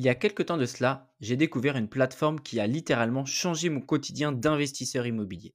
Il 0.00 0.04
y 0.04 0.08
a 0.08 0.14
quelque 0.14 0.42
temps 0.42 0.56
de 0.56 0.64
cela, 0.64 1.12
j'ai 1.20 1.36
découvert 1.36 1.76
une 1.76 1.90
plateforme 1.90 2.40
qui 2.40 2.58
a 2.58 2.66
littéralement 2.66 3.26
changé 3.26 3.68
mon 3.68 3.82
quotidien 3.82 4.32
d'investisseur 4.32 5.06
immobilier. 5.06 5.54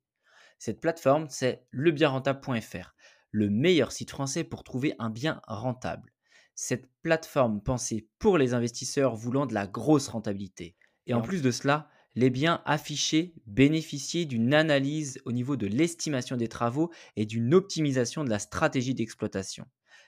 Cette 0.59 0.79
plateforme, 0.79 1.25
c'est 1.29 1.65
lebienrentable.fr, 1.71 2.93
le 3.31 3.49
meilleur 3.49 3.91
site 3.91 4.11
français 4.11 4.43
pour 4.43 4.63
trouver 4.63 4.93
un 4.99 5.09
bien 5.09 5.41
rentable. 5.47 6.11
Cette 6.53 6.87
plateforme 7.01 7.59
pensée 7.59 8.07
pour 8.19 8.37
les 8.37 8.53
investisseurs 8.53 9.15
voulant 9.15 9.47
de 9.47 9.55
la 9.55 9.65
grosse 9.65 10.09
rentabilité. 10.09 10.75
Et 11.07 11.15
en 11.15 11.21
plus 11.21 11.41
de 11.41 11.49
cela, 11.49 11.89
les 12.15 12.29
biens 12.29 12.61
affichés 12.65 13.33
bénéficiaient 13.45 14.25
d'une 14.25 14.53
analyse 14.53 15.21
au 15.25 15.31
niveau 15.31 15.55
de 15.55 15.67
l'estimation 15.67 16.37
des 16.37 16.47
travaux 16.47 16.91
et 17.15 17.25
d'une 17.25 17.53
optimisation 17.53 18.23
de 18.23 18.29
la 18.29 18.39
stratégie 18.39 18.93
d'exploitation 18.93 19.65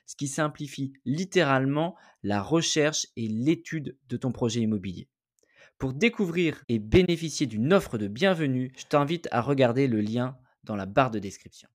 ce 0.08 0.16
qui 0.16 0.28
simplifie 0.28 0.94
littéralement 1.05 1.95
la 2.23 2.41
recherche 2.41 3.08
et 3.16 3.28
l'étude 3.28 3.98
de 4.08 4.17
ton 4.17 4.31
projet 4.31 4.62
immobilier. 4.62 5.09
Pour 5.78 5.94
découvrir 5.94 6.64
et 6.70 6.80
bénéficier 6.80 7.45
d'une 7.45 7.72
offre 7.73 8.00
de 8.00 8.08
bienvenue, 8.08 8.72
je 8.78 8.86
t'invite 8.86 9.28
à 9.31 9.42
regarder 9.42 9.88
le 9.88 10.02
lien 10.02 10.38
dans 10.64 10.76
la 10.76 10.88
barre 10.88 11.12
de 11.12 11.20
description. 11.20 11.70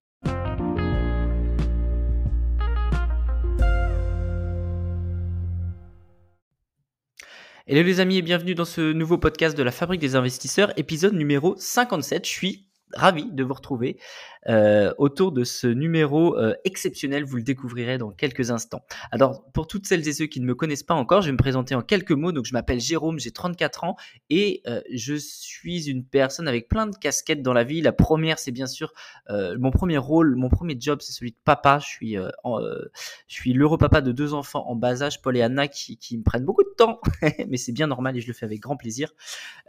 Hello 7.68 7.84
les 7.84 8.00
amis 8.00 8.16
et 8.16 8.22
bienvenue 8.22 8.56
dans 8.56 8.64
ce 8.64 8.92
nouveau 8.92 9.18
podcast 9.18 9.56
de 9.56 9.62
la 9.62 9.70
Fabrique 9.70 10.00
des 10.00 10.16
investisseurs, 10.16 10.76
épisode 10.76 11.14
numéro 11.14 11.54
57. 11.56 12.26
Je 12.26 12.28
suis 12.28 12.66
ravi 12.92 13.30
de 13.30 13.44
vous 13.44 13.54
retrouver 13.54 14.00
euh, 14.48 14.92
autour 14.98 15.30
de 15.30 15.44
ce 15.44 15.68
numéro 15.68 16.36
euh, 16.36 16.54
exceptionnel. 16.64 17.24
Vous 17.24 17.36
le 17.36 17.42
découvrirez 17.42 17.96
dans 17.96 18.10
quelques 18.10 18.50
instants. 18.50 18.84
Alors, 19.12 19.44
pour 19.52 19.68
toutes 19.68 19.86
celles 19.86 20.06
et 20.08 20.12
ceux 20.12 20.26
qui 20.26 20.40
ne 20.40 20.46
me 20.46 20.54
connaissent 20.54 20.82
pas 20.82 20.94
encore, 20.94 21.22
je 21.22 21.26
vais 21.26 21.32
me 21.32 21.38
présenter 21.38 21.74
en 21.74 21.82
quelques 21.82 22.12
mots. 22.12 22.32
Donc, 22.32 22.46
je 22.46 22.52
m'appelle 22.52 22.80
Jérôme, 22.80 23.20
j'ai 23.20 23.30
34 23.30 23.84
ans 23.84 23.96
et 24.30 24.62
euh, 24.66 24.80
je 24.92 25.14
suis 25.14 25.88
une 25.88 26.04
personne 26.04 26.48
avec 26.48 26.68
plein 26.68 26.86
de 26.86 26.96
casquettes 26.96 27.42
dans 27.42 27.52
la 27.52 27.62
vie. 27.62 27.80
La 27.80 27.92
première, 27.92 28.38
c'est 28.38 28.50
bien 28.50 28.66
sûr 28.66 28.92
mon 29.58 29.70
premier 29.70 29.96
rôle, 29.96 30.36
mon 30.36 30.50
premier 30.50 30.76
job, 30.78 30.98
c'est 31.00 31.12
celui 31.12 31.30
de 31.30 31.36
papa. 31.44 31.78
Je 31.78 31.86
suis, 31.86 32.16
je 32.16 32.88
suis 33.34 33.52
l'heureux 33.54 33.78
papa 33.78 34.02
de 34.02 34.12
deux 34.12 34.34
enfants 34.34 34.64
en 34.68 34.76
bas 34.76 35.02
âge, 35.02 35.22
Paul 35.22 35.36
et 35.36 35.42
Anna, 35.42 35.68
qui, 35.68 35.96
qui 35.96 36.18
me 36.18 36.22
prennent 36.22 36.44
beaucoup 36.44 36.64
de 36.64 36.74
temps, 36.76 37.00
mais 37.48 37.56
c'est 37.56 37.72
bien 37.72 37.86
normal 37.86 38.16
et 38.16 38.20
je 38.20 38.26
le 38.26 38.34
fais 38.34 38.44
avec 38.44 38.60
grand 38.60 38.76
plaisir. 38.76 39.14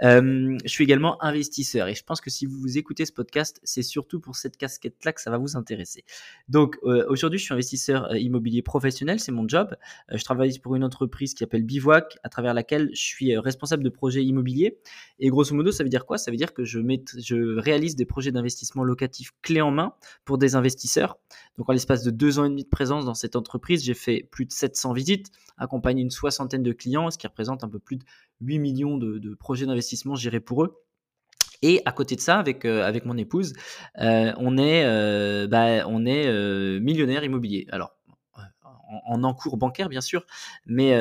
je 0.01 0.57
suis 0.65 0.83
également 0.83 1.23
investisseur 1.23 1.87
et 1.87 1.95
je 1.95 2.03
pense 2.03 2.19
que 2.19 2.29
si 2.29 2.45
vous 2.45 2.77
écoutez 2.77 3.05
ce 3.05 3.13
podcast, 3.13 3.61
c'est 3.63 3.83
surtout 3.83 4.19
pour 4.19 4.35
cette 4.35 4.57
casquette-là 4.63 5.11
que 5.11 5.21
ça 5.21 5.29
va 5.29 5.37
vous 5.37 5.57
intéresser. 5.57 6.05
Donc 6.47 6.77
euh, 6.83 7.05
aujourd'hui, 7.09 7.37
je 7.37 7.43
suis 7.43 7.53
investisseur 7.53 8.09
euh, 8.11 8.17
immobilier 8.17 8.61
professionnel, 8.61 9.19
c'est 9.19 9.33
mon 9.33 9.45
job. 9.45 9.75
Euh, 10.11 10.17
je 10.17 10.23
travaille 10.23 10.57
pour 10.59 10.75
une 10.75 10.85
entreprise 10.85 11.33
qui 11.33 11.39
s'appelle 11.39 11.63
Bivouac, 11.63 12.17
à 12.23 12.29
travers 12.29 12.53
laquelle 12.53 12.89
je 12.93 13.03
suis 13.03 13.37
responsable 13.37 13.83
de 13.83 13.89
projets 13.89 14.23
immobiliers. 14.23 14.79
Et 15.19 15.27
grosso 15.29 15.53
modo, 15.53 15.71
ça 15.71 15.83
veut 15.83 15.89
dire 15.89 16.05
quoi? 16.05 16.17
Ça 16.17 16.31
veut 16.31 16.37
dire 16.37 16.53
que 16.53 16.63
je, 16.63 16.79
réalise 17.59 17.95
des 17.95 18.05
projets 18.05 18.31
d'investissement 18.31 18.83
locatif 18.83 19.31
clés 19.41 19.61
en 19.61 19.71
main 19.71 19.93
pour 20.23 20.37
des 20.37 20.55
investisseurs. 20.55 21.17
Donc 21.57 21.69
en 21.69 21.73
l'espace 21.73 22.03
de 22.03 22.11
deux 22.11 22.39
ans 22.39 22.45
et 22.45 22.49
demi 22.49 22.63
de 22.63 22.69
présence 22.69 23.05
dans 23.05 23.13
cette 23.13 23.35
entreprise, 23.35 23.83
j'ai 23.83 23.93
fait 23.93 24.27
plus 24.31 24.45
de 24.45 24.51
700 24.51 24.93
visites, 24.93 25.27
accompagné 25.57 26.01
une 26.01 26.11
soixantaine 26.11 26.63
de 26.63 26.71
clients, 26.71 27.11
ce 27.11 27.17
qui 27.17 27.27
représente 27.27 27.63
un 27.63 27.69
peu 27.69 27.79
plus 27.79 27.97
de 27.97 28.03
8 28.41 28.59
millions 28.59 28.97
de, 28.97 29.17
de 29.17 29.35
projets 29.35 29.65
d'investissement 29.65 30.15
gérés 30.15 30.39
pour 30.39 30.63
eux. 30.63 30.83
Et 31.63 31.81
à 31.85 31.93
côté 31.93 32.15
de 32.15 32.21
ça, 32.21 32.39
avec, 32.39 32.65
euh, 32.65 32.83
avec 32.85 33.05
mon 33.05 33.17
épouse, 33.17 33.53
euh, 33.99 34.33
on 34.37 34.57
est, 34.57 34.83
euh, 34.85 35.47
bah, 35.47 35.87
on 35.87 36.05
est 36.05 36.29
millionnaire 36.79 37.23
immobilier. 37.23 37.65
Alors, 37.71 37.95
en, 39.05 39.23
encours 39.23 39.57
bancaire, 39.57 39.89
bien 39.89 40.01
sûr, 40.01 40.25
mais, 40.65 40.91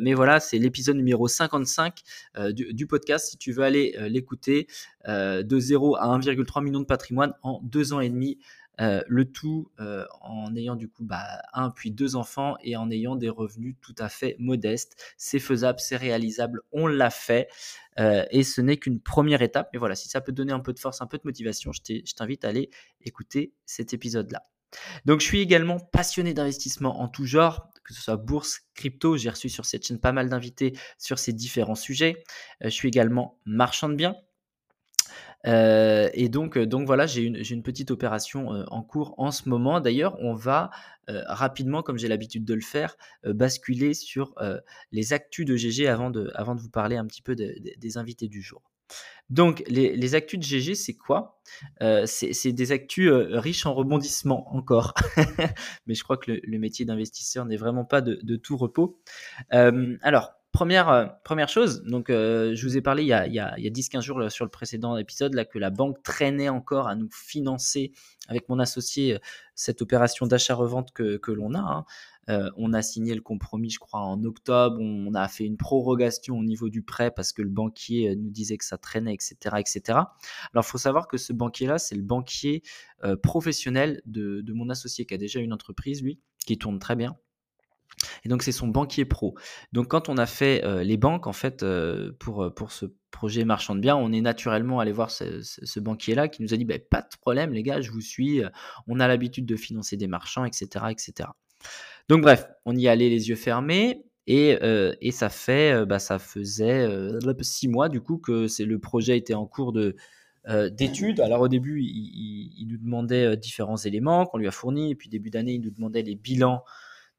mais 0.00 0.14
voilà, 0.14 0.40
c'est 0.40 0.58
l'épisode 0.58 0.96
numéro 0.96 1.28
55 1.28 2.02
du, 2.50 2.72
du, 2.72 2.86
podcast. 2.86 3.30
Si 3.30 3.36
tu 3.36 3.52
veux 3.52 3.64
aller 3.64 3.96
l'écouter, 4.08 4.66
de 5.06 5.58
0 5.58 5.96
à 5.96 6.06
1,3 6.18 6.62
million 6.62 6.80
de 6.80 6.86
patrimoine 6.86 7.34
en 7.42 7.60
deux 7.62 7.92
ans 7.92 8.00
et 8.00 8.10
demi. 8.10 8.38
Euh, 8.80 9.02
le 9.06 9.26
tout 9.26 9.70
euh, 9.80 10.06
en 10.22 10.56
ayant 10.56 10.76
du 10.76 10.88
coup 10.88 11.04
bah, 11.04 11.42
un 11.52 11.70
puis 11.70 11.90
deux 11.90 12.16
enfants 12.16 12.56
et 12.62 12.74
en 12.74 12.90
ayant 12.90 13.16
des 13.16 13.28
revenus 13.28 13.76
tout 13.82 13.94
à 13.98 14.08
fait 14.08 14.34
modestes. 14.38 15.14
C'est 15.18 15.38
faisable, 15.38 15.78
c'est 15.78 15.96
réalisable, 15.96 16.62
on 16.72 16.86
l'a 16.86 17.10
fait 17.10 17.48
euh, 18.00 18.24
et 18.30 18.42
ce 18.42 18.62
n'est 18.62 18.78
qu'une 18.78 18.98
première 19.00 19.42
étape. 19.42 19.68
Mais 19.72 19.78
voilà, 19.78 19.94
si 19.94 20.08
ça 20.08 20.22
peut 20.22 20.32
donner 20.32 20.52
un 20.52 20.60
peu 20.60 20.72
de 20.72 20.78
force, 20.78 21.02
un 21.02 21.06
peu 21.06 21.18
de 21.18 21.22
motivation, 21.24 21.70
je 21.72 22.14
t'invite 22.14 22.44
à 22.44 22.48
aller 22.48 22.70
écouter 23.02 23.52
cet 23.66 23.92
épisode-là. 23.92 24.46
Donc 25.04 25.20
je 25.20 25.26
suis 25.26 25.40
également 25.40 25.78
passionné 25.78 26.34
d'investissement 26.34 27.00
en 27.00 27.08
tout 27.08 27.26
genre, 27.26 27.70
que 27.84 27.94
ce 27.94 28.02
soit 28.02 28.16
bourse, 28.16 28.60
crypto. 28.74 29.16
J'ai 29.16 29.30
reçu 29.30 29.48
sur 29.48 29.64
cette 29.64 29.86
chaîne 29.86 29.98
pas 29.98 30.12
mal 30.12 30.28
d'invités 30.28 30.72
sur 30.98 31.18
ces 31.18 31.32
différents 31.32 31.74
sujets. 31.74 32.22
je 32.60 32.70
suis 32.70 32.88
également 32.88 33.38
marchand 33.44 33.88
de 33.88 33.94
biens. 33.94 34.16
Euh, 35.46 36.08
et 36.14 36.28
donc, 36.28 36.56
euh, 36.56 36.66
donc 36.66 36.86
voilà, 36.86 37.06
j'ai 37.06 37.22
une, 37.22 37.62
petite 37.62 37.90
opération 37.90 38.54
euh, 38.54 38.64
en 38.68 38.82
cours 38.82 39.14
en 39.18 39.30
ce 39.30 39.48
moment. 39.48 39.80
D'ailleurs, 39.80 40.16
on 40.20 40.34
va 40.34 40.70
rapidement, 41.08 41.82
comme 41.82 41.98
j'ai 41.98 42.08
l'habitude 42.08 42.44
de 42.44 42.54
le 42.54 42.60
faire, 42.60 42.96
basculer 43.24 43.92
sur 43.92 44.34
les 44.92 45.12
actus 45.12 45.44
de 45.44 45.56
GG 45.56 45.88
avant 45.88 46.10
de 46.10 46.60
vous 46.60 46.70
parler 46.70 46.96
un 46.96 47.06
petit 47.06 47.22
peu 47.22 47.34
des 47.34 47.98
invités 47.98 48.28
du 48.28 48.40
jour. 48.40 48.71
Donc, 49.30 49.62
les, 49.66 50.14
actus 50.14 50.38
de 50.38 50.44
GG, 50.44 50.74
c'est 50.74 50.94
quoi? 50.94 51.40
C'est 52.04 52.52
des 52.52 52.72
actus 52.72 53.10
riches 53.10 53.64
en 53.64 53.74
rebondissements 53.74 54.54
encore. 54.54 54.94
Mais 55.86 55.94
je 55.94 56.04
crois 56.04 56.18
que 56.18 56.32
le, 56.42 56.58
métier 56.58 56.84
d'investisseur 56.84 57.46
n'est 57.46 57.56
vraiment 57.56 57.84
pas 57.84 58.02
de, 58.02 58.18
de, 58.22 58.36
tout 58.36 58.56
repos. 58.56 59.00
alors, 59.50 60.32
Première, 60.52 60.90
euh, 60.90 61.06
première 61.24 61.48
chose, 61.48 61.82
donc 61.84 62.10
euh, 62.10 62.54
je 62.54 62.66
vous 62.66 62.76
ai 62.76 62.82
parlé 62.82 63.04
il 63.04 63.06
y 63.06 63.14
a, 63.14 63.26
il 63.26 63.32
y 63.32 63.40
a, 63.40 63.56
10-15 63.56 64.02
jours 64.02 64.30
sur 64.30 64.44
le 64.44 64.50
précédent 64.50 64.98
épisode 64.98 65.32
là, 65.32 65.46
que 65.46 65.58
la 65.58 65.70
banque 65.70 66.02
traînait 66.02 66.50
encore 66.50 66.88
à 66.88 66.94
nous 66.94 67.08
financer 67.10 67.92
avec 68.28 68.50
mon 68.50 68.58
associé 68.58 69.14
euh, 69.14 69.18
cette 69.54 69.80
opération 69.80 70.26
d'achat-revente 70.26 70.92
que, 70.92 71.16
que 71.16 71.32
l'on 71.32 71.54
a. 71.54 71.86
Hein. 72.28 72.50
on 72.58 72.74
a 72.74 72.82
signé 72.82 73.14
le 73.14 73.22
compromis, 73.22 73.70
je 73.70 73.78
crois, 73.78 74.00
en 74.00 74.22
octobre. 74.24 74.78
On 74.78 75.14
a 75.14 75.26
fait 75.28 75.44
une 75.44 75.56
prorogation 75.56 76.38
au 76.38 76.44
niveau 76.44 76.68
du 76.68 76.82
prêt 76.82 77.10
parce 77.10 77.32
que 77.32 77.40
le 77.40 77.48
banquier 77.48 78.14
nous 78.16 78.30
disait 78.30 78.58
que 78.58 78.64
ça 78.64 78.76
traînait, 78.76 79.14
etc. 79.14 79.56
etc. 79.58 79.80
Alors, 79.88 80.08
il 80.56 80.62
faut 80.64 80.78
savoir 80.78 81.08
que 81.08 81.16
ce 81.16 81.32
banquier-là, 81.32 81.78
c'est 81.78 81.94
le 81.94 82.02
banquier 82.02 82.62
professionnel 83.22 84.02
de, 84.06 84.40
de 84.40 84.52
mon 84.52 84.68
associé 84.70 85.04
qui 85.04 85.14
a 85.14 85.18
déjà 85.18 85.40
une 85.40 85.52
entreprise, 85.52 86.02
lui, 86.02 86.18
qui 86.46 86.58
tourne 86.58 86.78
très 86.78 86.96
bien 86.96 87.16
et 88.24 88.28
donc, 88.28 88.42
c'est 88.42 88.52
son 88.52 88.68
banquier 88.68 89.04
pro. 89.04 89.34
Donc, 89.72 89.88
quand 89.88 90.08
on 90.08 90.16
a 90.16 90.26
fait 90.26 90.64
euh, 90.64 90.82
les 90.82 90.96
banques, 90.96 91.26
en 91.26 91.32
fait, 91.32 91.62
euh, 91.62 92.12
pour, 92.18 92.44
euh, 92.44 92.50
pour 92.50 92.72
ce 92.72 92.86
projet 93.10 93.44
marchand 93.44 93.74
de 93.74 93.80
biens, 93.80 93.96
on 93.96 94.12
est 94.12 94.20
naturellement 94.20 94.80
allé 94.80 94.92
voir 94.92 95.10
ce, 95.10 95.80
banquier-là 95.80 96.28
qui 96.28 96.42
nous 96.42 96.54
a 96.54 96.56
dit 96.56 96.64
bah, 96.64 96.78
Pas 96.78 97.02
de 97.02 97.16
problème, 97.20 97.52
les 97.52 97.62
gars, 97.62 97.80
je 97.80 97.90
vous 97.90 98.00
suis. 98.00 98.42
On 98.86 99.00
a 99.00 99.08
l'habitude 99.08 99.46
de 99.46 99.56
financer 99.56 99.96
des 99.96 100.06
marchands, 100.06 100.44
etc. 100.44 100.86
etc. 100.90 101.28
Donc, 102.08 102.22
bref, 102.22 102.46
on 102.64 102.76
y 102.76 102.88
allait 102.88 103.08
les 103.08 103.28
yeux 103.28 103.36
fermés. 103.36 104.04
Et, 104.28 104.56
et 105.00 105.10
ça 105.10 105.28
fait, 105.28 105.84
bah, 105.84 105.98
ça 105.98 106.20
faisait 106.20 106.88
six 107.40 107.66
mois 107.66 107.88
du 107.88 108.00
coup 108.00 108.18
que 108.18 108.46
le 108.62 108.78
projet 108.78 109.18
était 109.18 109.34
en 109.34 109.46
cours 109.46 109.72
de, 109.72 109.96
d'études. 110.70 111.18
Alors 111.18 111.40
au 111.40 111.48
début, 111.48 111.82
il, 111.82 112.68
nous 112.68 112.78
demandait 112.78 113.36
différents 113.36 113.76
éléments 113.76 114.26
qu'on 114.26 114.38
lui 114.38 114.46
a 114.46 114.52
fournis, 114.52 114.92
et 114.92 114.94
puis 114.94 115.08
début 115.08 115.30
d'année, 115.30 115.54
il 115.54 115.60
nous 115.60 115.72
demandait 115.72 116.02
les 116.02 116.14
bilans 116.14 116.62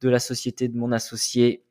de 0.03 0.09
la 0.09 0.19
société 0.19 0.68
de 0.68 0.78
mon 0.78 0.91
associé 0.91 1.64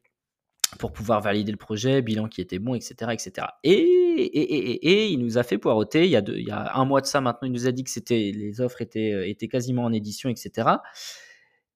pour 0.78 0.92
pouvoir 0.92 1.20
valider 1.20 1.52
le 1.52 1.58
projet, 1.58 2.00
bilan 2.00 2.28
qui 2.28 2.40
était 2.40 2.58
bon, 2.58 2.74
etc. 2.74 3.12
etc. 3.12 3.46
Et, 3.62 3.76
et, 3.76 5.08
il 5.08 5.18
nous 5.18 5.36
a 5.36 5.42
fait 5.42 5.58
poireauter. 5.58 6.06
Il 6.06 6.10
y, 6.10 6.16
a 6.16 6.22
il 6.26 6.46
y 6.46 6.50
a 6.50 6.74
un 6.74 6.84
mois 6.86 7.02
de 7.02 7.06
ça 7.06 7.20
maintenant, 7.20 7.46
il 7.46 7.52
nous 7.52 7.66
a 7.66 7.72
dit 7.72 7.84
que 7.84 7.90
c'était, 7.90 8.32
les 8.34 8.62
offres 8.62 8.80
étaient, 8.80 9.12
euh, 9.12 9.28
étaient 9.28 9.48
quasiment 9.48 9.84
en 9.84 9.92
édition, 9.92 10.30
etc. 10.30 10.70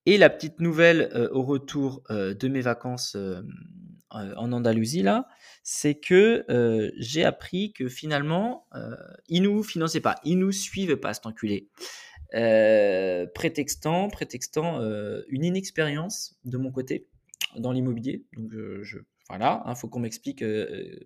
Et 0.06 0.16
la 0.16 0.30
petite 0.30 0.60
nouvelle 0.60 1.10
euh, 1.14 1.28
au 1.32 1.42
retour 1.42 2.02
euh, 2.10 2.32
de 2.32 2.48
mes 2.48 2.62
vacances 2.62 3.16
en 4.10 4.52
Andalousie, 4.52 5.02
là, 5.02 5.26
c'est 5.62 5.96
que 5.96 6.46
j'ai 6.96 7.24
appris 7.24 7.74
que 7.74 7.86
finalement, 7.86 8.66
ils 9.28 9.42
nous 9.42 9.62
finançaient 9.62 10.00
pas, 10.00 10.14
ils 10.24 10.38
nous 10.38 10.52
suivent 10.52 10.96
pas, 10.96 11.12
cet 11.12 11.26
enculé. 11.26 11.68
Euh, 12.34 13.26
prétextant, 13.34 14.10
euh, 14.80 15.22
une 15.28 15.44
inexpérience 15.44 16.36
de 16.44 16.58
mon 16.58 16.70
côté 16.70 17.06
dans 17.56 17.72
l'immobilier. 17.72 18.24
Donc 18.36 18.50
je, 18.82 18.98
voilà, 19.28 19.62
il 19.64 19.70
hein, 19.70 19.74
faut 19.74 19.88
qu'on 19.88 20.00
m'explique 20.00 20.42
euh, 20.42 20.98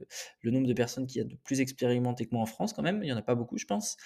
le 0.42 0.50
nombre 0.50 0.66
de 0.66 0.72
personnes 0.72 1.06
qui 1.06 1.20
a 1.20 1.24
de 1.24 1.36
plus 1.44 1.60
expérimenté 1.60 2.26
que 2.26 2.30
moi 2.32 2.42
en 2.42 2.46
France 2.46 2.72
quand 2.72 2.82
même. 2.82 3.02
Il 3.02 3.06
n'y 3.06 3.12
en 3.12 3.16
a 3.16 3.22
pas 3.22 3.34
beaucoup, 3.34 3.58
je 3.58 3.66
pense. 3.66 3.96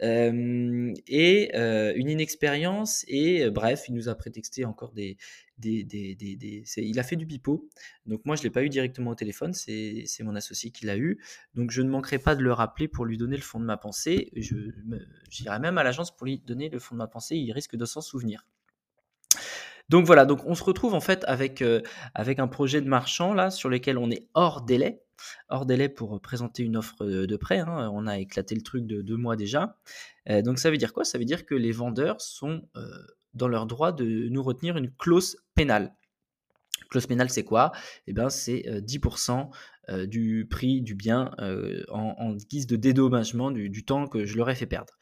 et 0.00 1.50
une 1.54 2.10
inexpérience 2.10 3.04
et 3.08 3.50
bref, 3.50 3.84
il 3.88 3.94
nous 3.94 4.08
a 4.08 4.14
prétexté 4.14 4.64
encore 4.64 4.92
des, 4.92 5.16
il 5.62 6.98
a 6.98 7.02
fait 7.02 7.16
du 7.16 7.26
pipeau. 7.26 7.68
Donc 8.06 8.24
moi, 8.24 8.36
je 8.36 8.40
ne 8.40 8.44
l'ai 8.44 8.50
pas 8.50 8.62
eu 8.62 8.68
directement 8.68 9.10
au 9.10 9.14
téléphone, 9.14 9.52
c'est 9.52 10.04
mon 10.20 10.34
associé 10.34 10.70
qui 10.70 10.86
l'a 10.86 10.96
eu. 10.96 11.20
Donc 11.54 11.70
je 11.70 11.82
ne 11.82 11.88
manquerai 11.88 12.18
pas 12.18 12.34
de 12.34 12.42
le 12.42 12.52
rappeler 12.52 12.88
pour 12.88 13.04
lui 13.04 13.16
donner 13.16 13.36
le 13.36 13.42
fond 13.42 13.60
de 13.60 13.64
ma 13.64 13.76
pensée. 13.76 14.30
J'irai 15.28 15.58
même 15.58 15.78
à 15.78 15.82
l'agence 15.82 16.14
pour 16.16 16.26
lui 16.26 16.38
donner 16.38 16.68
le 16.68 16.78
fond 16.78 16.94
de 16.94 16.98
ma 16.98 17.06
pensée, 17.06 17.36
il 17.36 17.52
risque 17.52 17.76
de 17.76 17.84
s'en 17.84 18.00
souvenir. 18.00 18.46
Donc 19.88 20.06
voilà, 20.06 20.24
donc 20.24 20.46
on 20.46 20.54
se 20.54 20.62
retrouve 20.62 20.94
en 20.94 21.00
fait 21.00 21.24
avec, 21.26 21.64
avec 22.14 22.38
un 22.38 22.46
projet 22.46 22.80
de 22.80 22.88
marchand 22.88 23.34
là 23.34 23.50
sur 23.50 23.68
lequel 23.68 23.98
on 23.98 24.10
est 24.10 24.28
hors 24.34 24.62
délai 24.62 25.02
hors 25.48 25.66
délai 25.66 25.88
pour 25.88 26.18
présenter 26.20 26.62
une 26.62 26.78
offre 26.78 27.04
de 27.04 27.36
prêt. 27.36 27.58
Hein. 27.58 27.90
On 27.92 28.06
a 28.06 28.18
éclaté 28.18 28.54
le 28.54 28.62
truc 28.62 28.86
de 28.86 29.02
deux 29.02 29.16
mois 29.16 29.36
déjà. 29.36 29.76
donc 30.26 30.58
ça 30.58 30.70
veut 30.70 30.78
dire 30.78 30.92
quoi? 30.92 31.04
Ça 31.04 31.18
veut 31.18 31.24
dire 31.24 31.44
que 31.44 31.54
les 31.54 31.72
vendeurs 31.72 32.20
sont 32.20 32.62
dans 33.34 33.48
leur 33.48 33.66
droit 33.66 33.92
de 33.92 34.28
nous 34.28 34.42
retenir 34.42 34.76
une 34.76 34.90
clause 34.90 35.36
pénale. 35.54 35.94
Clause 36.90 37.06
pénale, 37.06 37.30
c'est 37.30 37.44
quoi? 37.44 37.72
Eh 38.06 38.12
bien, 38.12 38.30
c'est 38.30 38.64
10% 38.66 39.50
du 40.06 40.46
prix 40.48 40.82
du 40.82 40.94
bien 40.94 41.30
en, 41.88 42.34
guise 42.48 42.66
de 42.66 42.76
dédommagement 42.76 43.50
du, 43.50 43.84
temps 43.84 44.06
que 44.06 44.24
je 44.24 44.36
leur 44.36 44.50
ai 44.50 44.54
fait 44.54 44.66
perdre. 44.66 44.94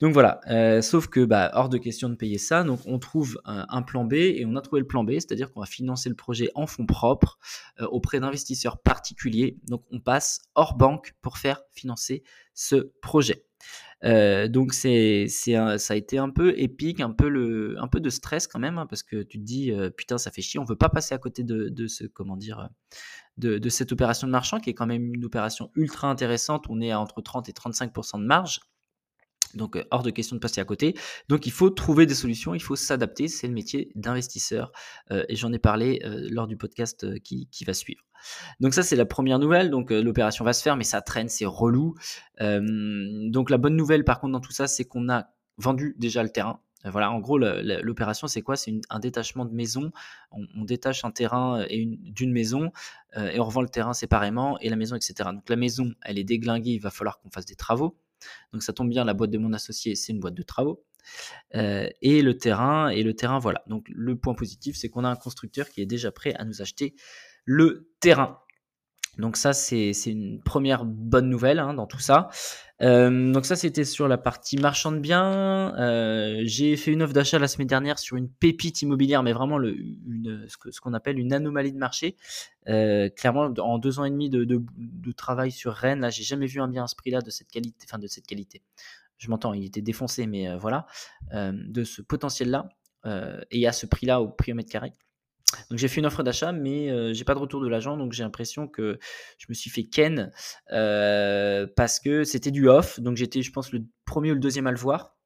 Donc 0.00 0.12
voilà, 0.12 0.40
sauf 0.82 1.06
que 1.06 1.24
bah, 1.24 1.50
hors 1.54 1.68
de 1.68 1.78
question 1.78 2.08
de 2.10 2.14
payer 2.14 2.36
ça, 2.36 2.64
donc 2.64 2.80
on 2.84 2.98
trouve 2.98 3.40
un, 3.44 3.82
plan 3.82 4.04
B 4.04 4.14
et 4.14 4.44
on 4.46 4.56
a 4.56 4.60
trouvé 4.60 4.80
le 4.80 4.86
plan 4.86 5.04
B, 5.04 5.12
c'est-à-dire 5.12 5.52
qu'on 5.52 5.60
va 5.60 5.66
financer 5.66 6.08
le 6.08 6.14
projet 6.14 6.50
en 6.54 6.66
fonds 6.66 6.86
propres 6.86 7.38
auprès 7.80 8.20
d'investisseurs 8.20 8.82
particuliers. 8.82 9.58
Donc 9.68 9.82
on 9.90 10.00
passe 10.00 10.42
hors 10.54 10.76
banque 10.76 11.14
pour 11.22 11.38
faire 11.38 11.62
financer 11.72 12.22
ce 12.54 12.92
projet. 13.00 13.46
Donc 14.48 14.74
c'est, 14.74 15.26
ça 15.28 15.76
a 15.94 15.96
été 15.96 16.18
un 16.18 16.30
peu 16.30 16.58
épique, 16.58 17.00
un 17.00 17.10
peu, 17.10 17.74
un 17.78 17.88
peu 17.88 18.00
de 18.00 18.10
stress 18.10 18.46
quand 18.46 18.58
même, 18.58 18.78
hein, 18.78 18.86
parce 18.86 19.02
que 19.02 19.22
tu 19.22 19.38
te 19.38 19.44
dis 19.44 19.72
putain 19.96 20.18
ça 20.18 20.30
fait 20.30 20.42
chier, 20.42 20.60
on 20.60 20.64
veut 20.64 20.76
pas 20.76 20.88
passer 20.88 21.14
à 21.14 21.18
côté 21.18 21.42
de, 21.42 21.86
ce 21.86 22.04
comment 22.04 22.36
de, 23.36 23.58
de, 23.58 23.68
cette 23.68 23.92
opération 23.92 24.26
de 24.26 24.32
marchand 24.32 24.60
qui 24.60 24.70
est 24.70 24.74
quand 24.74 24.86
même 24.86 25.14
une 25.14 25.24
opération 25.24 25.70
ultra 25.74 26.08
intéressante. 26.08 26.66
On 26.68 26.80
est 26.80 26.90
à 26.90 27.00
entre 27.00 27.20
30 27.20 27.48
et 27.48 27.52
35% 27.52 28.20
de 28.20 28.26
marge. 28.26 28.60
Donc, 29.56 29.82
hors 29.90 30.02
de 30.02 30.10
question 30.10 30.36
de 30.36 30.40
passer 30.40 30.60
à 30.60 30.64
côté. 30.64 30.94
Donc, 31.28 31.46
il 31.46 31.52
faut 31.52 31.70
trouver 31.70 32.06
des 32.06 32.14
solutions, 32.14 32.54
il 32.54 32.62
faut 32.62 32.76
s'adapter. 32.76 33.28
C'est 33.28 33.46
le 33.46 33.54
métier 33.54 33.90
d'investisseur. 33.94 34.72
et 35.10 35.36
j'en 35.36 35.52
ai 35.52 35.58
parlé 35.58 36.00
lors 36.30 36.46
du 36.46 36.56
podcast 36.56 37.20
qui, 37.20 37.48
va 37.66 37.74
suivre. 37.74 38.02
Donc, 38.60 38.74
ça, 38.74 38.82
c'est 38.82 38.96
la 38.96 39.06
première 39.06 39.38
nouvelle. 39.38 39.70
Donc, 39.70 39.90
l'opération 39.90 40.44
va 40.44 40.52
se 40.52 40.62
faire, 40.62 40.76
mais 40.76 40.84
ça 40.84 41.00
traîne, 41.00 41.28
c'est 41.28 41.46
relou. 41.46 41.94
donc, 42.40 43.50
la 43.50 43.58
bonne 43.58 43.76
nouvelle, 43.76 44.04
par 44.04 44.20
contre, 44.20 44.32
dans 44.32 44.40
tout 44.40 44.52
ça, 44.52 44.66
c'est 44.66 44.84
qu'on 44.84 45.08
a 45.08 45.28
vendu 45.58 45.94
déjà 45.98 46.22
le 46.22 46.30
terrain. 46.30 46.60
Voilà, 46.84 47.10
en 47.10 47.18
gros, 47.18 47.38
l'opération, 47.38 48.26
c'est 48.26 48.42
quoi? 48.42 48.56
C'est 48.56 48.78
un 48.90 48.98
détachement 48.98 49.46
de 49.46 49.54
maison. 49.54 49.90
On, 50.30 50.64
détache 50.64 51.04
un 51.04 51.10
terrain 51.10 51.64
d'une 51.70 52.32
maison 52.32 52.72
et 53.16 53.40
on 53.40 53.44
revend 53.44 53.62
le 53.62 53.68
terrain 53.68 53.94
séparément 53.94 54.58
et 54.60 54.68
la 54.68 54.76
maison, 54.76 54.94
etc. 54.94 55.30
Donc, 55.32 55.48
la 55.48 55.56
maison, 55.56 55.94
elle 56.02 56.18
est 56.18 56.24
déglinguée. 56.24 56.72
Il 56.72 56.80
va 56.80 56.90
falloir 56.90 57.20
qu'on 57.20 57.30
fasse 57.30 57.46
des 57.46 57.56
travaux. 57.56 57.96
Donc 58.52 58.62
ça 58.62 58.72
tombe 58.72 58.90
bien, 58.90 59.04
la 59.04 59.14
boîte 59.14 59.30
de 59.30 59.38
mon 59.38 59.52
associé, 59.52 59.94
c'est 59.94 60.12
une 60.12 60.20
boîte 60.20 60.34
de 60.34 60.42
travaux. 60.42 60.84
Euh, 61.54 61.88
et 62.00 62.22
le 62.22 62.36
terrain, 62.38 62.88
et 62.88 63.02
le 63.02 63.14
terrain, 63.14 63.38
voilà. 63.38 63.62
Donc 63.66 63.86
le 63.88 64.16
point 64.16 64.34
positif, 64.34 64.76
c'est 64.76 64.88
qu'on 64.88 65.04
a 65.04 65.08
un 65.08 65.16
constructeur 65.16 65.68
qui 65.68 65.80
est 65.80 65.86
déjà 65.86 66.10
prêt 66.12 66.34
à 66.34 66.44
nous 66.44 66.62
acheter 66.62 66.94
le 67.44 67.90
terrain. 68.00 68.40
Donc 69.18 69.36
ça, 69.36 69.52
c'est 69.52 69.92
une 70.06 70.40
première 70.40 70.84
bonne 70.84 71.28
nouvelle 71.28 71.58
hein, 71.58 71.74
dans 71.74 71.86
tout 71.86 72.00
ça. 72.00 72.28
Euh, 72.82 73.32
donc 73.32 73.46
ça, 73.46 73.56
c'était 73.56 73.84
sur 73.84 74.08
la 74.08 74.18
partie 74.18 74.56
marchand 74.56 74.92
de 74.92 74.98
biens. 74.98 75.74
Euh, 75.78 76.42
j'ai 76.44 76.76
fait 76.76 76.92
une 76.92 77.02
offre 77.02 77.12
d'achat 77.12 77.38
la 77.38 77.48
semaine 77.48 77.68
dernière 77.68 77.98
sur 77.98 78.16
une 78.16 78.28
pépite 78.28 78.82
immobilière, 78.82 79.22
mais 79.22 79.32
vraiment 79.32 79.58
ce 79.58 80.80
qu'on 80.80 80.94
appelle 80.94 81.18
une 81.18 81.32
anomalie 81.32 81.72
de 81.72 81.78
marché. 81.78 82.16
Euh, 82.68 83.08
clairement, 83.08 83.52
en 83.58 83.78
deux 83.78 83.98
ans 83.98 84.04
et 84.04 84.10
demi 84.10 84.30
de, 84.30 84.44
de, 84.44 85.12
travail 85.12 85.52
sur 85.52 85.72
Rennes, 85.72 86.00
là, 86.00 86.10
j'ai 86.10 86.24
jamais 86.24 86.46
vu 86.46 86.60
un 86.60 86.68
bien 86.68 86.84
à 86.84 86.86
ce 86.86 86.96
prix-là 86.96 87.20
de 87.20 87.30
cette 87.30 87.50
qualité. 87.50 87.86
Enfin, 87.88 87.98
de 87.98 88.08
cette 88.08 88.26
qualité. 88.26 88.62
Je 89.18 89.30
m'entends, 89.30 89.54
il 89.54 89.64
était 89.64 89.82
défoncé, 89.82 90.26
mais 90.26 90.56
voilà, 90.56 90.86
de 91.32 91.84
ce 91.84 92.02
potentiel-là 92.02 92.68
et 93.50 93.66
à 93.66 93.72
ce 93.72 93.86
prix-là 93.86 94.20
au 94.20 94.28
prix 94.28 94.52
au 94.52 94.56
mètre 94.56 94.70
carré. 94.70 94.92
Donc 95.70 95.78
j'ai 95.78 95.88
fait 95.88 96.00
une 96.00 96.06
offre 96.06 96.22
d'achat, 96.22 96.52
mais 96.52 96.88
je 96.88 97.12
j'ai 97.14 97.24
pas 97.24 97.34
de 97.34 97.38
retour 97.38 97.62
de 97.62 97.68
l'agent, 97.68 97.96
donc 97.96 98.12
j'ai 98.12 98.22
l'impression 98.22 98.68
que 98.68 98.98
je 99.38 99.46
me 99.48 99.54
suis 99.54 99.70
fait 99.70 99.84
ken 99.84 100.30
parce 100.68 102.00
que 102.00 102.24
c'était 102.24 102.50
du 102.50 102.68
off. 102.68 103.00
Donc 103.00 103.16
j'étais, 103.16 103.42
je 103.42 103.50
pense, 103.50 103.72
le 103.72 103.84
premier 104.04 104.30
ou 104.30 104.34
le 104.34 104.40
deuxième 104.40 104.66
à 104.66 104.72
le 104.72 104.76
voir. 104.76 105.16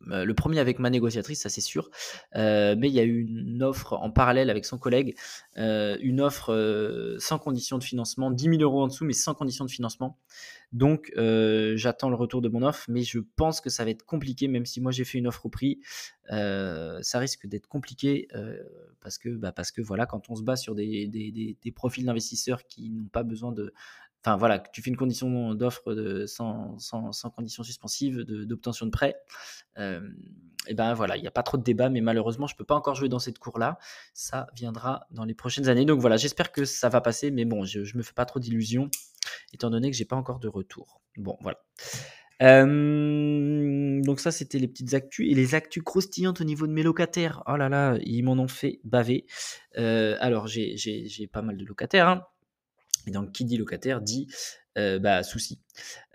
le 0.00 0.32
premier 0.34 0.58
avec 0.58 0.78
ma 0.78 0.90
négociatrice, 0.90 1.40
ça 1.40 1.48
c'est 1.48 1.62
sûr. 1.62 1.90
mais 2.34 2.88
il 2.88 2.92
y 2.92 3.00
a 3.00 3.04
eu 3.04 3.22
une 3.22 3.62
offre 3.62 3.94
en 3.94 4.10
parallèle 4.10 4.50
avec 4.50 4.66
son 4.66 4.76
collègue, 4.76 5.16
une 5.56 6.20
offre 6.20 7.16
sans 7.18 7.38
condition 7.38 7.78
de 7.78 7.84
financement, 7.84 8.30
10 8.30 8.44
000 8.44 8.56
euros 8.60 8.82
en 8.82 8.88
dessous, 8.88 9.04
mais 9.04 9.14
sans 9.14 9.34
condition 9.34 9.64
de 9.64 9.70
financement. 9.70 10.18
Donc, 10.72 11.12
euh, 11.16 11.76
j'attends 11.76 12.10
le 12.10 12.16
retour 12.16 12.42
de 12.42 12.48
mon 12.48 12.62
offre, 12.62 12.84
mais 12.88 13.02
je 13.02 13.20
pense 13.36 13.60
que 13.60 13.70
ça 13.70 13.84
va 13.84 13.90
être 13.90 14.04
compliqué, 14.04 14.48
même 14.48 14.66
si 14.66 14.80
moi 14.80 14.92
j'ai 14.92 15.04
fait 15.04 15.18
une 15.18 15.26
offre 15.26 15.46
au 15.46 15.48
prix. 15.48 15.80
Euh, 16.32 16.98
ça 17.02 17.18
risque 17.18 17.46
d'être 17.46 17.66
compliqué 17.66 18.28
euh, 18.34 18.62
parce, 19.06 19.18
que, 19.18 19.28
bah, 19.28 19.52
parce 19.52 19.70
que 19.70 19.80
voilà, 19.80 20.04
quand 20.04 20.30
on 20.30 20.34
se 20.34 20.42
bat 20.42 20.56
sur 20.56 20.74
des, 20.74 21.56
profils 21.76 22.04
d'investisseurs 22.04 22.66
qui 22.66 22.90
n'ont 22.90 23.06
pas 23.06 23.22
besoin 23.22 23.52
de. 23.52 23.72
Enfin 24.24 24.36
voilà, 24.36 24.58
tu 24.58 24.82
fais 24.82 24.90
une 24.90 24.96
condition 24.96 25.54
d'offre 25.54 25.94
sans, 26.26 26.76
sans, 26.80 27.30
condition 27.30 27.62
suspensive 27.62 28.22
d'obtention 28.22 28.86
de, 28.86 28.90
prêt. 28.90 29.14
et 29.76 30.74
ben 30.74 30.92
voilà, 30.94 31.16
il 31.16 31.20
n'y 31.20 31.28
a 31.28 31.30
pas 31.30 31.44
trop 31.44 31.56
de 31.56 31.62
débat, 31.62 31.88
mais 31.88 32.00
malheureusement, 32.00 32.48
je 32.48 32.54
ne 32.54 32.58
peux 32.58 32.64
pas 32.64 32.74
encore 32.74 32.96
jouer 32.96 33.08
dans 33.08 33.20
cette 33.20 33.38
cour-là. 33.38 33.78
Ça 34.12 34.48
viendra 34.56 35.06
dans 35.12 35.24
les 35.24 35.34
prochaines 35.34 35.68
années. 35.68 35.84
Donc 35.84 36.00
voilà, 36.00 36.16
j'espère 36.16 36.50
que 36.50 36.64
ça 36.64 36.88
va 36.88 37.00
passer, 37.00 37.30
mais 37.30 37.44
bon, 37.44 37.64
je 37.64 37.78
ne 37.78 37.98
me 37.98 38.02
fais 38.02 38.14
pas 38.14 38.24
trop 38.24 38.40
d'illusions 38.40 38.90
étant 39.52 39.70
donné 39.70 39.88
que 39.92 39.96
j'ai 39.96 40.04
pas 40.04 40.16
encore 40.16 40.40
de 40.40 40.48
retour. 40.48 41.00
Bon, 41.16 41.38
voilà. 41.40 41.58
Donc 44.06 44.20
ça, 44.20 44.30
c'était 44.30 44.58
les 44.58 44.68
petites 44.68 44.94
actus. 44.94 45.30
Et 45.30 45.34
les 45.34 45.54
actus 45.54 45.82
croustillantes 45.82 46.40
au 46.40 46.44
niveau 46.44 46.66
de 46.66 46.72
mes 46.72 46.82
locataires. 46.82 47.42
Oh 47.46 47.56
là 47.56 47.68
là, 47.68 47.98
ils 48.02 48.22
m'en 48.22 48.32
ont 48.32 48.48
fait 48.48 48.80
baver. 48.84 49.26
Euh, 49.76 50.16
alors, 50.20 50.46
j'ai 50.46 51.28
pas 51.30 51.42
mal 51.42 51.56
de 51.56 51.64
locataires. 51.64 52.08
Hein. 52.08 52.22
Et 53.06 53.10
donc, 53.10 53.32
qui 53.32 53.44
dit 53.44 53.56
locataire 53.56 54.00
dit 54.00 54.28
euh, 54.78 54.98
bah, 54.98 55.22
souci. 55.22 55.60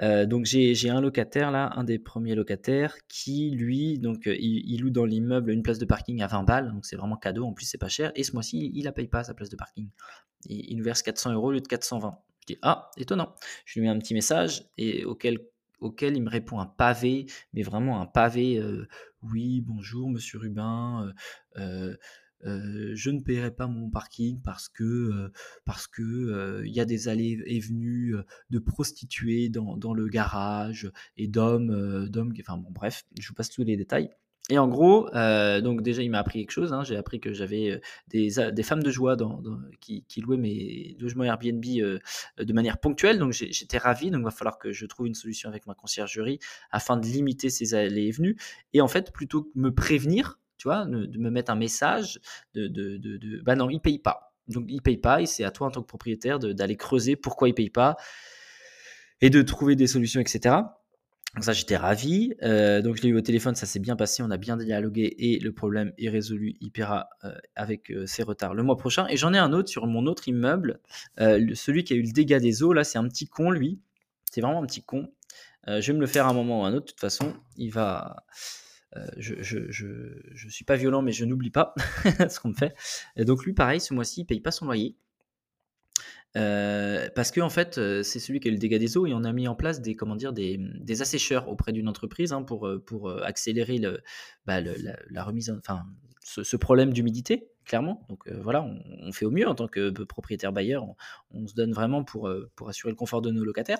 Euh, 0.03 0.27
donc 0.27 0.45
j'ai 0.45 0.89
un 0.89 1.01
locataire 1.01 1.49
là, 1.49 1.71
un 1.75 1.83
des 1.83 1.97
premiers 1.97 2.35
locataires, 2.35 2.95
qui 3.07 3.49
lui, 3.49 3.97
donc 3.97 4.27
il, 4.27 4.81
loue 4.81 4.91
dans 4.91 5.05
l'immeuble 5.05 5.51
une 5.51 5.63
place 5.63 5.79
de 5.79 5.85
parking 5.85 6.21
à 6.21 6.27
20 6.27 6.43
balles, 6.43 6.71
donc 6.71 6.85
c'est 6.85 6.95
vraiment 6.95 7.17
cadeau, 7.17 7.43
en 7.45 7.53
plus 7.53 7.65
c'est 7.65 7.79
pas 7.79 7.87
cher, 7.87 8.11
et 8.13 8.23
ce 8.23 8.33
mois-ci 8.33 8.71
il, 8.75 8.83
la 8.83 8.91
paye 8.91 9.07
pas 9.07 9.23
sa 9.23 9.33
place 9.33 9.49
de 9.49 9.55
parking. 9.55 9.89
Il, 10.45 10.59
il 10.69 10.77
nous 10.77 10.83
verse 10.83 11.01
400 11.01 11.33
euros 11.33 11.47
au 11.47 11.51
lieu 11.53 11.59
de 11.59 11.67
420. 11.67 12.19
Je 12.41 12.53
dis 12.53 12.59
Ah, 12.61 12.89
étonnant. 12.97 13.35
Je 13.65 13.79
lui 13.79 13.87
mets 13.87 13.93
un 13.93 13.99
petit 13.99 14.13
message 14.13 14.65
et 14.77 15.05
auquel, 15.05 15.39
auquel 15.81 16.15
il 16.15 16.23
me 16.23 16.29
répond 16.29 16.59
un 16.59 16.65
pavé, 16.65 17.25
mais 17.53 17.63
vraiment 17.63 18.01
un 18.01 18.05
pavé. 18.05 18.63
Oui, 19.21 19.61
bonjour, 19.61 20.09
monsieur 20.09 20.39
Rubin. 20.39 21.13
Je 21.55 23.09
ne 23.09 23.19
paierai 23.19 23.51
pas 23.51 23.67
mon 23.67 23.89
parking 23.89 24.41
parce 24.41 24.69
que 24.69 25.31
parce 25.65 25.87
que 25.87 26.63
il 26.65 26.73
y 26.73 26.79
a 26.79 26.85
des 26.85 27.07
allées 27.07 27.41
et 27.45 27.59
venues 27.59 28.15
de 28.49 28.59
prostituées 28.59 29.49
dans, 29.49 29.77
dans 29.77 29.93
le 29.93 30.07
garage 30.07 30.91
et 31.17 31.27
d'hommes 31.27 32.07
d'hommes 32.09 32.33
enfin 32.39 32.57
bon 32.57 32.71
bref 32.71 33.03
je 33.19 33.27
vous 33.27 33.35
passe 33.35 33.49
tous 33.49 33.63
les 33.63 33.77
détails 33.77 34.09
et 34.49 34.57
en 34.57 34.67
gros, 34.67 35.07
euh, 35.15 35.61
donc 35.61 35.81
déjà, 35.81 36.01
il 36.01 36.09
m'a 36.09 36.19
appris 36.19 36.39
quelque 36.39 36.51
chose. 36.51 36.73
Hein. 36.73 36.83
J'ai 36.83 36.97
appris 36.97 37.19
que 37.19 37.31
j'avais 37.31 37.71
euh, 37.71 37.79
des, 38.07 38.31
des, 38.51 38.63
femmes 38.63 38.83
de 38.83 38.89
joie 38.89 39.15
qui, 39.79 40.03
louaient 40.17 40.37
mes 40.37 40.97
logements 40.99 41.23
Airbnb 41.23 41.63
euh, 41.77 41.99
de 42.37 42.53
manière 42.53 42.79
ponctuelle. 42.79 43.19
Donc 43.19 43.33
j'étais 43.33 43.77
ravi. 43.77 44.09
Donc 44.09 44.21
il 44.21 44.25
va 44.25 44.31
falloir 44.31 44.57
que 44.57 44.73
je 44.73 44.85
trouve 44.85 45.07
une 45.07 45.13
solution 45.13 45.47
avec 45.47 45.67
ma 45.67 45.75
conciergerie 45.75 46.39
afin 46.71 46.97
de 46.97 47.05
limiter 47.05 47.49
ces 47.49 47.75
allées 47.75 48.07
et 48.07 48.11
venues. 48.11 48.35
Et 48.73 48.81
en 48.81 48.87
fait, 48.87 49.13
plutôt 49.13 49.43
que 49.43 49.49
me 49.55 49.73
prévenir, 49.73 50.39
tu 50.57 50.67
vois, 50.67 50.85
de, 50.85 51.17
me 51.17 51.29
mettre 51.29 51.51
un 51.51 51.55
message 51.55 52.19
de, 52.53 52.67
de, 52.67 52.97
de, 52.97 53.41
bah 53.43 53.55
non, 53.55 53.69
il 53.69 53.79
paye 53.79 53.99
pas. 53.99 54.33
Donc 54.47 54.65
il 54.67 54.81
paye 54.81 54.97
pas 54.97 55.21
et 55.21 55.27
c'est 55.27 55.43
à 55.43 55.51
toi 55.51 55.67
en 55.67 55.71
tant 55.71 55.81
que 55.81 55.87
propriétaire 55.87 56.39
d'aller 56.39 56.75
creuser 56.75 57.15
pourquoi 57.15 57.47
il 57.47 57.53
paye 57.53 57.69
pas 57.69 57.95
et 59.21 59.29
de 59.29 59.41
trouver 59.43 59.75
des 59.75 59.87
solutions, 59.87 60.19
etc. 60.19 60.55
Donc 61.35 61.45
ça, 61.45 61.53
j'étais 61.53 61.77
ravi. 61.77 62.33
Euh, 62.43 62.81
donc 62.81 62.97
je 62.97 63.03
l'ai 63.03 63.09
eu 63.09 63.17
au 63.17 63.21
téléphone, 63.21 63.55
ça 63.55 63.65
s'est 63.65 63.79
bien 63.79 63.95
passé, 63.95 64.21
on 64.21 64.31
a 64.31 64.37
bien 64.37 64.57
dialogué 64.57 65.15
et 65.17 65.39
le 65.39 65.53
problème 65.53 65.93
est 65.97 66.09
résolu. 66.09 66.55
Il 66.59 66.71
paiera 66.71 67.09
euh, 67.23 67.33
avec 67.55 67.89
euh, 67.89 68.05
ses 68.05 68.23
retards 68.23 68.53
le 68.53 68.63
mois 68.63 68.75
prochain. 68.75 69.07
Et 69.07 69.15
j'en 69.15 69.33
ai 69.33 69.37
un 69.37 69.53
autre 69.53 69.69
sur 69.69 69.87
mon 69.87 70.05
autre 70.07 70.27
immeuble, 70.27 70.79
celui 71.17 71.83
qui 71.83 71.93
a 71.93 71.95
eu 71.95 72.03
le 72.03 72.11
dégât 72.11 72.39
des 72.39 72.63
eaux. 72.63 72.73
Là, 72.73 72.83
c'est 72.83 72.97
un 72.97 73.07
petit 73.07 73.27
con, 73.27 73.49
lui. 73.49 73.79
C'est 74.29 74.41
vraiment 74.41 74.61
un 74.61 74.65
petit 74.65 74.83
con. 74.83 75.09
je 75.67 75.79
vais 75.79 75.93
me 75.93 76.01
le 76.01 76.07
faire 76.07 76.25
à 76.25 76.29
un 76.31 76.33
moment 76.33 76.61
ou 76.61 76.65
un 76.65 76.73
autre. 76.73 76.87
De 76.87 76.91
toute 76.91 76.99
façon, 76.99 77.33
il 77.55 77.71
va. 77.71 78.25
je, 79.17 79.35
je, 79.41 80.49
suis 80.49 80.65
pas 80.65 80.75
violent, 80.75 81.01
mais 81.01 81.13
je 81.13 81.23
n'oublie 81.23 81.49
pas 81.49 81.73
ce 82.29 82.39
qu'on 82.41 82.49
me 82.49 82.53
fait. 82.53 82.75
Et 83.15 83.23
donc 83.23 83.45
lui, 83.45 83.53
pareil, 83.53 83.79
ce 83.79 83.93
mois-ci, 83.93 84.21
il 84.21 84.25
paye 84.25 84.41
pas 84.41 84.51
son 84.51 84.65
loyer. 84.65 84.97
Euh, 86.37 87.09
parce 87.13 87.31
que 87.31 87.41
en 87.41 87.49
fait, 87.49 87.77
euh, 87.77 88.03
c'est 88.03 88.19
celui 88.19 88.39
qui 88.39 88.47
a 88.47 88.51
le 88.51 88.57
dégât 88.57 88.79
des 88.79 88.97
eaux 88.97 89.05
et 89.05 89.13
on 89.13 89.23
a 89.23 89.33
mis 89.33 89.47
en 89.47 89.55
place 89.55 89.81
des 89.81 89.95
comment 89.95 90.15
dire 90.15 90.31
des, 90.31 90.57
des 90.57 91.01
assécheurs 91.01 91.49
auprès 91.49 91.73
d'une 91.73 91.89
entreprise 91.89 92.31
hein, 92.31 92.43
pour, 92.43 92.67
euh, 92.67 92.79
pour 92.79 93.11
accélérer 93.21 93.77
le, 93.77 94.01
bah, 94.45 94.61
la, 94.61 95.23
remise, 95.23 95.53
enfin 95.57 95.83
ce, 96.23 96.55
problème 96.55 96.93
d'humidité 96.93 97.49
clairement. 97.65 98.05
Donc 98.09 98.27
voilà, 98.29 98.63
on, 98.63 99.11
fait 99.11 99.25
au 99.25 99.31
mieux 99.31 99.47
en 99.47 99.55
tant 99.55 99.67
que 99.67 99.91
propriétaire 100.03 100.51
bailleur, 100.51 100.85
on, 101.31 101.47
se 101.47 101.53
donne 101.53 101.73
vraiment 101.73 102.03
pour, 102.03 102.29
pour 102.55 102.69
assurer 102.69 102.91
le 102.91 102.95
confort 102.95 103.21
de 103.21 103.29
nos 103.29 103.43
locataires. 103.43 103.79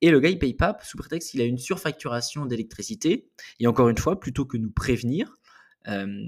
Et 0.00 0.10
le 0.10 0.20
gars 0.20 0.30
il 0.30 0.38
paye 0.38 0.54
pas 0.54 0.76
sous 0.82 0.96
prétexte 0.96 1.30
qu'il 1.30 1.40
a 1.40 1.44
une 1.44 1.58
surfacturation 1.58 2.44
d'électricité. 2.44 3.30
Et 3.60 3.66
encore 3.66 3.88
une 3.88 3.98
fois, 3.98 4.18
plutôt 4.18 4.44
que 4.44 4.56
nous 4.56 4.70
prévenir 4.70 5.36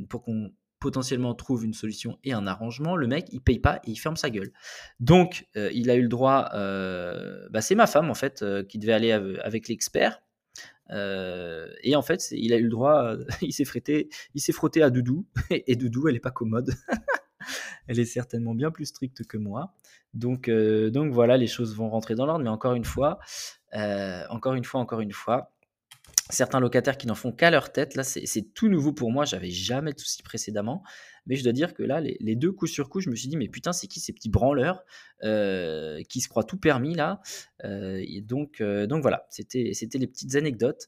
pour 0.09 0.23
qu'on 0.23 0.53
potentiellement 0.80 1.35
trouve 1.35 1.64
une 1.64 1.75
solution 1.75 2.18
et 2.25 2.33
un 2.33 2.47
arrangement, 2.47 2.97
le 2.97 3.06
mec 3.06 3.26
il 3.33 3.40
paye 3.40 3.59
pas 3.59 3.80
et 3.85 3.90
il 3.90 3.97
ferme 3.97 4.16
sa 4.16 4.30
gueule. 4.30 4.52
Donc 5.00 5.47
il 5.54 5.90
a 5.90 5.95
eu 5.95 6.02
le 6.02 6.09
droit, 6.09 6.50
bah, 6.52 7.61
c'est 7.61 7.75
ma 7.75 7.87
femme 7.87 8.11
en 8.11 8.14
fait 8.14 8.45
qui 8.68 8.78
devait 8.78 8.92
aller 8.92 9.12
avec 9.12 9.68
l'expert. 9.68 10.23
et 10.90 11.97
en 11.97 12.02
fait, 12.02 12.28
il 12.30 12.52
a 12.52 12.56
eu 12.56 12.64
le 12.64 12.71
droit, 12.71 13.14
il 13.42 13.52
s'est 13.52 13.64
frotté, 13.64 14.09
il 14.35 14.40
s'est 14.40 14.52
frotté 14.52 14.83
à 14.83 14.90
Doudou 14.90 15.26
et, 15.50 15.76
Doudou, 15.76 16.09
elle 16.09 16.16
est 16.16 16.21
pas 16.21 16.30
commode. 16.30 16.73
elle 17.87 17.99
est 17.99 18.04
certainement 18.04 18.54
bien 18.54 18.71
plus 18.71 18.87
stricte 18.87 19.26
que 19.26 19.38
moi. 19.38 19.75
Donc, 20.14 20.50
donc 20.50 21.12
voilà, 21.12 21.37
les 21.37 21.47
choses 21.47 21.75
vont 21.76 21.88
rentrer 21.88 22.14
dans 22.14 22.26
l'ordre. 22.26 22.45
Mais 22.45 22.50
encore 22.50 22.75
une 22.75 22.85
fois, 22.85 23.18
encore 23.73 24.54
une 24.54 24.64
fois, 24.64 24.80
encore 24.80 25.00
une 25.00 25.12
fois, 25.12 25.52
certains 26.30 26.61
locataires 26.61 26.99
qui 26.99 27.06
n'en 27.06 27.14
font 27.14 27.33
qu'à 27.33 27.50
leur 27.50 27.73
tête. 27.73 27.95
Là, 27.95 28.02
c'est 28.02 28.54
tout 28.54 28.68
nouveau 28.68 28.92
pour 28.92 29.11
moi. 29.11 29.25
J'avais 29.25 29.50
jamais 29.50 29.92
de 29.92 29.99
soucis 29.99 30.23
précédemment. 30.23 30.83
Mais 31.26 31.35
je 31.35 31.42
dois 31.42 31.52
dire 31.52 31.75
que 31.75 31.83
là, 31.83 32.00
les, 32.00 32.37
deux 32.37 32.52
coups 32.52 32.71
sur 32.71 32.88
coup, 32.88 33.00
je 33.00 33.11
me 33.11 33.16
suis 33.16 33.28
dit, 33.28 33.37
mais 33.37 33.49
putain, 33.49 33.73
c'est 33.73 33.88
qui 33.88 33.99
ces 33.99 34.12
petits 34.12 34.28
branleurs 34.28 34.85
euh, 35.25 36.00
qui 36.09 36.21
se 36.21 36.28
croient 36.28 36.45
tout 36.45 36.59
permis 36.59 36.95
là? 36.95 37.21
Euh, 37.64 38.00
euh, 38.61 38.87
donc 38.87 39.02
voilà, 39.02 39.26
c'était 39.30 39.73
les 39.95 40.06
petites 40.06 40.37
anecdotes. 40.37 40.87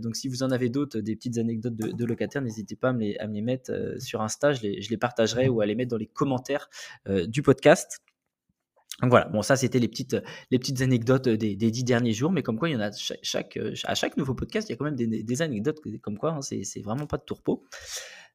donc 0.00 0.16
si 0.16 0.28
vous 0.28 0.42
en 0.42 0.50
avez 0.50 0.68
d'autres, 0.68 0.98
des 0.98 1.14
petites 1.14 1.38
anecdotes 1.38 1.76
de, 1.76 2.04
locataires, 2.04 2.42
n'hésitez 2.42 2.74
pas 2.74 2.88
à 2.88 2.92
me, 2.92 3.00
les, 3.00 3.16
à 3.18 3.28
me 3.28 3.34
les 3.34 3.42
mettre 3.42 3.96
sur 3.98 4.20
Insta. 4.20 4.52
Je 4.52 4.62
les, 4.62 4.82
je 4.82 4.90
les 4.90 4.96
partagerai 4.96 5.48
ou 5.48 5.60
à 5.60 5.66
les 5.66 5.76
mettre 5.76 5.90
dans 5.90 5.96
les 5.96 6.08
commentaires 6.08 6.68
du 7.06 7.42
podcast. 7.42 8.00
Donc 9.00 9.10
voilà, 9.10 9.26
bon 9.26 9.42
ça 9.42 9.56
c'était 9.56 9.78
les 9.78 9.86
petites, 9.86 10.16
les 10.50 10.58
petites 10.58 10.80
anecdotes 10.80 11.28
des, 11.28 11.54
des, 11.54 11.70
dix 11.70 11.84
derniers 11.84 12.12
jours, 12.12 12.32
mais 12.32 12.42
comme 12.42 12.58
quoi 12.58 12.68
il 12.68 12.72
y 12.72 12.76
en 12.76 12.80
a 12.80 12.90
chaque, 13.22 13.58
à 13.84 13.94
chaque 13.94 14.16
nouveau 14.16 14.34
podcast, 14.34 14.68
il 14.68 14.72
y 14.72 14.74
a 14.74 14.76
quand 14.76 14.84
même 14.84 14.96
des, 14.96 15.42
anecdotes 15.42 15.78
comme 16.02 16.18
quoi 16.18 16.32
hein, 16.32 16.42
c'est 16.42 16.82
vraiment 16.82 17.06
pas 17.06 17.16
de 17.16 17.22
tourpeau. 17.22 17.64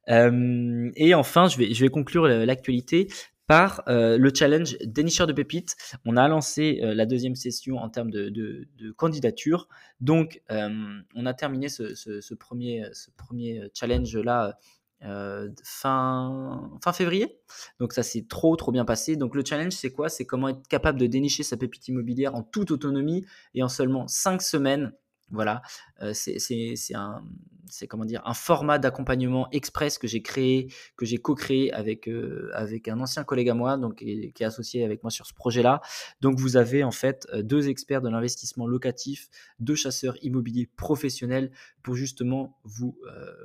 Euh, 0.10 0.92
et 0.96 1.14
enfin, 1.14 1.48
je 1.48 1.58
vais, 1.58 1.74
je 1.74 1.84
vais 1.84 1.90
conclure 1.90 2.28
l'actualité 2.28 3.08
par 3.48 3.84
euh, 3.88 4.18
le 4.18 4.32
challenge 4.34 4.78
dénicheur 4.84 5.28
de 5.28 5.34
pépites. 5.34 5.76
On 6.06 6.18
a 6.18 6.28
lancé 6.28 6.80
euh, 6.82 6.94
la 6.94 7.06
deuxième 7.06 7.36
session 7.36 7.78
en 7.78 7.90
termes 7.90 8.10
de, 8.10 8.30
de, 8.30 8.92
candidature. 8.92 9.68
Donc, 10.00 10.42
on 10.50 11.26
a 11.26 11.34
terminé 11.34 11.70
ce, 11.70 11.94
ce, 11.96 12.22
ce, 12.22 12.34
premier, 12.34 12.86
ce 12.94 13.12
premier 13.12 13.62
challenge-là 13.74 14.58
euh, 15.06 15.50
fin, 15.64 16.72
fin 16.84 16.94
février. 16.94 17.40
Donc 17.80 17.94
ça 17.94 18.04
s'est 18.04 18.26
trop 18.28 18.56
trop 18.56 18.72
bien 18.72 18.86
passé. 18.86 19.16
Donc 19.16 19.36
le 19.36 19.44
challenge 19.46 19.74
c'est 19.74 19.92
quoi? 19.92 20.10
C'est 20.10 20.26
comment 20.26 20.50
être 20.50 20.68
capable 20.68 21.00
de 21.00 21.08
dénicher 21.08 21.44
sa 21.44 21.58
pépite 21.58 21.88
immobilière 21.88 22.36
en 22.36 22.44
toute 22.44 22.72
autonomie 22.72 23.26
et 23.54 23.64
en 23.64 23.70
seulement 23.70 24.08
5 24.08 24.42
semaines. 24.42 24.94
Voilà, 25.30 25.62
euh, 26.02 26.14
c'est 26.14 26.78
un, 26.94 27.24
c'est 27.70 27.88
comment 27.88 28.06
dire, 28.06 28.22
un 28.26 28.34
format 28.34 28.80
d'accompagnement 28.80 29.50
express 29.52 29.98
que 29.98 30.08
j'ai 30.08 30.22
créé, 30.22 30.68
que 30.98 31.06
j'ai 31.06 31.18
co-créé 31.18 31.74
avec, 31.74 32.08
euh, 32.08 32.50
avec 32.54 32.88
un 32.88 33.00
ancien 33.00 33.24
collègue 33.24 33.50
à 33.50 33.54
moi, 33.54 33.78
donc, 33.78 33.96
qui 33.96 34.34
est 34.40 34.44
associé 34.44 34.84
avec 34.84 35.04
moi 35.04 35.12
sur 35.12 35.26
ce 35.26 35.34
projet-là. 35.34 35.82
Donc, 36.22 36.40
vous 36.40 36.58
avez 36.58 36.84
en 36.84 36.92
fait 36.92 37.28
deux 37.36 37.70
experts 37.70 38.02
de 38.02 38.10
l'investissement 38.10 38.68
locatif, 38.68 39.30
deux 39.60 39.76
chasseurs 39.76 40.16
immobiliers 40.24 40.70
professionnels 40.76 41.52
pour 41.84 41.96
justement 41.96 42.58
vous, 42.64 42.98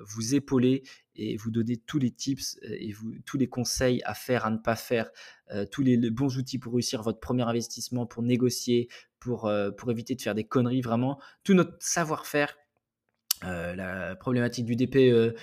vous 0.06 0.34
épauler 0.34 0.82
et 1.18 1.36
vous 1.36 1.50
donner 1.50 1.76
tous 1.76 1.98
les 1.98 2.10
tips 2.10 2.58
euh, 2.62 2.68
et 2.70 2.94
tous 3.26 3.36
les 3.36 3.48
conseils 3.48 4.00
à 4.04 4.14
faire, 4.14 4.46
à 4.46 4.50
ne 4.50 4.56
pas 4.56 4.76
faire, 4.76 5.10
euh, 5.50 5.66
tous 5.66 5.82
les, 5.82 5.98
bons 6.10 6.38
outils 6.38 6.58
pour 6.58 6.72
réussir 6.72 7.02
votre 7.02 7.20
premier 7.20 7.42
investissement, 7.42 8.06
pour 8.06 8.22
négocier, 8.22 8.88
pour, 9.18 9.46
euh, 9.46 9.70
pour 9.70 9.90
éviter 9.90 10.14
de 10.14 10.22
faire 10.22 10.34
des 10.34 10.44
conneries, 10.44 10.80
vraiment, 10.80 11.20
tout 11.44 11.54
notre 11.54 11.76
savoir-faire. 11.80 12.56
La 13.42 14.16
problématique 14.16 14.64
du 14.66 14.76
DPE, 14.76 15.36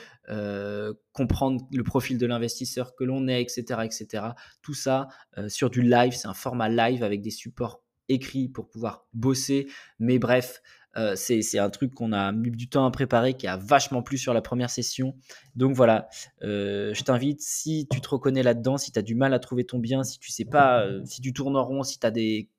comprendre 1.13 1.65
le 1.71 1.83
profil 1.83 2.17
de 2.17 2.25
l'investisseur 2.25 2.95
que 2.95 3.03
l'on 3.03 3.27
est, 3.27 3.41
etc., 3.41 3.81
etc. 3.83 4.23
Tout 4.61 4.73
ça 4.73 5.07
sur 5.47 5.69
du 5.69 5.81
live, 5.81 6.13
c'est 6.13 6.27
un 6.27 6.33
format 6.33 6.69
live 6.69 7.03
avec 7.03 7.21
des 7.21 7.31
supports 7.31 7.81
écrits 8.09 8.49
pour 8.49 8.69
pouvoir 8.69 9.05
bosser. 9.13 9.67
Mais 9.99 10.19
bref, 10.19 10.61
euh, 10.97 11.15
c'est 11.15 11.59
un 11.59 11.69
truc 11.69 11.93
qu'on 11.93 12.13
a 12.13 12.31
mis 12.31 12.51
du 12.51 12.69
temps 12.69 12.85
à 12.85 12.91
préparer, 12.91 13.33
qui 13.33 13.47
a 13.47 13.57
vachement 13.57 14.01
plu 14.01 14.17
sur 14.17 14.33
la 14.33 14.41
première 14.41 14.69
session. 14.69 15.15
Donc 15.55 15.73
voilà, 15.75 16.07
euh, 16.43 16.93
je 16.93 17.03
t'invite, 17.03 17.41
si 17.41 17.87
tu 17.91 17.99
te 17.99 18.07
reconnais 18.07 18.43
là-dedans, 18.43 18.77
si 18.77 18.91
tu 18.91 18.99
as 18.99 19.01
du 19.01 19.15
mal 19.15 19.33
à 19.33 19.39
trouver 19.39 19.65
ton 19.65 19.79
bien, 19.79 20.03
si 20.03 20.19
tu 20.19 20.31
sais 20.31 20.45
pas, 20.45 20.85
euh, 20.85 21.01
si 21.05 21.21
tu 21.21 21.33
tournes 21.33 21.57
en 21.57 21.65
rond, 21.65 21.83
si 21.83 21.99
tu 21.99 22.07
as 22.07 22.11
des, 22.11 22.49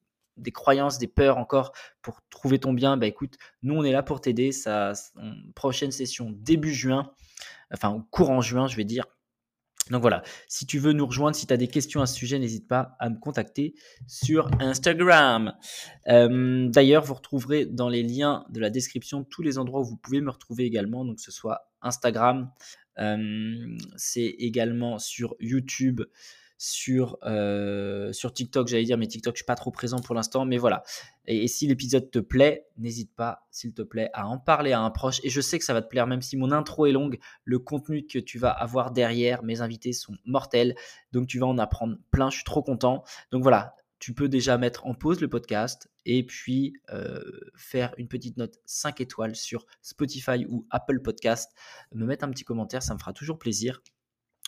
croyances, 0.53 0.99
des 0.99 1.07
peurs 1.07 1.39
encore 1.39 1.73
pour 2.03 2.21
trouver 2.31 2.59
ton 2.59 2.73
bien, 2.73 2.97
bah 2.97 3.07
écoute, 3.07 3.37
nous 3.63 3.75
on 3.75 3.85
est 3.85 3.93
là 3.93 4.03
pour 4.03 4.21
t'aider. 4.21 4.51
Prochaine 5.55 5.93
session 5.93 6.31
début 6.33 6.75
juin, 6.75 7.13
enfin 7.73 8.07
courant 8.11 8.41
juin, 8.41 8.69
je 8.69 8.77
vais 8.77 8.85
dire. 8.85 9.07
Donc 9.91 10.01
voilà, 10.01 10.25
si 10.49 10.67
tu 10.67 10.81
veux 10.81 10.93
nous 10.93 11.07
rejoindre, 11.07 11.37
si 11.37 11.47
tu 11.47 11.55
as 11.55 11.57
des 11.57 11.69
questions 11.69 12.03
à 12.03 12.07
ce 12.07 12.17
sujet, 12.17 12.41
n'hésite 12.41 12.67
pas 12.67 12.97
à 12.99 13.09
me 13.09 13.21
contacter 13.21 13.75
sur 14.09 14.51
Instagram. 14.59 15.55
D'ailleurs, 16.07 17.05
vous 17.05 17.15
retrouverez 17.15 17.67
dans 17.67 17.89
les 17.89 18.03
liens 18.03 18.45
de 18.51 18.59
la 18.59 18.71
description 18.71 19.23
tous 19.23 19.43
les 19.43 19.59
endroits 19.59 19.81
où 19.81 19.85
vous 19.85 19.97
pouvez 19.97 20.21
me 20.21 20.31
retrouver 20.31 20.65
également, 20.65 21.05
donc 21.05 21.21
ce 21.21 21.31
soit 21.31 21.71
Instagram, 21.83 22.51
c'est 23.97 24.35
également 24.39 24.99
sur 24.99 25.37
YouTube, 25.39 26.03
sur, 26.59 27.19
euh, 27.25 28.13
sur 28.13 28.33
TikTok, 28.33 28.69
j'allais 28.69 28.85
dire, 28.85 28.99
mais 28.99 29.07
TikTok, 29.07 29.35
je 29.35 29.39
suis 29.39 29.47
pas 29.47 29.57
trop 29.57 29.71
présent 29.71 29.99
pour 29.99 30.15
l'instant, 30.15 30.45
mais 30.45 30.59
voilà. 30.59 30.83
Et, 31.27 31.49
si 31.49 31.67
l'épisode 31.67 32.11
te 32.11 32.19
plaît, 32.19 32.67
n'hésite 32.79 33.15
pas, 33.15 33.47
s'il 33.51 33.75
te 33.75 33.83
plaît, 33.83 34.11
à 34.15 34.27
en 34.27 34.39
parler 34.39 34.73
à 34.73 34.81
un 34.81 34.91
proche. 34.91 35.21
Et 35.23 35.29
je 35.29 35.41
sais 35.41 35.59
que 35.59 35.65
ça 35.65 35.75
va 35.75 35.83
te 35.83 35.89
plaire, 35.89 36.07
même 36.07 36.23
si 36.23 36.37
mon 36.37 36.53
intro 36.53 36.87
est 36.87 36.93
longue, 36.93 37.19
le 37.45 37.59
contenu 37.59 38.07
que 38.07 38.19
tu 38.19 38.39
vas 38.39 38.51
avoir 38.51 38.91
derrière, 38.91 39.43
mes 39.43 39.61
invités 39.61 39.93
sont 39.93 40.17
mortels, 40.25 40.75
donc 41.13 41.27
tu 41.27 41.39
vas 41.39 41.47
en 41.47 41.59
apprendre 41.59 41.97
plein, 42.11 42.31
je 42.31 42.37
suis 42.37 42.45
trop 42.45 42.63
content. 42.63 43.05
Donc 43.31 43.43
voilà, 43.43 43.75
tu 43.99 44.15
peux 44.15 44.29
déjà 44.29 44.59
mettre 44.59 44.87
en 44.87 44.95
pause 44.95 45.21
le 45.21 45.29
podcast 45.29 45.91
et 46.05 46.25
puis 46.25 46.75
euh, 46.93 47.21
faire 47.57 47.95
une 47.99 48.09
petite 48.09 48.37
note 48.37 48.59
5 48.65 49.01
étoiles 49.01 49.35
sur 49.35 49.67
Spotify 49.83 50.47
ou 50.49 50.67
Apple 50.71 51.01
Podcast, 51.01 51.53
me 51.95 52.07
mettre 52.07 52.25
un 52.25 52.31
petit 52.31 52.45
commentaire, 52.45 52.83
ça 52.83 52.95
me 52.95 52.99
fera 52.99 53.13
toujours 53.13 53.39
plaisir. 53.39 53.83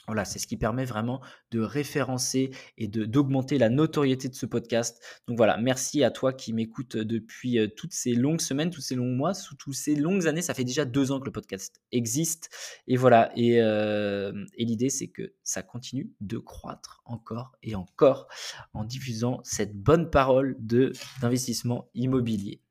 Voilà, 0.08 0.24
c'est 0.24 0.38
ce 0.38 0.46
qui 0.46 0.56
permet 0.56 0.86
vraiment 0.86 1.20
de 1.50 1.60
référencer 1.60 2.50
et 2.78 2.88
d'augmenter 2.88 3.58
la 3.58 3.68
notoriété 3.68 4.28
de 4.30 4.34
ce 4.34 4.46
podcast. 4.46 5.02
Donc 5.28 5.36
voilà, 5.36 5.58
merci 5.58 6.02
à 6.02 6.10
toi 6.10 6.32
qui 6.32 6.54
m'écoutes 6.54 6.96
depuis 6.96 7.58
euh, 7.58 7.68
toutes 7.68 7.92
ces 7.92 8.14
longues 8.14 8.40
semaines, 8.40 8.70
tous 8.70 8.80
ces 8.80 8.94
longs 8.94 9.14
mois, 9.14 9.34
sous 9.34 9.54
toutes 9.54 9.74
ces 9.74 9.94
longues 9.94 10.26
années. 10.26 10.40
Ça 10.40 10.54
fait 10.54 10.64
déjà 10.64 10.86
deux 10.86 11.12
ans 11.12 11.20
que 11.20 11.26
le 11.26 11.32
podcast 11.32 11.82
existe. 11.92 12.48
Et 12.86 12.96
voilà, 12.96 13.30
et, 13.36 13.60
euh, 13.60 14.32
et 14.56 14.64
l'idée 14.64 14.88
c'est 14.88 15.08
que 15.08 15.34
ça 15.42 15.62
continue 15.62 16.10
de 16.22 16.38
croître 16.38 17.02
encore 17.04 17.52
et 17.62 17.74
encore 17.74 18.28
en 18.72 18.84
diffusant 18.84 19.40
cette 19.44 19.76
bonne 19.76 20.08
parole 20.08 20.56
d'investissement 20.58 21.90
immobilier. 21.94 22.62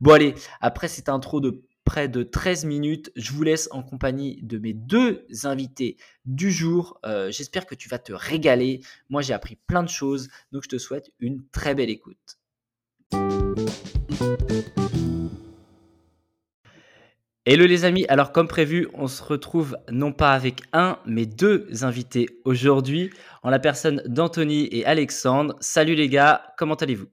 Bon 0.00 0.12
allez, 0.12 0.34
après 0.60 0.88
cette 0.88 1.08
intro 1.08 1.40
de 1.40 1.64
près 1.84 2.08
de 2.08 2.22
13 2.22 2.64
minutes. 2.64 3.12
Je 3.16 3.32
vous 3.32 3.42
laisse 3.42 3.68
en 3.70 3.82
compagnie 3.82 4.40
de 4.42 4.58
mes 4.58 4.72
deux 4.72 5.26
invités 5.44 5.96
du 6.24 6.50
jour. 6.50 6.98
Euh, 7.04 7.30
j'espère 7.30 7.66
que 7.66 7.74
tu 7.74 7.88
vas 7.88 7.98
te 7.98 8.12
régaler. 8.12 8.82
Moi, 9.10 9.22
j'ai 9.22 9.34
appris 9.34 9.56
plein 9.66 9.82
de 9.82 9.88
choses, 9.88 10.28
donc 10.52 10.62
je 10.64 10.68
te 10.68 10.78
souhaite 10.78 11.10
une 11.20 11.42
très 11.52 11.74
belle 11.74 11.90
écoute. 11.90 12.38
Hello 17.44 17.66
les 17.66 17.84
amis, 17.84 18.06
alors 18.08 18.30
comme 18.30 18.46
prévu, 18.46 18.86
on 18.94 19.08
se 19.08 19.20
retrouve 19.20 19.76
non 19.90 20.12
pas 20.12 20.32
avec 20.32 20.60
un, 20.72 21.00
mais 21.06 21.26
deux 21.26 21.66
invités 21.82 22.28
aujourd'hui, 22.44 23.10
en 23.42 23.50
la 23.50 23.58
personne 23.58 24.00
d'Anthony 24.06 24.68
et 24.70 24.86
Alexandre. 24.86 25.56
Salut 25.58 25.96
les 25.96 26.08
gars, 26.08 26.54
comment 26.56 26.76
allez-vous? 26.76 27.08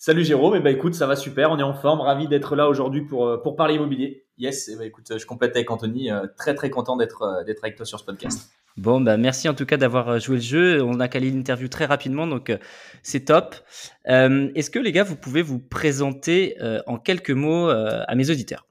Salut 0.00 0.24
Jérôme, 0.24 0.54
et 0.54 0.58
eh 0.58 0.60
ben 0.60 0.72
écoute, 0.72 0.94
ça 0.94 1.08
va 1.08 1.16
super, 1.16 1.50
on 1.50 1.58
est 1.58 1.64
en 1.64 1.74
forme, 1.74 2.00
ravi 2.00 2.28
d'être 2.28 2.54
là 2.54 2.68
aujourd'hui 2.68 3.02
pour, 3.02 3.26
euh, 3.26 3.42
pour 3.42 3.56
parler 3.56 3.74
immobilier. 3.74 4.24
Yes, 4.38 4.68
et 4.68 4.74
eh 4.74 4.76
ben 4.76 4.84
écoute, 4.84 5.12
je 5.18 5.26
complète 5.26 5.56
avec 5.56 5.72
Anthony, 5.72 6.12
euh, 6.12 6.24
très 6.36 6.54
très 6.54 6.70
content 6.70 6.96
d'être 6.96 7.22
euh, 7.22 7.42
d'être 7.42 7.64
avec 7.64 7.74
toi 7.74 7.84
sur 7.84 7.98
ce 7.98 8.04
podcast. 8.04 8.48
Bon, 8.76 9.00
bah 9.00 9.16
merci 9.16 9.48
en 9.48 9.54
tout 9.54 9.66
cas 9.66 9.76
d'avoir 9.76 10.20
joué 10.20 10.36
le 10.36 10.42
jeu. 10.42 10.82
On 10.84 11.00
a 11.00 11.08
calé 11.08 11.32
l'interview 11.32 11.66
très 11.66 11.84
rapidement, 11.84 12.28
donc 12.28 12.56
c'est 13.02 13.24
top. 13.24 13.56
Est-ce 14.04 14.70
que 14.70 14.78
les 14.78 14.92
gars, 14.92 15.02
vous 15.02 15.16
pouvez 15.16 15.42
vous 15.42 15.58
présenter 15.58 16.56
en 16.86 16.96
quelques 16.96 17.32
mots 17.32 17.68
à 17.68 18.14
mes 18.14 18.30
auditeurs? 18.30 18.68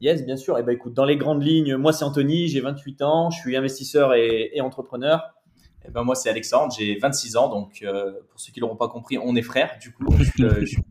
Yes, 0.00 0.24
bien 0.24 0.36
sûr. 0.36 0.58
Et 0.58 0.60
eh 0.60 0.62
ben 0.62 0.70
écoute, 0.70 0.94
dans 0.94 1.04
les 1.04 1.16
grandes 1.16 1.42
lignes, 1.42 1.74
moi 1.74 1.92
c'est 1.92 2.04
Anthony, 2.04 2.46
j'ai 2.46 2.60
28 2.60 3.02
ans, 3.02 3.30
je 3.30 3.40
suis 3.40 3.56
investisseur 3.56 4.14
et, 4.14 4.52
et 4.54 4.60
entrepreneur. 4.60 5.34
Eh 5.86 5.90
ben 5.90 6.02
moi, 6.02 6.14
c'est 6.14 6.28
Alexandre, 6.28 6.74
j'ai 6.76 6.98
26 6.98 7.36
ans, 7.36 7.48
donc 7.48 7.82
euh, 7.82 8.12
pour 8.30 8.40
ceux 8.40 8.52
qui 8.52 8.60
l'auront 8.60 8.76
pas 8.76 8.88
compris, 8.88 9.18
on 9.18 9.36
est 9.36 9.42
frères, 9.42 9.78
du 9.80 9.92
coup, 9.92 10.04
je 10.18 10.64
suis, 10.64 10.82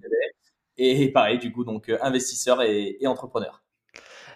et 0.78 1.12
pareil, 1.12 1.40
du 1.40 1.52
coup, 1.52 1.64
donc 1.64 1.90
euh, 1.90 1.98
investisseur 2.02 2.62
et, 2.62 2.98
entrepreneur. 3.06 3.64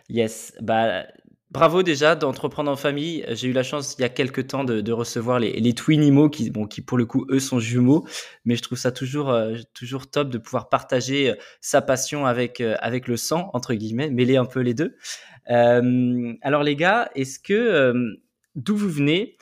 Yes, 0.09 0.53
bah 0.61 1.05
bravo 1.51 1.83
déjà 1.83 2.15
d'entreprendre 2.15 2.71
en 2.71 2.75
famille. 2.75 3.25
J'ai 3.29 3.47
eu 3.47 3.53
la 3.53 3.63
chance 3.63 3.95
il 3.97 4.01
y 4.01 4.05
a 4.05 4.09
quelques 4.09 4.47
temps 4.47 4.63
de, 4.63 4.91
recevoir 4.91 5.39
les, 5.39 5.59
les 5.59 5.73
Twinimo 5.73 6.29
qui, 6.29 6.49
bon, 6.49 6.65
qui 6.65 6.81
pour 6.81 6.97
le 6.97 7.05
coup 7.05 7.25
eux 7.29 7.39
sont 7.39 7.59
jumeaux, 7.59 8.05
mais 8.45 8.55
je 8.55 8.61
trouve 8.61 8.77
ça 8.77 8.91
toujours 8.91 9.29
euh, 9.29 9.55
toujours 9.73 10.09
top 10.09 10.29
de 10.29 10.37
pouvoir 10.37 10.69
partager 10.69 11.35
sa 11.59 11.81
passion 11.81 12.25
avec 12.25 12.61
avec 12.61 13.07
le 13.07 13.17
sang 13.17 13.49
entre 13.53 13.73
guillemets, 13.73 14.09
mêler 14.09 14.37
un 14.37 14.45
peu 14.45 14.61
les 14.61 14.73
deux. 14.73 14.95
alors 15.45 16.63
les 16.63 16.75
gars, 16.75 17.09
est-ce 17.15 17.39
que 17.39 17.93
d'où 18.55 18.75
vous 18.75 18.89
venez, 18.89 19.37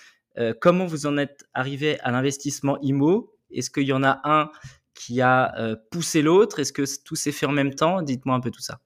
comment 0.60 0.86
vous 0.86 1.06
en 1.06 1.18
êtes 1.18 1.46
arrivé 1.54 2.00
à 2.02 2.12
l'investissement 2.12 2.78
IMO. 2.82 3.34
Est-ce 3.52 3.70
qu'il 3.70 3.84
y 3.84 3.94
en 3.94 4.04
a 4.04 4.20
un 4.24 4.50
qui 4.94 5.22
a 5.22 5.76
poussé 5.92 6.22
l'autre? 6.22 6.60
Est-ce 6.60 6.74
que 6.74 6.84
tout 7.04 7.16
s'est 7.16 7.32
fait 7.32 7.46
en 7.46 7.52
même 7.52 7.74
temps? 7.74 8.02
Dites-moi 8.02 8.36
un 8.36 8.40
peu 8.40 8.52
tout 8.52 8.62
ça. 8.62 8.80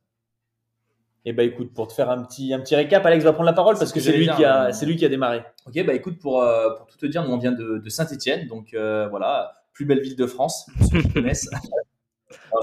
Eh 1.23 1.33
ben 1.33 1.47
écoute, 1.47 1.71
pour 1.73 1.87
te 1.87 1.93
faire 1.93 2.09
un 2.09 2.23
petit 2.23 2.51
un 2.51 2.59
petit 2.59 2.75
récap, 2.75 3.05
Alex 3.05 3.23
va 3.23 3.31
prendre 3.33 3.45
la 3.45 3.53
parole 3.53 3.77
parce 3.77 3.91
que 3.93 3.99
c'est 3.99 4.17
lui 4.17 4.27
qui 4.29 4.43
a 4.43 4.73
c'est 4.73 4.85
lui 4.85 4.95
qui 4.95 5.05
a 5.05 5.09
démarré. 5.09 5.43
Ok, 5.67 5.85
bah 5.85 5.93
écoute 5.93 6.19
pour 6.19 6.43
pour 6.77 6.87
tout 6.87 6.97
te 6.97 7.05
dire, 7.05 7.23
nous 7.23 7.31
on 7.31 7.37
vient 7.37 7.51
de, 7.51 7.77
de 7.77 7.89
Saint-Étienne, 7.89 8.47
donc 8.47 8.69
voilà, 8.73 9.53
plus 9.73 9.85
belle 9.85 10.01
ville 10.01 10.15
de 10.15 10.25
France, 10.25 10.67
pour 10.77 10.87
ceux 10.87 11.01
qui 11.01 11.09
connaissent. 11.13 11.49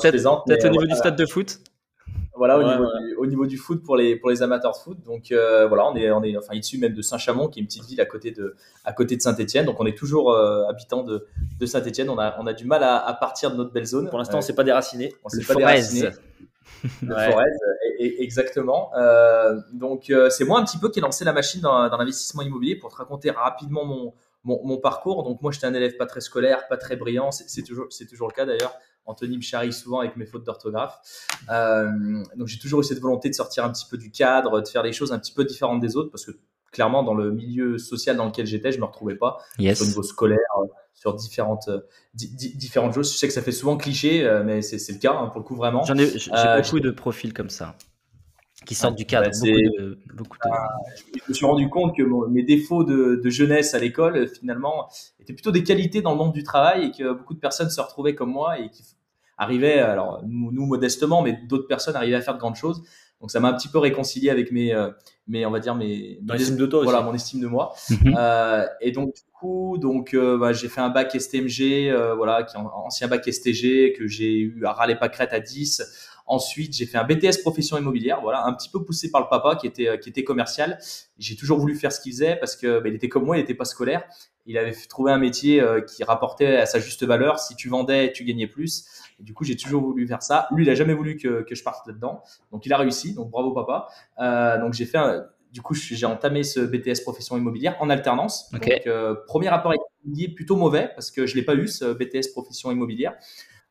Peut-être 0.00 0.64
au 0.66 0.70
niveau 0.70 0.86
du 0.86 0.94
stade 0.94 1.16
de 1.16 1.26
foot 1.26 1.60
voilà, 2.38 2.58
au, 2.58 2.62
niveau 2.62 2.86
Du, 2.86 3.14
au, 3.16 3.26
niveau 3.26 3.46
du, 3.46 3.56
foot 3.58 3.82
pour 3.82 3.96
les, 3.96 4.16
pour 4.16 4.30
les 4.30 4.42
amateurs 4.42 4.72
de 4.72 4.78
foot. 4.78 4.98
Donc 5.04 5.30
euh, 5.30 5.66
voilà, 5.66 5.86
on 5.86 5.94
est, 5.96 6.10
on 6.10 6.22
est 6.22 6.36
enfin, 6.36 6.54
issu 6.54 6.78
même 6.78 6.94
de 6.94 7.02
Saint-Chamond, 7.02 7.48
qui 7.48 7.58
est 7.58 7.62
une 7.62 7.66
petite 7.66 7.84
ville 7.84 8.00
à 8.00 8.06
côté 8.06 8.30
de, 8.30 8.56
à 8.84 8.92
côté 8.92 9.16
de 9.16 9.22
Saint-Etienne. 9.22 9.66
Donc 9.66 9.80
on 9.80 9.86
est 9.86 9.96
toujours 9.96 10.32
euh, 10.32 10.64
habitant 10.68 11.02
de, 11.02 11.26
de 11.58 11.66
Saint-Etienne. 11.66 12.08
On 12.08 12.18
a, 12.18 12.36
on 12.38 12.46
a 12.46 12.52
du 12.52 12.64
mal 12.64 12.82
à, 12.82 12.96
à, 12.96 13.12
partir 13.14 13.50
de 13.50 13.56
notre 13.56 13.72
belle 13.72 13.86
zone. 13.86 14.08
Pour 14.08 14.18
l'instant, 14.18 14.36
on 14.36 14.40
ne 14.40 14.44
s'est 14.44 14.54
pas 14.54 14.64
déraciné. 14.64 15.12
On 15.24 15.28
s'est 15.28 15.44
pas 15.44 15.54
déraciné. 15.54 16.08
Le 17.02 17.14
Forez, 17.14 17.44
exactement. 17.98 18.90
Euh, 18.96 19.56
donc 19.72 20.12
c'est 20.30 20.44
moi 20.44 20.60
un 20.60 20.64
petit 20.64 20.78
peu 20.78 20.90
qui 20.90 21.00
ai 21.00 21.02
lancé 21.02 21.24
la 21.24 21.32
machine 21.32 21.60
dans, 21.60 21.88
dans 21.88 21.96
l'investissement 21.96 22.42
immobilier 22.42 22.76
pour 22.76 22.90
te 22.90 22.96
raconter 22.96 23.30
rapidement 23.30 23.84
mon, 23.84 24.14
mon, 24.44 24.64
mon, 24.64 24.78
parcours. 24.78 25.24
Donc 25.24 25.42
moi 25.42 25.50
j'étais 25.52 25.66
un 25.66 25.74
élève 25.74 25.96
pas 25.96 26.06
très 26.06 26.20
scolaire, 26.20 26.68
pas 26.68 26.76
très 26.76 26.96
brillant, 26.96 27.30
c'est 27.32 27.62
toujours, 27.62 27.86
c'est 27.90 28.06
toujours 28.06 28.28
le 28.28 28.34
cas 28.34 28.46
d'ailleurs. 28.46 28.74
Anthony 29.08 29.36
me 29.36 29.42
charrie 29.42 29.72
souvent 29.72 30.00
avec 30.00 30.16
mes 30.16 30.26
fautes 30.26 30.44
d'orthographe. 30.44 31.00
Euh, 31.50 31.90
donc 32.36 32.46
j'ai 32.46 32.58
toujours 32.58 32.80
eu 32.80 32.84
cette 32.84 33.00
volonté 33.00 33.28
de 33.28 33.34
sortir 33.34 33.64
un 33.64 33.70
petit 33.70 33.86
peu 33.90 33.96
du 33.96 34.10
cadre, 34.10 34.60
de 34.60 34.68
faire 34.68 34.82
des 34.82 34.92
choses 34.92 35.12
un 35.12 35.18
petit 35.18 35.32
peu 35.32 35.44
différentes 35.44 35.80
des 35.80 35.96
autres, 35.96 36.10
parce 36.10 36.24
que 36.24 36.32
clairement 36.70 37.02
dans 37.02 37.14
le 37.14 37.32
milieu 37.32 37.78
social 37.78 38.16
dans 38.16 38.26
lequel 38.26 38.46
j'étais, 38.46 38.70
je 38.70 38.78
me 38.78 38.84
retrouvais 38.84 39.16
pas 39.16 39.38
yes. 39.58 39.80
au 39.80 39.86
niveau 39.86 40.02
scolaire, 40.02 40.38
euh, 40.60 40.66
sur 40.94 41.14
différentes 41.14 41.68
euh, 41.68 41.80
différentes 42.14 42.92
choses. 42.92 43.12
Je 43.12 43.16
sais 43.16 43.28
que 43.28 43.32
ça 43.32 43.42
fait 43.42 43.52
souvent 43.52 43.76
cliché, 43.76 44.28
mais 44.44 44.62
c'est 44.62 44.92
le 44.92 44.98
cas 44.98 45.14
hein, 45.14 45.28
pour 45.28 45.40
le 45.40 45.44
coup 45.44 45.56
vraiment. 45.56 45.84
J'en 45.84 45.96
ai 45.96 46.18
j'ai 46.18 46.30
beaucoup 46.30 46.80
de 46.80 46.90
profils 46.90 47.32
comme 47.32 47.50
ça 47.50 47.76
qui 48.68 48.74
sortent 48.74 48.96
du 48.96 49.06
cadre. 49.06 49.30
beaucoup 50.14 50.36
de, 50.36 50.50
ah, 50.50 50.68
je 51.14 51.20
me 51.28 51.34
suis 51.34 51.46
rendu 51.46 51.70
compte 51.70 51.96
que 51.96 52.02
mes 52.28 52.42
défauts 52.42 52.84
de, 52.84 53.20
de 53.22 53.30
jeunesse 53.30 53.72
à 53.74 53.78
l'école, 53.78 54.28
finalement, 54.28 54.90
étaient 55.20 55.32
plutôt 55.32 55.52
des 55.52 55.62
qualités 55.62 56.02
dans 56.02 56.10
le 56.12 56.18
monde 56.18 56.32
du 56.32 56.42
travail 56.42 56.86
et 56.86 56.90
que 56.90 57.12
beaucoup 57.12 57.34
de 57.34 57.40
personnes 57.40 57.70
se 57.70 57.80
retrouvaient 57.80 58.14
comme 58.14 58.30
moi 58.30 58.58
et 58.58 58.68
qui 58.68 58.82
arrivait, 59.38 59.78
alors 59.78 60.22
nous, 60.26 60.66
modestement, 60.66 61.22
mais 61.22 61.38
d'autres 61.48 61.66
personnes 61.66 61.96
arrivaient 61.96 62.16
à 62.16 62.20
faire 62.20 62.34
de 62.34 62.40
grandes 62.40 62.56
choses. 62.56 62.82
Donc 63.20 63.30
ça 63.30 63.40
m'a 63.40 63.48
un 63.48 63.54
petit 63.54 63.68
peu 63.68 63.78
réconcilié 63.78 64.30
avec 64.30 64.52
mes, 64.52 64.72
euh, 64.72 64.90
mes 65.26 65.44
on 65.44 65.50
va 65.50 65.58
dire 65.58 65.74
mes, 65.74 66.20
mes 66.22 66.34
estime 66.36 66.56
de 66.56 66.66
toi 66.66 66.84
voilà 66.84 66.98
aussi. 66.98 67.06
mon 67.06 67.14
estime 67.14 67.40
de 67.40 67.46
moi. 67.48 67.74
Mhm. 67.90 68.16
euh, 68.16 68.66
et 68.80 68.92
donc 68.92 69.14
du 69.14 69.22
coup, 69.32 69.76
donc 69.78 70.14
euh, 70.14 70.38
bah, 70.38 70.52
j'ai 70.52 70.68
fait 70.68 70.80
un 70.80 70.88
bac 70.88 71.18
STMG, 71.18 71.90
euh, 71.90 72.14
voilà, 72.14 72.44
qui 72.44 72.56
est 72.56 72.60
ancien 72.60 73.08
bac 73.08 73.28
STG 73.28 73.94
que 73.98 74.06
j'ai 74.06 74.38
eu 74.38 74.64
à 74.64 74.72
râler 74.72 74.94
pas 74.94 75.08
crête 75.08 75.32
à 75.32 75.40
10. 75.40 75.82
Ensuite, 76.26 76.76
j'ai 76.76 76.84
fait 76.84 76.98
un 76.98 77.04
BTS 77.04 77.40
profession 77.40 77.78
immobilière, 77.78 78.20
voilà, 78.20 78.44
un 78.44 78.52
petit 78.52 78.68
peu 78.68 78.84
poussé 78.84 79.10
par 79.10 79.22
le 79.22 79.28
papa 79.28 79.56
qui 79.56 79.66
était 79.66 79.98
qui 79.98 80.10
était 80.10 80.24
commercial. 80.24 80.78
J'ai 81.18 81.36
toujours 81.36 81.58
voulu 81.58 81.74
faire 81.74 81.90
ce 81.90 82.00
qu'il 82.00 82.12
faisait 82.12 82.36
parce 82.36 82.54
que 82.54 82.80
bah, 82.80 82.88
il 82.88 82.94
était 82.94 83.08
comme 83.08 83.24
moi, 83.24 83.38
il 83.38 83.40
était 83.40 83.54
pas 83.54 83.64
scolaire. 83.64 84.04
Il 84.48 84.56
avait 84.56 84.72
trouvé 84.88 85.12
un 85.12 85.18
métier 85.18 85.60
euh, 85.60 85.82
qui 85.82 86.02
rapportait 86.02 86.56
à 86.56 86.64
sa 86.64 86.80
juste 86.80 87.04
valeur. 87.04 87.38
Si 87.38 87.54
tu 87.54 87.68
vendais, 87.68 88.12
tu 88.12 88.24
gagnais 88.24 88.46
plus. 88.46 88.86
Et 89.20 89.22
du 89.22 89.34
coup, 89.34 89.44
j'ai 89.44 89.56
toujours 89.56 89.82
voulu 89.82 90.06
faire 90.06 90.22
ça. 90.22 90.48
Lui, 90.52 90.64
il 90.64 90.70
a 90.70 90.74
jamais 90.74 90.94
voulu 90.94 91.16
que, 91.16 91.42
que 91.42 91.54
je 91.54 91.62
parte 91.62 91.86
là-dedans. 91.86 92.22
Donc, 92.52 92.66
il 92.66 92.72
a 92.72 92.76
réussi. 92.76 93.14
Donc, 93.14 93.30
bravo 93.30 93.52
papa. 93.52 93.88
Euh, 94.20 94.58
donc, 94.60 94.74
j'ai 94.74 94.86
fait 94.86 94.98
un, 94.98 95.24
du 95.52 95.62
coup, 95.62 95.74
j'ai 95.74 96.06
entamé 96.06 96.42
ce 96.42 96.60
BTS 96.60 97.02
profession 97.02 97.36
immobilière 97.36 97.76
en 97.80 97.90
alternance. 97.90 98.50
Okay. 98.54 98.76
Donc, 98.76 98.86
euh, 98.86 99.14
premier 99.26 99.48
rapport 99.48 99.72
immobilier 99.74 100.28
plutôt 100.28 100.56
mauvais 100.56 100.90
parce 100.94 101.10
que 101.10 101.26
je 101.26 101.34
l'ai 101.34 101.42
pas 101.42 101.54
eu 101.54 101.66
ce 101.68 101.92
BTS 101.92 102.32
profession 102.32 102.70
immobilière. 102.70 103.14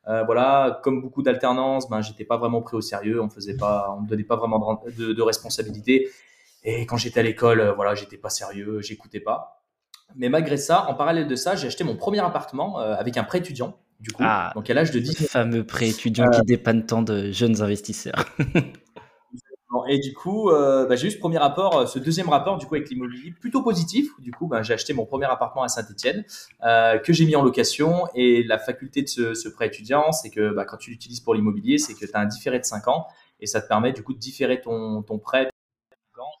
Euh, 0.06 0.24
voilà, 0.24 0.80
comme 0.82 1.02
beaucoup 1.02 1.22
d'alternance, 1.22 1.90
ben 1.90 2.00
j'étais 2.00 2.24
pas 2.24 2.38
vraiment 2.38 2.62
pris 2.62 2.76
au 2.76 2.80
sérieux. 2.80 3.20
On 3.20 3.28
faisait 3.28 3.56
pas, 3.56 3.94
on 3.96 4.02
me 4.02 4.08
donnait 4.08 4.24
pas 4.24 4.36
vraiment 4.36 4.82
de, 4.86 4.90
de, 4.90 5.12
de 5.12 5.22
responsabilité. 5.22 6.08
Et 6.64 6.86
quand 6.86 6.96
j'étais 6.96 7.20
à 7.20 7.22
l'école, 7.22 7.72
voilà, 7.76 7.94
j'étais 7.94 8.16
pas 8.16 8.30
sérieux, 8.30 8.80
j'écoutais 8.80 9.20
pas. 9.20 9.58
Mais 10.16 10.28
malgré 10.28 10.56
ça, 10.56 10.88
en 10.88 10.94
parallèle 10.94 11.28
de 11.28 11.36
ça, 11.36 11.54
j'ai 11.54 11.66
acheté 11.66 11.84
mon 11.84 11.96
premier 11.96 12.20
appartement 12.20 12.80
euh, 12.80 12.94
avec 12.94 13.16
un 13.16 13.24
prêt 13.24 13.38
étudiant 13.38 13.78
du 14.00 14.12
coup, 14.12 14.22
ah, 14.24 14.52
donc 14.54 14.68
à 14.70 14.74
l'âge 14.74 14.90
de 14.90 15.00
10 15.00 15.20
Le 15.20 15.26
fameux 15.26 15.64
prêt 15.64 15.88
étudiant 15.88 16.26
euh, 16.26 16.30
qui 16.30 16.42
dépanne 16.42 16.86
tant 16.86 17.02
de 17.02 17.32
jeunes 17.32 17.62
investisseurs. 17.62 18.24
et 19.88 19.98
du 19.98 20.12
coup, 20.14 20.50
euh, 20.50 20.86
bah, 20.86 20.96
j'ai 20.96 21.08
eu 21.08 21.10
ce 21.10 21.18
premier 21.18 21.38
rapport, 21.38 21.88
ce 21.88 21.98
deuxième 21.98 22.28
rapport 22.28 22.58
du 22.58 22.66
coup 22.66 22.76
avec 22.76 22.88
l'immobilier 22.90 23.32
plutôt 23.32 23.62
positif. 23.62 24.08
Du 24.20 24.30
coup, 24.30 24.46
bah, 24.46 24.62
j'ai 24.62 24.74
acheté 24.74 24.92
mon 24.92 25.04
premier 25.04 25.26
appartement 25.26 25.64
à 25.64 25.68
Saint-Etienne 25.68 26.24
euh, 26.64 26.98
que 26.98 27.12
j'ai 27.12 27.26
mis 27.26 27.34
en 27.34 27.42
location. 27.42 28.06
Et 28.14 28.44
la 28.44 28.58
faculté 28.58 29.02
de 29.02 29.08
ce, 29.08 29.34
ce 29.34 29.48
prêt 29.48 29.66
étudiant, 29.66 30.12
c'est 30.12 30.30
que 30.30 30.52
bah, 30.52 30.64
quand 30.64 30.76
tu 30.76 30.90
l'utilises 30.90 31.20
pour 31.20 31.34
l'immobilier, 31.34 31.78
c'est 31.78 31.94
que 31.94 32.06
tu 32.06 32.12
as 32.14 32.20
un 32.20 32.26
différé 32.26 32.58
de 32.60 32.64
5 32.64 32.86
ans 32.88 33.06
et 33.40 33.46
ça 33.46 33.60
te 33.60 33.68
permet 33.68 33.92
du 33.92 34.02
coup 34.02 34.14
de 34.14 34.18
différer 34.18 34.60
ton, 34.60 35.02
ton 35.02 35.18
prêt 35.18 35.48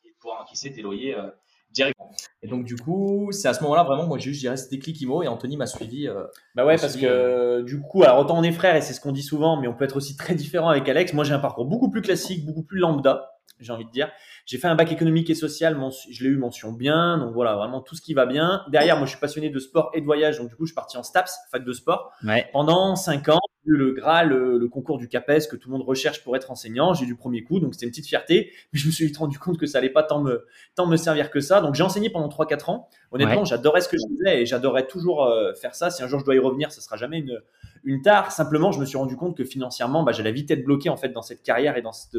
et 0.04 0.08
de 0.08 0.16
pouvoir 0.18 0.42
encaisser 0.42 0.72
tes 0.72 0.82
loyers 0.82 1.16
euh, 1.16 1.30
directement. 1.72 2.10
Et 2.42 2.48
donc, 2.48 2.64
du 2.64 2.76
coup, 2.76 3.28
c'est 3.32 3.48
à 3.48 3.54
ce 3.54 3.62
moment-là, 3.62 3.82
vraiment, 3.82 4.06
moi, 4.06 4.18
j'ai 4.18 4.30
eu, 4.30 4.34
je 4.34 4.40
dirais, 4.40 4.56
ce 4.56 4.68
déclic 4.68 5.00
IMO 5.00 5.22
et 5.22 5.28
Anthony 5.28 5.56
m'a 5.56 5.66
suivi. 5.66 6.08
Euh, 6.08 6.24
bah 6.54 6.64
ouais, 6.64 6.76
parce 6.76 6.96
que 6.96 7.06
euh, 7.06 7.62
du 7.62 7.80
coup, 7.80 8.02
alors 8.02 8.18
autant 8.18 8.38
on 8.38 8.42
est 8.42 8.52
frères 8.52 8.76
et 8.76 8.80
c'est 8.80 8.92
ce 8.92 9.00
qu'on 9.00 9.12
dit 9.12 9.22
souvent, 9.22 9.60
mais 9.60 9.68
on 9.68 9.74
peut 9.74 9.84
être 9.84 9.96
aussi 9.96 10.16
très 10.16 10.34
différent 10.34 10.68
avec 10.68 10.88
Alex. 10.88 11.12
Moi, 11.12 11.24
j'ai 11.24 11.34
un 11.34 11.38
parcours 11.38 11.66
beaucoup 11.66 11.90
plus 11.90 12.02
classique, 12.02 12.46
beaucoup 12.46 12.62
plus 12.62 12.78
lambda, 12.78 13.32
j'ai 13.60 13.72
envie 13.72 13.84
de 13.84 13.90
dire. 13.90 14.10
J'ai 14.48 14.56
fait 14.56 14.66
un 14.66 14.74
bac 14.76 14.90
économique 14.90 15.28
et 15.28 15.34
social, 15.34 15.78
je 16.10 16.24
l'ai 16.24 16.30
eu 16.30 16.38
mention 16.38 16.72
bien, 16.72 17.18
donc 17.18 17.34
voilà, 17.34 17.54
vraiment 17.54 17.82
tout 17.82 17.94
ce 17.94 18.00
qui 18.00 18.14
va 18.14 18.24
bien. 18.24 18.62
Derrière, 18.70 18.96
moi, 18.96 19.04
je 19.04 19.10
suis 19.10 19.20
passionné 19.20 19.50
de 19.50 19.58
sport 19.58 19.90
et 19.92 20.00
de 20.00 20.06
voyage, 20.06 20.38
donc 20.38 20.48
du 20.48 20.56
coup, 20.56 20.64
je 20.64 20.70
suis 20.70 20.74
parti 20.74 20.96
en 20.96 21.02
STAPS, 21.02 21.36
fac 21.50 21.62
de 21.62 21.72
sport, 21.74 22.12
ouais. 22.24 22.48
pendant 22.50 22.96
cinq 22.96 23.28
ans. 23.28 23.40
Le 23.66 23.92
Graal, 23.92 24.30
le, 24.30 24.56
le, 24.56 24.68
concours 24.68 24.96
du 24.96 25.06
CAPES 25.06 25.48
que 25.50 25.56
tout 25.56 25.68
le 25.68 25.76
monde 25.76 25.86
recherche 25.86 26.24
pour 26.24 26.34
être 26.34 26.50
enseignant. 26.50 26.94
J'ai 26.94 27.04
eu 27.04 27.06
du 27.06 27.16
premier 27.16 27.44
coup, 27.44 27.60
donc 27.60 27.74
c'était 27.74 27.84
une 27.84 27.90
petite 27.90 28.06
fierté. 28.06 28.50
Mais 28.72 28.78
je 28.78 28.86
me 28.86 28.92
suis 28.92 29.04
vite 29.04 29.18
rendu 29.18 29.38
compte 29.38 29.58
que 29.58 29.66
ça 29.66 29.76
allait 29.76 29.90
pas 29.90 30.02
tant 30.02 30.22
me, 30.22 30.46
tant 30.74 30.86
me 30.86 30.96
servir 30.96 31.30
que 31.30 31.40
ça. 31.40 31.60
Donc 31.60 31.74
j'ai 31.74 31.82
enseigné 31.82 32.08
pendant 32.08 32.28
3-4 32.28 32.70
ans. 32.70 32.88
Honnêtement, 33.10 33.40
ouais. 33.40 33.44
j'adorais 33.44 33.82
ce 33.82 33.90
que 33.90 33.98
je 33.98 34.16
faisais 34.16 34.40
et 34.40 34.46
j'adorais 34.46 34.86
toujours 34.86 35.24
euh, 35.24 35.52
faire 35.52 35.74
ça. 35.74 35.90
Si 35.90 36.02
un 36.02 36.08
jour 36.08 36.18
je 36.18 36.24
dois 36.24 36.34
y 36.34 36.38
revenir, 36.38 36.72
ça 36.72 36.80
sera 36.80 36.96
jamais 36.96 37.18
une, 37.18 37.42
une 37.84 38.00
tare. 38.00 38.32
Simplement, 38.32 38.72
je 38.72 38.80
me 38.80 38.86
suis 38.86 38.96
rendu 38.96 39.16
compte 39.16 39.36
que 39.36 39.44
financièrement, 39.44 40.02
bah, 40.02 40.12
j'allais 40.12 40.32
vite 40.32 40.50
être 40.50 40.64
bloqué 40.64 40.88
en 40.88 40.96
fait 40.96 41.10
dans 41.10 41.20
cette 41.20 41.42
carrière 41.42 41.76
et 41.76 41.82
dans 41.82 41.92
cette, 41.92 42.16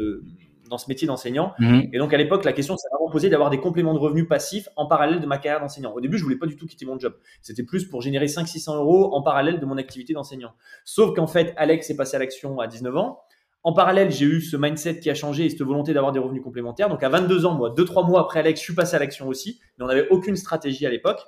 dans 0.70 0.78
ce 0.78 0.88
métier 0.88 1.08
d'enseignant. 1.08 1.54
Mmh. 1.60 1.82
Et 1.92 1.98
donc 1.98 2.14
à 2.14 2.18
l'époque, 2.18 2.46
la 2.46 2.54
question 2.54 2.78
s'est 2.78 2.88
vraiment 2.92 3.10
posée 3.12 3.30
d'avoir 3.30 3.50
des 3.50 3.60
compléments 3.60 3.94
de 3.94 4.00
revenus 4.00 4.28
passifs 4.28 4.70
en 4.76 4.86
parallèle 4.86 5.20
de 5.20 5.26
ma 5.26 5.38
carrière 5.38 5.60
d'enseignant. 5.60 5.92
Au 5.94 6.00
début, 6.00 6.18
je 6.18 6.24
voulais 6.24 6.38
pas 6.38 6.46
du 6.46 6.56
tout 6.56 6.68
quitter 6.68 6.86
mon 6.86 6.98
job. 6.98 7.14
C'était 7.42 7.64
plus 7.64 7.86
pour 7.86 8.02
générer 8.02 8.28
500-600 8.28 8.78
euros 8.78 9.14
en 9.14 9.22
parallèle 9.22 9.60
de 9.60 9.66
mon 9.66 9.78
activité 9.78 10.14
d'enseignant. 10.14 10.54
Sauf 10.86 11.16
qu'en 11.16 11.28
fait, 11.28 11.54
Alex 11.58 11.90
est 11.90 11.96
passé 11.96 12.16
à 12.16 12.20
l'action 12.20 12.60
à 12.60 12.68
19 12.68 12.96
ans. 12.98 13.22
En 13.64 13.74
parallèle, 13.74 14.10
j'ai 14.10 14.26
eu 14.26 14.40
ce 14.40 14.56
mindset 14.56 15.00
qui 15.00 15.10
a 15.10 15.16
changé 15.16 15.46
et 15.46 15.50
cette 15.50 15.62
volonté 15.62 15.94
d'avoir 15.94 16.14
des 16.14 16.20
revenus 16.20 16.42
complémentaires. 16.42 16.88
Donc 16.88 17.04
à 17.04 17.10
22 17.10 17.46
ans, 17.46 17.56
moi, 17.56 17.74
2-3 17.76 18.08
mois 18.08 18.22
après 18.22 18.40
Alex, 18.40 18.60
je 18.60 18.64
suis 18.64 18.76
passé 18.76 18.96
à 18.96 19.00
l'action 19.00 19.28
aussi. 19.28 19.60
Mais 19.78 19.86
on 19.86 19.88
n'avait 19.88 20.08
aucune 20.10 20.38
stratégie 20.38 20.86
à 20.86 20.90
l'époque. 20.90 21.20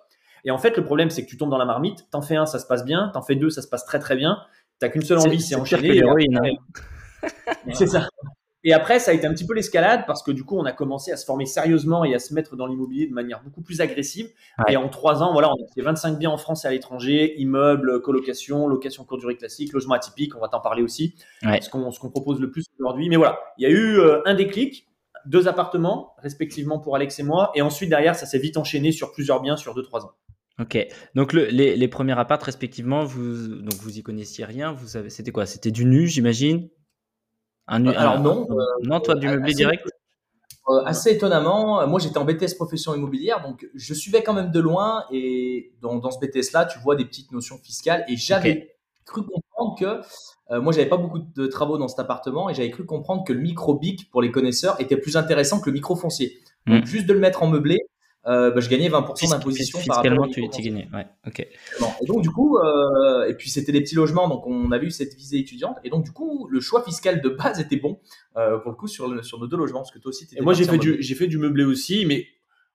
Et 0.45 0.51
en 0.51 0.57
fait, 0.57 0.77
le 0.77 0.83
problème, 0.83 1.09
c'est 1.09 1.23
que 1.23 1.29
tu 1.29 1.37
tombes 1.37 1.51
dans 1.51 1.57
la 1.57 1.65
marmite. 1.65 2.09
T'en 2.09 2.21
fais 2.21 2.35
un, 2.35 2.45
ça 2.45 2.57
se 2.57 2.65
passe 2.65 2.85
bien. 2.85 3.11
T'en 3.13 3.21
fais 3.21 3.35
deux, 3.35 3.49
ça 3.49 3.61
se 3.61 3.67
passe 3.67 3.85
très 3.85 3.99
très 3.99 4.15
bien. 4.15 4.37
T'as 4.79 4.89
qu'une 4.89 5.03
seule 5.03 5.19
envie, 5.19 5.41
c'est 5.41 5.55
enchaîner. 5.55 6.01
C'est 7.73 7.85
ça. 7.85 8.07
Et 8.63 8.73
après, 8.73 8.99
ça 8.99 9.11
a 9.11 9.13
été 9.13 9.25
un 9.25 9.33
petit 9.33 9.45
peu 9.45 9.53
l'escalade 9.53 10.03
parce 10.05 10.21
que 10.21 10.31
du 10.31 10.43
coup, 10.43 10.57
on 10.57 10.65
a 10.65 10.71
commencé 10.71 11.11
à 11.11 11.17
se 11.17 11.25
former 11.25 11.45
sérieusement 11.45 12.05
et 12.05 12.13
à 12.13 12.19
se 12.19 12.33
mettre 12.33 12.55
dans 12.55 12.67
l'immobilier 12.67 13.07
de 13.07 13.13
manière 13.13 13.41
beaucoup 13.43 13.61
plus 13.61 13.81
agressive. 13.81 14.29
Ouais. 14.59 14.73
Et 14.73 14.77
en 14.77 14.87
trois 14.89 15.23
ans, 15.23 15.33
voilà, 15.33 15.49
on 15.49 15.55
a 15.55 15.67
fait 15.73 15.81
25 15.81 16.19
biens 16.19 16.29
en 16.29 16.37
France 16.37 16.65
et 16.65 16.67
à 16.67 16.71
l'étranger, 16.71 17.39
immeubles, 17.39 18.01
colocation, 18.01 18.67
location 18.67 19.03
courte 19.03 19.21
durée 19.21 19.35
classique, 19.35 19.73
logement 19.73 19.95
atypique, 19.95 20.35
on 20.35 20.39
va 20.39 20.47
t'en 20.47 20.59
parler 20.59 20.83
aussi, 20.83 21.15
ouais. 21.43 21.59
ce 21.61 21.69
qu'on 21.69 22.09
propose 22.09 22.39
le 22.39 22.51
plus 22.51 22.65
aujourd'hui. 22.79 23.09
Mais 23.09 23.15
voilà, 23.15 23.39
il 23.57 23.63
y 23.63 23.65
a 23.65 23.69
eu 23.69 23.97
euh, 23.97 24.21
un 24.25 24.35
déclic, 24.35 24.87
deux 25.25 25.47
appartements, 25.47 26.13
respectivement 26.19 26.79
pour 26.79 26.95
Alex 26.95 27.19
et 27.19 27.23
moi, 27.23 27.51
et 27.55 27.61
ensuite 27.61 27.89
derrière, 27.89 28.15
ça 28.15 28.25
s'est 28.25 28.39
vite 28.39 28.57
enchaîné 28.57 28.91
sur 28.91 29.11
plusieurs 29.11 29.41
biens 29.41 29.57
sur 29.57 29.73
deux, 29.73 29.83
trois 29.83 30.05
ans. 30.05 30.11
Ok, 30.59 30.77
donc 31.15 31.33
le, 31.33 31.45
les, 31.45 31.75
les 31.75 31.87
premiers 31.87 32.17
apparts 32.19 32.43
respectivement, 32.43 33.03
vous 33.03 33.47
donc 33.47 33.73
vous 33.75 33.97
y 33.97 34.03
connaissiez 34.03 34.45
rien, 34.45 34.71
vous 34.73 34.87
c'était 35.09 35.31
quoi? 35.31 35.47
C'était 35.47 35.71
du 35.71 35.85
nu, 35.85 36.07
j'imagine? 36.07 36.69
Un, 37.71 37.87
Alors 37.87 38.15
un, 38.15 38.19
non, 38.19 38.47
euh, 38.51 38.63
non, 38.83 38.99
toi 38.99 39.15
du 39.15 39.27
meublé 39.27 39.53
direct? 39.53 39.87
Euh, 40.69 40.83
assez 40.85 41.11
étonnamment, 41.11 41.85
moi 41.87 41.99
j'étais 41.99 42.19
en 42.19 42.25
BTS 42.25 42.55
profession 42.55 42.93
immobilière, 42.93 43.41
donc 43.41 43.67
je 43.73 43.93
suivais 43.95 44.21
quand 44.21 44.33
même 44.33 44.51
de 44.51 44.59
loin 44.59 45.05
et 45.11 45.73
dans, 45.81 45.95
dans 45.95 46.11
ce 46.11 46.19
BTS 46.19 46.53
là, 46.53 46.65
tu 46.65 46.77
vois 46.79 46.95
des 46.95 47.05
petites 47.05 47.31
notions 47.31 47.57
fiscales 47.57 48.05
et 48.07 48.15
j'avais 48.15 48.51
okay. 48.51 48.75
cru 49.05 49.21
comprendre 49.25 49.75
que 49.79 50.53
euh, 50.53 50.61
moi 50.61 50.71
j'avais 50.71 50.87
pas 50.87 50.97
beaucoup 50.97 51.19
de 51.19 51.47
travaux 51.47 51.79
dans 51.79 51.87
cet 51.87 51.99
appartement 51.99 52.47
et 52.49 52.53
j'avais 52.53 52.69
cru 52.69 52.85
comprendre 52.85 53.23
que 53.23 53.33
le 53.33 53.39
micro 53.39 53.73
BIC 53.73 54.11
pour 54.11 54.21
les 54.21 54.31
connaisseurs 54.31 54.79
était 54.79 54.97
plus 54.97 55.17
intéressant 55.17 55.59
que 55.59 55.69
le 55.69 55.73
micro 55.73 55.95
foncier. 55.95 56.37
Donc 56.67 56.83
mmh. 56.83 56.85
juste 56.85 57.07
de 57.07 57.13
le 57.13 57.19
mettre 57.19 57.41
en 57.41 57.47
meublé, 57.47 57.79
euh, 58.27 58.51
bah, 58.51 58.59
je 58.59 58.69
gagnais 58.69 58.87
20% 58.87 59.31
d'imposition 59.31 59.79
par 59.87 60.03
rapport 60.03 60.29
tu, 60.29 60.47
tu 60.49 60.61
gagnais, 60.61 60.87
ouais, 60.93 61.07
ok. 61.25 61.39
Et 61.39 62.05
donc 62.05 62.21
du 62.21 62.29
coup, 62.29 62.57
euh, 62.57 63.27
et 63.27 63.33
puis 63.33 63.49
c'était 63.49 63.71
des 63.71 63.81
petits 63.81 63.95
logements, 63.95 64.27
donc 64.29 64.45
on 64.45 64.71
a 64.71 64.77
vu 64.77 64.91
cette 64.91 65.15
visée 65.15 65.39
étudiante, 65.39 65.77
et 65.83 65.89
donc 65.89 66.05
du 66.05 66.11
coup 66.11 66.47
le 66.47 66.59
choix 66.59 66.83
fiscal 66.83 67.21
de 67.21 67.29
base 67.29 67.59
était 67.59 67.77
bon 67.77 67.99
euh, 68.37 68.59
pour 68.59 68.71
le 68.71 68.77
coup 68.77 68.87
sur, 68.87 69.07
le, 69.07 69.23
sur 69.23 69.39
nos 69.39 69.47
deux 69.47 69.57
logements, 69.57 69.79
parce 69.79 69.91
que 69.91 69.97
toi 69.97 70.09
aussi. 70.09 70.27
Et 70.35 70.41
moi 70.41 70.53
j'ai 70.53 70.65
fait 70.65 70.77
du 70.77 70.97
j'ai 71.01 71.15
fait 71.15 71.27
du 71.27 71.39
meublé 71.39 71.63
aussi, 71.63 72.05
mais 72.05 72.27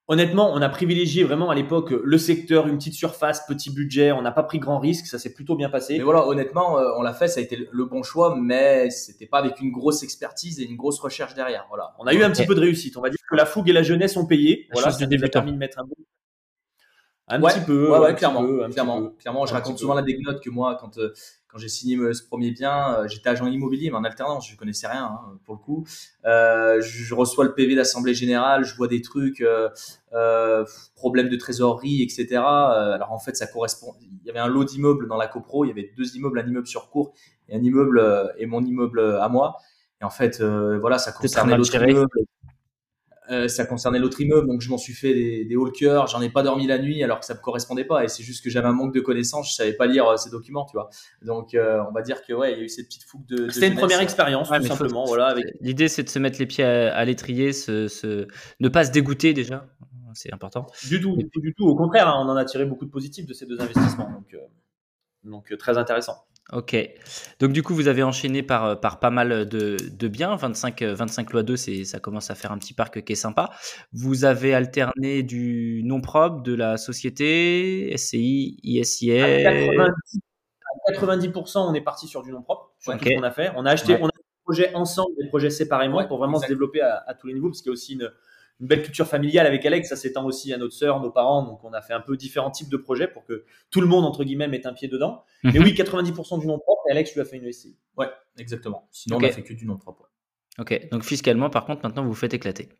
Honnêtement, 0.08 0.52
on 0.54 0.62
a 0.62 0.68
privilégié 0.68 1.24
vraiment 1.24 1.50
à 1.50 1.54
l'époque 1.56 1.90
le 1.90 2.18
secteur, 2.18 2.68
une 2.68 2.78
petite 2.78 2.94
surface, 2.94 3.44
petit 3.46 3.70
budget. 3.70 4.12
On 4.12 4.22
n'a 4.22 4.30
pas 4.30 4.44
pris 4.44 4.60
grand 4.60 4.78
risque, 4.78 5.06
ça 5.06 5.18
s'est 5.18 5.34
plutôt 5.34 5.56
bien 5.56 5.68
passé. 5.68 5.98
Mais 5.98 6.04
voilà, 6.04 6.28
honnêtement, 6.28 6.78
euh, 6.78 6.92
on 6.96 7.02
l'a 7.02 7.12
fait, 7.12 7.26
ça 7.26 7.40
a 7.40 7.42
été 7.42 7.68
le 7.70 7.84
bon 7.86 8.04
choix, 8.04 8.36
mais 8.40 8.88
c'était 8.90 9.26
pas 9.26 9.38
avec 9.38 9.60
une 9.60 9.72
grosse 9.72 10.04
expertise 10.04 10.60
et 10.60 10.64
une 10.64 10.76
grosse 10.76 11.00
recherche 11.00 11.34
derrière. 11.34 11.66
Voilà. 11.68 11.94
On 11.98 12.06
a 12.06 12.14
eu 12.14 12.22
un 12.22 12.30
petit 12.30 12.46
peu 12.46 12.54
de 12.54 12.60
réussite. 12.60 12.96
On 12.96 13.00
va 13.00 13.10
dire 13.10 13.18
que 13.28 13.34
la 13.34 13.46
fougue 13.46 13.68
et 13.68 13.72
la 13.72 13.82
jeunesse 13.82 14.16
ont 14.16 14.26
payé. 14.26 14.68
voilà, 14.72 14.92
ça 14.92 15.06
nous 15.06 15.24
a 15.24 15.28
permis 15.28 15.52
de 15.52 15.58
mettre 15.58 15.80
un 15.80 15.84
bon 15.84 15.96
un 17.28 17.40
petit 17.40 17.60
peu. 17.60 17.90
Ouais, 17.90 17.98
ouais, 17.98 18.14
clairement. 18.14 18.46
clairement, 18.70 19.10
clairement. 19.18 19.46
Je 19.46 19.52
raconte 19.52 19.78
souvent 19.78 19.94
l'anecdote 19.94 20.40
que 20.42 20.50
moi, 20.50 20.76
quand, 20.80 20.98
euh, 20.98 21.12
quand 21.48 21.58
j'ai 21.58 21.68
signé 21.68 21.96
ce 22.12 22.22
premier 22.22 22.52
bien, 22.52 22.94
euh, 22.94 23.08
j'étais 23.08 23.30
agent 23.30 23.46
immobilier, 23.46 23.90
mais 23.90 23.96
en 23.96 24.04
alternance, 24.04 24.48
je 24.48 24.56
connaissais 24.56 24.86
rien 24.86 25.04
hein, 25.04 25.38
pour 25.44 25.54
le 25.54 25.60
coup. 25.60 25.86
Euh, 26.24 26.80
je, 26.80 27.14
reçois 27.14 27.44
le 27.44 27.54
PV 27.54 27.74
d'assemblée 27.74 28.14
générale, 28.14 28.64
je 28.64 28.76
vois 28.76 28.88
des 28.88 29.00
trucs, 29.00 29.40
euh, 29.40 29.68
euh, 30.12 30.64
problèmes 30.94 31.28
de 31.28 31.36
trésorerie, 31.36 32.02
etc. 32.02 32.36
alors 32.36 33.12
en 33.12 33.18
fait, 33.18 33.36
ça 33.36 33.46
correspond. 33.46 33.94
Il 34.00 34.26
y 34.26 34.30
avait 34.30 34.38
un 34.38 34.48
lot 34.48 34.64
d'immeubles 34.64 35.08
dans 35.08 35.16
la 35.16 35.26
copro. 35.26 35.64
Il 35.64 35.68
y 35.68 35.70
avait 35.70 35.90
deux 35.96 36.14
immeubles, 36.16 36.38
un 36.38 36.46
immeuble 36.46 36.66
sur 36.66 36.90
cours 36.90 37.12
et 37.48 37.56
un 37.56 37.62
immeuble 37.62 38.34
et 38.38 38.46
mon 38.46 38.62
immeuble 38.62 39.00
à 39.20 39.28
moi. 39.28 39.56
Et 40.00 40.04
en 40.04 40.10
fait, 40.10 40.42
voilà, 40.42 40.98
ça 40.98 41.12
concernait 41.12 41.56
l'autre 41.56 41.74
immeuble. 41.74 42.08
Euh, 43.30 43.48
ça 43.48 43.66
concernait 43.66 43.98
l'autre 43.98 44.20
immeuble, 44.20 44.46
donc 44.46 44.60
je 44.60 44.70
m'en 44.70 44.78
suis 44.78 44.92
fait 44.92 45.12
des, 45.12 45.44
des 45.44 45.56
cœur 45.76 46.06
j'en 46.06 46.20
ai 46.22 46.30
pas 46.30 46.42
dormi 46.42 46.66
la 46.66 46.78
nuit 46.78 47.02
alors 47.02 47.18
que 47.18 47.26
ça 47.26 47.34
me 47.34 47.40
correspondait 47.40 47.84
pas, 47.84 48.04
et 48.04 48.08
c'est 48.08 48.22
juste 48.22 48.44
que 48.44 48.50
j'avais 48.50 48.68
un 48.68 48.72
manque 48.72 48.94
de 48.94 49.00
connaissances, 49.00 49.50
je 49.50 49.54
savais 49.54 49.72
pas 49.72 49.86
lire 49.86 50.06
euh, 50.06 50.16
ces 50.16 50.30
documents, 50.30 50.64
tu 50.64 50.76
vois. 50.76 50.90
Donc 51.22 51.54
euh, 51.54 51.82
on 51.88 51.92
va 51.92 52.02
dire 52.02 52.22
que 52.22 52.32
ouais, 52.32 52.52
il 52.52 52.58
y 52.58 52.60
a 52.60 52.64
eu 52.64 52.68
cette 52.68 52.86
petite 52.86 53.04
fougue 53.04 53.26
de. 53.26 53.48
C'était 53.48 53.68
une 53.68 53.74
première 53.74 54.00
expérience, 54.00 54.48
tout 54.48 54.62
simplement. 54.66 55.04
Voilà. 55.04 55.26
Avec... 55.26 55.46
L'idée 55.60 55.88
c'est 55.88 56.04
de 56.04 56.08
se 56.08 56.18
mettre 56.18 56.38
les 56.38 56.46
pieds 56.46 56.64
à, 56.64 57.04
l'étrier, 57.04 57.52
se, 57.52 58.26
ne 58.60 58.68
pas 58.68 58.84
se 58.84 58.92
dégoûter 58.92 59.34
déjà, 59.34 59.66
c'est 60.14 60.32
important. 60.32 60.66
Du 60.88 61.00
tout, 61.00 61.16
du 61.36 61.54
tout. 61.54 61.66
Au 61.66 61.74
contraire, 61.74 62.08
hein, 62.08 62.22
on 62.24 62.28
en 62.28 62.36
a 62.36 62.44
tiré 62.44 62.64
beaucoup 62.64 62.86
de 62.86 62.90
positifs 62.90 63.26
de 63.26 63.32
ces 63.32 63.46
deux 63.46 63.60
investissements, 63.60 64.10
donc 64.10 64.36
donc 65.24 65.56
très 65.58 65.78
intéressant. 65.78 66.26
Ok. 66.52 66.76
Donc 67.40 67.52
du 67.52 67.62
coup, 67.64 67.74
vous 67.74 67.88
avez 67.88 68.04
enchaîné 68.04 68.42
par, 68.42 68.64
euh, 68.64 68.74
par 68.76 69.00
pas 69.00 69.10
mal 69.10 69.48
de, 69.48 69.76
de 69.90 70.08
biens. 70.08 70.36
25, 70.36 70.82
25 70.82 71.32
lois 71.32 71.42
2, 71.42 71.56
ça 71.56 71.98
commence 71.98 72.30
à 72.30 72.36
faire 72.36 72.52
un 72.52 72.58
petit 72.58 72.72
parc 72.72 73.02
qui 73.02 73.12
est 73.14 73.16
sympa. 73.16 73.50
Vous 73.92 74.24
avez 74.24 74.54
alterné 74.54 75.24
du 75.24 75.82
non 75.84 76.00
propre, 76.00 76.42
de 76.42 76.54
la 76.54 76.76
société, 76.76 77.92
SCI, 77.96 78.60
ISIS. 78.62 79.10
À 80.88 80.92
90%, 80.92 81.68
on 81.68 81.74
est 81.74 81.80
parti 81.80 82.06
sur 82.06 82.22
du 82.22 82.30
non 82.30 82.42
propre, 82.42 82.74
sur 82.78 82.96
tout 82.96 83.04
ce 83.04 83.14
qu'on 83.16 83.24
a 83.24 83.32
fait. 83.32 83.50
On 83.56 83.66
a 83.66 83.72
acheté, 83.72 83.98
on 84.00 84.06
a 84.06 84.10
des 84.10 84.42
projets 84.44 84.72
ensemble, 84.74 85.16
des 85.20 85.28
projets 85.28 85.50
séparément 85.50 86.06
pour 86.06 86.18
vraiment 86.18 86.38
se 86.38 86.46
développer 86.46 86.80
à, 86.80 87.02
à, 87.08 87.14
tous 87.14 87.26
les 87.26 87.34
niveaux, 87.34 87.48
parce 87.48 87.60
qu'il 87.60 87.70
y 87.70 87.72
a 87.72 87.72
aussi 87.72 87.94
une, 87.94 88.08
une 88.60 88.66
belle 88.66 88.82
culture 88.82 89.06
familiale 89.06 89.46
avec 89.46 89.64
Alex, 89.66 89.88
ça 89.88 89.96
s'étend 89.96 90.24
aussi 90.24 90.52
à 90.52 90.58
notre 90.58 90.72
sœur, 90.72 91.00
nos 91.00 91.10
parents, 91.10 91.42
donc 91.42 91.62
on 91.64 91.72
a 91.72 91.82
fait 91.82 91.92
un 91.92 92.00
peu 92.00 92.16
différents 92.16 92.50
types 92.50 92.70
de 92.70 92.76
projets 92.76 93.06
pour 93.06 93.24
que 93.24 93.44
tout 93.70 93.80
le 93.80 93.86
monde, 93.86 94.04
entre 94.04 94.24
guillemets, 94.24 94.48
mette 94.48 94.66
un 94.66 94.72
pied 94.72 94.88
dedans. 94.88 95.24
Mais 95.44 95.52
mhm. 95.52 95.64
oui, 95.64 95.72
90% 95.74 96.40
du 96.40 96.46
nom 96.46 96.58
propre, 96.58 96.82
et 96.88 96.92
Alex 96.92 97.14
lui 97.14 97.20
a 97.20 97.24
fait 97.24 97.36
une 97.36 97.52
SCI. 97.52 97.76
Ouais, 97.96 98.08
exactement. 98.38 98.88
Sinon, 98.92 99.18
on 99.18 99.24
a 99.24 99.30
fait 99.30 99.42
que 99.42 99.52
du 99.52 99.66
nom 99.66 99.76
propre. 99.76 100.10
Ok, 100.58 100.88
donc 100.90 101.04
fiscalement, 101.04 101.50
par 101.50 101.66
contre, 101.66 101.82
maintenant, 101.84 102.02
vous 102.02 102.10
vous 102.10 102.14
faites 102.14 102.32
éclater. 102.32 102.70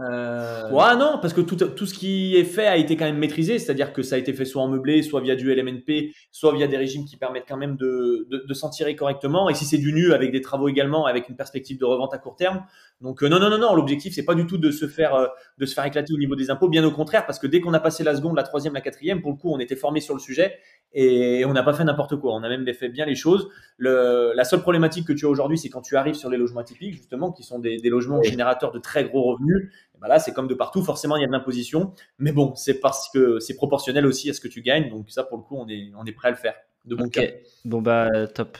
Euh... 0.00 0.70
Ouais, 0.70 0.96
non, 0.96 1.18
parce 1.20 1.34
que 1.34 1.40
tout, 1.40 1.56
tout 1.56 1.86
ce 1.86 1.94
qui 1.94 2.36
est 2.36 2.44
fait 2.44 2.66
a 2.66 2.76
été 2.76 2.96
quand 2.96 3.04
même 3.04 3.18
maîtrisé, 3.18 3.58
c'est-à-dire 3.58 3.92
que 3.92 4.02
ça 4.02 4.14
a 4.14 4.18
été 4.18 4.32
fait 4.32 4.44
soit 4.44 4.62
en 4.62 4.68
meublé, 4.68 5.02
soit 5.02 5.20
via 5.20 5.34
du 5.34 5.52
LMNP, 5.52 6.12
soit 6.30 6.52
via 6.54 6.68
des 6.68 6.76
régimes 6.76 7.04
qui 7.04 7.16
permettent 7.16 7.46
quand 7.48 7.56
même 7.56 7.76
de, 7.76 8.26
de, 8.30 8.44
de 8.46 8.54
s'en 8.54 8.70
tirer 8.70 8.94
correctement. 8.94 9.48
Et 9.48 9.54
si 9.54 9.64
c'est 9.64 9.78
du 9.78 9.92
nu, 9.92 10.12
avec 10.12 10.30
des 10.30 10.40
travaux 10.40 10.68
également, 10.68 11.06
avec 11.06 11.28
une 11.28 11.36
perspective 11.36 11.78
de 11.78 11.84
revente 11.84 12.14
à 12.14 12.18
court 12.18 12.36
terme. 12.36 12.64
Donc 13.00 13.22
euh, 13.22 13.28
non, 13.28 13.38
non, 13.38 13.50
non, 13.50 13.58
non, 13.58 13.74
l'objectif 13.74 14.14
c'est 14.14 14.24
pas 14.24 14.34
du 14.34 14.46
tout 14.46 14.58
de 14.58 14.70
se 14.70 14.88
faire 14.88 15.14
euh, 15.14 15.26
de 15.58 15.66
se 15.66 15.74
faire 15.74 15.84
éclater 15.84 16.12
au 16.12 16.18
niveau 16.18 16.36
des 16.36 16.50
impôts, 16.50 16.68
bien 16.68 16.84
au 16.84 16.90
contraire, 16.90 17.26
parce 17.26 17.38
que 17.38 17.46
dès 17.46 17.60
qu'on 17.60 17.74
a 17.74 17.80
passé 17.80 18.04
la 18.04 18.16
seconde, 18.16 18.36
la 18.36 18.42
troisième, 18.42 18.74
la 18.74 18.80
quatrième, 18.80 19.20
pour 19.20 19.30
le 19.30 19.36
coup, 19.36 19.52
on 19.52 19.58
était 19.58 19.76
formé 19.76 20.00
sur 20.00 20.14
le 20.14 20.20
sujet 20.20 20.58
et 20.92 21.44
on 21.44 21.52
n'a 21.52 21.62
pas 21.62 21.74
fait 21.74 21.84
n'importe 21.84 22.16
quoi. 22.16 22.34
On 22.34 22.42
a 22.42 22.48
même 22.48 22.66
fait 22.72 22.88
bien 22.88 23.04
les 23.04 23.14
choses. 23.14 23.48
Le, 23.76 24.32
la 24.34 24.44
seule 24.44 24.62
problématique 24.62 25.06
que 25.06 25.12
tu 25.12 25.26
as 25.26 25.28
aujourd'hui, 25.28 25.58
c'est 25.58 25.68
quand 25.68 25.82
tu 25.82 25.96
arrives 25.96 26.14
sur 26.14 26.30
les 26.30 26.38
logements 26.38 26.60
atypiques, 26.60 26.94
justement, 26.94 27.30
qui 27.30 27.42
sont 27.42 27.58
des, 27.58 27.76
des 27.76 27.88
logements 27.90 28.22
générateurs 28.22 28.72
de 28.72 28.78
très 28.78 29.04
gros 29.04 29.22
revenus 29.32 29.70
bah 30.00 30.08
là, 30.08 30.18
c'est 30.18 30.32
comme 30.32 30.48
de 30.48 30.54
partout. 30.54 30.82
Forcément, 30.82 31.16
il 31.16 31.22
y 31.22 31.24
a 31.24 31.26
de 31.26 31.32
l'imposition. 31.32 31.92
Mais 32.18 32.32
bon, 32.32 32.54
c'est 32.54 32.80
parce 32.80 33.08
que 33.10 33.38
c'est 33.40 33.54
proportionnel 33.54 34.06
aussi 34.06 34.30
à 34.30 34.32
ce 34.32 34.40
que 34.40 34.48
tu 34.48 34.62
gagnes. 34.62 34.88
Donc, 34.90 35.10
ça, 35.10 35.24
pour 35.24 35.38
le 35.38 35.42
coup, 35.42 35.56
on 35.56 35.68
est, 35.68 35.90
on 35.96 36.04
est 36.04 36.12
prêt 36.12 36.28
à 36.28 36.30
le 36.30 36.36
faire. 36.36 36.54
De 36.84 36.94
bon 36.94 37.08
cas. 37.08 37.26
Bon, 37.64 37.82
bah, 37.82 38.26
top. 38.28 38.58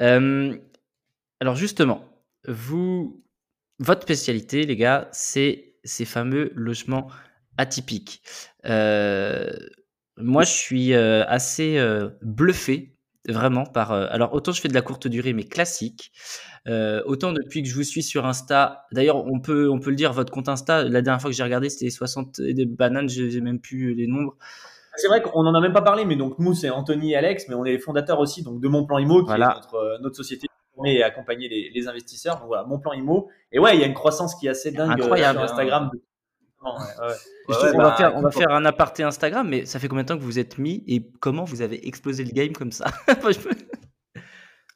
Euh, 0.00 0.56
alors, 1.40 1.56
justement, 1.56 2.04
vous, 2.48 3.22
votre 3.78 4.02
spécialité, 4.02 4.64
les 4.64 4.76
gars, 4.76 5.08
c'est 5.12 5.74
ces 5.84 6.04
fameux 6.04 6.52
logements 6.54 7.08
atypiques. 7.58 8.22
Euh, 8.64 9.50
moi, 10.16 10.44
je 10.44 10.52
suis 10.52 10.94
euh, 10.94 11.24
assez 11.26 11.78
bluffé, 12.22 12.96
vraiment, 13.28 13.64
par. 13.64 13.92
alors, 13.92 14.34
autant 14.34 14.52
je 14.52 14.60
fais 14.60 14.68
de 14.68 14.74
la 14.74 14.82
courte 14.82 15.08
durée, 15.08 15.32
mais 15.32 15.44
classique. 15.44 16.12
Euh, 16.68 17.02
autant 17.06 17.32
depuis 17.32 17.62
que 17.62 17.68
je 17.68 17.74
vous 17.74 17.82
suis 17.82 18.02
sur 18.02 18.24
Insta, 18.24 18.86
d'ailleurs, 18.92 19.26
on 19.26 19.40
peut, 19.40 19.68
on 19.68 19.80
peut 19.80 19.90
le 19.90 19.96
dire, 19.96 20.12
votre 20.12 20.32
compte 20.32 20.48
Insta, 20.48 20.84
la 20.84 21.02
dernière 21.02 21.20
fois 21.20 21.30
que 21.30 21.36
j'ai 21.36 21.42
regardé, 21.42 21.68
c'était 21.68 21.90
60 21.90 22.40
des 22.40 22.66
bananes, 22.66 23.08
j'ai 23.08 23.40
même 23.40 23.60
plus 23.60 23.94
les 23.94 24.06
nombres. 24.06 24.36
C'est 24.96 25.08
vrai 25.08 25.22
qu'on 25.22 25.46
en 25.46 25.54
a 25.54 25.60
même 25.60 25.72
pas 25.72 25.82
parlé, 25.82 26.04
mais 26.04 26.16
donc 26.16 26.38
nous, 26.38 26.54
c'est 26.54 26.70
Anthony 26.70 27.12
et 27.12 27.16
Alex, 27.16 27.48
mais 27.48 27.54
on 27.54 27.64
est 27.64 27.72
les 27.72 27.78
fondateurs 27.78 28.20
aussi 28.20 28.42
donc 28.42 28.60
de 28.60 28.68
Mon 28.68 28.84
Plan 28.84 28.98
Imo, 28.98 29.24
qui 29.24 29.32
est 29.32 29.38
notre, 29.38 29.74
euh, 29.74 29.98
notre 30.00 30.16
société 30.16 30.46
et 30.84 31.02
accompagner 31.02 31.48
les, 31.48 31.70
les, 31.74 31.88
investisseurs. 31.88 32.38
Donc 32.38 32.48
voilà, 32.48 32.64
Mon 32.64 32.78
Plan 32.78 32.92
Imo. 32.92 33.28
Et 33.52 33.58
ouais, 33.58 33.74
il 33.74 33.80
y 33.80 33.84
a 33.84 33.86
une 33.86 33.94
croissance 33.94 34.34
qui 34.34 34.46
est 34.46 34.50
assez 34.50 34.70
dingue 34.70 35.00
euh, 35.00 35.04
Incroyable, 35.04 35.38
sur 35.38 35.44
Instagram. 35.44 35.90
On, 36.64 36.78
va 36.78 37.72
bah, 37.72 37.94
faire, 37.96 38.16
on 38.16 38.22
va 38.22 38.30
faire 38.30 38.50
un 38.50 38.64
aparté 38.64 39.02
Instagram, 39.02 39.48
mais 39.48 39.66
ça 39.66 39.78
fait 39.78 39.88
combien 39.88 40.04
de 40.04 40.08
temps 40.08 40.16
que 40.16 40.22
vous 40.22 40.38
êtes 40.38 40.58
mis 40.58 40.84
et 40.86 41.10
comment 41.20 41.44
vous 41.44 41.62
avez 41.62 41.86
explosé 41.86 42.24
le 42.24 42.30
game 42.30 42.52
comme 42.52 42.72
ça? 42.72 42.86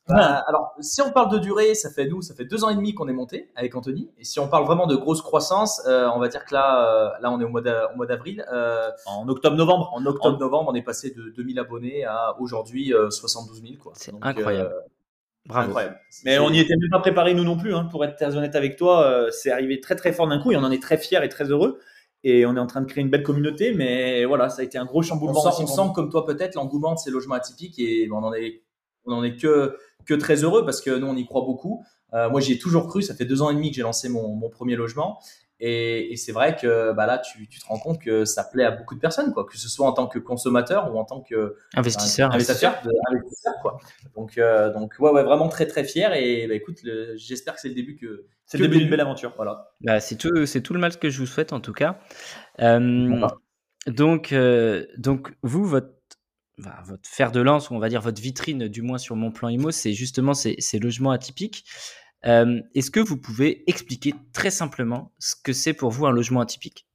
Bah, 0.08 0.44
alors, 0.46 0.72
si 0.78 1.02
on 1.02 1.10
parle 1.10 1.32
de 1.32 1.38
durée, 1.38 1.74
ça 1.74 1.90
fait 1.90 2.06
nous, 2.06 2.22
ça 2.22 2.32
fait 2.34 2.44
deux 2.44 2.62
ans 2.62 2.68
et 2.68 2.76
demi 2.76 2.94
qu'on 2.94 3.08
est 3.08 3.12
monté 3.12 3.50
avec 3.56 3.74
Anthony. 3.74 4.08
Et 4.18 4.24
si 4.24 4.38
on 4.38 4.46
parle 4.46 4.64
vraiment 4.64 4.86
de 4.86 4.94
grosse 4.94 5.20
croissance, 5.20 5.82
euh, 5.86 6.08
on 6.14 6.20
va 6.20 6.28
dire 6.28 6.44
que 6.44 6.54
là, 6.54 6.86
euh, 6.86 7.10
là, 7.20 7.32
on 7.32 7.40
est 7.40 7.44
au 7.44 7.48
mois 7.48 7.60
d'avril. 7.60 8.44
Euh, 8.52 8.88
en 9.06 9.28
octobre-novembre. 9.28 9.90
En 9.92 10.06
octobre-novembre, 10.06 10.70
on 10.70 10.74
est 10.76 10.82
passé 10.82 11.10
de 11.10 11.30
2000 11.30 11.58
abonnés 11.58 12.04
à 12.04 12.36
aujourd'hui 12.38 12.92
72 13.10 13.62
000. 13.62 13.74
C'est 13.94 14.12
incroyable. 14.22 14.74
Bravo. 15.46 15.68
Incroyable. 15.68 16.00
Mais 16.24 16.38
on 16.38 16.50
n'y 16.50 16.60
était 16.60 16.76
même 16.76 16.90
pas 16.90 16.98
préparé 16.98 17.34
nous 17.34 17.44
non 17.44 17.56
plus, 17.56 17.74
hein, 17.74 17.88
pour 17.90 18.04
être 18.04 18.16
très 18.16 18.36
honnête 18.36 18.54
avec 18.56 18.76
toi. 18.76 19.28
c'est 19.30 19.50
arrivé 19.50 19.80
très 19.80 19.96
très 19.96 20.12
fort 20.12 20.28
d'un 20.28 20.40
coup 20.40 20.52
et 20.52 20.56
on 20.56 20.64
en 20.64 20.70
est 20.70 20.82
très 20.82 20.98
fiers 20.98 21.20
et 21.22 21.28
très 21.28 21.44
heureux 21.44 21.80
et 22.24 22.44
on 22.44 22.56
est 22.56 22.60
en 22.60 22.66
train 22.66 22.80
de 22.80 22.86
créer 22.86 23.02
une 23.02 23.10
belle 23.10 23.22
communauté. 23.22 23.72
Mais 23.72 24.24
voilà, 24.24 24.48
ça 24.48 24.62
a 24.62 24.64
été 24.64 24.78
un 24.78 24.84
gros 24.84 25.02
chamboulement. 25.02 25.46
On 25.46 25.50
sent, 25.52 25.62
on 25.62 25.66
sent 25.66 25.92
comme 25.94 26.10
toi 26.10 26.26
peut-être 26.26 26.56
l'engouement 26.56 26.94
de 26.94 26.98
ces 26.98 27.10
logements 27.10 27.36
atypiques 27.36 27.78
et 27.78 28.08
on 28.10 28.18
en 28.18 28.34
est, 28.34 28.62
on 29.04 29.12
en 29.12 29.22
est 29.22 29.36
que 29.36 29.76
que 30.06 30.14
très 30.14 30.44
heureux 30.44 30.64
parce 30.64 30.80
que 30.80 30.90
nous, 30.90 31.06
on 31.06 31.16
y 31.16 31.24
croit 31.26 31.42
beaucoup. 31.42 31.84
Euh, 32.14 32.30
moi, 32.30 32.40
j'y 32.40 32.52
ai 32.52 32.58
toujours 32.58 32.88
cru. 32.88 33.02
Ça 33.02 33.14
fait 33.14 33.24
deux 33.24 33.42
ans 33.42 33.50
et 33.50 33.54
demi 33.54 33.70
que 33.70 33.76
j'ai 33.76 33.82
lancé 33.82 34.08
mon, 34.08 34.34
mon, 34.34 34.48
premier 34.48 34.76
logement. 34.76 35.20
Et, 35.58 36.12
et 36.12 36.16
c'est 36.16 36.32
vrai 36.32 36.54
que 36.54 36.92
bah 36.92 37.06
là, 37.06 37.18
tu, 37.18 37.48
tu, 37.48 37.58
te 37.58 37.66
rends 37.66 37.78
compte 37.78 38.00
que 38.00 38.24
ça 38.24 38.44
plaît 38.44 38.64
à 38.64 38.70
beaucoup 38.70 38.94
de 38.94 39.00
personnes, 39.00 39.32
quoi, 39.32 39.44
que 39.44 39.56
ce 39.56 39.68
soit 39.68 39.86
en 39.86 39.92
tant 39.92 40.06
que 40.06 40.18
consommateur 40.18 40.92
ou 40.92 40.98
en 40.98 41.04
tant 41.04 41.22
que 41.22 41.56
investisseur. 41.74 42.30
investisseur, 42.30 42.74
investisseur 43.10 43.54
quoi. 43.62 43.78
Donc, 44.14 44.36
euh, 44.36 44.72
donc 44.72 44.94
ouais, 44.98 45.10
ouais, 45.10 45.22
vraiment 45.22 45.48
très 45.48 45.66
très 45.66 45.84
fier. 45.84 46.12
Et 46.14 46.46
bah, 46.46 46.54
écoute, 46.54 46.80
j'espère 47.16 47.54
que 47.54 47.60
c'est 47.60 47.68
le 47.68 47.74
début 47.74 47.96
que 47.96 48.26
c'est 48.44 48.58
le 48.58 48.68
début 48.68 48.80
d'une 48.80 48.90
belle 48.90 49.00
aventure. 49.00 49.32
Voilà. 49.36 49.72
Bah, 49.80 49.98
c'est 50.00 50.16
tout, 50.16 50.46
c'est 50.46 50.60
tout 50.60 50.74
le 50.74 50.78
mal 50.78 50.96
que 50.96 51.08
je 51.08 51.18
vous 51.18 51.26
souhaite 51.26 51.52
en 51.52 51.60
tout 51.60 51.72
cas. 51.72 51.98
Euh, 52.60 53.26
donc, 53.86 54.32
euh, 54.32 54.84
donc 54.98 55.32
vous, 55.42 55.64
votre 55.64 55.88
votre 56.58 57.02
fer 57.06 57.32
de 57.32 57.40
lance, 57.40 57.70
ou 57.70 57.74
on 57.74 57.78
va 57.78 57.88
dire 57.88 58.00
votre 58.00 58.20
vitrine, 58.20 58.68
du 58.68 58.82
moins 58.82 58.98
sur 58.98 59.14
mon 59.16 59.30
plan 59.30 59.48
IMO, 59.48 59.70
c'est 59.70 59.92
justement 59.92 60.34
ces, 60.34 60.56
logements 60.80 61.10
atypiques. 61.10 61.66
Euh, 62.26 62.60
est-ce 62.74 62.90
que 62.90 63.00
vous 63.00 63.16
pouvez 63.16 63.68
expliquer 63.68 64.14
très 64.32 64.50
simplement 64.50 65.12
ce 65.18 65.34
que 65.42 65.52
c'est 65.52 65.74
pour 65.74 65.90
vous 65.90 66.06
un 66.06 66.12
logement 66.12 66.40
atypique? 66.40 66.86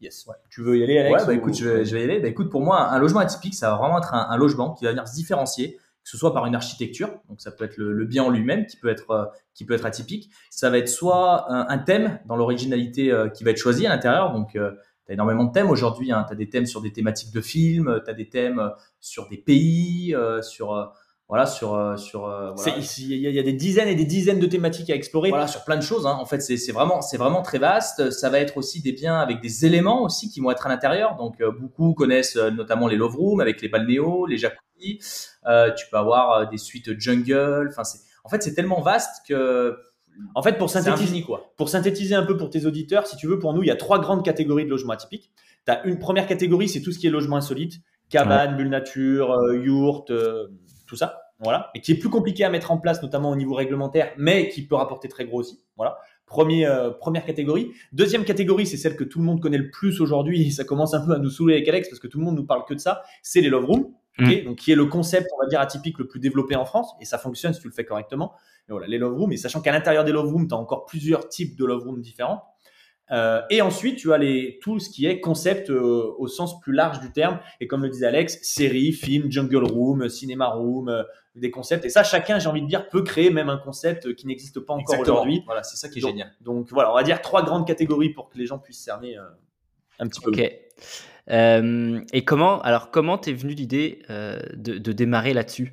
Yes. 0.00 0.26
Tu 0.48 0.62
veux 0.62 0.78
y 0.78 0.82
aller, 0.82 0.98
Alex 0.98 1.22
Ouais, 1.22 1.26
bah, 1.26 1.34
écoute, 1.34 1.54
je, 1.54 1.68
vais, 1.68 2.00
y 2.00 2.04
aller. 2.04 2.20
Bah, 2.20 2.28
écoute, 2.28 2.50
pour 2.50 2.62
moi, 2.62 2.90
un 2.90 2.98
logement 2.98 3.20
atypique, 3.20 3.54
ça 3.54 3.70
va 3.70 3.76
vraiment 3.76 3.98
être 3.98 4.14
un, 4.14 4.36
logement 4.36 4.72
qui 4.72 4.84
va 4.84 4.90
venir 4.90 5.06
se 5.06 5.14
différencier, 5.14 5.76
que 5.76 6.08
ce 6.08 6.16
soit 6.16 6.32
par 6.32 6.46
une 6.46 6.54
architecture, 6.54 7.10
donc 7.28 7.42
ça 7.42 7.50
peut 7.50 7.64
être 7.64 7.76
le, 7.76 8.04
bien 8.06 8.24
en 8.24 8.30
lui-même 8.30 8.66
qui 8.66 8.78
peut 8.78 8.88
être 8.88 9.10
euh, 9.10 9.26
qui 9.52 9.66
peut 9.66 9.74
être 9.74 9.84
atypique. 9.84 10.30
Ça 10.48 10.70
va 10.70 10.78
être 10.78 10.88
soit 10.88 11.52
un, 11.52 11.78
thème 11.78 12.18
dans 12.24 12.36
l'originalité 12.36 13.12
euh, 13.12 13.28
qui 13.28 13.44
va 13.44 13.50
être 13.50 13.58
choisi 13.58 13.86
à 13.86 13.90
l'intérieur, 13.90 14.32
donc 14.32 14.56
énormément 15.10 15.44
de 15.44 15.52
thèmes 15.52 15.70
aujourd'hui. 15.70 16.12
Hein. 16.12 16.24
Tu 16.26 16.32
as 16.32 16.36
des 16.36 16.48
thèmes 16.48 16.66
sur 16.66 16.80
des 16.80 16.92
thématiques 16.92 17.32
de 17.32 17.40
films, 17.40 18.00
tu 18.04 18.10
as 18.10 18.14
des 18.14 18.28
thèmes 18.28 18.70
sur 19.00 19.28
des 19.28 19.36
pays, 19.36 20.14
euh, 20.14 20.40
sur 20.42 20.74
euh, 20.74 20.86
voilà, 21.30 21.46
sur 21.46 21.94
sur. 21.96 22.54
Il 22.98 23.14
y, 23.14 23.38
a 23.38 23.42
des 23.42 23.52
dizaines 23.54 23.88
et 23.88 23.94
des 23.94 24.04
dizaines 24.04 24.40
de 24.40 24.46
thématiques 24.46 24.90
à 24.90 24.94
explorer. 24.94 25.30
Voilà, 25.30 25.46
sur 25.46 25.64
plein 25.64 25.76
de 25.76 25.82
choses. 25.82 26.06
Hein. 26.06 26.18
En 26.20 26.26
fait, 26.26 26.40
c'est 26.40 26.72
vraiment 26.72 27.00
c'est 27.00 27.16
vraiment 27.16 27.40
très 27.40 27.58
vaste. 27.58 28.10
Ça 28.10 28.28
va 28.28 28.38
être 28.40 28.58
aussi 28.58 28.82
des 28.82 28.92
biens 28.92 29.18
avec 29.18 29.40
des 29.40 29.64
éléments 29.64 30.02
aussi 30.02 30.28
qui 30.28 30.40
vont 30.40 30.50
être 30.50 30.66
à 30.66 30.68
l'intérieur. 30.68 31.16
Donc 31.16 31.42
beaucoup 31.58 31.94
connaissent 31.94 32.36
notamment 32.36 32.88
les 32.88 32.96
love 32.96 33.16
rooms 33.16 33.40
avec 33.40 33.62
les 33.62 33.68
balnéos, 33.68 34.26
les 34.26 34.36
jacuzzi. 34.36 34.98
tu 35.76 35.86
peux 35.90 35.96
avoir 35.96 36.50
des 36.50 36.58
suites 36.58 36.98
jungle. 37.00 37.68
Enfin, 37.70 37.84
c'est 37.84 38.00
en 38.24 38.28
fait 38.28 38.42
c'est 38.42 38.54
tellement 38.54 38.80
vaste 38.80 39.24
que 39.28 39.78
En 40.34 40.42
fait, 40.42 40.58
pour 40.58 40.68
synthétiser, 40.68 41.22
quoi. 41.22 41.52
pour 41.56 41.68
synthétiser 41.68 42.14
un 42.14 42.24
peu 42.24 42.36
pour 42.36 42.50
tes 42.50 42.66
auditeurs, 42.66 43.06
si 43.06 43.16
tu 43.16 43.26
veux, 43.26 43.38
pour 43.38 43.54
nous, 43.54 43.62
il 43.62 43.66
y 43.66 43.70
a 43.70 43.76
trois 43.76 44.00
grandes 44.00 44.24
catégories 44.24 44.64
de 44.64 44.70
logements 44.70 44.92
atypiques. 44.92 45.30
Tu 45.66 45.72
as 45.72 45.84
une 45.84 45.98
première 45.98 46.26
catégorie, 46.26 46.68
c'est 46.68 46.80
tout 46.80 46.92
ce 46.92 46.98
qui 46.98 47.06
est 47.06 47.10
logement 47.10 47.36
insolite, 47.36 47.80
cabane, 48.08 48.56
bulle 48.56 48.68
nature, 48.68 49.32
euh, 49.32 49.56
yourte, 49.56 50.10
euh, 50.10 50.48
tout 50.90 50.96
ça. 50.96 51.22
Voilà. 51.38 51.70
Et 51.74 51.80
qui 51.80 51.92
est 51.92 51.98
plus 51.98 52.10
compliqué 52.10 52.44
à 52.44 52.50
mettre 52.50 52.70
en 52.70 52.78
place, 52.78 53.02
notamment 53.02 53.30
au 53.30 53.36
niveau 53.36 53.54
réglementaire, 53.54 54.12
mais 54.18 54.48
qui 54.48 54.66
peut 54.66 54.74
rapporter 54.74 55.08
très 55.08 55.24
gros 55.24 55.38
aussi. 55.38 55.62
Voilà. 55.76 55.96
Premier, 56.26 56.66
euh, 56.66 56.90
première 56.90 57.24
catégorie. 57.24 57.70
Deuxième 57.92 58.24
catégorie, 58.24 58.66
c'est 58.66 58.76
celle 58.76 58.96
que 58.96 59.04
tout 59.04 59.20
le 59.20 59.24
monde 59.24 59.40
connaît 59.40 59.58
le 59.58 59.70
plus 59.70 60.00
aujourd'hui, 60.00 60.46
et 60.46 60.50
ça 60.50 60.64
commence 60.64 60.92
un 60.92 61.04
peu 61.04 61.14
à 61.14 61.18
nous 61.18 61.30
saouler 61.30 61.54
avec 61.54 61.68
Alex, 61.68 61.88
parce 61.88 62.00
que 62.00 62.08
tout 62.08 62.18
le 62.18 62.24
monde 62.24 62.36
nous 62.36 62.44
parle 62.44 62.64
que 62.64 62.74
de 62.74 62.80
ça, 62.80 63.02
c'est 63.22 63.40
les 63.40 63.48
love 63.48 63.64
rooms. 63.64 63.94
Mm. 64.18 64.44
donc, 64.44 64.58
qui 64.58 64.72
est 64.72 64.74
le 64.74 64.84
concept, 64.86 65.28
on 65.36 65.42
va 65.42 65.48
dire, 65.48 65.60
atypique 65.60 65.98
le 65.98 66.06
plus 66.06 66.20
développé 66.20 66.56
en 66.56 66.64
France, 66.64 66.92
et 67.00 67.04
ça 67.04 67.16
fonctionne 67.16 67.54
si 67.54 67.60
tu 67.60 67.68
le 67.68 67.72
fais 67.72 67.84
correctement. 67.84 68.34
Et 68.68 68.72
voilà, 68.72 68.86
les 68.86 68.98
love 68.98 69.16
rooms, 69.16 69.32
et 69.32 69.36
sachant 69.36 69.62
qu'à 69.62 69.72
l'intérieur 69.72 70.04
des 70.04 70.12
love 70.12 70.30
rooms, 70.30 70.46
tu 70.46 70.54
as 70.54 70.58
encore 70.58 70.84
plusieurs 70.84 71.28
types 71.28 71.56
de 71.56 71.64
love 71.64 71.84
rooms 71.84 72.00
différents. 72.00 72.42
Euh, 73.12 73.42
et 73.50 73.62
ensuite, 73.62 73.98
tu 73.98 74.12
as 74.12 74.18
les, 74.18 74.58
tout 74.62 74.78
ce 74.78 74.88
qui 74.88 75.06
est 75.06 75.20
concept 75.20 75.70
euh, 75.70 76.14
au 76.18 76.28
sens 76.28 76.60
plus 76.60 76.72
large 76.72 77.00
du 77.00 77.12
terme. 77.12 77.40
Et 77.60 77.66
comme 77.66 77.82
le 77.82 77.88
disait 77.88 78.06
Alex, 78.06 78.38
série, 78.42 78.92
film, 78.92 79.30
jungle 79.30 79.64
room, 79.64 80.08
cinéma 80.08 80.48
room, 80.48 80.88
euh, 80.88 81.02
des 81.34 81.50
concepts. 81.50 81.84
Et 81.84 81.88
ça, 81.88 82.02
chacun, 82.02 82.38
j'ai 82.38 82.48
envie 82.48 82.62
de 82.62 82.66
dire, 82.66 82.88
peut 82.88 83.02
créer 83.02 83.30
même 83.30 83.48
un 83.48 83.58
concept 83.58 84.14
qui 84.14 84.26
n'existe 84.26 84.60
pas 84.60 84.74
encore 84.74 84.98
aujourd'hui. 85.00 85.42
Voilà, 85.46 85.62
c'est 85.62 85.76
ça 85.76 85.88
qui 85.88 85.98
est 85.98 86.02
donc, 86.02 86.10
génial. 86.12 86.32
Donc 86.40 86.68
voilà, 86.70 86.92
on 86.92 86.94
va 86.94 87.02
dire 87.02 87.20
trois 87.20 87.42
grandes 87.42 87.66
catégories 87.66 88.10
pour 88.10 88.28
que 88.28 88.38
les 88.38 88.46
gens 88.46 88.58
puissent 88.58 88.82
cerner 88.82 89.16
un 89.98 90.06
petit 90.06 90.20
peu. 90.20 90.30
Ok. 90.30 90.38
et 92.12 92.24
comment, 92.24 92.60
alors, 92.62 92.90
comment 92.90 93.18
t'es 93.18 93.32
venu 93.32 93.54
l'idée 93.54 94.02
de, 94.08 94.78
de, 94.78 94.92
démarrer 94.92 95.34
là-dessus? 95.34 95.72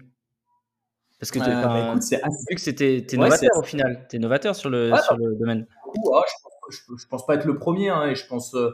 Parce 1.19 1.32
que 1.32 1.39
bah, 1.39 1.89
écoute, 1.89 2.04
vu 2.50 2.56
que 2.56 2.62
c'était 2.62 3.04
novateur 3.17 3.58
au 3.58 3.63
final, 3.63 4.06
t'es 4.08 4.19
novateur 4.19 4.56
sur 4.56 4.69
le, 4.69 4.91
sur 5.04 5.17
le 5.17 5.36
domaine. 5.36 5.65
Ouais, 5.95 6.21
je, 6.28 6.57
je, 6.69 7.08
pense 7.08 7.25
pas 7.25 7.36
être 7.36 7.45
le 7.45 7.58
premier, 7.58 7.89
hein, 7.89 8.08
et 8.08 8.15
je 8.15 8.25
pense. 8.27 8.53
Euh, 8.56 8.71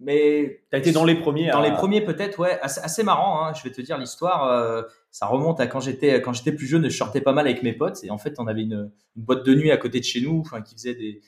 mais 0.00 0.62
t'as 0.70 0.78
été 0.78 0.92
dans 0.92 1.04
les 1.04 1.16
premiers. 1.16 1.50
Dans 1.50 1.60
les 1.60 1.72
premiers 1.72 2.04
peut-être, 2.04 2.38
ouais, 2.38 2.58
assez, 2.62 2.80
assez 2.80 3.02
marrant. 3.02 3.44
Hein, 3.44 3.52
je 3.54 3.64
vais 3.64 3.72
te 3.74 3.80
dire 3.80 3.98
l'histoire. 3.98 4.44
Euh, 4.44 4.82
ça 5.10 5.26
remonte 5.26 5.58
à 5.60 5.66
quand 5.66 5.80
j'étais 5.80 6.20
quand 6.22 6.32
j'étais 6.32 6.52
plus 6.52 6.66
jeune, 6.66 6.88
je 6.88 6.96
sortais 6.96 7.20
pas 7.20 7.32
mal 7.32 7.46
avec 7.46 7.62
mes 7.62 7.72
potes, 7.72 8.04
et 8.04 8.10
en 8.10 8.18
fait, 8.18 8.38
on 8.38 8.46
avait 8.46 8.62
une, 8.62 8.90
une 9.16 9.22
boîte 9.22 9.44
de 9.44 9.54
nuit 9.54 9.70
à 9.70 9.76
côté 9.76 9.98
de 9.98 10.04
chez 10.04 10.20
nous, 10.20 10.40
enfin, 10.40 10.62
qui 10.62 10.74
faisait 10.74 10.94
des, 10.94 11.20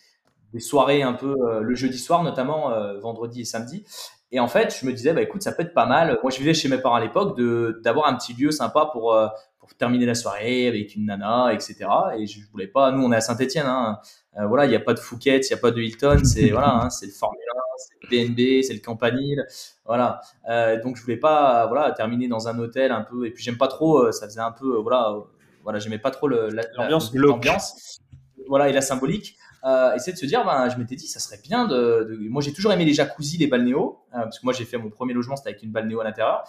des 0.53 0.61
soirées 0.61 1.03
un 1.03 1.15
peu 1.15 1.35
euh, 1.49 1.61
le 1.61 1.75
jeudi 1.75 1.99
soir 1.99 2.23
notamment, 2.23 2.71
vendredi 3.01 3.41
et 3.41 3.45
samedi. 3.45 3.85
Et 4.33 4.39
en 4.39 4.49
fait, 4.49 4.77
je 4.81 4.87
me 4.87 4.93
disais, 4.93 5.13
bah 5.13 5.23
écoute, 5.23 5.43
ça 5.43 5.53
peut 5.53 5.63
être 5.63 5.75
pas 5.75 5.87
mal. 5.87 6.19
Moi, 6.23 6.31
je 6.31 6.39
vivais 6.39 6.55
chez 6.55 6.69
mes 6.69 6.79
parents 6.79 6.95
à 6.95 7.01
l'époque, 7.01 7.37
de 7.37 7.81
d'avoir 7.83 8.07
un 8.07 8.15
petit 8.15 8.33
lieu 8.33 8.51
sympa 8.51 8.89
pour 8.93 9.17
pour 9.61 9.75
terminer 9.75 10.07
la 10.07 10.15
soirée 10.15 10.67
avec 10.67 10.97
une 10.97 11.07
nana, 11.07 11.53
etc. 11.53 11.87
Et 12.19 12.27
je 12.27 12.41
voulais 12.51 12.67
pas. 12.67 12.91
Nous, 12.91 13.05
on 13.05 13.13
est 13.13 13.17
à 13.17 13.21
Saint-Étienne. 13.21 13.67
Hein. 13.67 14.01
Euh, 14.39 14.47
voilà, 14.47 14.65
il 14.65 14.71
n'y 14.71 14.77
a 14.77 14.81
pas 14.81 14.95
de 14.95 14.99
Fouquet, 14.99 15.39
il 15.39 15.47
n'y 15.47 15.53
a 15.53 15.59
pas 15.59 15.71
de 15.71 15.81
Hilton. 15.81 16.23
C'est 16.25 16.51
voilà, 16.51 16.75
hein, 16.75 16.91
c'est 16.91 17.07
le 17.07 17.13
Formule 17.13 17.41
1, 17.55 17.59
c'est 17.77 17.95
le 18.03 18.29
BNB, 18.29 18.63
c'est 18.63 18.75
le 18.75 18.81
Campanile. 18.81 19.47
Voilà. 19.85 20.21
Euh, 20.49 20.83
donc 20.83 20.97
je 20.97 21.03
voulais 21.03 21.17
pas 21.17 21.67
voilà 21.67 21.93
terminer 21.93 22.27
dans 22.27 22.49
un 22.49 22.59
hôtel 22.59 22.91
un 22.91 23.03
peu. 23.03 23.27
Et 23.27 23.31
puis 23.31 23.45
j'aime 23.45 23.59
pas 23.59 23.69
trop. 23.69 24.07
Euh, 24.07 24.13
ça 24.13 24.27
faisait 24.27 24.41
un 24.41 24.53
peu 24.53 24.77
voilà 24.79 25.15
voilà 25.63 25.79
j'aimais 25.79 25.99
pas 25.99 26.11
trop 26.11 26.27
l'ambiance 26.27 27.13
l'ambiance. 27.15 28.01
Voilà 28.49 28.69
et 28.69 28.73
la 28.73 28.81
symbolique. 28.81 29.37
Euh, 29.65 29.95
essayer 29.95 30.13
de 30.13 30.19
se 30.19 30.27
dire, 30.27 30.45
ben, 30.45 30.69
je 30.69 30.79
m'étais 30.79 30.97
dit, 30.97 31.07
ça 31.07 31.21
serait 31.21 31.41
bien 31.43 31.67
de. 31.67 32.07
de... 32.09 32.29
Moi, 32.29 32.43
j'ai 32.43 32.53
toujours 32.53 32.73
aimé 32.73 32.85
les 32.85 32.95
jacuzzi, 32.95 33.39
les 33.39 33.47
balnéos, 33.47 34.01
parce 34.13 34.39
que 34.39 34.45
moi, 34.45 34.53
j'ai 34.53 34.65
fait 34.65 34.79
mon 34.79 34.91
premier 34.91 35.13
logement, 35.13 35.37
c'était 35.37 35.51
avec 35.51 35.63
une 35.63 35.73
balnéo 35.73 36.01
à 36.01 36.05
l'intérieur. 36.05 36.45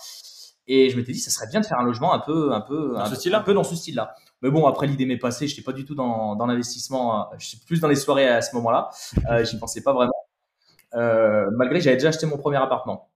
Et 0.67 0.89
je 0.89 0.95
m'étais 0.95 1.11
dit, 1.11 1.19
ça 1.19 1.31
serait 1.31 1.47
bien 1.47 1.59
de 1.59 1.65
faire 1.65 1.79
un 1.79 1.83
logement 1.83 2.13
un 2.13 2.19
peu, 2.19 2.53
un 2.53 2.61
peu, 2.61 2.93
dans 2.93 3.01
un, 3.01 3.05
ce 3.05 3.15
style 3.15 3.33
un 3.35 3.41
peu 3.41 3.53
dans 3.53 3.63
ce 3.63 3.75
style-là. 3.75 4.15
Mais 4.41 4.49
bon, 4.49 4.65
après 4.67 4.87
l'idée 4.87 5.05
m'est 5.05 5.17
passée, 5.17 5.47
je 5.47 5.53
n'étais 5.53 5.63
pas 5.63 5.73
du 5.73 5.85
tout 5.85 5.95
dans, 5.95 6.35
dans 6.35 6.45
l'investissement. 6.45 7.29
Je 7.37 7.45
suis 7.45 7.57
plus 7.57 7.79
dans 7.79 7.87
les 7.87 7.95
soirées 7.95 8.27
à 8.27 8.41
ce 8.41 8.55
moment-là. 8.55 8.89
Euh, 9.29 9.43
J'y 9.43 9.57
pensais 9.57 9.81
pas 9.81 9.93
vraiment. 9.93 10.13
Euh, 10.93 11.45
malgré 11.57 11.79
que 11.79 11.83
j'avais 11.83 11.97
déjà 11.97 12.09
acheté 12.09 12.25
mon 12.25 12.37
premier 12.37 12.57
appartement. 12.57 13.10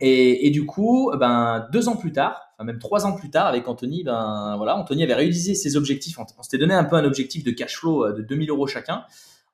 Et, 0.00 0.50
du 0.50 0.64
coup, 0.64 1.10
ben 1.18 1.68
deux 1.72 1.88
ans 1.88 1.96
plus 1.96 2.12
tard, 2.12 2.52
enfin 2.54 2.64
même 2.64 2.78
trois 2.78 3.04
ans 3.04 3.16
plus 3.16 3.30
tard, 3.30 3.46
avec 3.46 3.66
Anthony, 3.66 4.04
ben 4.04 4.54
voilà, 4.56 4.76
Anthony 4.76 5.02
avait 5.02 5.14
réalisé 5.14 5.54
ses 5.54 5.76
objectifs. 5.76 6.18
On, 6.18 6.42
s'était 6.42 6.58
donné 6.58 6.74
un 6.74 6.84
peu 6.84 6.96
un 6.96 7.04
objectif 7.04 7.42
de 7.42 7.50
cash 7.50 7.76
flow 7.76 8.06
euh, 8.06 8.12
de 8.12 8.22
2000 8.22 8.50
euros 8.50 8.66
chacun. 8.68 9.04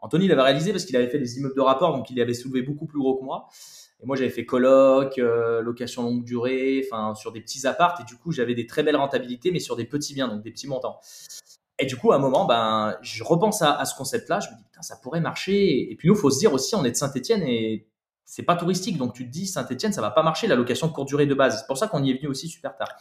Anthony 0.00 0.28
l'avait 0.28 0.42
réalisé 0.42 0.72
parce 0.72 0.84
qu'il 0.84 0.96
avait 0.96 1.08
fait 1.08 1.18
des 1.18 1.38
immeubles 1.38 1.56
de 1.56 1.62
rapport, 1.62 1.96
donc 1.96 2.10
il 2.10 2.20
avait 2.20 2.34
soulevé 2.34 2.60
beaucoup 2.60 2.84
plus 2.86 2.98
gros 2.98 3.16
que 3.16 3.24
moi. 3.24 3.48
Et 4.02 4.06
moi, 4.06 4.16
j'avais 4.16 4.30
fait 4.30 4.44
coloc, 4.44 5.16
euh, 5.16 5.62
location 5.62 6.02
longue 6.02 6.24
durée, 6.24 6.86
enfin 6.86 7.14
sur 7.14 7.32
des 7.32 7.40
petits 7.40 7.66
appartes. 7.66 8.00
Et 8.00 8.04
du 8.04 8.16
coup, 8.16 8.30
j'avais 8.30 8.54
des 8.54 8.66
très 8.66 8.82
belles 8.82 8.96
rentabilités, 8.96 9.50
mais 9.50 9.60
sur 9.60 9.76
des 9.76 9.86
petits 9.86 10.12
biens, 10.12 10.28
donc 10.28 10.42
des 10.42 10.50
petits 10.50 10.68
montants. 10.68 11.00
Et 11.78 11.86
du 11.86 11.96
coup, 11.96 12.12
à 12.12 12.16
un 12.16 12.18
moment, 12.18 12.44
ben, 12.44 12.96
je 13.00 13.24
repense 13.24 13.62
à, 13.62 13.82
ce 13.86 13.96
concept-là. 13.96 14.40
Je 14.40 14.50
me 14.50 14.56
dis, 14.56 14.64
putain, 14.64 14.82
ça 14.82 14.96
pourrait 15.02 15.20
marcher. 15.22 15.90
Et 15.90 15.96
puis 15.96 16.08
nous, 16.08 16.14
faut 16.14 16.30
se 16.30 16.38
dire 16.38 16.52
aussi, 16.52 16.74
on 16.74 16.84
est 16.84 16.90
de 16.90 16.96
Saint-Etienne 16.96 17.42
et 17.42 17.88
c'est 18.24 18.42
pas 18.42 18.56
touristique. 18.56 18.98
Donc 18.98 19.14
tu 19.14 19.26
te 19.26 19.30
dis, 19.30 19.46
Saint-Etienne, 19.46 19.92
ça 19.92 20.00
va 20.00 20.10
pas 20.10 20.22
marcher, 20.22 20.46
la 20.46 20.56
location 20.56 20.88
courte 20.88 21.08
durée 21.08 21.26
de 21.26 21.34
base. 21.34 21.60
C'est 21.60 21.66
pour 21.66 21.78
ça 21.78 21.88
qu'on 21.88 22.02
y 22.02 22.10
est 22.10 22.14
venu 22.14 22.28
aussi 22.28 22.48
super 22.48 22.76
tard. 22.76 22.96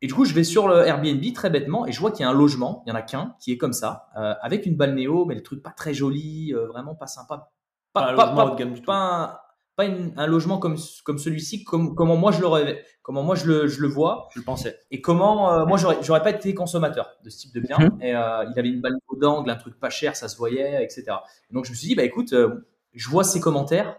Et 0.00 0.06
du 0.06 0.14
coup, 0.14 0.24
je 0.24 0.32
vais 0.32 0.44
sur 0.44 0.68
le 0.68 0.86
Airbnb 0.86 1.22
très 1.34 1.50
bêtement 1.50 1.86
et 1.86 1.92
je 1.92 1.98
vois 1.98 2.12
qu'il 2.12 2.20
y 2.20 2.24
a 2.24 2.30
un 2.30 2.34
logement, 2.34 2.82
il 2.86 2.90
y 2.90 2.92
en 2.92 2.94
a 2.94 3.02
qu'un, 3.02 3.34
qui 3.40 3.52
est 3.52 3.58
comme 3.58 3.72
ça, 3.72 4.08
euh, 4.16 4.34
avec 4.42 4.64
une 4.64 4.76
balnéo, 4.76 5.24
mais 5.24 5.34
des 5.34 5.42
trucs 5.42 5.62
pas 5.62 5.72
très 5.72 5.92
jolis, 5.92 6.54
euh, 6.54 6.66
vraiment 6.66 6.94
pas 6.94 7.08
sympa. 7.08 7.50
Pas, 7.92 8.14
pas, 8.14 8.32
pas, 8.34 9.42
pas, 9.76 9.84
un 10.16 10.26
logement 10.26 10.58
comme, 10.58 10.76
comme 11.04 11.18
celui-ci, 11.18 11.64
comme, 11.64 11.94
comment 11.94 12.16
moi 12.16 12.32
je 12.32 12.40
le 12.40 12.46
rêvais, 12.46 12.84
comment 13.02 13.22
moi 13.22 13.34
je 13.34 13.46
le, 13.46 13.66
je 13.66 13.80
le 13.80 13.88
vois. 13.88 14.28
Je 14.34 14.40
le 14.40 14.44
pensais. 14.44 14.78
Et 14.90 15.00
comment 15.00 15.52
euh, 15.52 15.66
moi 15.66 15.78
j'aurais, 15.78 16.22
pas 16.22 16.30
été 16.30 16.54
consommateur 16.54 17.16
de 17.24 17.30
ce 17.30 17.38
type 17.38 17.54
de 17.54 17.60
bien. 17.60 17.78
Mhm. 17.78 18.02
Et 18.02 18.14
euh, 18.14 18.44
il 18.52 18.58
avait 18.58 18.68
une 18.68 18.80
balle 18.80 18.94
d'angle, 19.20 19.50
un 19.50 19.56
truc 19.56 19.80
pas 19.80 19.90
cher, 19.90 20.14
ça 20.14 20.28
se 20.28 20.36
voyait, 20.36 20.84
etc. 20.84 21.06
donc 21.50 21.64
je 21.64 21.70
me 21.70 21.76
suis 21.76 21.88
dit, 21.88 21.94
bah 21.96 22.04
écoute, 22.04 22.32
je 22.92 23.08
vois 23.08 23.24
ses 23.24 23.40
commentaires, 23.40 23.98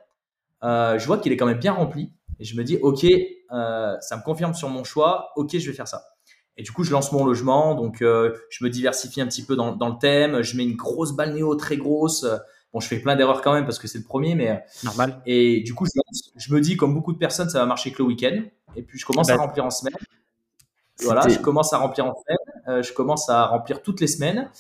je 0.62 1.06
vois 1.06 1.18
qu'il 1.18 1.32
est 1.32 1.38
quand 1.38 1.46
même 1.46 1.60
bien 1.60 1.74
rempli. 1.74 2.12
Et 2.40 2.46
je 2.46 2.56
me 2.56 2.64
dis, 2.64 2.78
ok, 2.78 3.06
ça 3.50 4.18
me 4.18 4.24
confirme 4.24 4.54
sur 4.54 4.70
mon 4.70 4.84
choix, 4.84 5.32
ok, 5.36 5.58
je 5.58 5.70
vais 5.70 5.76
faire 5.76 5.88
ça. 5.88 6.04
Et 6.58 6.64
du 6.64 6.72
coup, 6.72 6.84
je 6.84 6.92
lance 6.92 7.12
mon 7.12 7.26
logement, 7.26 7.76
donc 7.76 7.98
je 8.00 8.64
me 8.64 8.70
diversifie 8.70 9.22
un 9.22 9.28
petit 9.28 9.44
peu 9.44 9.56
dans, 9.56 9.76
dans, 9.76 9.90
le 9.90 9.98
thème, 10.00 10.42
je 10.42 10.58
mets 10.58 10.64
une 10.64 10.76
grosse 10.76 11.14
balle 11.14 11.34
néo 11.34 11.56
très 11.56 11.78
grosse. 11.78 12.26
Bon, 12.74 12.80
je 12.80 12.88
fais 12.88 13.00
plein 13.00 13.16
d'erreurs 13.16 13.42
quand 13.42 13.54
même 13.54 13.66
parce 13.66 13.80
que 13.80 13.88
c'est 13.88 13.98
le 13.98 14.04
premier, 14.04 14.36
mais. 14.36 14.50
Euh, 14.52 14.56
Normal. 14.84 15.22
Et 15.26 15.62
du 15.62 15.74
coup, 15.74 15.86
je, 16.36 16.54
me 16.54 16.62
dis, 16.62 16.78
comme 16.78 16.94
beaucoup 16.94 17.14
de 17.14 17.18
personnes, 17.18 17.50
ça 17.50 17.60
va 17.60 17.66
marcher 17.66 17.92
que 17.92 18.04
le 18.04 18.08
week-end. 18.08 18.44
Et 18.76 18.84
puis, 18.84 19.00
je 19.00 19.06
commence 19.06 19.28
bah, 19.28 19.34
à 19.34 19.38
remplir 19.38 19.66
en 19.66 19.72
semaine. 19.72 19.96
Voilà, 21.02 21.28
je 21.28 21.40
commence 21.40 21.74
à 21.74 21.78
remplir 21.78 22.06
en 22.06 22.14
semaine. 22.14 22.38
Euh, 22.68 22.84
je 22.84 22.94
commence 22.94 23.30
à 23.30 23.48
remplir 23.48 23.82
toutes 23.82 24.02
les 24.02 24.08
semaines. 24.08 24.52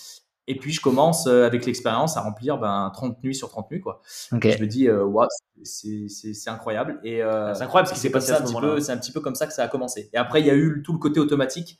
Et 0.49 0.57
puis, 0.57 0.73
je 0.73 0.81
commence 0.81 1.27
euh, 1.27 1.45
avec 1.45 1.65
l'expérience 1.65 2.17
à 2.17 2.21
remplir 2.21 2.57
ben, 2.57 2.91
30 2.93 3.23
nuits 3.23 3.35
sur 3.35 3.49
30 3.49 3.69
nuits. 3.71 3.81
Quoi. 3.81 4.01
Je 4.31 4.35
me 4.35 4.65
dis, 4.65 4.89
waouh, 4.89 5.27
c'est 5.63 6.09
incroyable. 6.47 6.99
Et, 7.03 7.19
c'est 7.19 7.63
incroyable 7.63 7.87
parce 7.87 7.91
que 7.91 7.97
c'est 7.99 8.09
passé 8.09 8.31
un 8.31 8.41
petit 8.41 8.55
peu. 8.59 8.79
C'est 8.79 8.91
un 8.91 8.97
petit 8.97 9.11
peu 9.11 9.21
comme 9.21 9.35
ça 9.35 9.47
que 9.47 9.53
ça 9.53 9.63
a 9.63 9.67
commencé. 9.67 10.09
Et 10.11 10.17
après, 10.17 10.41
il 10.41 10.47
y 10.47 10.49
a 10.49 10.55
eu 10.55 10.81
tout 10.83 10.91
le 10.91 10.99
côté 10.99 11.19
automatique 11.19 11.79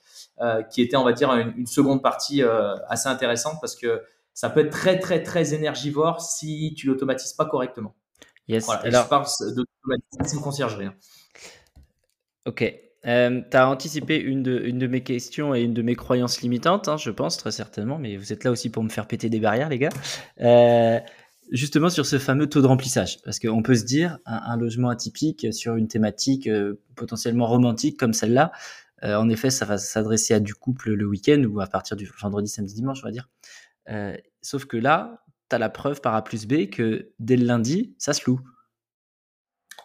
qui 0.69 0.82
était, 0.82 0.95
on 0.95 1.03
va 1.03 1.13
dire, 1.13 1.32
une, 1.34 1.53
une 1.58 1.67
seconde 1.67 2.01
partie 2.01 2.43
assez 2.88 3.10
intéressante 3.10 3.58
parce 3.60 3.75
que 3.75 4.03
ça 4.34 4.49
peut 4.49 4.62
être 4.62 4.71
très, 4.71 4.99
très, 4.99 5.21
très 5.21 5.53
énergivore 5.53 6.21
si 6.21 6.73
tu 6.77 6.88
l'automatises 6.88 7.34
pas 7.34 7.45
correctement. 7.45 7.95
Yes. 8.47 8.65
Voilà. 8.65 8.82
Alors, 8.84 9.03
je 9.03 9.10
parle 9.10 9.25
d'automatisation 9.55 10.41
conciergerie. 10.41 10.86
Hein. 10.86 10.95
Ok. 12.45 12.88
Euh, 13.05 13.41
tu 13.49 13.57
as 13.57 13.69
anticipé 13.69 14.19
une 14.19 14.43
de, 14.43 14.88
mes 14.88 15.01
questions 15.01 15.55
et 15.55 15.62
une 15.62 15.73
de 15.73 15.81
mes 15.81 15.95
croyances 15.95 16.41
limitantes, 16.41 16.88
hein, 16.88 16.97
je 16.97 17.12
pense, 17.12 17.38
très 17.38 17.51
certainement, 17.51 17.97
mais 17.97 18.17
vous 18.17 18.33
êtes 18.33 18.43
là 18.43 18.51
aussi 18.51 18.69
pour 18.69 18.83
me 18.83 18.89
faire 18.89 19.07
péter 19.07 19.29
des 19.29 19.39
barrières, 19.39 19.69
les 19.69 19.79
gars. 19.79 19.89
Euh, 20.41 20.99
justement 21.51 21.89
sur 21.89 22.05
ce 22.05 22.19
fameux 22.19 22.47
taux 22.47 22.62
de 22.62 22.67
remplissage, 22.67 23.21
parce 23.23 23.39
qu'on 23.39 23.63
peut 23.63 23.75
se 23.75 23.85
dire, 23.85 24.19
un, 24.25 24.57
logement 24.57 24.89
atypique 24.89 25.53
sur 25.53 25.75
une 25.75 25.88
thématique 25.88 26.47
euh, 26.47 26.79
potentiellement 26.95 27.47
romantique 27.47 27.97
comme 27.97 28.13
celle-là, 28.13 28.51
en 29.01 29.29
effet, 29.29 29.49
ça 29.49 29.63
va 29.63 29.77
s'adresser 29.77 30.33
à 30.33 30.41
du 30.41 30.53
couple 30.53 30.91
le 30.91 31.05
week-end 31.05 31.41
ou 31.49 31.62
à 31.62 31.67
partir 31.67 31.95
du 31.95 32.12
vendredi, 32.21 32.49
samedi, 32.49 32.73
dimanche, 32.73 32.99
on 33.01 33.07
va 33.07 33.13
dire. 33.13 33.29
Euh, 33.89 34.15
sauf 34.41 34.65
que 34.65 34.77
là, 34.77 35.23
tu 35.49 35.55
as 35.55 35.59
la 35.59 35.69
preuve 35.69 36.01
par 36.01 36.15
A 36.15 36.23
plus 36.23 36.45
B 36.45 36.69
que 36.69 37.12
dès 37.19 37.38
le 37.38 37.45
lundi, 37.45 37.93
ça 37.97 38.13
se 38.13 38.29
loue. 38.29 38.41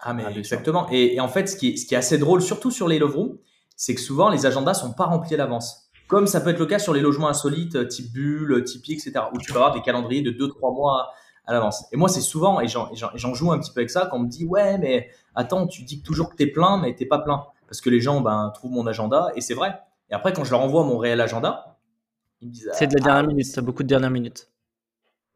Ah, 0.05 0.13
mais 0.13 0.25
ah, 0.27 0.31
exactement. 0.31 0.87
Et, 0.91 1.19
en 1.19 1.29
fait, 1.29 1.49
ce 1.49 1.57
qui, 1.57 1.71
est, 1.71 1.77
ce 1.77 1.87
qui 1.87 1.95
est 1.95 1.97
assez 1.97 2.19
drôle, 2.19 2.43
surtout 2.43 2.71
sur 2.71 2.89
les 2.89 2.99
love 2.99 3.17
rooms, 3.17 3.39
c'est 3.75 3.95
que 3.95 4.01
souvent, 4.01 4.29
les 4.29 4.45
agendas 4.45 4.75
sont 4.75 4.93
pas 4.93 5.07
remplis 5.07 5.35
à 5.35 5.39
l'avance. 5.39 5.89
Comme 6.09 6.27
ça 6.27 6.43
peut 6.43 6.51
être 6.51 6.59
le 6.59 6.67
cas 6.67 6.79
sur 6.79 6.93
les 6.93 7.01
logements 7.01 7.29
insolites, 7.29 7.75
euh, 7.77 7.87
type 7.87 8.13
bulle, 8.13 8.53
euh, 8.53 8.63
Tipeee, 8.63 8.93
etc., 8.93 9.13
où 9.33 9.39
tu 9.39 9.51
peux 9.51 9.59
avoir 9.59 9.73
des 9.73 9.81
calendriers 9.81 10.21
de 10.21 10.31
2-3 10.31 10.75
mois 10.75 11.11
à 11.47 11.55
l'avance. 11.55 11.87
Et 11.91 11.97
moi, 11.97 12.11
c'est 12.11 12.21
souvent, 12.21 12.61
et 12.61 12.69
j'en 12.69 13.35
joue 13.35 13.51
un 13.51 13.59
petit 13.59 13.73
peu 13.73 13.81
avec 13.81 13.91
ça, 13.91 14.07
quand 14.11 14.19
on 14.19 14.21
me 14.21 14.29
dit, 14.29 14.45
ouais, 14.45 14.77
mais 14.77 15.09
attends, 15.35 15.67
tu 15.67 15.83
dis 15.83 16.03
toujours 16.03 16.29
que 16.29 16.37
tu 16.37 16.43
es 16.43 16.47
plein, 16.47 16.77
mais 16.77 16.95
t'es 16.95 17.07
pas 17.07 17.19
plein. 17.19 17.45
Parce 17.67 17.81
que 17.81 17.89
les 17.89 18.01
gens 18.01 18.21
ben, 18.21 18.53
trouvent 18.55 18.73
mon 18.73 18.87
agenda, 18.87 19.31
et 19.35 19.41
c'est 19.41 19.55
vrai. 19.55 19.81
Et 20.11 20.15
après, 20.15 20.35
quand 20.35 20.45
je 20.45 20.51
leur 20.51 20.61
envoie 20.61 20.85
mon 20.85 20.99
réel 20.99 21.23
agenda, 21.23 21.79
c'est 22.73 22.89
de 22.89 22.95
la 22.99 23.01
dernière 23.01 23.27
minute, 23.27 23.47
ça 23.47 23.63
beaucoup 23.63 23.83
de 23.83 23.89
dernières 23.89 24.11
minutes. 24.11 24.49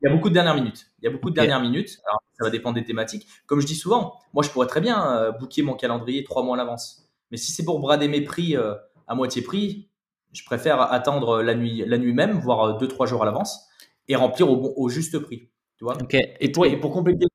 Il 0.00 0.08
y 0.08 0.12
a 0.12 0.14
beaucoup 0.14 0.28
de 0.28 0.34
dernières 0.34 0.54
minutes. 0.54 0.86
Il 1.00 1.04
y 1.04 1.08
a 1.08 1.10
beaucoup 1.10 1.30
de 1.30 1.34
dernières 1.34 1.60
minutes. 1.60 1.98
Alors, 2.06 2.22
ça 2.38 2.44
va 2.44 2.50
dépendre 2.50 2.76
des 2.76 2.84
thématiques. 2.84 3.26
Comme 3.46 3.60
je 3.60 3.66
dis 3.66 3.74
souvent, 3.74 4.14
moi, 4.32 4.42
je 4.42 4.50
pourrais 4.50 4.66
très 4.66 4.80
bien 4.80 5.16
euh, 5.16 5.32
booker 5.32 5.62
mon 5.62 5.74
calendrier 5.74 6.22
trois 6.24 6.42
mois 6.44 6.56
à 6.56 6.58
l'avance. 6.58 7.08
Mais 7.30 7.36
si 7.36 7.50
c'est 7.52 7.64
pour 7.64 7.80
brader 7.80 8.08
mes 8.08 8.20
prix 8.20 8.56
euh, 8.56 8.74
à 9.08 9.14
moitié 9.14 9.42
prix, 9.42 9.88
je 10.32 10.44
préfère 10.44 10.80
attendre 10.80 11.42
la 11.42 11.54
nuit, 11.54 11.82
la 11.86 11.98
nuit 11.98 12.12
même, 12.12 12.38
voire 12.38 12.62
euh, 12.62 12.78
deux, 12.78 12.86
trois 12.86 13.06
jours 13.06 13.22
à 13.22 13.26
l'avance. 13.26 13.66
et 14.06 14.16
remplir 14.16 14.50
au, 14.50 14.72
au 14.76 14.88
juste 14.88 15.18
prix. 15.18 15.50
Tu 15.76 15.84
vois? 15.84 15.96
Et, 16.40 16.50
pour, 16.50 16.66
pour, 16.80 16.92
compléter, 16.92 17.26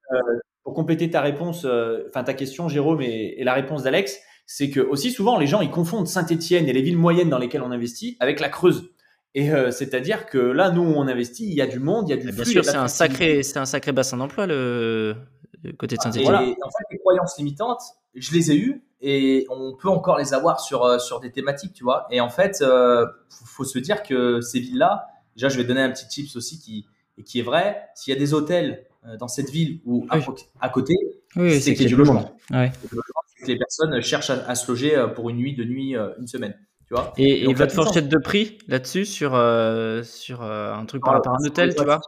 pour 0.64 0.74
compléter 0.74 1.10
ta 1.10 1.22
réponse, 1.22 1.66
enfin 2.10 2.24
ta 2.24 2.34
question, 2.34 2.68
Jérôme, 2.68 3.02
et, 3.02 3.36
et 3.40 3.44
la 3.44 3.54
réponse 3.54 3.84
d'Alex, 3.84 4.20
c'est 4.46 4.70
que 4.70 4.82
aussi 4.82 5.12
souvent 5.12 5.38
les 5.38 5.48
gens 5.48 5.62
ils 5.62 5.72
confondent 5.72 6.08
Saint-Étienne 6.08 6.68
et 6.68 6.74
les 6.74 6.82
villes 6.82 6.98
moyennes 6.98 7.30
dans 7.30 7.38
lesquelles 7.38 7.62
on 7.62 7.72
investit 7.72 8.18
avec 8.20 8.40
la 8.40 8.50
Creuse. 8.50 8.93
Et 9.36 9.52
euh, 9.52 9.72
c'est-à-dire 9.72 10.28
que 10.28 10.38
là, 10.38 10.70
nous, 10.70 10.84
on 10.84 11.08
investit, 11.08 11.46
il 11.46 11.54
y 11.54 11.62
a 11.62 11.68
du 11.68 11.80
monde, 11.80 12.08
il 12.08 12.12
y 12.12 12.14
a 12.14 12.18
du 12.18 12.32
Bien 12.32 12.46
sûr, 12.46 12.64
c'est 12.64 12.76
un 12.76 12.88
sacré, 12.88 13.42
c'est 13.42 13.58
un 13.58 13.66
sacré 13.66 13.92
bassin 13.92 14.18
d'emploi 14.18 14.46
le, 14.46 15.16
côté 15.78 15.96
de 15.96 16.02
Saint-Étienne. 16.02 16.26
Voilà. 16.26 16.42
en 16.42 16.70
fait, 16.70 16.86
les 16.92 17.00
croyances 17.00 17.38
limitantes, 17.38 17.82
je 18.14 18.32
les 18.34 18.52
ai 18.52 18.58
eues 18.58 18.84
et 19.02 19.48
on 19.50 19.76
peut 19.76 19.90
encore 19.90 20.18
les 20.18 20.34
avoir 20.34 20.60
sur 20.60 20.84
euh, 20.84 21.00
sur 21.00 21.20
des 21.20 21.32
thématiques, 21.32 21.74
tu 21.74 21.84
vois. 21.84 22.08
Et 22.12 22.22
en 22.22 22.30
fait, 22.30 22.62
euh, 22.62 23.06
faut, 23.30 23.64
se 23.64 23.80
dire 23.80 24.04
que 24.04 24.40
ces 24.42 24.60
villes-là, 24.60 25.08
déjà, 25.36 25.50
je 25.50 25.58
vais 25.58 25.64
donner 25.64 25.82
un 25.82 25.92
petit 25.92 26.08
tips 26.08 26.36
aussi 26.36 26.60
qui 26.60 26.86
qui 27.26 27.40
est 27.40 27.44
vrai. 27.44 27.90
S'il 27.96 28.14
y 28.14 28.18
a 28.18 28.20
des 28.20 28.34
hôtels 28.34 28.86
euh, 29.08 29.18
dans 29.18 29.28
cette 29.28 29.50
ville 29.50 29.82
ou 29.86 30.06
à, 30.10 30.70
côté, 30.70 30.94
c'est 31.36 31.74
qu'il 31.74 31.84
y 31.84 31.86
a 31.86 31.90
du 31.90 31.96
logement. 31.96 32.38
Ouais 32.52 32.72
les 33.48 33.58
personnes 33.58 34.02
cherchent 34.02 34.30
à, 34.30 34.56
se 34.56 34.72
loger 34.72 34.96
euh, 34.96 35.08
pour 35.08 35.30
une 35.30 35.38
nuit, 35.38 35.54
deux 35.54 35.66
nuits, 35.66 35.96
une 36.20 36.28
semaine. 36.28 36.56
Tu 36.94 37.00
vois 37.00 37.14
et, 37.18 37.50
et 37.50 37.54
votre 37.54 37.74
fourchette 37.74 38.08
de 38.08 38.18
prix 38.18 38.60
là-dessus 38.68 39.06
sur, 39.06 39.34
euh, 39.34 40.04
sur 40.04 40.44
un 40.44 40.86
truc 40.86 41.04
par 41.04 41.14
rapport 41.14 41.34
à 41.34 41.38
un 41.42 41.46
hôtel, 41.46 41.76
tu 41.76 41.84
vois 41.84 42.00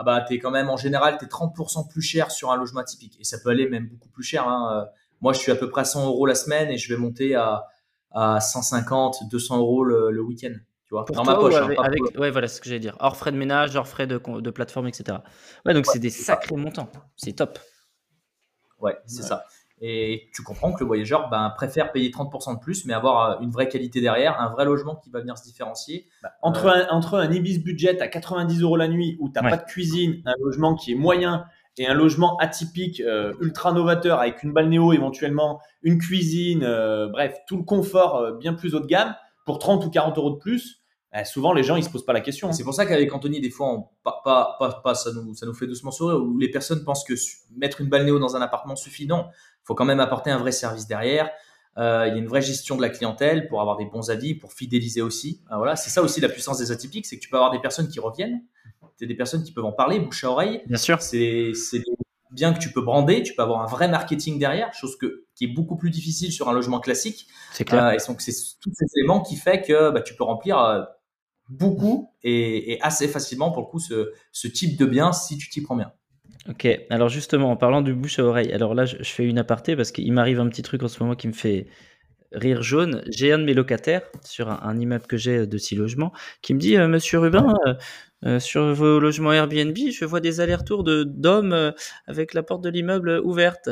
ah 0.00 0.04
bah 0.04 0.20
t'es 0.20 0.38
quand 0.38 0.52
même 0.52 0.70
en 0.70 0.76
général 0.76 1.18
t'es 1.18 1.26
30% 1.26 1.88
plus 1.88 2.02
cher 2.02 2.30
sur 2.30 2.52
un 2.52 2.56
logement 2.56 2.84
typique 2.84 3.16
et 3.18 3.24
ça 3.24 3.36
peut 3.42 3.50
aller 3.50 3.68
même 3.68 3.88
beaucoup 3.88 4.08
plus 4.10 4.22
cher. 4.22 4.46
Hein. 4.46 4.86
Moi 5.20 5.32
je 5.32 5.40
suis 5.40 5.50
à 5.50 5.56
peu 5.56 5.68
près 5.68 5.80
à 5.80 5.84
100 5.84 6.06
euros 6.06 6.24
la 6.24 6.36
semaine 6.36 6.70
et 6.70 6.78
je 6.78 6.94
vais 6.94 7.00
monter 7.00 7.34
à, 7.34 7.64
à 8.12 8.40
150, 8.40 9.28
200 9.28 9.58
euros 9.58 9.84
le, 9.84 10.22
week-end. 10.22 10.54
Tu 10.86 10.94
vois, 10.94 11.04
dans 11.12 11.24
ma 11.24 11.34
poche. 11.34 11.54
Hein, 11.56 11.74
avec, 11.82 12.00
ouais, 12.16 12.30
voilà 12.30 12.48
ce 12.48 12.60
que 12.60 12.68
j'allais 12.68 12.80
dire. 12.80 12.96
Hors 13.00 13.16
frais 13.16 13.32
de 13.32 13.36
ménage, 13.36 13.76
hors 13.76 13.88
frais 13.88 14.06
de, 14.06 14.18
de 14.40 14.50
plateforme, 14.50 14.86
etc. 14.86 15.18
Ouais, 15.66 15.74
donc 15.74 15.84
c'est 15.86 15.98
des 15.98 16.10
sacrés 16.10 16.56
montants. 16.56 16.88
C'est 17.16 17.32
top. 17.32 17.58
Ouais, 18.80 18.96
c'est 19.06 19.22
ça. 19.22 19.44
Et 19.80 20.28
tu 20.34 20.42
comprends 20.42 20.72
que 20.72 20.80
le 20.80 20.86
voyageur 20.86 21.28
ben, 21.30 21.52
préfère 21.56 21.92
payer 21.92 22.10
30% 22.10 22.56
de 22.56 22.60
plus, 22.60 22.84
mais 22.84 22.94
avoir 22.94 23.30
euh, 23.30 23.40
une 23.40 23.50
vraie 23.50 23.68
qualité 23.68 24.00
derrière, 24.00 24.40
un 24.40 24.50
vrai 24.50 24.64
logement 24.64 24.96
qui 24.96 25.10
va 25.10 25.20
venir 25.20 25.38
se 25.38 25.44
différencier. 25.44 26.08
Bah, 26.22 26.30
entre, 26.42 26.66
euh, 26.66 26.84
un, 26.84 26.88
entre 26.88 27.14
un 27.14 27.30
Ibis 27.30 27.58
budget 27.58 28.00
à 28.00 28.08
90 28.08 28.62
euros 28.62 28.76
la 28.76 28.88
nuit 28.88 29.16
où 29.20 29.28
tu 29.28 29.34
n'as 29.40 29.48
pas 29.48 29.56
de 29.56 29.64
cuisine, 29.64 30.22
un 30.26 30.34
logement 30.42 30.74
qui 30.74 30.92
est 30.92 30.96
moyen 30.96 31.44
et 31.76 31.86
un 31.86 31.94
logement 31.94 32.36
atypique, 32.38 33.00
euh, 33.00 33.34
ultra 33.40 33.72
novateur 33.72 34.18
avec 34.20 34.42
une 34.42 34.52
balnéo 34.52 34.92
éventuellement, 34.92 35.60
une 35.82 35.98
cuisine, 35.98 36.60
bref, 37.12 37.38
tout 37.46 37.56
le 37.56 37.62
confort 37.62 38.32
bien 38.38 38.54
plus 38.54 38.74
haut 38.74 38.80
de 38.80 38.86
gamme 38.86 39.14
pour 39.46 39.60
30 39.60 39.86
ou 39.86 39.90
40 39.90 40.18
euros 40.18 40.30
de 40.30 40.38
plus, 40.38 40.82
eh, 41.14 41.24
souvent 41.24 41.54
les 41.54 41.62
gens 41.62 41.76
ils 41.76 41.84
se 41.84 41.88
posent 41.88 42.04
pas 42.04 42.12
la 42.12 42.20
question. 42.20 42.52
C'est 42.52 42.64
pour 42.64 42.74
ça 42.74 42.84
qu'avec 42.84 43.12
Anthony, 43.14 43.40
des 43.40 43.50
fois, 43.50 43.72
on, 43.72 43.88
pas, 44.04 44.20
pas, 44.24 44.80
pas, 44.84 44.94
ça, 44.94 45.10
nous, 45.12 45.34
ça 45.34 45.46
nous 45.46 45.54
fait 45.54 45.66
doucement 45.66 45.90
sourire, 45.90 46.20
où 46.20 46.36
les 46.36 46.50
personnes 46.50 46.84
pensent 46.84 47.04
que 47.04 47.14
mettre 47.56 47.80
une 47.80 47.88
balnéo 47.88 48.18
dans 48.18 48.36
un 48.36 48.42
appartement 48.42 48.76
suffit. 48.76 49.06
Non, 49.06 49.26
faut 49.68 49.74
quand 49.74 49.84
même 49.84 50.00
apporter 50.00 50.30
un 50.30 50.38
vrai 50.38 50.50
service 50.50 50.86
derrière. 50.86 51.30
Euh, 51.76 52.06
il 52.08 52.14
y 52.14 52.16
a 52.16 52.18
une 52.18 52.26
vraie 52.26 52.40
gestion 52.40 52.74
de 52.74 52.80
la 52.80 52.88
clientèle 52.88 53.48
pour 53.48 53.60
avoir 53.60 53.76
des 53.76 53.84
bons 53.84 54.10
avis, 54.10 54.34
pour 54.34 54.54
fidéliser 54.54 55.02
aussi. 55.02 55.42
Ah, 55.50 55.58
voilà, 55.58 55.76
c'est 55.76 55.90
ça 55.90 56.02
aussi 56.02 56.22
la 56.22 56.30
puissance 56.30 56.58
des 56.58 56.72
atypiques, 56.72 57.04
c'est 57.04 57.16
que 57.16 57.22
tu 57.22 57.28
peux 57.28 57.36
avoir 57.36 57.52
des 57.52 57.60
personnes 57.60 57.86
qui 57.86 58.00
reviennent, 58.00 58.42
tu 58.98 59.06
des 59.06 59.14
personnes 59.14 59.44
qui 59.44 59.52
peuvent 59.52 59.66
en 59.66 59.72
parler, 59.72 60.00
bouche 60.00 60.24
à 60.24 60.30
oreille. 60.30 60.62
Bien 60.66 60.78
sûr. 60.78 61.00
C'est 61.02 61.52
bien 62.30 62.52
que 62.52 62.58
tu 62.58 62.72
peux 62.72 62.80
brander, 62.80 63.22
tu 63.22 63.34
peux 63.34 63.42
avoir 63.42 63.62
un 63.62 63.66
vrai 63.66 63.88
marketing 63.88 64.38
derrière, 64.38 64.72
chose 64.72 64.96
que, 64.96 65.26
qui 65.34 65.44
est 65.44 65.48
beaucoup 65.48 65.76
plus 65.76 65.90
difficile 65.90 66.32
sur 66.32 66.48
un 66.48 66.52
logement 66.52 66.80
classique. 66.80 67.28
C'est 67.52 67.64
clair. 67.64 67.84
Euh, 67.84 67.90
et 67.92 67.98
donc 68.06 68.22
c'est 68.22 68.32
tous 68.60 68.72
ces 68.74 68.86
éléments 68.96 69.20
qui 69.20 69.36
fait 69.36 69.60
que 69.62 69.90
bah, 69.90 70.00
tu 70.00 70.14
peux 70.14 70.24
remplir 70.24 70.58
euh, 70.58 70.82
beaucoup 71.48 72.10
et, 72.22 72.78
assez 72.80 73.06
facilement 73.06 73.50
pour 73.50 73.62
le 73.62 73.68
coup 73.68 73.80
ce, 73.80 74.12
ce 74.32 74.48
type 74.48 74.78
de 74.78 74.86
bien 74.86 75.12
si 75.12 75.36
tu 75.36 75.50
t'y 75.50 75.60
prends 75.60 75.76
bien. 75.76 75.92
Ok, 76.48 76.66
alors 76.88 77.10
justement, 77.10 77.50
en 77.50 77.56
parlant 77.56 77.82
du 77.82 77.92
bouche 77.92 78.18
à 78.18 78.24
oreille, 78.24 78.52
alors 78.52 78.74
là, 78.74 78.86
je, 78.86 78.96
fais 79.02 79.24
une 79.24 79.38
aparté 79.38 79.76
parce 79.76 79.92
qu'il 79.92 80.10
m'arrive 80.14 80.40
un 80.40 80.48
petit 80.48 80.62
truc 80.62 80.82
en 80.82 80.88
ce 80.88 81.02
moment 81.02 81.14
qui 81.14 81.28
me 81.28 81.34
fait 81.34 81.66
rire 82.32 82.62
jaune. 82.62 83.02
J'ai 83.10 83.32
un 83.32 83.38
de 83.38 83.44
mes 83.44 83.52
locataires 83.52 84.02
sur 84.24 84.48
un, 84.48 84.78
immeuble 84.78 85.06
que 85.06 85.18
j'ai 85.18 85.46
de 85.46 85.58
six 85.58 85.76
logements 85.76 86.12
qui 86.40 86.54
me 86.54 86.58
dit 86.58 86.76
euh, 86.76 86.88
Monsieur 86.88 87.18
Rubin, 87.18 87.54
euh, 87.66 87.74
euh, 88.24 88.40
sur 88.40 88.72
vos 88.72 88.98
logements 88.98 89.32
Airbnb, 89.32 89.76
je 89.76 90.04
vois 90.06 90.20
des 90.20 90.40
allers-retours 90.40 90.84
de 90.84 91.04
d'hommes 91.04 91.74
avec 92.06 92.32
la 92.32 92.42
porte 92.42 92.62
de 92.64 92.70
l'immeuble 92.70 93.20
ouverte. 93.22 93.68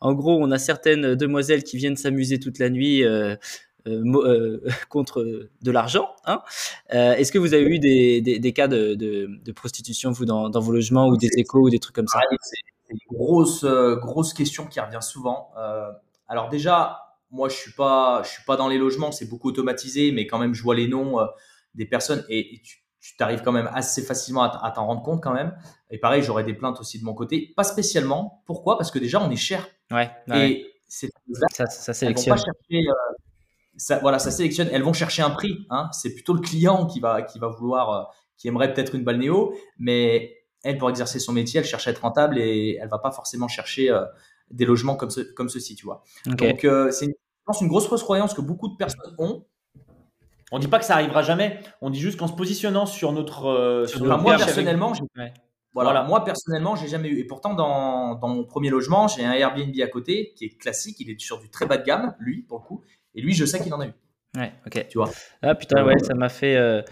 En 0.00 0.14
gros, 0.14 0.38
on 0.40 0.50
a 0.50 0.58
certaines 0.58 1.14
demoiselles 1.14 1.62
qui 1.62 1.76
viennent 1.76 1.96
s'amuser 1.96 2.38
toute 2.38 2.58
la 2.58 2.70
nuit 2.70 3.04
euh, 3.04 3.34
euh, 3.34 3.36
contre 4.88 5.48
de 5.62 5.70
l'argent. 5.70 6.10
Hein 6.24 6.42
euh, 6.94 7.14
Est-ce 7.14 7.32
que 7.32 7.38
vous 7.38 7.54
avez 7.54 7.64
eu 7.64 7.78
des, 7.78 8.20
des, 8.20 8.52
cas 8.52 8.68
de, 8.68 8.94
de, 8.94 9.52
prostitution 9.52 10.10
vous 10.10 10.24
dans, 10.24 10.50
dans, 10.50 10.60
vos 10.60 10.72
logements 10.72 11.08
ou 11.08 11.16
des 11.16 11.30
échos 11.36 11.60
ou 11.60 11.70
des 11.70 11.78
trucs 11.78 11.94
comme 11.94 12.08
ça? 12.08 12.20
C'est 12.40 12.56
une 12.90 13.16
grosse 13.16 13.64
grosse 13.64 14.34
question 14.34 14.66
qui 14.66 14.80
revient 14.80 15.02
souvent. 15.02 15.52
alors 16.28 16.48
déjà, 16.48 16.98
moi 17.30 17.48
je 17.48 17.56
suis 17.56 17.72
pas 17.72 18.22
je 18.24 18.30
suis 18.30 18.44
pas 18.44 18.56
dans 18.56 18.68
les 18.68 18.78
logements, 18.78 19.12
c'est 19.12 19.28
beaucoup 19.28 19.48
automatisé, 19.48 20.12
mais 20.12 20.26
quand 20.26 20.38
même 20.38 20.54
je 20.54 20.62
vois 20.62 20.74
les 20.74 20.88
noms 20.88 21.18
des 21.74 21.86
personnes 21.86 22.24
et, 22.28 22.60
tu 22.62 22.82
tu 23.02 23.16
t'arrives 23.16 23.42
quand 23.42 23.50
même 23.50 23.68
assez 23.74 24.00
facilement 24.00 24.44
à 24.44 24.70
t'en 24.70 24.86
rendre 24.86 25.02
compte 25.02 25.20
quand 25.20 25.32
même. 25.32 25.56
Et 25.90 25.98
pareil, 25.98 26.22
j'aurais 26.22 26.44
des 26.44 26.54
plaintes 26.54 26.78
aussi 26.78 27.00
de 27.00 27.04
mon 27.04 27.14
côté. 27.14 27.52
Pas 27.56 27.64
spécialement. 27.64 28.44
Pourquoi? 28.46 28.78
Parce 28.78 28.92
que 28.92 29.00
déjà, 29.00 29.20
on 29.20 29.28
est 29.28 29.36
cher. 29.36 29.66
Ouais. 29.90 30.08
et 30.32 30.72
c'est 30.86 31.10
ça, 31.50 31.66
ça 31.66 31.94
sélectionne. 31.94 32.36
Pas 32.36 32.42
chercher, 32.44 32.86
ça, 33.76 33.98
voilà, 33.98 34.18
ça 34.18 34.30
sélectionne. 34.30 34.68
Elles 34.72 34.82
vont 34.82 34.92
chercher 34.92 35.22
un 35.22 35.30
prix. 35.30 35.66
Hein. 35.70 35.88
C'est 35.92 36.14
plutôt 36.14 36.34
le 36.34 36.40
client 36.40 36.86
qui 36.86 37.00
va, 37.00 37.22
qui 37.22 37.38
va 37.38 37.48
vouloir, 37.48 37.90
euh, 37.90 38.02
qui 38.36 38.48
aimerait 38.48 38.72
peut-être 38.72 38.94
une 38.94 39.04
balnéo, 39.04 39.54
mais 39.78 40.36
elle, 40.62 40.78
pour 40.78 40.90
exercer 40.90 41.18
son 41.18 41.32
métier, 41.32 41.60
elle 41.60 41.66
cherche 41.66 41.86
à 41.88 41.90
être 41.90 42.02
rentable 42.02 42.38
et 42.38 42.78
elle 42.80 42.88
va 42.88 42.98
pas 42.98 43.10
forcément 43.10 43.48
chercher 43.48 43.90
euh, 43.90 44.04
des 44.50 44.64
logements 44.64 44.96
comme, 44.96 45.10
ce, 45.10 45.20
comme 45.20 45.48
ceci, 45.48 45.74
tu 45.74 45.84
vois. 45.84 46.02
Donc, 46.26 46.64
euh, 46.64 46.90
c'est 46.90 47.06
une, 47.06 47.14
une 47.60 47.68
grosse 47.68 47.88
fausse 47.88 48.02
croyance 48.02 48.34
que 48.34 48.40
beaucoup 48.40 48.68
de 48.68 48.76
personnes 48.76 49.14
ont. 49.18 49.44
On 50.54 50.58
dit 50.58 50.68
pas 50.68 50.78
que 50.78 50.84
ça 50.84 50.94
arrivera 50.94 51.22
jamais. 51.22 51.60
On 51.80 51.88
dit 51.88 51.98
juste 51.98 52.18
qu'en 52.18 52.28
se 52.28 52.34
positionnant 52.34 52.84
sur 52.84 53.12
notre. 53.12 53.86
sur 53.88 54.04
moi, 54.18 54.36
personnellement, 54.36 54.92
voilà, 55.74 56.02
moi 56.02 56.22
personnellement, 56.22 56.76
j'ai 56.76 56.88
jamais 56.88 57.08
eu. 57.08 57.18
Et 57.18 57.24
pourtant, 57.24 57.54
dans, 57.54 58.16
dans 58.16 58.28
mon 58.28 58.44
premier 58.44 58.68
logement, 58.68 59.08
j'ai 59.08 59.24
un 59.24 59.32
Airbnb 59.32 59.74
à 59.82 59.86
côté 59.86 60.34
qui 60.36 60.44
est 60.44 60.58
classique. 60.58 60.96
Il 61.00 61.08
est 61.08 61.18
sur 61.18 61.40
du 61.40 61.48
très 61.48 61.64
bas 61.64 61.78
de 61.78 61.84
gamme, 61.84 62.14
lui, 62.18 62.42
pour 62.42 62.58
le 62.58 62.64
coup. 62.64 62.84
Et 63.14 63.20
lui, 63.20 63.34
je 63.34 63.44
sais 63.44 63.60
qu'il 63.60 63.72
en 63.74 63.80
a 63.80 63.86
eu. 63.86 63.92
Ouais, 64.36 64.52
ok. 64.66 64.86
Tu 64.88 64.98
vois. 64.98 65.10
Ah 65.42 65.54
putain, 65.54 65.84
ouais, 65.84 65.98
ça 65.98 66.14
m'a 66.14 66.28
fait. 66.28 66.56
Euh, 66.56 66.82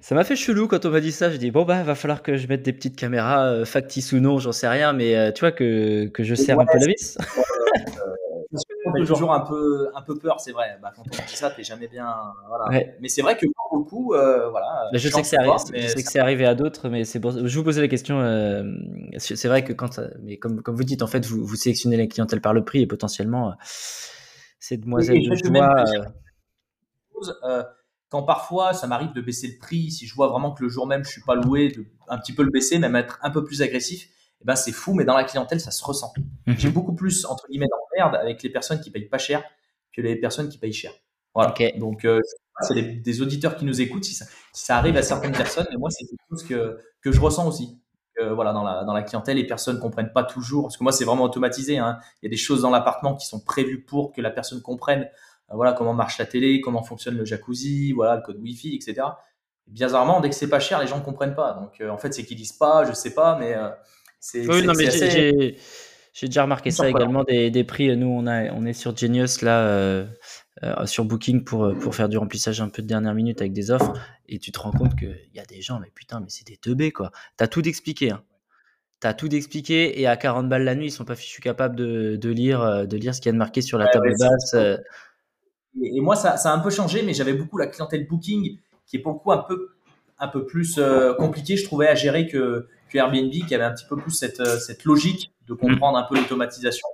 ça 0.00 0.14
m'a 0.14 0.24
fait 0.24 0.36
chelou 0.36 0.68
quand 0.68 0.84
on 0.84 0.90
m'a 0.90 1.00
dit 1.00 1.12
ça. 1.12 1.30
Je 1.30 1.36
dis 1.36 1.50
bon 1.50 1.64
bah 1.64 1.82
va 1.82 1.94
falloir 1.94 2.22
que 2.22 2.36
je 2.36 2.46
mette 2.46 2.62
des 2.62 2.72
petites 2.72 2.96
caméras 2.96 3.46
euh, 3.46 3.64
factices 3.64 4.12
ou 4.12 4.20
non, 4.20 4.38
j'en 4.38 4.52
sais 4.52 4.68
rien, 4.68 4.92
mais 4.92 5.16
euh, 5.16 5.32
tu 5.32 5.40
vois 5.40 5.52
que, 5.52 6.06
que 6.08 6.22
je 6.24 6.34
serre 6.34 6.60
un 6.60 6.66
peu 6.66 6.78
la 6.78 6.86
vis. 6.86 7.16
on 8.84 9.02
a 9.02 9.06
toujours 9.06 9.32
un 9.32 9.40
peu 9.40 9.88
un 9.94 10.02
peu 10.02 10.18
peur, 10.18 10.40
c'est 10.40 10.52
vrai. 10.52 10.76
Bah, 10.82 10.92
quand 10.94 11.04
on 11.06 11.24
dit 11.26 11.36
ça, 11.36 11.50
t'es 11.50 11.62
jamais 11.62 11.88
bien. 11.88 12.14
Voilà. 12.48 12.84
Mais 13.00 13.08
c'est 13.08 13.22
vrai 13.22 13.38
que 13.38 13.46
beaucoup, 13.70 14.08
voilà. 14.08 14.90
je 14.92 15.08
sais 15.08 15.22
que 15.22 15.26
c'est 15.26 15.38
arrivé, 15.38 15.56
je 15.74 15.86
sais 15.86 16.02
que 16.02 16.10
c'est 16.10 16.18
arrivé 16.18 16.44
à 16.44 16.54
d'autres, 16.54 16.90
mais 16.90 17.04
c'est 17.06 17.22
je 17.22 17.58
vous 17.58 17.64
posais 17.64 17.80
la 17.80 17.88
question. 17.88 18.20
c'est 19.16 19.48
vrai 19.48 19.64
que 19.64 19.72
quand, 19.72 20.00
mais 20.22 20.36
comme 20.36 20.60
comme 20.60 20.76
vous 20.76 20.84
dites, 20.84 21.00
en 21.00 21.06
fait, 21.06 21.24
vous 21.24 21.46
vous 21.46 21.56
sélectionnez 21.56 21.96
la 21.96 22.06
clientèle 22.08 22.42
par 22.42 22.52
le 22.52 22.62
prix 22.62 22.82
et 22.82 22.86
potentiellement 22.86 23.54
ces 24.62 24.76
demoiselles 24.76 25.28
de 25.28 25.34
joie. 25.34 25.84
Euh, 25.88 27.32
euh, 27.42 27.64
quand 28.08 28.22
parfois 28.22 28.72
ça 28.74 28.86
m'arrive 28.86 29.12
de 29.12 29.20
baisser 29.20 29.48
le 29.48 29.58
prix, 29.58 29.90
si 29.90 30.06
je 30.06 30.14
vois 30.14 30.28
vraiment 30.28 30.52
que 30.52 30.62
le 30.62 30.68
jour 30.68 30.86
même 30.86 31.04
je 31.04 31.10
suis 31.10 31.22
pas 31.22 31.34
loué, 31.34 31.68
de 31.68 31.84
un 32.08 32.16
petit 32.18 32.32
peu 32.32 32.44
le 32.44 32.50
baisser, 32.50 32.78
même 32.78 32.94
être 32.94 33.18
un 33.22 33.30
peu 33.30 33.42
plus 33.42 33.60
agressif, 33.60 34.08
eh 34.40 34.44
ben 34.44 34.54
c'est 34.54 34.70
fou, 34.70 34.94
mais 34.94 35.04
dans 35.04 35.16
la 35.16 35.24
clientèle 35.24 35.60
ça 35.60 35.72
se 35.72 35.84
ressent. 35.84 36.12
Mhm. 36.46 36.54
J'ai 36.58 36.70
beaucoup 36.70 36.94
plus 36.94 37.24
entre 37.24 37.48
guillemets 37.48 37.66
d'emmerde 37.66 38.14
avec 38.14 38.42
les 38.44 38.50
personnes 38.50 38.80
qui 38.80 38.92
payent 38.92 39.08
pas 39.08 39.18
cher 39.18 39.42
que 39.92 40.00
les 40.00 40.14
personnes 40.14 40.48
qui 40.48 40.58
payent 40.58 40.72
cher. 40.72 40.92
Voilà. 41.34 41.52
Donc 41.78 42.04
euh, 42.04 42.20
c'est 42.60 42.80
des, 42.80 43.22
auditeurs 43.22 43.56
qui 43.56 43.64
nous 43.64 43.80
écoutent 43.80 44.04
si 44.04 44.14
ça, 44.14 44.26
si 44.52 44.64
ça, 44.64 44.76
arrive 44.76 44.96
à 44.96 45.02
certaines 45.02 45.32
personnes, 45.32 45.66
mais 45.72 45.76
moi 45.76 45.90
c'est 45.90 46.04
quelque 46.04 46.28
chose 46.30 46.44
que 46.44 46.78
que 47.00 47.10
je 47.10 47.20
ressens 47.20 47.48
aussi 47.48 47.81
voilà, 48.34 48.52
dans 48.52 48.62
la, 48.62 48.84
dans 48.84 48.92
la 48.92 49.02
clientèle, 49.02 49.36
les 49.36 49.46
personnes 49.46 49.78
comprennent 49.80 50.12
pas 50.12 50.22
toujours. 50.22 50.64
Parce 50.64 50.76
que 50.76 50.82
moi, 50.82 50.92
c'est 50.92 51.04
vraiment 51.04 51.24
automatisé. 51.24 51.78
Hein. 51.78 51.98
Il 52.22 52.26
y 52.26 52.28
a 52.28 52.30
des 52.30 52.36
choses 52.36 52.62
dans 52.62 52.70
l'appartement 52.70 53.14
qui 53.14 53.26
sont 53.26 53.40
prévues 53.40 53.82
pour 53.82 54.12
que 54.12 54.20
la 54.20 54.30
personne 54.30 54.60
comprenne 54.60 55.08
euh, 55.52 55.56
voilà, 55.56 55.72
comment 55.72 55.94
marche 55.94 56.18
la 56.18 56.26
télé, 56.26 56.60
comment 56.60 56.82
fonctionne 56.82 57.16
le 57.16 57.24
jacuzzi, 57.24 57.92
voilà, 57.92 58.16
le 58.16 58.22
code 58.22 58.38
Wi-Fi, 58.38 58.74
etc. 58.74 59.06
bizarrement, 59.66 60.20
dès 60.20 60.28
que 60.28 60.34
c'est 60.34 60.48
pas 60.48 60.60
cher, 60.60 60.80
les 60.80 60.86
gens 60.86 60.98
ne 60.98 61.04
comprennent 61.04 61.34
pas. 61.34 61.52
Donc, 61.54 61.80
euh, 61.80 61.90
en 61.90 61.98
fait, 61.98 62.12
c'est 62.14 62.24
qu'ils 62.24 62.36
disent 62.36 62.52
pas, 62.52 62.84
je 62.84 62.92
sais 62.92 63.14
pas, 63.14 63.36
mais 63.38 63.54
euh, 63.54 63.68
c'est. 64.20 64.46
Oui, 64.46 64.64
non, 64.64 64.72
mais 64.76 64.90
j'ai 66.14 66.26
déjà 66.26 66.42
remarqué 66.42 66.70
ça 66.70 66.88
également 66.88 67.24
des, 67.24 67.50
des, 67.50 67.64
prix. 67.64 67.96
Nous, 67.96 68.06
on, 68.06 68.26
a, 68.26 68.52
on 68.52 68.66
est 68.66 68.74
sur 68.74 68.94
Genius 68.94 69.40
là. 69.40 70.04
Euh, 70.62 70.84
sur 70.84 71.06
Booking 71.06 71.44
pour, 71.44 71.64
euh, 71.64 71.74
pour 71.74 71.94
faire 71.94 72.10
du 72.10 72.18
remplissage 72.18 72.60
un 72.60 72.68
peu 72.68 72.82
de 72.82 72.86
dernière 72.86 73.14
minute 73.14 73.40
avec 73.40 73.54
des 73.54 73.70
offres 73.70 73.94
et 74.28 74.38
tu 74.38 74.52
te 74.52 74.58
rends 74.58 74.70
compte 74.70 74.94
qu'il 74.94 75.30
y 75.34 75.40
a 75.40 75.46
des 75.46 75.62
gens, 75.62 75.80
mais 75.80 75.90
putain, 75.94 76.20
mais 76.20 76.26
c'est 76.28 76.46
des 76.46 76.58
teubés 76.58 76.92
quoi. 76.92 77.10
T'as 77.38 77.46
tout 77.46 77.62
d'expliqué. 77.62 78.10
Hein. 78.10 78.22
T'as 79.00 79.14
tout 79.14 79.28
d'expliqué 79.28 79.98
et 79.98 80.06
à 80.06 80.18
40 80.18 80.50
balles 80.50 80.64
la 80.64 80.74
nuit, 80.74 80.88
ils 80.88 80.90
sont 80.90 81.06
pas 81.06 81.16
fichus 81.16 81.40
capables 81.40 81.74
de, 81.74 82.16
de 82.16 82.28
lire, 82.28 82.60
euh, 82.60 82.84
de 82.84 82.98
lire 82.98 83.14
ce 83.14 83.22
qu'il 83.22 83.28
y 83.28 83.30
a 83.30 83.32
de 83.32 83.38
marqué 83.38 83.62
sur 83.62 83.78
la 83.78 83.88
table 83.88 84.12
basse. 84.18 84.54
Et, 85.82 86.00
moi, 86.02 86.16
ça, 86.16 86.36
ça, 86.36 86.52
a 86.52 86.54
un 86.54 86.58
peu 86.58 86.68
changé, 86.68 87.02
mais 87.02 87.14
j'avais 87.14 87.32
beaucoup 87.32 87.56
la 87.56 87.66
clientèle 87.66 88.06
Booking 88.06 88.58
qui 88.84 88.96
est 88.96 89.00
pour 89.00 89.12
le 89.12 89.18
coup 89.20 89.32
un 89.32 89.38
peu 89.38 89.70
un 90.18 90.28
peu 90.28 90.44
plus 90.44 90.76
euh, 90.78 91.14
compliqué, 91.14 91.56
je 91.56 91.64
trouvais, 91.64 91.88
à 91.88 91.94
gérer 91.94 92.28
que, 92.28 92.68
que, 92.90 92.98
Airbnb, 92.98 93.30
qui 93.30 93.54
avait 93.54 93.64
un 93.64 93.72
petit 93.72 93.86
peu 93.86 93.96
plus 93.96 94.12
cette, 94.12 94.46
cette 94.60 94.84
logique 94.84 95.32
de 95.48 95.54
comprendre 95.54 95.98
un 95.98 96.04
peu 96.04 96.14
l'automatisation, 96.14 96.86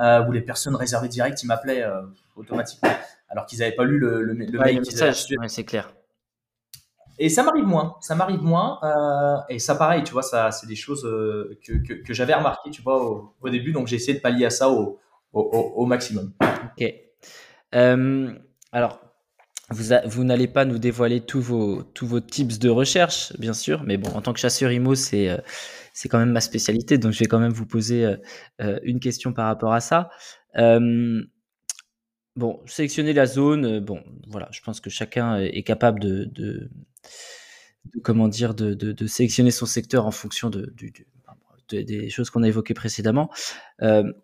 euh, 0.00 0.24
où 0.26 0.32
les 0.32 0.40
personnes 0.40 0.74
réservées 0.74 1.08
direct, 1.08 1.42
ils 1.42 1.46
m'appelaient 1.46 1.82
euh, 1.82 2.00
automatiquement, 2.36 2.90
alors 3.28 3.46
qu'ils 3.46 3.60
n'avaient 3.60 3.74
pas 3.74 3.84
lu 3.84 3.98
le, 3.98 4.22
le, 4.22 4.34
le 4.34 4.58
mail. 4.58 4.82
c'est 5.48 5.64
clair. 5.64 5.92
Et 7.18 7.28
ça 7.28 7.42
m'arrive 7.42 7.66
moins, 7.66 7.96
ça 8.00 8.14
m'arrive 8.14 8.42
moins. 8.42 8.78
Euh, 8.82 9.36
et 9.48 9.58
ça, 9.58 9.74
pareil, 9.74 10.02
tu 10.02 10.12
vois, 10.12 10.22
ça, 10.22 10.50
c'est 10.50 10.66
des 10.66 10.74
choses 10.74 11.04
euh, 11.04 11.58
que, 11.64 11.74
que, 11.74 11.92
que 11.92 12.14
j'avais 12.14 12.34
remarqué, 12.34 12.70
tu 12.70 12.82
vois, 12.82 13.04
au, 13.04 13.34
au, 13.40 13.50
début. 13.50 13.72
Donc, 13.72 13.86
j'ai 13.86 13.96
essayé 13.96 14.14
de 14.14 14.20
pallier 14.20 14.46
à 14.46 14.50
ça 14.50 14.70
au, 14.70 14.98
au, 15.32 15.40
au 15.40 15.86
maximum. 15.86 16.32
Ok. 16.40 16.92
Euh, 17.74 18.32
alors, 18.72 19.00
vous, 19.68 19.94
vous 20.06 20.24
n'allez 20.24 20.48
pas 20.48 20.64
nous 20.64 20.78
dévoiler 20.78 21.20
tous 21.20 21.40
vos, 21.40 21.82
tous 21.82 22.06
vos 22.06 22.20
tips 22.20 22.58
de 22.58 22.70
recherche, 22.70 23.32
bien 23.38 23.54
sûr, 23.54 23.82
mais 23.84 23.98
bon, 23.98 24.10
en 24.10 24.22
tant 24.22 24.32
que 24.32 24.40
chasseur 24.40 24.72
IMO, 24.72 24.94
c'est, 24.94 25.28
euh, 25.28 25.38
c'est 25.92 26.08
quand 26.08 26.18
même 26.18 26.32
ma 26.32 26.40
spécialité, 26.40 26.98
donc 26.98 27.12
je 27.12 27.18
vais 27.20 27.26
quand 27.26 27.38
même 27.38 27.52
vous 27.52 27.66
poser 27.66 28.16
une 28.58 28.98
question 28.98 29.32
par 29.32 29.46
rapport 29.46 29.74
à 29.74 29.80
ça. 29.80 30.10
Euh, 32.36 32.40
bon, 32.40 32.60
sélectionner 32.66 33.12
la 33.12 33.26
zone, 33.26 33.80
bon, 33.80 34.02
voilà, 34.28 34.48
je 34.52 34.60
pense 34.60 34.80
que 34.80 34.90
chacun 34.90 35.38
est 35.38 35.62
capable 35.62 36.00
de, 36.00 36.24
de, 36.24 36.70
de 37.94 38.00
comment 38.02 38.28
dire, 38.28 38.54
de, 38.54 39.06
sélectionner 39.06 39.50
son 39.50 39.66
secteur 39.66 40.06
en 40.06 40.10
fonction 40.10 40.50
de, 40.50 40.74
des 41.70 42.10
choses 42.10 42.30
qu'on 42.30 42.42
a 42.42 42.48
évoquées 42.48 42.74
précédemment. 42.74 43.30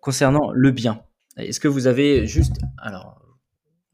concernant 0.01 0.51
le 0.51 0.71
bien, 0.71 1.03
est-ce 1.37 1.59
que 1.59 1.67
vous 1.67 1.87
avez 1.87 2.25
juste, 2.25 2.57
alors 2.77 3.19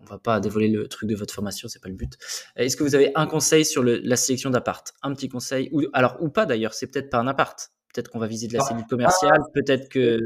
on 0.05 0.13
va 0.13 0.20
pas 0.20 0.39
dévoiler 0.39 0.70
le 0.70 0.88
truc 0.88 1.09
de 1.09 1.16
votre 1.16 1.34
formation, 1.34 1.68
c'est 1.68 1.82
pas 1.82 1.89
le 1.89 1.95
but. 1.95 2.13
Est-ce 2.55 2.78
que 2.78 2.84
vous 2.84 2.95
avez 2.95 3.11
un 3.16 3.26
conseil 3.26 3.66
sur 3.66 3.84
le, 3.84 3.99
la 4.03 4.16
sélection 4.16 4.49
d'appart? 4.49 4.93
Un 5.01 5.13
petit 5.13 5.30
conseil 5.30 5.70
ou 5.72 5.84
alors 5.93 6.18
ou 6.22 6.30
pas 6.30 6.45
d'ailleurs, 6.45 6.74
c'est 6.74 6.88
peut-être 6.88 7.09
pas 7.09 7.18
un 7.18 7.28
appart. 7.28 7.72
Peut-être 7.93 8.09
qu'on 8.09 8.20
va 8.20 8.28
viser 8.28 8.47
de 8.47 8.53
la 8.53 8.59
ah. 8.61 8.68
cellule 8.68 8.86
commerciale, 8.86 9.39
peut-être 9.53 9.89
que 9.89 10.20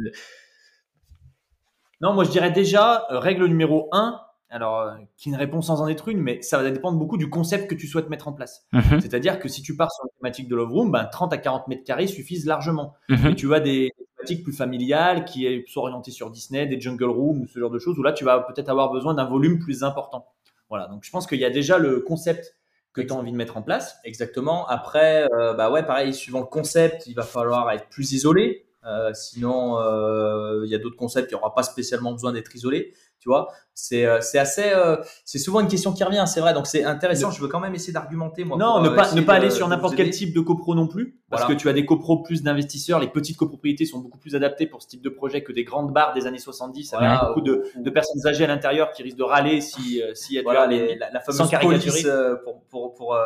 Non, 2.02 2.14
moi 2.14 2.24
je 2.24 2.32
dirais 2.32 2.52
déjà 2.52 3.06
euh, 3.12 3.20
règle 3.20 3.46
numéro 3.46 3.90
1 3.92 4.20
alors 4.50 4.80
euh, 4.80 4.96
qui 5.16 5.30
ne 5.30 5.38
répond 5.38 5.62
sans 5.62 5.82
en 5.82 5.88
être 5.88 6.08
une, 6.08 6.22
mais 6.22 6.42
ça 6.42 6.62
va 6.62 6.70
dépendre 6.70 6.98
beaucoup 6.98 7.18
du 7.18 7.30
concept 7.30 7.70
que 7.70 7.76
tu 7.76 7.88
souhaites 7.88 8.10
mettre 8.10 8.28
en 8.28 8.34
place. 8.34 8.66
Mm-hmm. 8.74 9.00
C'est-à-dire 9.00 9.40
que 9.40 9.48
si 9.48 9.62
tu 9.62 9.76
pars 9.76 9.92
sur 9.92 10.06
la 10.06 10.10
thématique 10.18 10.48
de 10.48 10.56
Love 10.56 10.72
Room, 10.72 10.92
ben, 10.92 11.06
30 11.06 11.34
à 11.34 11.38
40 11.38 11.68
mètres 11.68 11.84
carrés 11.84 12.08
suffisent 12.08 12.48
largement. 12.48 12.96
Mm-hmm. 13.10 13.32
Et 13.32 13.36
tu 13.36 13.54
as 13.54 13.60
des 13.60 13.92
thématiques 14.18 14.44
plus 14.44 14.54
familiales 14.54 15.26
qui 15.26 15.46
est 15.46 15.68
soit 15.68 15.84
orientée 15.84 16.12
sur 16.12 16.32
Disney, 16.32 16.66
des 16.66 16.80
Jungle 16.82 17.06
Room 17.06 17.42
ou 17.42 17.48
ce 17.48 17.60
genre 17.60 17.70
de 17.70 17.80
choses, 17.80 18.00
où 18.00 18.04
là 18.04 18.12
tu 18.12 18.24
vas 18.24 18.40
peut-être 18.40 18.70
avoir 18.70 18.92
besoin 18.92 19.14
d'un 19.14 19.26
volume 19.26 19.60
plus 19.60 19.84
important. 19.84 20.26
Voilà, 20.70 20.88
donc 20.88 21.04
je 21.04 21.12
pense 21.12 21.28
qu'il 21.28 21.40
y 21.40 21.46
a 21.46 21.50
déjà 21.50 21.78
le 21.78 22.00
concept 22.00 22.56
que 22.94 23.02
tu 23.02 23.14
as 23.14 23.16
envie 23.16 23.32
de 23.32 23.38
mettre 23.38 23.58
en 23.58 23.62
place. 23.62 24.00
Exactement. 24.04 24.68
Après, 24.68 25.28
euh, 25.34 25.54
bah 25.54 25.70
ouais, 25.70 25.84
pareil, 25.84 26.14
suivant 26.14 26.40
le 26.40 26.46
concept, 26.46 27.06
il 27.08 27.14
va 27.14 27.24
falloir 27.24 27.70
être 27.72 27.88
plus 27.90 28.14
isolé. 28.14 28.66
Euh, 28.86 29.12
sinon, 29.14 29.78
euh, 29.80 30.62
il 30.66 30.72
y 30.72 30.76
a 30.76 30.78
d'autres 30.78 30.96
concepts 30.96 31.28
qui 31.28 31.36
n'aura 31.36 31.54
pas 31.54 31.64
spécialement 31.64 32.12
besoin 32.14 32.32
d'être 32.32 32.56
isolés 32.56 32.94
tu 33.20 33.28
vois. 33.28 33.50
C'est 33.74 34.06
euh, 34.06 34.20
c'est 34.22 34.40
assez 34.40 34.72
euh, 34.74 34.98
c'est 35.26 35.40
souvent 35.40 35.60
une 35.60 35.68
question 35.68 35.94
qui 35.94 36.04
revient 36.04 36.24
c'est 36.28 36.40
vrai. 36.40 36.54
Donc 36.54 36.68
c'est 36.68 36.84
intéressant. 36.84 37.32
Je 37.32 37.42
veux 37.42 37.48
quand 37.48 37.60
même 37.60 37.76
essayer 37.76 37.94
d'argumenter 37.94 38.44
moi 38.44 38.58
non 38.58 38.82
ne 38.82 38.90
pas 38.90 39.14
ne 39.14 39.22
pas 39.22 39.34
aller 39.34 39.50
sur 39.50 39.68
n'importe 39.68 39.96
quel 39.96 40.10
type 40.10 40.34
de 40.34 40.40
copro 40.40 40.76
non 40.76 40.88
plus 40.88 41.20
parce 41.30 41.46
que 41.46 41.54
tu 41.54 41.70
as 41.70 41.74
des 41.74 41.86
copros 41.86 42.22
plus 42.24 42.44
d'investisseurs 42.44 43.00
les 43.00 43.08
petites 43.08 43.38
copropriétés 43.38 43.86
sont 43.86 44.00
beaucoup 44.00 44.18
plus 44.18 44.36
adaptées 44.36 44.68
pour 44.68 44.82
ce 44.82 44.88
type 44.88 45.02
de 45.02 45.10
projet 45.10 45.44
que 45.44 45.52
des 45.52 45.64
grandes 45.64 45.94
barres 45.94 46.14
des 46.14 46.28
années 46.28 46.40
70 46.40 46.94
avec 46.94 47.20
beaucoup 47.28 47.42
de, 47.42 47.64
de, 47.76 47.90
personnes 47.90 48.26
âgées 48.26 48.46
à 48.46 48.48
l'intérieur 48.48 48.92
qui 48.92 49.04
risquent 49.04 49.18
de 49.18 49.24
râler 49.24 49.62
si 49.62 50.02
s'il 50.14 50.36
y 50.36 50.40
a 50.40 50.42
voilà, 50.42 50.66
les, 50.66 50.96
la, 50.96 51.12
la, 51.12 51.20
fameuse 51.20 51.50
police 51.62 52.08
pour 52.44 52.64
pour 52.64 52.94
pour 52.94 53.18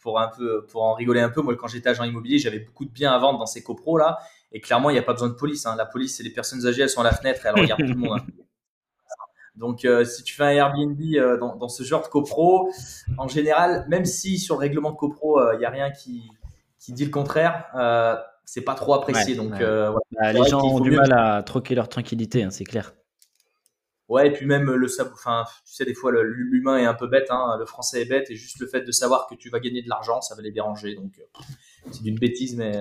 pour 0.00 0.20
un 0.20 0.28
peu 0.28 0.64
pour 0.66 0.82
en 0.82 0.94
rigoler 0.94 1.20
un 1.20 1.28
peu. 1.28 1.42
Moi 1.42 1.56
quand 1.56 1.68
j'étais 1.68 1.88
agent 1.88 2.04
immobilier 2.04 2.38
j'avais 2.38 2.60
beaucoup 2.60 2.84
de 2.84 2.90
biens 2.90 3.12
à 3.12 3.18
vendre 3.18 3.38
dans 3.38 3.46
ces 3.46 3.62
copros 3.62 3.98
là 3.98 4.18
et 4.52 4.60
clairement 4.60 4.90
il 4.90 4.94
n'y 4.94 4.98
a 4.98 5.02
pas 5.02 5.12
besoin 5.12 5.28
de 5.28 5.34
police 5.34 5.66
hein. 5.66 5.74
la 5.76 5.86
police 5.86 6.16
c'est 6.16 6.22
les 6.22 6.30
personnes 6.30 6.66
âgées 6.66 6.82
elles 6.82 6.90
sont 6.90 7.00
à 7.00 7.04
la 7.04 7.12
fenêtre 7.12 7.44
et 7.44 7.48
elles 7.48 7.60
regardent 7.60 7.80
tout 7.80 7.92
le 7.92 7.96
monde 7.96 8.20
hein. 8.20 8.44
Donc, 9.58 9.84
euh, 9.84 10.04
si 10.04 10.22
tu 10.22 10.34
fais 10.34 10.44
un 10.44 10.50
Airbnb 10.50 11.00
euh, 11.14 11.36
dans, 11.36 11.56
dans, 11.56 11.68
ce 11.68 11.82
genre 11.82 12.02
de 12.02 12.08
copro, 12.08 12.70
en 13.18 13.26
général, 13.26 13.86
même 13.88 14.04
si 14.04 14.38
sur 14.38 14.54
le 14.54 14.60
règlement 14.60 14.92
de 14.92 14.96
copro, 14.96 15.40
il 15.40 15.56
euh, 15.56 15.58
n'y 15.58 15.64
a 15.64 15.70
rien 15.70 15.90
qui, 15.90 16.22
qui, 16.78 16.92
dit 16.92 17.04
le 17.04 17.10
contraire, 17.10 17.66
c'est 18.44 18.62
pas 18.62 18.74
trop 18.74 18.94
apprécié. 18.94 19.34
donc, 19.34 19.58
bah, 19.58 20.32
les 20.32 20.44
gens 20.44 20.62
ont 20.62 20.80
du 20.80 20.92
mal 20.92 21.12
à 21.12 21.42
troquer 21.42 21.74
leur 21.74 21.88
tranquillité, 21.88 22.44
hein, 22.44 22.50
c'est 22.50 22.64
clair. 22.64 22.94
Ouais, 24.08 24.28
et 24.28 24.30
puis 24.30 24.46
même 24.46 24.72
le 24.72 24.86
enfin, 25.12 25.44
tu 25.66 25.74
sais, 25.74 25.84
des 25.84 25.92
fois 25.92 26.12
l'humain 26.22 26.78
est 26.78 26.86
un 26.86 26.94
peu 26.94 27.08
bête, 27.08 27.26
hein, 27.30 27.56
le 27.58 27.66
français 27.66 28.02
est 28.02 28.06
bête, 28.06 28.30
et 28.30 28.36
juste 28.36 28.58
le 28.58 28.66
fait 28.66 28.80
de 28.80 28.92
savoir 28.92 29.26
que 29.26 29.34
tu 29.34 29.50
vas 29.50 29.60
gagner 29.60 29.82
de 29.82 29.88
l'argent, 29.88 30.22
ça 30.22 30.34
va 30.34 30.40
les 30.40 30.52
déranger. 30.52 30.94
Donc, 30.94 31.20
c'est 31.90 32.02
d'une 32.02 32.18
bêtise, 32.18 32.56
mais 32.56 32.72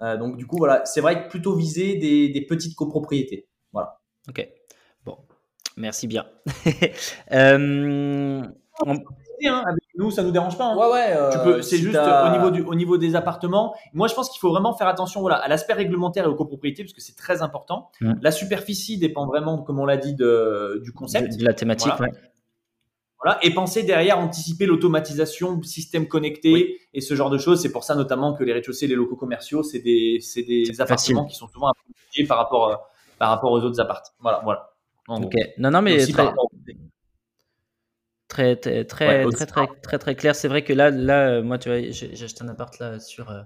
donc 0.00 0.36
du 0.36 0.46
coup, 0.46 0.56
voilà, 0.58 0.84
c'est 0.84 1.00
vrai 1.00 1.24
que 1.24 1.28
plutôt 1.28 1.54
viser 1.54 1.96
des, 1.96 2.28
des 2.28 2.40
petites 2.42 2.76
copropriétés. 2.76 3.48
Voilà. 3.72 4.00
Ok. 4.28 4.48
Merci 5.76 6.06
bien. 6.06 6.26
euh, 7.32 8.42
on... 8.84 8.94
hein, 8.94 9.64
avec 9.66 9.84
nous, 9.96 10.10
ça 10.10 10.22
nous 10.22 10.30
dérange 10.30 10.56
pas. 10.58 10.66
Hein. 10.66 10.76
Ouais, 10.76 10.92
ouais. 10.92 11.16
Euh, 11.16 11.30
tu 11.32 11.38
peux, 11.38 11.62
c'est 11.62 11.76
si 11.76 11.82
juste 11.82 11.98
au 11.98 12.30
niveau 12.32 12.50
du, 12.50 12.62
au 12.62 12.74
niveau 12.74 12.98
des 12.98 13.16
appartements. 13.16 13.74
Moi, 13.92 14.08
je 14.08 14.14
pense 14.14 14.30
qu'il 14.30 14.40
faut 14.40 14.50
vraiment 14.50 14.74
faire 14.74 14.88
attention, 14.88 15.20
voilà, 15.20 15.36
à 15.36 15.48
l'aspect 15.48 15.72
réglementaire 15.72 16.24
et 16.24 16.28
aux 16.28 16.34
copropriétés, 16.34 16.84
parce 16.84 16.92
que 16.92 17.00
c'est 17.00 17.16
très 17.16 17.42
important. 17.42 17.90
Mm. 18.00 18.14
La 18.20 18.30
superficie 18.30 18.98
dépend 18.98 19.26
vraiment, 19.26 19.62
comme 19.62 19.80
on 19.80 19.86
l'a 19.86 19.96
dit, 19.96 20.14
de, 20.14 20.80
du 20.84 20.92
concept. 20.92 21.32
De, 21.32 21.38
de 21.38 21.44
la 21.44 21.54
thématique, 21.54 21.92
voilà. 21.96 22.12
ouais. 22.12 22.18
Voilà, 23.22 23.38
et 23.44 23.52
penser 23.52 23.82
derrière 23.82 24.18
anticiper 24.18 24.64
l'automatisation, 24.64 25.62
système 25.62 26.08
connecté 26.08 26.52
oui. 26.52 26.76
et 26.94 27.02
ce 27.02 27.14
genre 27.14 27.28
de 27.28 27.36
choses. 27.36 27.60
C'est 27.60 27.70
pour 27.70 27.84
ça 27.84 27.94
notamment 27.94 28.32
que 28.32 28.44
les 28.44 28.54
rez-de-chaussée, 28.54 28.86
les 28.86 28.94
locaux 28.94 29.16
commerciaux, 29.16 29.62
c'est 29.62 29.80
des, 29.80 30.20
c'est 30.22 30.42
des 30.42 30.80
appartements 30.80 30.96
facile. 30.96 31.16
qui 31.28 31.36
sont 31.36 31.48
souvent 31.48 31.70
par 32.26 32.38
rapport, 32.38 32.68
euh, 32.68 32.76
par 33.18 33.28
rapport 33.28 33.52
aux 33.52 33.60
autres 33.60 33.78
appartements. 33.78 34.16
Voilà, 34.20 34.40
voilà. 34.42 34.70
Ok. 35.08 35.34
Non, 35.58 35.70
non, 35.70 35.82
mais 35.82 35.98
très, 38.28 38.56
très, 38.56 38.84
très, 38.84 39.24
ouais, 39.24 39.32
très, 39.32 39.46
très, 39.46 39.66
très, 39.82 39.98
très, 39.98 40.14
clair. 40.14 40.34
C'est 40.34 40.48
vrai 40.48 40.62
que 40.64 40.72
là, 40.72 40.90
là, 40.90 41.42
moi, 41.42 41.58
tu 41.58 41.68
vois, 41.68 41.90
j'ai 41.90 42.24
acheté 42.24 42.42
un 42.42 42.48
appart 42.48 42.78
là 42.78 43.00
sur, 43.00 43.30
euh, 43.30 43.42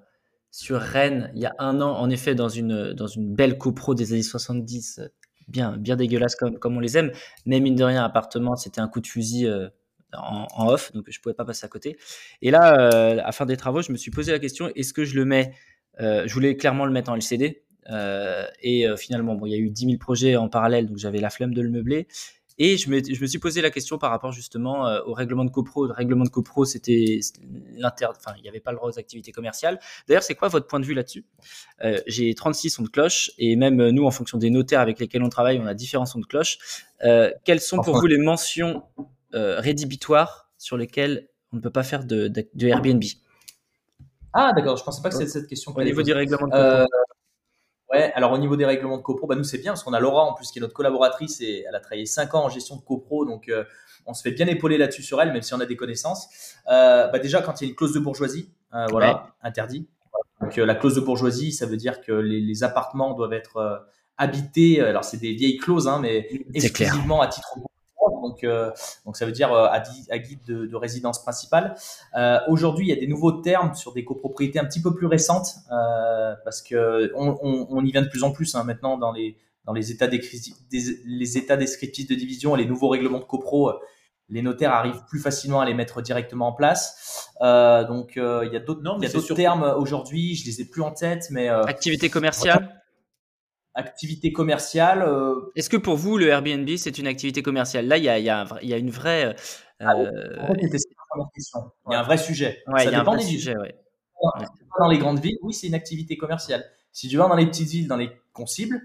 sur 0.50 0.78
Rennes 0.78 1.32
il 1.34 1.42
y 1.42 1.46
a 1.46 1.54
un 1.58 1.80
an, 1.80 1.96
en 1.96 2.10
effet, 2.10 2.36
dans 2.36 2.48
une, 2.48 2.92
dans 2.92 3.08
une 3.08 3.34
belle 3.34 3.58
copro 3.58 3.94
des 3.94 4.12
années 4.12 4.22
70, 4.22 5.00
bien, 5.48 5.76
bien 5.76 5.96
dégueulasse 5.96 6.36
comme, 6.36 6.76
on 6.76 6.80
les 6.80 6.96
aime. 6.96 7.10
Mais 7.46 7.60
mine 7.60 7.74
de 7.74 7.84
rien, 7.84 8.04
appartement, 8.04 8.56
c'était 8.56 8.80
un 8.80 8.88
coup 8.88 9.00
de 9.00 9.06
fusil. 9.06 9.46
Euh, 9.46 9.68
en, 10.16 10.68
off, 10.68 10.92
donc 10.92 11.06
je 11.10 11.20
pouvais 11.20 11.34
pas 11.34 11.44
passer 11.44 11.66
à 11.66 11.68
côté. 11.68 11.96
Et 12.40 12.52
là, 12.52 12.78
euh, 12.78 13.20
à 13.24 13.32
fin 13.32 13.46
des 13.46 13.56
travaux, 13.56 13.82
je 13.82 13.90
me 13.90 13.96
suis 13.96 14.12
posé 14.12 14.30
la 14.30 14.38
question 14.38 14.70
est-ce 14.76 14.94
que 14.94 15.04
je 15.04 15.16
le 15.16 15.24
mets 15.24 15.54
euh, 16.00 16.22
Je 16.28 16.32
voulais 16.32 16.56
clairement 16.56 16.86
le 16.86 16.92
mettre 16.92 17.10
en 17.10 17.16
LCD, 17.16 17.64
et 18.62 18.86
finalement, 18.96 19.34
bon, 19.34 19.46
il 19.46 19.50
y 19.50 19.54
a 19.56 19.58
eu 19.58 19.70
10 19.70 19.86
000 19.86 19.98
projets 19.98 20.36
en 20.36 20.48
parallèle, 20.48 20.86
donc 20.86 20.98
j'avais 20.98 21.18
la 21.18 21.30
flemme 21.30 21.52
de 21.52 21.60
le 21.62 21.68
meubler. 21.68 22.06
Et 22.58 22.76
je 22.76 22.88
me, 22.88 23.02
je 23.02 23.20
me, 23.20 23.26
suis 23.26 23.38
posé 23.38 23.60
la 23.62 23.70
question 23.70 23.98
par 23.98 24.10
rapport 24.10 24.30
justement 24.30 24.86
euh, 24.86 25.00
au 25.06 25.12
règlement 25.12 25.44
de 25.44 25.50
copro. 25.50 25.86
Le 25.86 25.92
règlement 25.92 26.24
de 26.24 26.28
copro, 26.28 26.64
c'était 26.64 27.18
l'inter, 27.76 28.06
enfin, 28.10 28.32
il 28.38 28.42
n'y 28.42 28.48
avait 28.48 28.60
pas 28.60 28.70
le 28.70 28.76
droit 28.76 28.88
aux 28.88 28.98
activités 28.98 29.32
commerciales. 29.32 29.80
D'ailleurs, 30.06 30.22
c'est 30.22 30.36
quoi 30.36 30.48
votre 30.48 30.66
point 30.66 30.78
de 30.78 30.84
vue 30.84 30.94
là-dessus? 30.94 31.24
Euh, 31.82 31.98
J'ai 32.06 32.32
36 32.34 32.70
sons 32.70 32.82
de 32.82 32.88
cloche 32.88 33.32
et 33.38 33.56
même 33.56 33.90
nous, 33.90 34.04
en 34.04 34.10
fonction 34.12 34.38
des 34.38 34.50
notaires 34.50 34.80
avec 34.80 35.00
lesquels 35.00 35.22
on 35.22 35.28
travaille, 35.28 35.58
on 35.58 35.66
a 35.66 35.74
différents 35.74 36.06
sons 36.06 36.20
de 36.20 36.26
cloche. 36.26 36.58
Euh, 37.04 37.30
quelles 37.44 37.60
sont 37.60 37.80
pour 37.80 37.98
vous 37.98 38.06
les 38.06 38.18
mentions 38.18 38.84
euh, 39.34 39.60
rédhibitoires 39.60 40.50
sur 40.56 40.76
lesquelles 40.76 41.28
on 41.52 41.56
ne 41.56 41.60
peut 41.60 41.70
pas 41.70 41.82
faire 41.82 42.04
de, 42.04 42.28
de, 42.28 42.48
de 42.54 42.66
Airbnb? 42.68 43.02
Ah, 44.32 44.52
d'accord. 44.54 44.76
Je 44.76 44.84
pensais 44.84 45.02
pas 45.02 45.08
que 45.08 45.16
c'était 45.16 45.30
cette 45.30 45.48
question. 45.48 45.72
Au 45.74 45.82
niveau 45.82 46.02
du 46.02 46.12
règlement 46.12 46.46
de 46.46 46.52
copro. 46.52 47.03
Ouais, 47.94 48.12
alors 48.16 48.32
au 48.32 48.38
niveau 48.38 48.56
des 48.56 48.64
règlements 48.64 48.96
de 48.96 49.02
copro, 49.02 49.28
bah 49.28 49.36
nous 49.36 49.44
c'est 49.44 49.58
bien 49.58 49.70
parce 49.70 49.84
qu'on 49.84 49.92
a 49.92 50.00
Laura 50.00 50.24
en 50.24 50.34
plus 50.34 50.50
qui 50.50 50.58
est 50.58 50.60
notre 50.60 50.74
collaboratrice 50.74 51.40
et 51.40 51.64
elle 51.68 51.76
a 51.76 51.80
travaillé 51.80 52.06
5 52.06 52.34
ans 52.34 52.44
en 52.44 52.48
gestion 52.48 52.74
de 52.74 52.80
copro, 52.80 53.24
donc 53.24 53.48
euh, 53.48 53.62
on 54.04 54.14
se 54.14 54.22
fait 54.22 54.32
bien 54.32 54.48
épauler 54.48 54.78
là-dessus 54.78 55.04
sur 55.04 55.22
elle, 55.22 55.32
même 55.32 55.42
si 55.42 55.54
on 55.54 55.60
a 55.60 55.66
des 55.66 55.76
connaissances. 55.76 56.56
Euh, 56.68 57.06
bah 57.06 57.20
déjà 57.20 57.40
quand 57.40 57.60
il 57.60 57.64
y 57.64 57.66
a 57.68 57.70
une 57.70 57.76
clause 57.76 57.94
de 57.94 58.00
bourgeoisie, 58.00 58.50
euh, 58.74 58.86
voilà, 58.90 59.14
ouais. 59.14 59.20
interdit. 59.42 59.86
Donc 60.40 60.56
la 60.56 60.74
clause 60.74 60.96
de 60.96 61.00
bourgeoisie, 61.00 61.52
ça 61.52 61.66
veut 61.66 61.76
dire 61.76 62.00
que 62.00 62.10
les, 62.10 62.40
les 62.40 62.64
appartements 62.64 63.14
doivent 63.14 63.32
être 63.32 63.86
habités. 64.18 64.80
Alors 64.80 65.04
c'est 65.04 65.18
des 65.18 65.32
vieilles 65.32 65.58
clauses, 65.58 65.86
hein, 65.86 66.00
mais 66.02 66.28
exclusivement 66.52 67.18
clair. 67.18 67.28
à 67.28 67.32
titre 67.32 67.58
donc, 68.10 68.44
euh, 68.44 68.70
donc 69.04 69.16
ça 69.16 69.26
veut 69.26 69.32
dire 69.32 69.52
euh, 69.52 69.66
à, 69.66 69.82
à, 70.10 70.18
guide 70.18 70.44
de, 70.46 70.66
de, 70.66 70.76
résidence 70.76 71.22
principale. 71.22 71.74
Euh, 72.16 72.38
Aujourd'hui, 72.48 72.86
il 72.86 72.88
y 72.88 72.92
a 72.92 73.00
des 73.00 73.06
nouveaux 73.06 73.32
termes 73.32 73.74
sur 73.74 73.92
des 73.92 74.04
copropriétés 74.04 74.58
un 74.58 74.64
petit 74.64 74.82
peu 74.82 74.94
plus 74.94 75.06
récentes 75.06 75.54
euh, 75.72 76.34
parce 76.44 76.62
que 76.62 77.12
on, 77.16 77.38
on, 77.42 77.66
on, 77.70 77.84
y 77.84 77.92
vient 77.92 78.02
de 78.02 78.08
plus 78.08 78.24
en 78.24 78.32
plus 78.32 78.54
hein, 78.54 78.64
maintenant 78.64 78.98
dans 78.98 79.12
les 79.12 79.36
dans 79.64 79.72
les 79.72 79.90
états 79.90 80.08
descriptifs, 80.08 80.54
les 80.70 81.38
états 81.38 81.56
descriptifs 81.56 82.08
de 82.08 82.14
division 82.14 82.54
et 82.54 82.58
les 82.58 82.68
nouveaux 82.68 82.88
règlements 82.88 83.18
de 83.18 83.24
copro. 83.24 83.72
Les 84.28 84.42
notaires 84.42 84.72
arrivent 84.72 85.04
plus 85.08 85.20
facilement 85.20 85.60
à 85.60 85.66
les 85.66 85.74
mettre 85.74 86.02
directement 86.02 86.48
en 86.48 86.52
place. 86.52 87.30
Euh, 87.40 87.84
donc 87.84 88.12
il 88.16 88.50
y 88.52 88.56
a 88.56 88.60
d'autres 88.60 89.34
termes 89.34 89.74
aujourd'hui, 89.78 90.34
je 90.34 90.46
les 90.46 90.60
ai 90.60 90.64
plus 90.66 90.82
en 90.82 90.92
tête, 90.92 91.28
mais 91.30 91.48
activité 91.48 92.10
commerciale? 92.10 92.83
Activité 93.74 94.32
commerciale. 94.32 95.02
Euh... 95.02 95.52
Est-ce 95.56 95.70
que 95.70 95.76
pour 95.76 95.96
vous, 95.96 96.18
le 96.18 96.28
Airbnb, 96.28 96.68
c'est 96.76 96.98
une 96.98 97.06
activité 97.06 97.42
commerciale? 97.42 97.86
Là, 97.86 97.98
il 97.98 98.04
y 98.04 98.08
a, 98.08 98.18
y, 98.18 98.30
a, 98.30 98.46
y 98.62 98.72
a, 98.72 98.76
une 98.76 98.90
vraie, 98.90 99.34
Ah 99.80 99.94
euh, 99.96 100.10
il 100.56 101.92
y 101.92 101.94
a 101.94 102.00
un 102.00 102.02
vrai 102.02 102.18
sujet. 102.18 102.62
ça 102.76 102.90
dépend 102.90 103.16
des 103.16 103.22
Sujet, 103.22 103.56
ouais. 103.56 103.74
Dans 104.78 104.88
les 104.88 104.98
grandes 104.98 105.20
villes, 105.20 105.38
oui, 105.42 105.52
c'est 105.52 105.66
une 105.66 105.74
activité 105.74 106.16
commerciale. 106.16 106.64
Si 106.92 107.08
tu 107.08 107.16
vas 107.16 107.28
dans 107.28 107.36
les 107.36 107.46
petites 107.46 107.68
villes, 107.68 107.88
dans 107.88 107.96
les 107.96 108.10
concibles, 108.32 108.80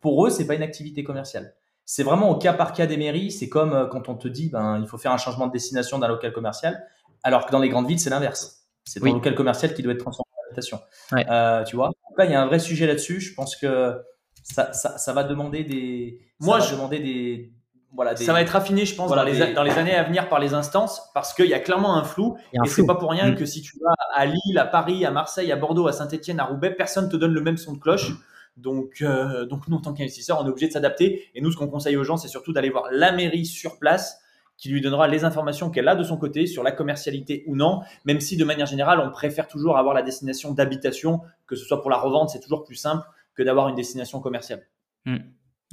pour 0.00 0.26
eux, 0.26 0.30
c'est 0.30 0.46
pas 0.46 0.54
une 0.54 0.62
activité 0.62 1.04
commerciale. 1.04 1.54
C'est 1.84 2.02
vraiment 2.02 2.30
au 2.30 2.36
cas 2.36 2.52
par 2.52 2.72
cas 2.72 2.86
des 2.86 2.96
mairies. 2.96 3.30
C'est 3.30 3.48
comme 3.48 3.72
euh, 3.72 3.86
quand 3.86 4.08
on 4.08 4.14
te 4.14 4.28
dit, 4.28 4.50
ben, 4.50 4.78
il 4.80 4.86
faut 4.86 4.98
faire 4.98 5.12
un 5.12 5.16
changement 5.16 5.46
de 5.46 5.52
destination 5.52 5.98
d'un 5.98 6.08
local 6.08 6.32
commercial, 6.32 6.84
alors 7.22 7.46
que 7.46 7.52
dans 7.52 7.58
les 7.58 7.68
grandes 7.68 7.86
villes, 7.86 8.00
c'est 8.00 8.10
l'inverse. 8.10 8.66
C'est 8.84 9.00
ton 9.00 9.12
local 9.12 9.34
commercial 9.34 9.74
qui 9.74 9.82
doit 9.82 9.92
être 9.92 10.00
transformé 10.00 10.30
en 10.36 10.46
habitation. 10.48 10.80
Euh, 11.12 11.62
tu 11.64 11.76
vois? 11.76 11.92
là, 12.18 12.24
il 12.24 12.32
y 12.32 12.34
a 12.34 12.42
un 12.42 12.46
vrai 12.46 12.58
sujet 12.58 12.86
là-dessus. 12.86 13.20
Je 13.20 13.34
pense 13.34 13.56
que 13.56 14.02
ça, 14.42 14.72
ça, 14.72 14.98
ça 14.98 15.12
va 15.12 15.24
demander 15.24 15.64
des. 15.64 16.20
Moi, 16.40 16.60
je 16.60 16.72
demander 16.72 16.98
des 16.98 17.52
voilà, 17.94 18.16
Ça 18.16 18.32
va 18.32 18.40
être 18.40 18.56
affiné, 18.56 18.86
je 18.86 18.94
pense, 18.94 19.10
dans, 19.10 19.22
les, 19.22 19.52
dans 19.52 19.62
les 19.62 19.72
années 19.72 19.94
à 19.94 20.02
venir 20.02 20.30
par 20.30 20.40
les 20.40 20.54
instances, 20.54 21.10
parce 21.12 21.34
qu'il 21.34 21.46
y 21.46 21.54
a 21.54 21.60
clairement 21.60 21.94
un 21.94 22.04
flou. 22.04 22.38
et 22.52 22.66
c'est 22.66 22.86
pas 22.86 22.94
pour 22.94 23.10
rien 23.10 23.32
mm. 23.32 23.34
que 23.36 23.44
si 23.44 23.60
tu 23.60 23.78
vas 23.78 23.94
à 24.14 24.24
Lille, 24.24 24.58
à 24.58 24.64
Paris, 24.64 25.04
à 25.04 25.10
Marseille, 25.10 25.52
à 25.52 25.56
Bordeaux, 25.56 25.86
à 25.86 25.92
Saint-Etienne, 25.92 26.40
à 26.40 26.44
Roubaix, 26.44 26.70
personne 26.70 27.10
te 27.10 27.16
donne 27.16 27.34
le 27.34 27.42
même 27.42 27.58
son 27.58 27.74
de 27.74 27.78
cloche. 27.78 28.12
Donc, 28.56 29.02
euh, 29.02 29.44
donc 29.44 29.68
nous, 29.68 29.76
en 29.76 29.80
tant 29.80 29.92
qu'investisseurs, 29.92 30.40
on 30.40 30.46
est 30.46 30.50
obligé 30.50 30.68
de 30.68 30.72
s'adapter. 30.72 31.28
Et 31.34 31.42
nous, 31.42 31.52
ce 31.52 31.58
qu'on 31.58 31.68
conseille 31.68 31.96
aux 31.98 32.04
gens, 32.04 32.16
c'est 32.16 32.28
surtout 32.28 32.54
d'aller 32.54 32.70
voir 32.70 32.88
la 32.90 33.12
mairie 33.12 33.44
sur 33.44 33.78
place 33.78 34.18
qui 34.56 34.70
lui 34.70 34.80
donnera 34.80 35.06
les 35.08 35.24
informations 35.24 35.70
qu'elle 35.70 35.88
a 35.88 35.94
de 35.94 36.04
son 36.04 36.16
côté 36.16 36.46
sur 36.46 36.62
la 36.62 36.72
commercialité 36.72 37.44
ou 37.46 37.56
non, 37.56 37.80
même 38.04 38.20
si 38.20 38.36
de 38.36 38.44
manière 38.44 38.66
générale, 38.66 39.00
on 39.00 39.10
préfère 39.10 39.48
toujours 39.48 39.76
avoir 39.76 39.94
la 39.94 40.02
destination 40.02 40.52
d'habitation, 40.52 41.20
que 41.46 41.56
ce 41.56 41.64
soit 41.64 41.82
pour 41.82 41.90
la 41.90 41.98
revente, 41.98 42.30
c'est 42.30 42.40
toujours 42.40 42.62
plus 42.64 42.76
simple 42.76 43.04
que 43.34 43.42
d'avoir 43.42 43.68
une 43.68 43.74
destination 43.74 44.20
commerciale. 44.20 44.66
Mm. 45.04 45.18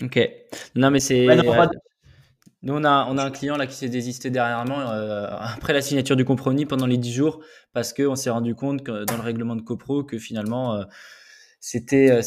Ok. 0.04 0.30
Non, 0.76 0.92
mais 0.92 1.00
c'est. 1.00 1.28
Nous, 2.62 2.74
on 2.74 2.84
a, 2.84 3.08
on 3.10 3.18
a 3.18 3.24
un 3.24 3.32
client 3.32 3.56
là 3.56 3.68
qui 3.68 3.76
s'est 3.76 3.88
désisté 3.88 4.30
dernièrement 4.32 4.82
euh, 4.82 5.28
après 5.30 5.72
la 5.72 5.82
signature 5.82 6.18
du 6.18 6.26
compromis 6.26 6.66
pendant 6.66 6.88
les 6.88 6.98
10 6.98 7.14
jours 7.14 7.40
parce 7.72 7.94
qu'on 7.94 8.16
s'est 8.16 8.30
rendu 8.30 8.54
compte 8.54 8.84
que 8.84 9.06
dans 9.06 9.16
le 9.16 9.22
règlement 9.22 9.56
de 9.56 9.62
copro 9.62 10.04
que 10.04 10.18
finalement 10.18 10.76
euh, 10.76 10.84
c'était 11.62 12.12
euh, 12.12 12.22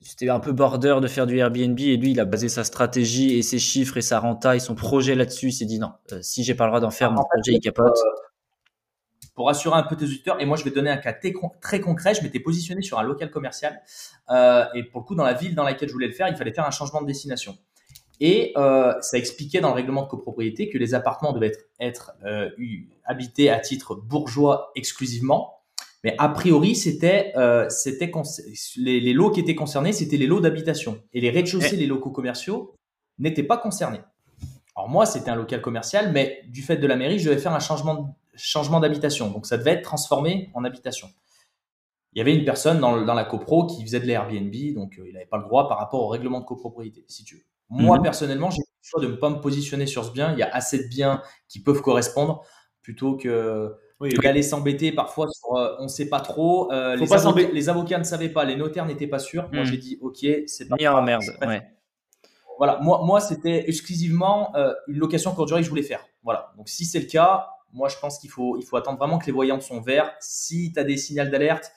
c'était 0.00 0.30
un 0.30 0.40
peu 0.40 0.50
border 0.50 0.96
de 1.00 1.06
faire 1.06 1.28
du 1.28 1.38
Airbnb 1.38 1.78
et 1.78 1.96
lui 1.96 2.10
il 2.10 2.18
a 2.18 2.24
basé 2.24 2.48
sa 2.48 2.64
stratégie 2.64 3.38
et 3.38 3.42
ses 3.42 3.60
chiffres 3.60 3.98
et 3.98 4.02
sa 4.02 4.18
renta 4.18 4.56
et 4.56 4.58
son 4.58 4.74
projet 4.74 5.14
là-dessus. 5.14 5.48
Il 5.48 5.52
s'est 5.52 5.64
dit 5.64 5.78
non, 5.78 5.92
si 6.22 6.42
j'ai 6.42 6.56
pas 6.56 6.64
le 6.64 6.70
droit 6.70 6.80
d'en 6.80 6.90
faire, 6.90 7.12
mon 7.12 7.22
projet 7.22 7.52
il 7.52 7.60
capote. 7.60 7.98
Pour 9.34 9.46
rassurer 9.46 9.76
un 9.76 9.82
peu 9.82 9.96
tes 9.96 10.04
auditeurs, 10.04 10.40
et 10.40 10.46
moi 10.46 10.56
je 10.56 10.64
vais 10.64 10.70
donner 10.70 10.90
un 10.90 10.96
cas 10.96 11.12
très 11.12 11.80
concret, 11.80 12.14
je 12.14 12.22
m'étais 12.22 12.40
positionné 12.40 12.82
sur 12.82 12.98
un 12.98 13.02
local 13.02 13.30
commercial 13.30 13.80
et 14.74 14.84
pour 14.84 15.00
le 15.00 15.04
coup 15.04 15.14
dans 15.14 15.24
la 15.24 15.32
ville 15.32 15.54
dans 15.54 15.64
laquelle 15.64 15.88
je 15.88 15.92
voulais 15.92 16.08
le 16.08 16.12
faire, 16.12 16.28
il 16.28 16.36
fallait 16.36 16.52
faire 16.52 16.66
un 16.66 16.70
changement 16.70 17.00
de 17.00 17.06
destination. 17.06 17.56
Et 18.20 18.52
euh, 18.56 18.92
ça 19.00 19.16
expliquait 19.16 19.60
dans 19.60 19.68
le 19.68 19.74
règlement 19.74 20.02
de 20.02 20.08
copropriété 20.08 20.68
que 20.68 20.76
les 20.76 20.94
appartements 20.94 21.32
devaient 21.32 21.48
être, 21.48 21.64
être 21.80 22.12
euh, 22.26 22.50
habités 23.04 23.48
à 23.48 23.58
titre 23.58 23.94
bourgeois 23.94 24.72
exclusivement. 24.76 25.62
Mais 26.04 26.14
a 26.18 26.28
priori, 26.28 26.76
c'était 26.76 27.32
euh, 27.36 27.66
les, 28.76 29.00
les, 29.00 29.12
lots 29.12 29.30
qui 29.30 29.40
étaient 29.40 29.54
concernés, 29.54 29.92
c'était 29.92 30.18
les 30.18 30.26
lots 30.26 30.40
d'habitation. 30.40 31.00
Et 31.12 31.20
les 31.20 31.30
rez-de-chaussée, 31.30 31.76
les 31.76 31.86
locaux 31.86 32.10
commerciaux 32.10 32.74
n'étaient 33.18 33.42
pas 33.42 33.56
concernés. 33.56 34.00
Alors 34.76 34.88
moi, 34.88 35.06
c'était 35.06 35.30
un 35.30 35.36
local 35.36 35.60
commercial, 35.62 36.12
mais 36.12 36.42
du 36.48 36.62
fait 36.62 36.76
de 36.76 36.86
la 36.86 36.96
mairie, 36.96 37.18
je 37.18 37.28
devais 37.28 37.40
faire 37.40 37.52
un 37.52 37.60
changement, 37.60 38.16
changement 38.34 38.80
d'habitation. 38.80 39.30
Donc 39.30 39.46
ça 39.46 39.56
devait 39.58 39.72
être 39.72 39.82
transformé 39.82 40.50
en 40.54 40.64
habitation. 40.64 41.08
Il 42.12 42.18
y 42.18 42.20
avait 42.20 42.34
une 42.34 42.44
personne 42.44 42.80
dans, 42.80 43.00
dans 43.02 43.14
la 43.14 43.24
copro 43.24 43.66
qui 43.66 43.82
faisait 43.82 44.00
de 44.00 44.06
l'Airbnb, 44.06 44.52
donc 44.74 44.98
euh, 44.98 45.06
il 45.06 45.12
n'avait 45.12 45.26
pas 45.26 45.36
le 45.36 45.44
droit 45.44 45.68
par 45.68 45.78
rapport 45.78 46.02
au 46.02 46.08
règlement 46.08 46.40
de 46.40 46.44
copropriété, 46.44 47.04
si 47.08 47.24
tu 47.24 47.36
veux. 47.36 47.44
Moi, 47.70 47.98
mhm. 47.98 48.02
personnellement, 48.02 48.50
j'ai 48.50 48.62
le 48.62 48.82
choix 48.82 49.00
de 49.00 49.06
ne 49.06 49.14
pas 49.14 49.30
me 49.30 49.40
positionner 49.40 49.86
sur 49.86 50.04
ce 50.04 50.10
bien. 50.10 50.32
Il 50.32 50.38
y 50.38 50.42
a 50.42 50.52
assez 50.52 50.82
de 50.82 50.88
biens 50.88 51.22
qui 51.48 51.62
peuvent 51.62 51.82
correspondre 51.82 52.44
plutôt 52.82 53.16
que 53.16 53.76
d'aller 54.22 54.42
s'embêter 54.42 54.92
parfois 54.92 55.28
sur 55.28 55.56
euh, 55.56 55.76
on 55.78 55.84
ne 55.84 55.88
sait 55.88 56.08
pas 56.08 56.20
trop. 56.20 56.72
Euh, 56.72 56.96
les, 56.96 57.12
avocats, 57.12 57.48
les, 57.52 57.68
avocats 57.68 57.98
ne 57.98 58.04
savaient 58.04 58.28
pas, 58.28 58.44
les 58.44 58.56
notaires 58.56 58.86
n'étaient 58.86 59.06
pas 59.06 59.18
sûrs. 59.18 59.48
Moi, 59.52 59.62
mhm. 59.62 59.66
j'ai 59.66 59.76
dit 59.76 59.98
OK, 60.00 60.26
c'est 60.46 60.68
pas. 60.68 60.76
en 60.76 61.02
merde. 61.02 61.22
Voilà, 62.58 62.78
moi, 62.82 63.00
moi 63.04 63.20
c'était 63.20 63.70
exclusivement 63.70 64.54
euh, 64.54 64.74
une 64.86 64.98
location 64.98 65.32
courte 65.32 65.48
durée 65.48 65.60
que 65.60 65.64
je 65.64 65.70
voulais 65.70 65.82
faire. 65.82 66.04
Voilà. 66.22 66.52
Donc, 66.58 66.68
si 66.68 66.84
c'est 66.84 67.00
le 67.00 67.06
cas, 67.06 67.48
moi, 67.72 67.88
je 67.88 67.96
pense 67.98 68.18
qu'il 68.18 68.30
faut, 68.30 68.56
il 68.58 68.64
faut 68.64 68.76
attendre 68.76 68.98
vraiment 68.98 69.18
que 69.18 69.26
les 69.26 69.32
voyants 69.32 69.60
sont 69.60 69.80
verts. 69.80 70.14
Si 70.20 70.72
tu 70.72 70.80
as 70.80 70.84
des 70.84 70.96
signaux 70.96 71.24
d'alerte 71.24 71.72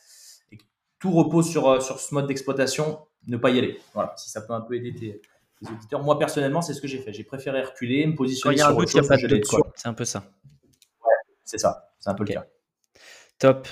et 0.52 0.58
que 0.58 0.64
tout 1.00 1.12
repose 1.12 1.50
sur, 1.50 1.82
sur 1.82 2.00
ce 2.00 2.14
mode 2.14 2.28
d'exploitation, 2.28 3.00
ne 3.28 3.38
pas 3.38 3.50
y 3.50 3.58
aller. 3.60 3.80
Voilà, 3.94 4.14
si 4.18 4.30
ça 4.30 4.42
peut 4.42 4.54
un 4.54 4.62
peu 4.62 4.76
aider 4.76 4.94
tes 4.94 5.22
auditeurs. 5.70 6.04
Moi, 6.04 6.18
personnellement, 6.20 6.62
c'est 6.62 6.74
ce 6.74 6.82
que 6.82 6.88
j'ai 6.88 7.00
fait. 7.00 7.14
J'ai 7.14 7.24
préféré 7.24 7.62
reculer, 7.62 8.06
me 8.08 8.16
positionner 8.16 8.58
sur 8.58 8.76
autre 8.76 8.90
chose. 8.90 9.08
C'est 9.76 9.88
un 9.88 9.94
peu 9.94 10.06
ça. 10.06 10.24
c'est 11.44 11.58
ça. 11.58 11.94
C'est 12.00 12.10
un 12.10 12.16
peu 12.16 12.26
le 12.26 12.34
cas. 12.34 12.46
Top. 13.40 13.68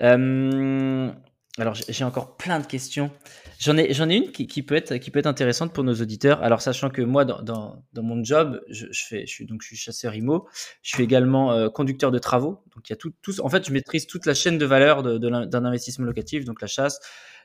Euh, 0.00 1.12
alors, 1.56 1.74
j'ai 1.74 2.04
encore 2.04 2.36
plein 2.36 2.58
de 2.58 2.66
questions. 2.66 3.12
J'en 3.60 3.76
ai, 3.76 3.94
j'en 3.94 4.08
ai 4.08 4.16
une 4.16 4.32
qui, 4.32 4.62
peut 4.64 4.74
être, 4.74 4.96
qui 4.96 5.12
peut 5.12 5.20
être 5.20 5.26
intéressante 5.26 5.72
pour 5.72 5.84
nos 5.84 5.94
auditeurs. 5.94 6.42
Alors, 6.42 6.60
sachant 6.60 6.90
que 6.90 7.00
moi, 7.00 7.24
dans, 7.24 7.42
dans, 7.42 8.02
mon 8.02 8.24
job, 8.24 8.60
je, 8.68 8.86
fais, 8.92 9.24
je 9.24 9.32
suis 9.32 9.46
donc 9.46 9.62
je 9.62 9.68
suis 9.68 9.76
chasseur 9.76 10.16
IMO. 10.16 10.48
Je 10.82 10.94
suis 10.94 11.04
également 11.04 11.52
euh, 11.52 11.68
conducteur 11.68 12.10
de 12.10 12.18
travaux. 12.18 12.64
Donc, 12.74 12.88
il 12.88 12.92
y 12.92 12.94
a 12.94 12.96
tout, 12.96 13.12
tout, 13.22 13.40
en 13.40 13.48
fait, 13.48 13.64
je 13.64 13.72
maîtrise 13.72 14.08
toute 14.08 14.26
la 14.26 14.34
chaîne 14.34 14.58
de 14.58 14.66
valeur 14.66 15.04
de, 15.04 15.16
d'un 15.18 15.64
investissement 15.64 16.06
locatif, 16.06 16.44
donc 16.44 16.60
la 16.60 16.66
chasse, 16.66 16.98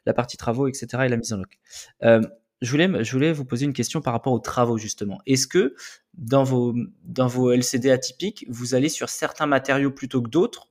la 0.08 0.16
partie 0.16 0.38
travaux, 0.38 0.68
etc. 0.68 0.88
et 1.06 1.10
la 1.10 1.18
mise 1.18 1.32
en 1.32 1.38
loc. 1.38 1.60
Euh, 2.04 2.22
je 2.62 2.72
voulais, 2.72 3.04
je 3.04 3.12
voulais 3.12 3.32
vous 3.32 3.46
poser 3.46 3.66
une 3.66 3.74
question 3.74 4.02
par 4.02 4.14
rapport 4.14 4.34
aux 4.34 4.40
travaux 4.40 4.78
justement. 4.78 5.20
Est-ce 5.28 5.48
que 5.48 5.76
dans 6.16 6.44
vos, 6.44 6.76
dans 7.04 7.28
vos 7.28 7.52
LCD 7.52 7.92
atypiques, 7.92 8.46
vous 8.50 8.74
allez 8.74 8.90
sur 8.90 9.08
certains 9.08 9.46
matériaux 9.46 9.92
plutôt 9.92 10.22
que 10.22 10.30
d'autres 10.30 10.69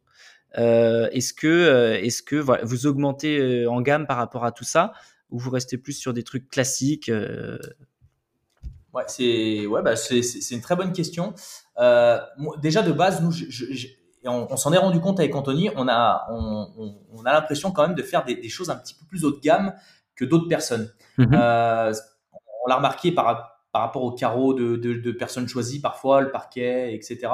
euh, 0.57 1.09
Est-ce 1.11 1.35
que, 1.35 1.47
euh, 1.47 2.01
est-ce 2.01 2.23
que 2.23 2.37
voilà, 2.37 2.65
vous 2.65 2.87
augmentez 2.87 3.39
euh, 3.39 3.71
en 3.71 3.81
gamme 3.81 4.07
par 4.07 4.17
rapport 4.17 4.45
à 4.45 4.53
tout 4.53 4.65
ça 4.65 4.93
ou 5.31 5.39
vous 5.39 5.51
restez 5.51 5.77
plus 5.77 5.93
sur 5.93 6.15
des 6.15 6.23
trucs 6.23 6.49
classiques 6.49 7.11
Ouais, 8.95 9.05
c'est 9.07 9.67
ouais, 9.67 9.83
bah, 9.83 9.95
c'est 9.97 10.51
une 10.51 10.63
très 10.63 10.75
bonne 10.77 10.93
question. 10.93 11.35
déjà 12.63 12.83
de 12.83 12.93
base, 12.93 13.23
nous, 13.23 13.33
on, 14.25 14.57
s'en 14.57 14.73
est 14.73 14.79
rendu 14.79 15.01
compte 15.01 15.21
avec 15.21 15.35
Anthony, 15.35 15.71
on 15.77 15.87
a, 15.89 16.27
on, 16.31 16.95
on 17.13 17.25
a 17.25 17.33
l'impression 17.33 17.73
quand 17.73 17.87
même 17.87 17.95
de 17.95 18.03
faire 18.03 18.25
des, 18.25 18.37
des, 18.37 18.49
choses 18.49 18.71
un 18.71 18.77
petit 18.77 18.95
peu 18.95 19.05
plus 19.07 19.25
haut 19.25 19.33
de 19.33 19.41
gamme 19.41 19.75
que 20.19 20.25
d'autres 20.25 20.49
personnes. 20.49 20.93
Euh, 21.19 21.93
on 22.65 22.69
l'a 22.69 22.77
remarqué 22.77 23.13
par, 23.13 23.58
par 23.79 23.85
rapport 23.85 24.03
au 24.03 24.11
carreau 24.11 24.55
de, 24.55 24.75
de, 24.75 25.13
personnes 25.13 25.47
choisies, 25.47 25.81
parfois 25.81 26.21
le 26.21 26.33
parquet, 26.33 26.93
etc. 26.97 27.29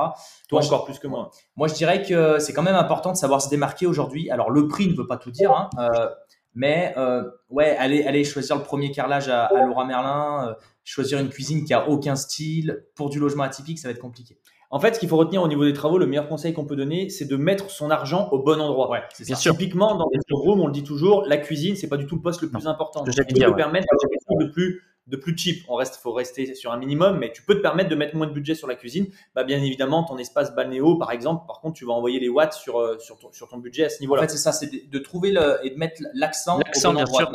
Toi 0.47 0.63
encore 0.63 0.85
plus 0.85 0.99
que 0.99 1.07
moi. 1.07 1.31
Moi, 1.57 1.69
je 1.69 1.73
dirais 1.73 2.03
que 2.03 2.39
c'est 2.39 2.53
quand 2.53 2.63
même 2.63 2.75
important 2.75 3.13
de 3.13 3.17
savoir 3.17 3.41
se 3.41 3.49
démarquer 3.49 3.87
aujourd'hui. 3.87 4.31
Alors, 4.31 4.51
le 4.51 4.69
prix 4.69 4.87
ne 4.87 4.93
veut 4.93 5.07
pas 5.07 5.17
tout 5.17 5.31
dire, 5.31 5.53
hein, 5.53 5.71
euh, 5.79 6.11
mais 6.55 6.93
euh, 6.99 7.23
ouais, 7.49 7.75
aller, 7.79 8.05
aller 8.05 8.25
choisir 8.25 8.57
le 8.57 8.63
premier 8.63 8.91
carrelage 8.91 9.31
à, 9.31 9.47
à 9.47 9.65
Laura 9.65 9.87
Merlin, 9.87 10.55
choisir 10.85 11.19
une 11.19 11.31
cuisine 11.31 11.65
qui 11.65 11.73
a 11.73 11.89
aucun 11.89 12.15
style 12.15 12.85
pour 12.95 13.09
du 13.09 13.19
logement 13.19 13.45
atypique, 13.45 13.79
ça 13.79 13.89
va 13.89 13.93
être 13.93 13.99
compliqué. 13.99 14.39
En 14.69 14.81
fait, 14.81 14.97
ce 14.97 15.01
qu'il 15.01 15.09
faut 15.09 15.17
retenir 15.17 15.41
au 15.41 15.49
niveau 15.49 15.65
des 15.65 15.73
travaux, 15.73 15.97
le 15.97 16.07
meilleur 16.07 16.29
conseil 16.29 16.53
qu'on 16.53 16.67
peut 16.67 16.77
donner, 16.77 17.09
c'est 17.09 17.25
de 17.25 17.37
mettre 17.37 17.71
son 17.71 17.91
argent 17.91 18.29
au 18.33 18.41
bon 18.41 18.61
endroit. 18.61 18.91
Ouais, 18.91 19.01
bien 19.25 19.37
sûr. 19.37 19.53
Typiquement, 19.53 19.95
dans 19.95 20.11
les 20.13 20.19
showrooms, 20.29 20.61
on 20.61 20.67
le 20.67 20.73
dit 20.75 20.83
toujours, 20.83 21.25
la 21.27 21.39
cuisine, 21.39 21.75
c'est 21.75 21.89
pas 21.89 21.97
du 21.97 22.07
tout 22.07 22.17
le 22.17 22.21
poste 22.21 22.43
le 22.43 22.51
plus 22.51 22.67
important. 22.67 23.03
Tu 23.05 23.13
peux 23.13 23.25
te 23.25 23.51
permettre 23.55 23.87
quelque 23.87 24.19
chose 24.29 24.47
de 24.47 24.53
plus 24.53 24.83
de 25.07 25.17
plus 25.17 25.37
cheap. 25.37 25.65
On 25.69 25.75
reste, 25.75 25.97
faut 25.97 26.13
rester 26.13 26.55
sur 26.55 26.73
un 26.73 26.79
minimum, 26.79 27.19
mais 27.19 27.33
tu 27.33 27.43
peux 27.43 27.55
te 27.55 27.61
permettre 27.61 27.91
de 27.91 27.95
mettre 27.95 28.17
moins 28.17 28.27
de 28.27 28.33
budget 28.33 28.55
sur 28.55 28.67
la 28.67 28.75
cuisine. 28.75 29.07
Bah, 29.35 29.45
bien 29.45 29.63
évidemment, 29.63 30.05
ton 30.05 30.19
espace 30.19 30.55
balnéo, 30.55 30.97
par 30.97 31.13
exemple, 31.13 31.47
par 31.47 31.61
contre, 31.61 31.77
tu 31.77 31.85
vas 31.85 31.93
envoyer 31.93 32.21
les 32.21 32.29
watts 32.29 32.55
sur, 32.55 32.81
euh, 32.81 32.99
sur, 32.99 33.19
ton, 33.19 33.33
sur 33.33 33.49
ton 33.49 33.59
budget 33.59 33.85
à 33.85 33.91
ce 33.91 34.01
niveau-là. 34.01 34.23
En 34.23 34.25
fait, 34.25 34.31
c'est 34.31 34.39
ça, 34.39 34.53
c'est 34.53 34.91
de, 34.91 34.99
trouver 34.99 35.31
le, 35.31 35.59
et 35.63 35.71
de 35.71 35.77
mettre 35.77 36.03
l'accent 36.15 36.59
au 36.59 36.93
bon 36.93 36.97
endroit 36.99 37.33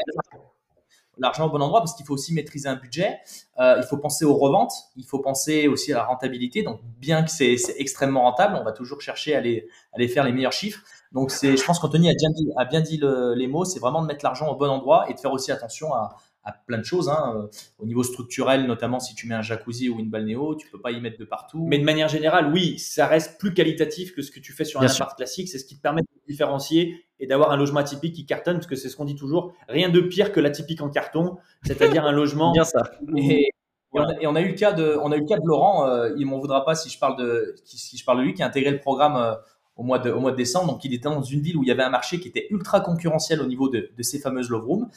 l'argent 1.19 1.47
au 1.47 1.49
bon 1.49 1.61
endroit 1.61 1.81
parce 1.81 1.93
qu'il 1.93 2.05
faut 2.05 2.13
aussi 2.13 2.33
maîtriser 2.33 2.69
un 2.69 2.75
budget. 2.75 3.19
Euh, 3.59 3.75
il 3.77 3.83
faut 3.83 3.97
penser 3.97 4.25
aux 4.25 4.35
reventes, 4.35 4.71
il 4.95 5.05
faut 5.05 5.19
penser 5.19 5.67
aussi 5.67 5.91
à 5.93 5.97
la 5.97 6.05
rentabilité. 6.05 6.63
Donc, 6.63 6.79
bien 6.97 7.23
que 7.23 7.29
c'est 7.29 7.57
extrêmement 7.77 8.21
rentable, 8.21 8.55
on 8.59 8.63
va 8.63 8.71
toujours 8.71 9.01
chercher 9.01 9.35
à 9.35 9.39
aller, 9.39 9.67
à 9.93 10.07
faire 10.07 10.23
les 10.23 10.31
meilleurs 10.31 10.53
chiffres. 10.53 10.81
Donc, 11.11 11.31
c'est, 11.31 11.57
je 11.57 11.63
pense 11.63 11.79
qu'Anthony 11.79 12.09
a 12.09 12.13
bien 12.13 12.29
dit, 12.29 12.49
a 12.55 12.65
bien 12.65 12.81
dit 12.81 13.01
les 13.35 13.47
mots, 13.47 13.65
c'est 13.65 13.79
vraiment 13.79 14.01
de 14.01 14.07
mettre 14.07 14.23
l'argent 14.23 14.47
au 14.47 14.55
bon 14.55 14.69
endroit 14.69 15.09
et 15.09 15.13
de 15.13 15.19
faire 15.19 15.33
aussi 15.33 15.51
attention 15.51 15.93
à, 15.93 16.15
à 16.43 16.53
plein 16.53 16.77
de 16.77 16.83
choses. 16.83 17.09
Hein. 17.09 17.33
Euh, 17.35 17.47
au 17.77 17.85
niveau 17.85 18.03
structurel, 18.03 18.65
notamment 18.65 18.99
si 18.99 19.15
tu 19.15 19.27
mets 19.27 19.35
un 19.35 19.41
jacuzzi 19.41 19.89
ou 19.89 19.99
une 19.99 20.09
balnéo, 20.09 20.55
tu 20.55 20.69
peux 20.69 20.79
pas 20.79 20.91
y 20.91 21.01
mettre 21.01 21.17
de 21.17 21.25
partout. 21.25 21.65
Mais 21.67 21.77
de 21.77 21.83
manière 21.83 22.07
générale, 22.07 22.51
oui, 22.53 22.79
ça 22.79 23.07
reste 23.07 23.39
plus 23.39 23.53
qualitatif 23.53 24.13
que 24.15 24.21
ce 24.21 24.31
que 24.31 24.39
tu 24.39 24.53
fais 24.53 24.65
sur 24.65 24.81
un 24.81 24.87
appart 24.87 25.15
classique. 25.15 25.49
C'est 25.49 25.59
ce 25.59 25.65
qui 25.65 25.77
te 25.77 25.81
permet 25.81 26.01
de 26.01 26.07
différencier 26.27 27.05
et 27.19 27.27
d'avoir 27.27 27.51
un 27.51 27.57
logement 27.57 27.79
atypique 27.79 28.15
qui 28.15 28.25
cartonne, 28.25 28.55
parce 28.55 28.67
que 28.67 28.75
c'est 28.75 28.89
ce 28.89 28.95
qu'on 28.95 29.05
dit 29.05 29.15
toujours. 29.15 29.53
Rien 29.67 29.89
de 29.89 29.99
pire 29.99 30.31
que 30.31 30.39
l'atypique 30.39 30.81
en 30.81 30.89
carton, 30.89 31.37
c'est-à-dire 31.63 32.05
un 32.05 32.11
logement. 32.11 32.51
Bien 32.53 32.63
ça. 32.63 32.81
Et, 33.17 33.49
on 33.91 34.35
a, 34.35 34.41
eu 34.41 34.49
le 34.49 34.53
cas 34.53 34.71
de, 34.71 34.99
on 35.01 35.11
a 35.11 35.17
eu 35.17 35.21
le 35.21 35.25
cas 35.25 35.37
de 35.37 35.45
Laurent. 35.45 35.87
Euh, 35.87 36.11
il 36.15 36.27
m'en 36.27 36.37
voudra 36.37 36.63
pas 36.63 36.75
si 36.75 36.89
je 36.89 36.99
parle 36.99 37.17
de, 37.17 37.55
si 37.65 37.97
je 37.97 38.05
parle 38.05 38.19
de 38.19 38.23
lui, 38.23 38.33
qui 38.35 38.43
a 38.43 38.45
intégré 38.45 38.69
le 38.69 38.79
programme 38.79 39.15
euh, 39.15 39.33
au 39.79 39.83
mois 39.83 39.97
de, 39.97 40.11
au 40.11 40.19
mois 40.19 40.31
de 40.31 40.35
décembre. 40.35 40.73
Donc, 40.73 40.83
il 40.83 40.93
était 40.93 41.03
dans 41.03 41.23
une 41.23 41.39
ville 41.39 41.55
où 41.55 41.63
il 41.63 41.69
y 41.69 41.71
avait 41.71 41.83
un 41.83 41.89
marché 41.89 42.19
qui 42.19 42.27
était 42.27 42.47
ultra 42.51 42.81
concurrentiel 42.81 43.41
au 43.41 43.45
niveau 43.45 43.69
de, 43.69 43.89
de 43.97 44.03
ces 44.03 44.19
fameuses 44.19 44.49
love 44.49 44.65
rooms. 44.65 44.89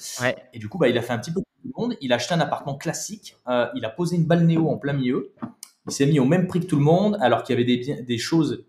Et 0.52 0.58
du 0.58 0.68
coup, 0.68 0.76
bah, 0.76 0.88
il 0.88 0.98
a 0.98 1.02
fait 1.02 1.12
un 1.12 1.18
petit 1.18 1.30
peu 1.30 1.40
tout 1.40 1.46
le 1.64 1.80
monde. 1.80 1.96
Il 2.00 2.12
a 2.12 2.16
acheté 2.16 2.34
un 2.34 2.40
appartement 2.40 2.76
classique. 2.76 3.36
Euh, 3.48 3.68
il 3.76 3.84
a 3.84 3.90
posé 3.90 4.16
une 4.16 4.24
balnéo 4.24 4.68
en 4.68 4.78
plein 4.78 4.92
milieu. 4.92 5.32
il 5.86 5.92
s'est 5.92 6.06
mis 6.06 6.18
au 6.18 6.24
même 6.24 6.48
prix 6.48 6.58
que 6.60 6.66
tout 6.66 6.76
le 6.76 6.82
monde, 6.82 7.16
alors 7.20 7.44
qu'il 7.44 7.56
y 7.56 7.62
avait 7.62 7.76
des, 7.76 8.02
des 8.02 8.18
choses, 8.18 8.64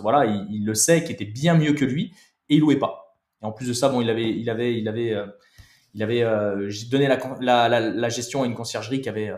voilà, 0.00 0.26
il, 0.50 0.64
le 0.66 0.74
sait, 0.74 1.04
qui 1.04 1.12
étaient 1.12 1.24
bien 1.24 1.54
mieux 1.54 1.74
que 1.74 1.84
lui, 1.84 2.12
et 2.48 2.56
il 2.56 2.60
louait 2.60 2.78
pas. 2.78 3.16
Et 3.40 3.46
en 3.46 3.52
plus 3.52 3.68
de 3.68 3.72
ça, 3.72 3.88
bon, 3.88 4.00
il 4.00 4.10
avait, 4.10 4.30
il 4.30 4.50
avait, 4.50 4.76
il 4.76 4.88
avait, 4.88 5.12
euh, 5.12 5.26
il 5.94 6.02
avait 6.02 6.24
euh, 6.24 6.72
donné 6.90 7.06
la, 7.06 7.68
la, 7.68 7.80
la, 7.80 8.08
gestion 8.08 8.42
à 8.42 8.46
une 8.46 8.54
conciergerie 8.54 9.00
qui 9.00 9.08
avait 9.08 9.32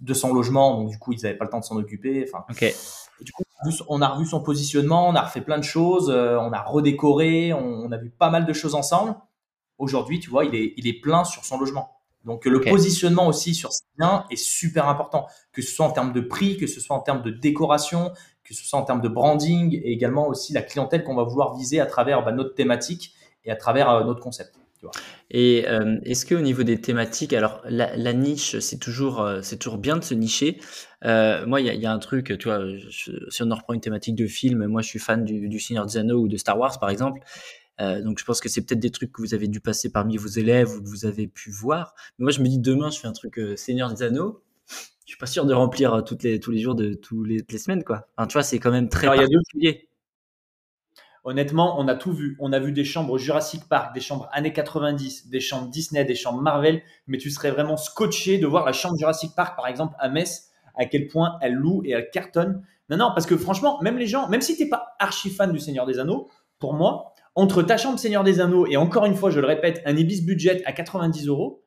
200 0.00 0.30
euh, 0.30 0.34
logements, 0.34 0.80
donc 0.80 0.90
du 0.90 0.98
coup, 0.98 1.12
ils 1.12 1.22
n'avaient 1.22 1.36
pas 1.36 1.44
le 1.44 1.50
temps 1.50 1.60
de 1.60 1.64
s'en 1.64 1.76
occuper. 1.76 2.28
Enfin, 2.28 2.44
okay. 2.50 2.74
On 3.88 4.02
a 4.02 4.08
revu 4.08 4.26
son 4.26 4.40
positionnement, 4.40 5.08
on 5.08 5.14
a 5.14 5.22
refait 5.22 5.40
plein 5.40 5.58
de 5.58 5.64
choses, 5.64 6.10
on 6.10 6.52
a 6.52 6.62
redécoré, 6.62 7.52
on, 7.52 7.90
a 7.92 7.96
vu 7.96 8.10
pas 8.10 8.30
mal 8.30 8.46
de 8.46 8.52
choses 8.52 8.74
ensemble. 8.74 9.14
Aujourd'hui, 9.78 10.20
tu 10.20 10.30
vois, 10.30 10.44
il 10.44 10.54
est, 10.54 10.74
il 10.76 10.86
est 10.86 11.00
plein 11.00 11.24
sur 11.24 11.44
son 11.44 11.58
logement. 11.58 11.90
Donc 12.24 12.46
le 12.46 12.60
positionnement 12.60 13.26
aussi 13.26 13.54
sur 13.54 13.72
ces 13.72 13.84
biens 13.98 14.24
est 14.30 14.36
super 14.36 14.88
important, 14.88 15.26
que 15.52 15.60
ce 15.60 15.70
soit 15.70 15.86
en 15.86 15.90
termes 15.90 16.12
de 16.12 16.20
prix, 16.20 16.56
que 16.56 16.66
ce 16.66 16.80
soit 16.80 16.96
en 16.96 17.00
termes 17.00 17.22
de 17.22 17.30
décoration, 17.30 18.12
que 18.44 18.54
ce 18.54 18.64
soit 18.64 18.78
en 18.78 18.84
termes 18.84 19.02
de 19.02 19.08
branding 19.08 19.74
et 19.74 19.92
également 19.92 20.26
aussi 20.28 20.52
la 20.52 20.62
clientèle 20.62 21.04
qu'on 21.04 21.14
va 21.14 21.24
vouloir 21.24 21.54
viser 21.54 21.80
à 21.80 21.86
travers 21.86 22.24
bah, 22.24 22.32
notre 22.32 22.54
thématique 22.54 23.14
et 23.44 23.50
à 23.50 23.56
travers 23.56 23.90
euh, 23.90 24.04
notre 24.04 24.20
concept. 24.20 24.54
Et 25.30 25.64
euh, 25.68 25.98
est-ce 26.04 26.26
que 26.26 26.34
au 26.34 26.40
niveau 26.40 26.62
des 26.62 26.80
thématiques, 26.80 27.32
alors 27.32 27.62
la, 27.68 28.12
niche, 28.12 28.58
c'est 28.58 28.78
toujours, 28.78 29.20
euh, 29.20 29.40
c'est 29.42 29.58
toujours 29.58 29.78
bien 29.78 29.96
de 29.96 30.04
se 30.04 30.14
nicher. 30.14 30.60
moi, 31.02 31.60
il 31.60 31.66
y 31.66 31.86
a, 31.86 31.92
un 31.92 31.98
truc, 31.98 32.36
tu 32.38 32.48
vois, 32.48 32.60
si 32.90 33.42
on 33.42 33.50
en 33.50 33.54
reprend 33.56 33.74
une 33.74 33.80
thématique 33.80 34.14
de 34.14 34.26
film, 34.26 34.66
moi 34.66 34.82
je 34.82 34.88
suis 34.88 34.98
fan 34.98 35.24
du, 35.24 35.48
du 35.48 35.60
Seigneur 35.60 35.86
des 35.86 35.96
Anneaux 35.96 36.20
ou 36.20 36.28
de 36.28 36.36
Star 36.36 36.58
Wars 36.58 36.78
par 36.78 36.90
exemple. 36.90 37.20
Euh, 37.80 38.00
donc 38.02 38.18
je 38.18 38.24
pense 38.24 38.40
que 38.40 38.48
c'est 38.48 38.64
peut-être 38.64 38.80
des 38.80 38.90
trucs 38.90 39.12
que 39.12 39.20
vous 39.20 39.34
avez 39.34 39.48
dû 39.48 39.60
passer 39.60 39.90
parmi 39.90 40.16
vos 40.16 40.28
élèves 40.28 40.70
ou 40.70 40.82
que 40.82 40.88
vous 40.88 41.06
avez 41.06 41.26
pu 41.26 41.50
voir. 41.50 41.94
Mais 42.18 42.24
moi 42.24 42.32
je 42.32 42.40
me 42.40 42.46
dis 42.46 42.58
demain 42.58 42.90
je 42.90 43.00
fais 43.00 43.08
un 43.08 43.12
truc 43.12 43.38
euh, 43.38 43.56
Seigneur 43.56 43.92
des 43.92 44.02
Anneaux. 44.02 44.42
Je 44.68 45.10
suis 45.10 45.18
pas 45.18 45.26
sûr 45.26 45.44
de 45.44 45.52
remplir 45.52 45.94
euh, 45.94 46.02
toutes 46.02 46.22
les, 46.22 46.40
tous 46.40 46.50
les 46.50 46.60
jours 46.60 46.74
de 46.74 46.94
tous 46.94 47.24
les, 47.24 47.44
les 47.48 47.58
semaines 47.58 47.84
quoi. 47.84 48.08
Enfin, 48.16 48.26
tu 48.26 48.34
vois 48.34 48.42
c'est 48.42 48.58
quand 48.58 48.70
même 48.70 48.88
très 48.88 49.08
Alors, 49.08 49.28
particulier. 49.28 49.88
Honnêtement, 51.24 51.80
on 51.80 51.88
a 51.88 51.94
tout 51.94 52.12
vu. 52.12 52.36
On 52.38 52.52
a 52.52 52.58
vu 52.58 52.70
des 52.70 52.84
chambres 52.84 53.16
Jurassic 53.16 53.66
Park, 53.66 53.94
des 53.94 54.00
chambres 54.00 54.28
années 54.32 54.52
90, 54.52 55.28
des 55.30 55.40
chambres 55.40 55.68
Disney, 55.68 56.04
des 56.04 56.14
chambres 56.14 56.42
Marvel. 56.42 56.82
Mais 57.06 57.16
tu 57.16 57.30
serais 57.30 57.50
vraiment 57.50 57.78
scotché 57.78 58.38
de 58.38 58.46
voir 58.46 58.66
la 58.66 58.72
chambre 58.72 58.96
Jurassic 58.98 59.34
Park, 59.34 59.56
par 59.56 59.66
exemple, 59.66 59.94
à 59.98 60.10
Metz, 60.10 60.50
à 60.76 60.84
quel 60.84 61.08
point 61.08 61.38
elle 61.40 61.54
loue 61.54 61.82
et 61.84 61.92
elle 61.92 62.10
cartonne. 62.10 62.62
Non, 62.90 62.98
non, 62.98 63.10
parce 63.14 63.24
que 63.24 63.38
franchement, 63.38 63.80
même 63.80 63.96
les 63.96 64.06
gens, 64.06 64.28
même 64.28 64.42
si 64.42 64.56
t'es 64.58 64.68
pas 64.68 64.94
archi 64.98 65.30
fan 65.30 65.50
du 65.50 65.58
Seigneur 65.58 65.86
des 65.86 65.98
Anneaux, 65.98 66.28
pour 66.58 66.74
moi, 66.74 67.14
entre 67.34 67.62
ta 67.62 67.78
chambre 67.78 67.98
Seigneur 67.98 68.22
des 68.22 68.40
Anneaux 68.40 68.66
et 68.66 68.76
encore 68.76 69.06
une 69.06 69.14
fois, 69.14 69.30
je 69.30 69.40
le 69.40 69.46
répète, 69.46 69.82
un 69.86 69.96
Ibis 69.96 70.20
budget 70.20 70.62
à 70.66 70.72
90 70.72 71.26
euros, 71.28 71.64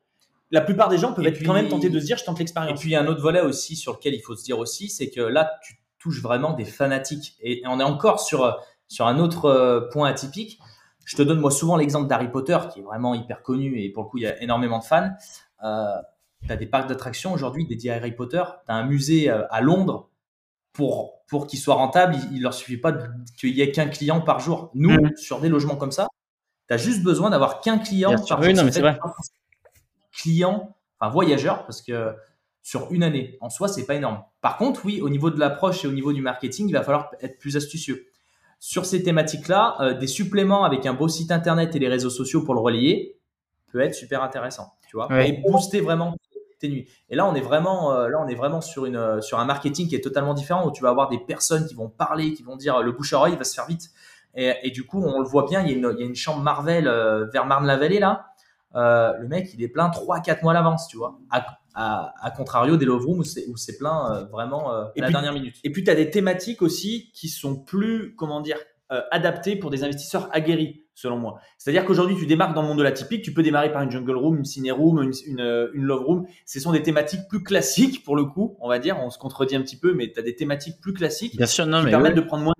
la 0.50 0.60
plupart 0.60 0.88
des 0.88 0.98
gens 0.98 1.12
peuvent 1.12 1.26
être 1.26 1.42
quand 1.44 1.52
même 1.52 1.68
tentés 1.68 1.90
de 1.90 2.00
se 2.00 2.06
dire 2.06 2.16
je 2.16 2.24
tente 2.24 2.38
l'expérience. 2.38 2.78
Et 2.78 2.80
puis 2.80 2.90
il 2.90 2.92
y 2.92 2.96
a 2.96 3.02
un 3.02 3.06
autre 3.06 3.20
volet 3.20 3.40
aussi 3.40 3.76
sur 3.76 3.94
lequel 3.94 4.14
il 4.14 4.20
faut 4.20 4.34
se 4.34 4.44
dire 4.44 4.58
aussi, 4.58 4.88
c'est 4.88 5.10
que 5.10 5.20
là 5.20 5.58
tu 5.62 5.74
touches 5.98 6.22
vraiment 6.22 6.52
des 6.52 6.64
fanatiques 6.64 7.36
et 7.40 7.62
on 7.66 7.80
est 7.80 7.84
encore 7.84 8.20
sur 8.20 8.58
sur 8.88 9.06
un 9.06 9.18
autre 9.18 9.44
euh, 9.44 9.88
point 9.92 10.08
atypique. 10.08 10.58
Je 11.04 11.16
te 11.16 11.22
donne 11.22 11.40
moi 11.40 11.50
souvent 11.50 11.76
l'exemple 11.76 12.08
d'Harry 12.08 12.30
Potter 12.30 12.58
qui 12.72 12.80
est 12.80 12.82
vraiment 12.82 13.14
hyper 13.14 13.42
connu 13.42 13.80
et 13.80 13.90
pour 13.90 14.04
le 14.04 14.08
coup 14.08 14.18
il 14.18 14.24
y 14.24 14.26
a 14.26 14.42
énormément 14.42 14.78
de 14.78 14.84
fans. 14.84 15.10
Euh, 15.64 15.86
tu 16.46 16.52
as 16.52 16.56
des 16.56 16.66
parcs 16.66 16.88
d'attractions 16.88 17.32
aujourd'hui 17.32 17.66
dédiés 17.66 17.90
à 17.90 17.96
Harry 17.96 18.12
Potter, 18.12 18.42
tu 18.66 18.72
as 18.72 18.74
un 18.74 18.84
musée 18.84 19.30
euh, 19.30 19.46
à 19.50 19.60
Londres 19.60 20.10
pour 20.72 21.18
pour 21.28 21.46
qu'ils 21.46 21.58
soient 21.58 21.74
rentables, 21.74 22.16
il, 22.30 22.38
ne 22.38 22.42
leur 22.42 22.54
suffit 22.54 22.78
pas 22.78 22.92
qu'il 23.38 23.50
y 23.50 23.60
ait 23.60 23.70
qu'un 23.70 23.88
client 23.88 24.22
par 24.22 24.40
jour. 24.40 24.70
Nous, 24.74 24.90
mm. 24.90 25.16
sur 25.16 25.40
des 25.40 25.50
logements 25.50 25.76
comme 25.76 25.92
ça, 25.92 26.08
tu 26.68 26.74
as 26.74 26.78
juste 26.78 27.02
besoin 27.02 27.28
d'avoir 27.28 27.60
qu'un 27.60 27.78
client 27.78 28.14
par 28.26 28.42
jour. 28.42 28.48
Oui, 28.48 28.54
non, 28.54 28.64
mais 28.64 28.72
c'est 28.72 28.80
vrai. 28.80 28.98
Client, 30.10 30.74
enfin 30.98 31.10
voyageur, 31.10 31.66
parce 31.66 31.82
que 31.82 32.14
sur 32.62 32.90
une 32.92 33.02
année, 33.02 33.36
en 33.40 33.50
soi, 33.50 33.68
c'est 33.68 33.84
pas 33.84 33.94
énorme. 33.94 34.22
Par 34.40 34.56
contre, 34.56 34.84
oui, 34.84 35.00
au 35.02 35.10
niveau 35.10 35.30
de 35.30 35.38
l'approche 35.38 35.84
et 35.84 35.88
au 35.88 35.92
niveau 35.92 36.12
du 36.12 36.22
marketing, 36.22 36.68
il 36.68 36.72
va 36.72 36.82
falloir 36.82 37.10
être 37.20 37.38
plus 37.38 37.56
astucieux. 37.56 38.06
Sur 38.60 38.86
ces 38.86 39.02
thématiques-là, 39.02 39.76
euh, 39.80 39.94
des 39.94 40.06
suppléments 40.06 40.64
avec 40.64 40.84
un 40.86 40.94
beau 40.94 41.08
site 41.08 41.30
internet 41.30 41.74
et 41.76 41.78
les 41.78 41.88
réseaux 41.88 42.10
sociaux 42.10 42.42
pour 42.42 42.54
le 42.54 42.60
relayer 42.60 43.18
peut 43.70 43.80
être 43.80 43.94
super 43.94 44.22
intéressant, 44.22 44.72
tu 44.88 44.96
vois, 44.96 45.08
et 45.24 45.32
booster 45.32 45.80
vraiment 45.80 46.16
et 46.62 47.16
là, 47.16 47.26
on 47.26 47.34
est 47.34 47.40
vraiment, 47.40 47.92
euh, 47.92 48.08
là, 48.08 48.18
on 48.20 48.28
est 48.28 48.34
vraiment 48.34 48.60
sur 48.60 48.86
une, 48.86 48.96
euh, 48.96 49.20
sur 49.20 49.38
un 49.38 49.44
marketing 49.44 49.88
qui 49.88 49.94
est 49.94 50.02
totalement 50.02 50.34
différent 50.34 50.66
où 50.66 50.72
tu 50.72 50.82
vas 50.82 50.90
avoir 50.90 51.08
des 51.08 51.18
personnes 51.18 51.66
qui 51.66 51.74
vont 51.74 51.88
parler, 51.88 52.32
qui 52.34 52.42
vont 52.42 52.56
dire 52.56 52.82
le 52.82 52.92
bouche 52.92 53.12
à 53.12 53.18
oreille 53.18 53.36
va 53.36 53.44
se 53.44 53.54
faire 53.54 53.66
vite. 53.66 53.90
Et, 54.34 54.70
du 54.70 54.86
coup, 54.86 55.02
on 55.02 55.18
le 55.18 55.26
voit 55.26 55.46
bien, 55.48 55.62
il 55.62 55.68
y 55.68 55.74
a 55.74 55.76
une, 55.76 55.96
il 55.96 56.00
y 56.00 56.02
a 56.04 56.06
une 56.06 56.14
chambre 56.14 56.42
Marvel 56.42 56.86
euh, 56.86 57.26
vers 57.32 57.44
Marne-la-Vallée 57.44 57.98
là. 57.98 58.26
le 58.74 59.26
mec, 59.26 59.52
il 59.54 59.62
est 59.64 59.68
plein 59.68 59.88
3-4 59.88 60.42
mois 60.42 60.52
à 60.52 60.54
l'avance, 60.54 60.86
tu 60.86 60.96
vois. 60.96 61.18
À, 61.30 61.44
contrario 62.36 62.76
des 62.76 62.84
Love 62.84 63.06
Room 63.06 63.20
où 63.20 63.56
c'est 63.56 63.78
plein 63.78 64.26
vraiment 64.32 64.70
la 64.96 65.10
dernière 65.10 65.32
minute. 65.32 65.56
Et 65.64 65.70
puis, 65.70 65.84
tu 65.84 65.90
as 65.90 65.94
des 65.94 66.10
thématiques 66.10 66.62
aussi 66.62 67.10
qui 67.12 67.28
sont 67.28 67.56
plus, 67.56 68.14
comment 68.16 68.40
dire, 68.40 68.58
adaptées 69.10 69.56
pour 69.56 69.70
des 69.70 69.84
investisseurs 69.84 70.28
aguerris 70.32 70.84
selon 70.98 71.16
moi. 71.16 71.38
C'est-à-dire 71.58 71.84
qu'aujourd'hui, 71.84 72.16
tu 72.16 72.26
démarques 72.26 72.54
dans 72.54 72.62
le 72.62 72.68
monde 72.68 72.78
de 72.78 72.82
la 72.82 72.90
typique, 72.90 73.22
tu 73.22 73.32
peux 73.32 73.44
démarrer 73.44 73.70
par 73.70 73.82
une 73.82 73.90
jungle 73.90 74.16
room, 74.16 74.38
une 74.38 74.44
ciné 74.44 74.72
room, 74.72 75.00
une, 75.00 75.12
une, 75.26 75.84
love 75.84 76.04
room. 76.04 76.26
Ce 76.44 76.58
sont 76.58 76.72
des 76.72 76.82
thématiques 76.82 77.28
plus 77.28 77.44
classiques 77.44 78.02
pour 78.02 78.16
le 78.16 78.24
coup, 78.24 78.56
on 78.60 78.68
va 78.68 78.80
dire. 78.80 78.98
On 79.00 79.10
se 79.10 79.18
contredit 79.18 79.54
un 79.54 79.62
petit 79.62 79.78
peu, 79.78 79.94
mais 79.94 80.10
tu 80.10 80.18
as 80.18 80.22
des 80.22 80.34
thématiques 80.34 80.80
plus 80.80 80.92
classiques 80.92 81.36
Bien 81.36 81.46
sûr, 81.46 81.66
non, 81.66 81.84
qui 81.84 81.90
permettent 81.90 82.16
de 82.16 82.20
prendre 82.20 82.42
moins 82.42 82.54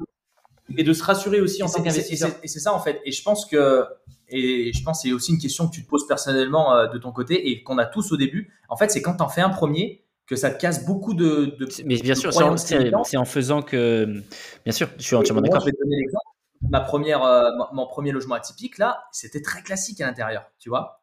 et 0.76 0.84
de 0.84 0.92
se 0.92 1.02
rassurer 1.02 1.40
aussi 1.40 1.62
en 1.62 1.68
tant 1.68 1.82
qu'investisseur. 1.82 2.30
Et 2.42 2.48
c'est 2.48 2.60
ça 2.60 2.74
en 2.74 2.80
fait. 2.80 3.00
Et 3.04 3.12
je 3.12 3.22
pense 3.22 3.46
que 3.46 3.84
et 4.28 4.72
je 4.74 4.82
pense 4.82 5.02
c'est 5.02 5.12
aussi 5.12 5.32
une 5.32 5.38
question 5.38 5.68
que 5.68 5.74
tu 5.74 5.84
te 5.84 5.88
poses 5.88 6.06
personnellement 6.06 6.74
euh, 6.74 6.86
de 6.88 6.98
ton 6.98 7.12
côté 7.12 7.50
et 7.50 7.62
qu'on 7.62 7.78
a 7.78 7.86
tous 7.86 8.12
au 8.12 8.16
début. 8.16 8.52
En 8.68 8.76
fait, 8.76 8.90
c'est 8.90 9.02
quand 9.02 9.16
tu 9.16 9.22
en 9.22 9.28
fais 9.28 9.40
un 9.40 9.50
premier 9.50 10.04
que 10.26 10.36
ça 10.36 10.50
te 10.50 10.60
casse 10.60 10.84
beaucoup 10.84 11.14
de. 11.14 11.56
de 11.58 11.68
mais 11.86 11.96
bien 11.96 12.14
sûr, 12.14 12.32
c'est 12.32 13.16
en, 13.16 13.24
faisant 13.24 13.62
que. 13.62 14.22
Bien 14.64 14.72
sûr, 14.72 14.88
je 14.98 15.02
suis 15.02 15.16
entièrement 15.16 15.40
d'accord. 15.40 15.60
Je 15.60 15.66
vais 15.66 15.72
te 15.72 15.78
donner 15.82 15.96
l'exemple 15.96 16.24
ma 16.62 16.80
première, 16.80 17.22
euh, 17.24 17.50
mon 17.72 17.86
premier 17.86 18.12
logement 18.12 18.34
atypique, 18.34 18.78
là, 18.78 19.04
c'était 19.12 19.42
très 19.42 19.62
classique 19.62 20.00
à 20.00 20.06
l'intérieur, 20.06 20.44
tu 20.58 20.68
vois. 20.68 21.02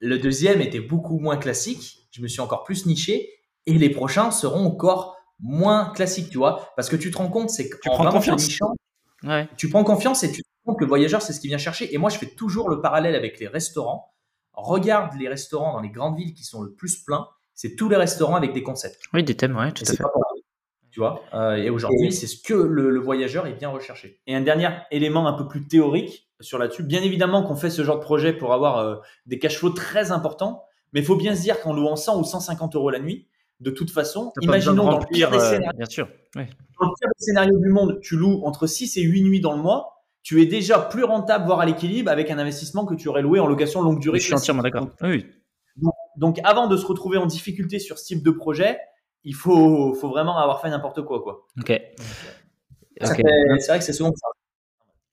Le 0.00 0.18
deuxième 0.18 0.60
était 0.60 0.80
beaucoup 0.80 1.18
moins 1.18 1.36
classique. 1.36 2.08
Je 2.10 2.20
me 2.20 2.28
suis 2.28 2.40
encore 2.40 2.64
plus 2.64 2.86
niché. 2.86 3.30
Et 3.66 3.72
les 3.72 3.88
prochains 3.88 4.30
seront 4.30 4.66
encore 4.66 5.16
moins 5.40 5.90
classiques, 5.94 6.28
tu 6.28 6.38
vois. 6.38 6.72
Parce 6.76 6.90
que 6.90 6.96
tu 6.96 7.10
te 7.10 7.16
rends 7.16 7.30
compte, 7.30 7.48
c'est 7.48 7.68
que 7.68 7.76
tu 7.76 7.88
prends 7.88 8.10
confiance. 8.10 8.58
Tu 9.56 9.68
prends 9.68 9.84
confiance 9.84 10.22
et 10.22 10.32
tu 10.32 10.42
te 10.42 10.48
rends 10.48 10.72
compte 10.72 10.78
que 10.78 10.84
le 10.84 10.88
voyageur, 10.88 11.22
c'est 11.22 11.32
ce 11.32 11.40
qu'il 11.40 11.48
vient 11.48 11.58
chercher. 11.58 11.94
Et 11.94 11.98
moi, 11.98 12.10
je 12.10 12.18
fais 12.18 12.26
toujours 12.26 12.68
le 12.68 12.80
parallèle 12.80 13.14
avec 13.14 13.38
les 13.38 13.48
restaurants. 13.48 14.12
Regarde 14.52 15.14
les 15.18 15.28
restaurants 15.28 15.72
dans 15.72 15.80
les 15.80 15.90
grandes 15.90 16.16
villes 16.16 16.34
qui 16.34 16.44
sont 16.44 16.62
le 16.62 16.72
plus 16.72 17.02
pleins. 17.02 17.26
C'est 17.54 17.76
tous 17.76 17.88
les 17.88 17.96
restaurants 17.96 18.36
avec 18.36 18.52
des 18.52 18.62
concepts. 18.62 19.00
Oui, 19.12 19.22
des 19.22 19.36
thèmes, 19.36 19.56
oui, 19.56 19.72
tout 19.72 19.84
à 19.86 19.92
fait. 19.92 20.04
Tu 20.90 21.00
vois 21.00 21.24
euh, 21.34 21.56
et 21.56 21.70
aujourd'hui, 21.70 22.12
c'est 22.12 22.28
ce 22.28 22.40
que 22.40 22.54
le, 22.54 23.00
voyageur 23.00 23.48
est 23.48 23.54
bien 23.54 23.68
recherché. 23.68 24.20
Et 24.28 24.34
un 24.36 24.40
dernier 24.40 24.68
élément 24.92 25.26
un 25.26 25.32
peu 25.32 25.48
plus 25.48 25.66
théorique 25.66 26.28
sur 26.40 26.56
là-dessus. 26.56 26.84
Bien 26.84 27.02
évidemment 27.02 27.42
qu'on 27.42 27.56
fait 27.56 27.70
ce 27.70 27.82
genre 27.82 27.98
de 27.98 28.04
projet 28.04 28.32
pour 28.32 28.52
avoir 28.52 28.78
euh, 28.78 28.96
des 29.26 29.40
cash 29.40 29.58
flows 29.58 29.70
très 29.70 30.12
importants, 30.12 30.62
mais 30.92 31.00
il 31.00 31.06
faut 31.06 31.16
bien 31.16 31.34
se 31.34 31.40
dire 31.40 31.60
qu'en 31.60 31.72
louant 31.72 31.96
100 31.96 32.20
ou 32.20 32.24
150 32.24 32.76
euros 32.76 32.90
la 32.90 33.00
nuit, 33.00 33.26
de 33.60 33.70
toute 33.70 33.90
façon, 33.90 34.32
imaginons 34.40 34.84
dans 34.84 34.98
le 34.98 35.06
pire 35.06 35.30
des 35.30 35.38
euh, 35.38 35.50
scénarios, 35.50 35.76
bien 35.76 35.86
sûr, 35.86 36.08
dans 36.34 36.42
le 36.42 36.92
pire 36.98 37.08
des 37.08 37.24
scénarios 37.24 37.58
du 37.58 37.68
monde, 37.68 38.00
tu 38.02 38.16
loues 38.16 38.42
entre 38.44 38.66
6 38.66 38.96
et 38.96 39.02
8 39.02 39.22
nuits 39.22 39.40
dans 39.40 39.54
le 39.54 39.62
mois, 39.62 40.02
tu 40.22 40.42
es 40.42 40.46
déjà 40.46 40.78
plus 40.78 41.04
rentable, 41.04 41.44
voire 41.46 41.60
à 41.60 41.66
l'équilibre, 41.66 42.10
avec 42.10 42.30
un 42.30 42.38
investissement 42.38 42.84
que 42.86 42.94
tu 42.94 43.08
aurais 43.08 43.22
loué 43.22 43.40
en 43.40 43.46
location 43.46 43.82
longue 43.82 44.00
durée. 44.00 44.18
Je 44.18 44.24
suis 44.24 44.34
entièrement 44.34 44.62
d'accord. 44.62 44.88
Oui. 45.02 45.26
donc, 46.16 46.40
avant 46.44 46.66
de 46.66 46.76
se 46.76 46.86
retrouver 46.86 47.18
en 47.18 47.26
difficulté 47.26 47.78
sur 47.78 47.98
ce 47.98 48.06
type 48.06 48.22
de 48.22 48.30
projet, 48.30 48.78
il 49.22 49.34
faut, 49.34 49.94
faut 49.94 50.08
vraiment 50.08 50.38
avoir 50.38 50.60
fait 50.60 50.70
n'importe 50.70 51.02
quoi, 51.02 51.22
quoi. 51.22 51.46
Ok. 51.58 51.80
C'est 53.00 53.68
vrai 53.68 53.78
que 53.78 53.84
c'est 53.84 53.92
souvent 53.92 54.12
ça. 54.14 54.28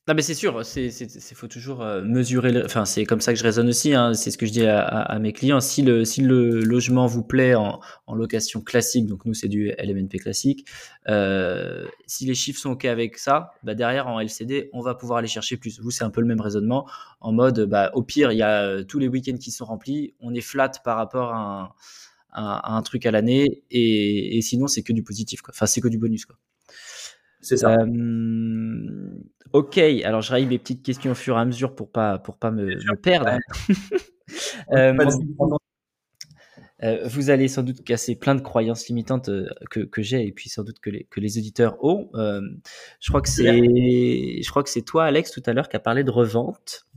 Non, 0.07 0.15
mais 0.15 0.23
c'est 0.23 0.33
sûr, 0.33 0.65
c'est 0.65 0.89
faut 1.35 1.47
toujours 1.47 1.83
euh, 1.83 2.01
mesurer. 2.01 2.63
Enfin, 2.65 2.85
c'est 2.85 3.05
comme 3.05 3.21
ça 3.21 3.33
que 3.33 3.37
je 3.37 3.43
raisonne 3.43 3.69
aussi. 3.69 3.93
Hein, 3.93 4.15
c'est 4.15 4.31
ce 4.31 4.37
que 4.37 4.47
je 4.47 4.51
dis 4.51 4.65
à, 4.65 5.19
mes 5.19 5.31
clients. 5.31 5.59
Si 5.59 5.83
le, 5.83 6.05
si 6.05 6.21
le 6.21 6.61
logement 6.61 7.05
vous 7.05 7.23
plaît 7.23 7.53
en, 7.53 7.79
en 8.07 8.15
location 8.15 8.61
classique, 8.61 9.05
donc 9.05 9.25
nous 9.25 9.35
c'est 9.35 9.47
du 9.47 9.71
LMNP 9.77 10.17
classique. 10.17 10.67
Euh, 11.07 11.85
si 12.07 12.25
les 12.25 12.33
chiffres 12.33 12.59
sont 12.59 12.71
ok 12.71 12.85
avec 12.85 13.19
ça, 13.19 13.51
bah 13.61 13.75
derrière 13.75 14.07
en 14.07 14.19
LCD, 14.19 14.71
on 14.73 14.81
va 14.81 14.95
pouvoir 14.95 15.19
aller 15.19 15.27
chercher 15.27 15.55
plus. 15.57 15.79
Vous, 15.79 15.91
c'est 15.91 16.03
un 16.03 16.09
peu 16.09 16.21
le 16.21 16.27
même 16.27 16.41
raisonnement. 16.41 16.89
En 17.19 17.31
mode, 17.31 17.65
bah, 17.65 17.91
au 17.93 18.01
pire, 18.01 18.31
il 18.31 18.39
y 18.39 18.43
a 18.43 18.63
euh, 18.63 18.83
tous 18.83 18.97
les 18.97 19.07
week-ends 19.07 19.37
qui 19.37 19.51
sont 19.51 19.65
remplis. 19.65 20.15
On 20.19 20.33
est 20.33 20.41
flat 20.41 20.71
par 20.83 20.97
rapport 20.97 21.31
à 21.31 21.37
un 21.37 21.69
un, 22.33 22.81
truc 22.81 23.05
à 23.05 23.11
l'année 23.11 23.63
et, 23.71 24.39
sinon 24.41 24.67
c'est 24.67 24.83
que 24.83 24.93
du 24.93 25.03
positif 25.03 25.41
quoi. 25.41 25.53
Enfin 25.53 25.65
c'est 25.65 25.81
que 25.81 25.87
du 25.87 25.97
bonus 25.97 26.25
quoi. 26.25 26.37
C'est 27.41 27.57
ça. 27.57 27.75
Euh, 27.75 29.09
ok, 29.53 29.77
alors 29.77 30.21
je 30.21 30.31
raille 30.31 30.45
mes 30.45 30.59
petites 30.59 30.83
questions 30.83 31.11
au 31.11 31.15
fur 31.15 31.37
et 31.37 31.39
à 31.39 31.45
mesure 31.45 31.75
pour 31.75 31.91
pas 31.91 32.19
pour 32.19 32.37
pas 32.37 32.51
me, 32.51 32.77
perdre. 32.95 33.37
Euh, 34.71 34.93
euh, 36.83 37.05
vous 37.05 37.31
allez 37.31 37.49
sans 37.49 37.63
doute 37.63 37.83
casser 37.83 38.15
plein 38.15 38.33
de 38.33 38.39
croyances 38.39 38.87
limitantes 38.87 39.29
que, 39.69 39.81
que 39.81 40.01
j'ai 40.01 40.25
et 40.25 40.31
puis 40.31 40.47
sans 40.47 40.63
doute 40.63 40.79
que 40.79 40.89
les, 40.89 41.03
que 41.03 41.19
les 41.19 41.37
auditeurs 41.37 41.83
ont. 41.83 42.09
je 42.13 43.09
crois 43.09 43.21
que 43.21 43.27
c'est 43.27 43.43
je 44.41 44.49
crois 44.49 44.63
que 44.63 44.69
c'est 44.69 44.83
toi 44.83 45.03
Alex 45.03 45.31
tout 45.31 45.43
à 45.45 45.51
l'heure 45.51 45.67
qui 45.67 45.75
a 45.75 45.81
parlé 45.81 46.05
de 46.05 46.11
revente. 46.11 46.87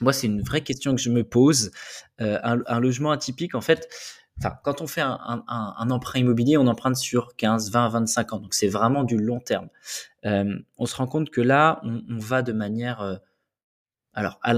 Moi 0.00 0.14
c'est 0.14 0.26
une 0.26 0.40
vraie 0.40 0.62
question 0.62 0.94
que 0.94 1.02
je 1.02 1.10
me 1.10 1.22
pose. 1.22 1.70
Un, 2.18 2.62
un, 2.66 2.80
logement 2.80 3.10
atypique 3.10 3.54
en 3.54 3.60
fait 3.60 3.86
quand 4.62 4.80
on 4.80 4.86
fait 4.86 5.00
un, 5.00 5.90
emprunt 5.90 6.18
immobilier, 6.18 6.56
on 6.56 6.66
emprunte 6.66 6.96
sur 6.96 7.36
15, 7.36 7.70
20, 7.70 7.88
25 7.88 8.32
ans. 8.32 8.38
Donc, 8.40 8.54
c'est 8.54 8.68
vraiment 8.68 9.04
du 9.04 9.16
long 9.16 9.40
terme. 9.40 9.68
Euh, 10.26 10.56
on 10.76 10.86
se 10.86 10.96
rend 10.96 11.06
compte 11.06 11.30
que 11.30 11.40
là, 11.40 11.80
on, 11.84 12.18
va 12.18 12.42
de 12.42 12.52
manière, 12.52 13.00
euh, 13.00 13.16
alors, 14.12 14.38
à 14.42 14.52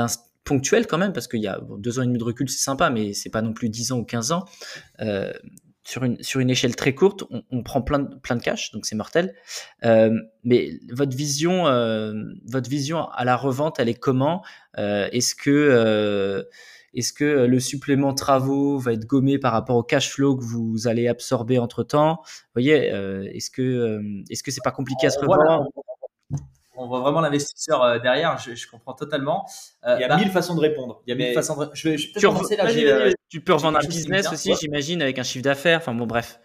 ponctuelle 0.44 0.86
quand 0.86 0.98
même, 0.98 1.12
parce 1.12 1.28
qu'il 1.28 1.40
y 1.40 1.48
a 1.48 1.60
deux 1.78 1.98
ans 1.98 2.02
et 2.02 2.06
demi 2.06 2.18
de 2.18 2.24
recul, 2.24 2.48
c'est 2.48 2.62
sympa, 2.62 2.88
mais 2.90 3.12
c'est 3.12 3.30
pas 3.30 3.42
non 3.42 3.52
plus 3.52 3.68
10 3.68 3.92
ans 3.92 3.98
ou 3.98 4.04
15 4.04 4.32
ans. 4.32 4.44
Euh, 5.00 5.32
sur 5.82 6.02
une, 6.02 6.20
sur 6.20 6.40
une 6.40 6.50
échelle 6.50 6.74
très 6.74 6.94
courte, 6.94 7.22
on, 7.50 7.62
prend 7.62 7.80
plein 7.80 8.00
de, 8.00 8.16
plein 8.16 8.34
de 8.34 8.42
cash, 8.42 8.72
donc 8.72 8.86
c'est 8.86 8.96
mortel. 8.96 9.34
mais 9.82 10.80
votre 10.90 11.16
vision, 11.16 11.62
votre 12.44 12.68
vision 12.68 13.08
à 13.10 13.24
la 13.24 13.36
revente, 13.36 13.78
elle 13.78 13.88
est 13.88 13.94
comment? 13.94 14.44
Est-ce 14.76 15.36
que 15.36 16.44
est-ce 16.94 17.12
que 17.12 17.24
euh, 17.24 17.46
le 17.46 17.60
supplément 17.60 18.14
travaux 18.14 18.78
va 18.78 18.92
être 18.92 19.06
gommé 19.06 19.38
par 19.38 19.52
rapport 19.52 19.76
au 19.76 19.82
cash 19.82 20.10
flow 20.10 20.36
que 20.36 20.44
vous 20.44 20.88
allez 20.88 21.08
absorber 21.08 21.58
entre 21.58 21.82
temps 21.82 22.20
Vous 22.24 22.62
voyez, 22.62 22.92
euh, 22.92 23.28
est-ce 23.32 23.50
que 23.50 23.62
euh, 23.62 24.24
est-ce 24.30 24.42
que 24.42 24.50
c'est 24.50 24.64
pas 24.64 24.72
compliqué 24.72 25.06
à 25.06 25.10
se 25.10 25.18
revendre 25.18 25.68
on 26.78 26.88
voit 26.88 27.00
vraiment 27.00 27.22
l'investisseur 27.22 28.02
derrière, 28.02 28.36
je, 28.36 28.70
comprends 28.70 28.92
totalement. 28.92 29.46
il 29.82 29.98
y 29.98 30.04
a 30.04 30.08
bah, 30.08 30.18
mille 30.18 30.30
façons 30.30 30.54
de 30.54 30.60
répondre. 30.60 31.02
Il 31.06 31.10
y 31.10 31.12
a 31.14 31.16
mille 31.16 31.32
façons 31.32 31.56
de... 31.56 31.70
Je 31.72 31.88
vais, 31.88 31.96
je 31.96 32.12
tu 33.28 33.40
peux 33.40 33.54
revendre 33.54 33.78
un 33.78 33.86
business 33.86 34.30
aussi, 34.30 34.52
j'imagine, 34.60 35.00
avec 35.00 35.18
un 35.18 35.22
chiffre 35.22 35.42
d'affaires. 35.42 35.78
Enfin 35.78 35.94
bon, 35.94 36.06
bref. 36.06 36.38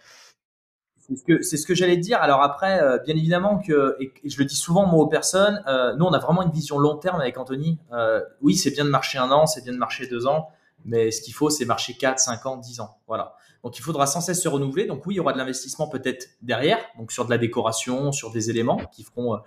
C'est 1.40 1.56
ce 1.56 1.66
que, 1.66 1.74
j'allais 1.74 1.96
dire. 1.96 2.20
Alors 2.20 2.42
après, 2.42 2.82
euh, 2.82 2.98
bien 2.98 3.16
évidemment 3.16 3.58
que, 3.58 3.96
et, 4.00 4.12
je 4.24 4.38
le 4.38 4.44
dis 4.44 4.56
souvent 4.56 4.86
moi 4.86 5.02
aux 5.02 5.08
personnes, 5.08 5.62
euh, 5.66 5.94
nous 5.96 6.04
on 6.04 6.12
a 6.12 6.18
vraiment 6.18 6.42
une 6.42 6.50
vision 6.50 6.78
long 6.78 6.96
terme 6.96 7.20
avec 7.20 7.38
Anthony. 7.38 7.78
Euh, 7.92 8.20
oui, 8.40 8.56
c'est 8.56 8.70
bien 8.70 8.84
de 8.84 8.90
marcher 8.90 9.18
un 9.18 9.30
an, 9.30 9.46
c'est 9.46 9.62
bien 9.62 9.72
de 9.72 9.78
marcher 9.78 10.06
deux 10.06 10.26
ans, 10.26 10.48
mais 10.84 11.10
ce 11.10 11.22
qu'il 11.22 11.34
faut, 11.34 11.50
c'est 11.50 11.64
marcher 11.64 11.94
4, 11.94 12.18
5 12.18 12.46
ans, 12.46 12.56
10 12.56 12.80
ans. 12.80 12.98
Voilà. 13.06 13.36
Donc 13.64 13.78
il 13.78 13.82
faudra 13.82 14.06
sans 14.06 14.20
cesse 14.20 14.42
se 14.42 14.48
renouveler. 14.48 14.86
Donc 14.86 15.06
oui, 15.06 15.14
il 15.14 15.16
y 15.18 15.20
aura 15.20 15.32
de 15.32 15.38
l'investissement 15.38 15.88
peut-être 15.88 16.30
derrière, 16.42 16.78
donc 16.98 17.12
sur 17.12 17.24
de 17.24 17.30
la 17.30 17.38
décoration, 17.38 18.10
sur 18.12 18.32
des 18.32 18.50
éléments 18.50 18.80
qui 18.92 19.04
feront, 19.04 19.38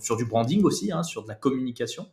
sur, 0.00 0.16
du 0.16 0.24
branding 0.24 0.62
aussi, 0.62 0.92
hein, 0.92 1.02
sur 1.02 1.24
de 1.24 1.28
la 1.28 1.34
communication. 1.34 2.08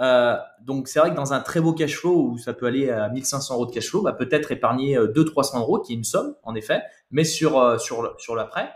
Euh, 0.00 0.36
donc 0.62 0.88
c'est 0.88 0.98
vrai 0.98 1.10
que 1.10 1.16
dans 1.16 1.32
un 1.32 1.40
très 1.40 1.60
beau 1.60 1.74
cash 1.74 1.96
flow 1.96 2.30
où 2.30 2.38
ça 2.38 2.54
peut 2.54 2.66
aller 2.66 2.90
à 2.90 3.08
1500 3.08 3.54
euros 3.54 3.66
de 3.66 3.72
cash 3.72 3.88
flow, 3.88 4.02
bah, 4.02 4.12
peut-être 4.12 4.50
épargner 4.50 4.96
200-300 4.96 5.56
euh, 5.56 5.60
euros, 5.60 5.78
qui 5.80 5.92
est 5.92 5.96
une 5.96 6.04
somme 6.04 6.34
en 6.42 6.54
effet, 6.54 6.82
mais 7.10 7.24
sur, 7.24 7.58
euh, 7.58 7.78
sur, 7.78 8.14
sur 8.18 8.34
l'après. 8.34 8.70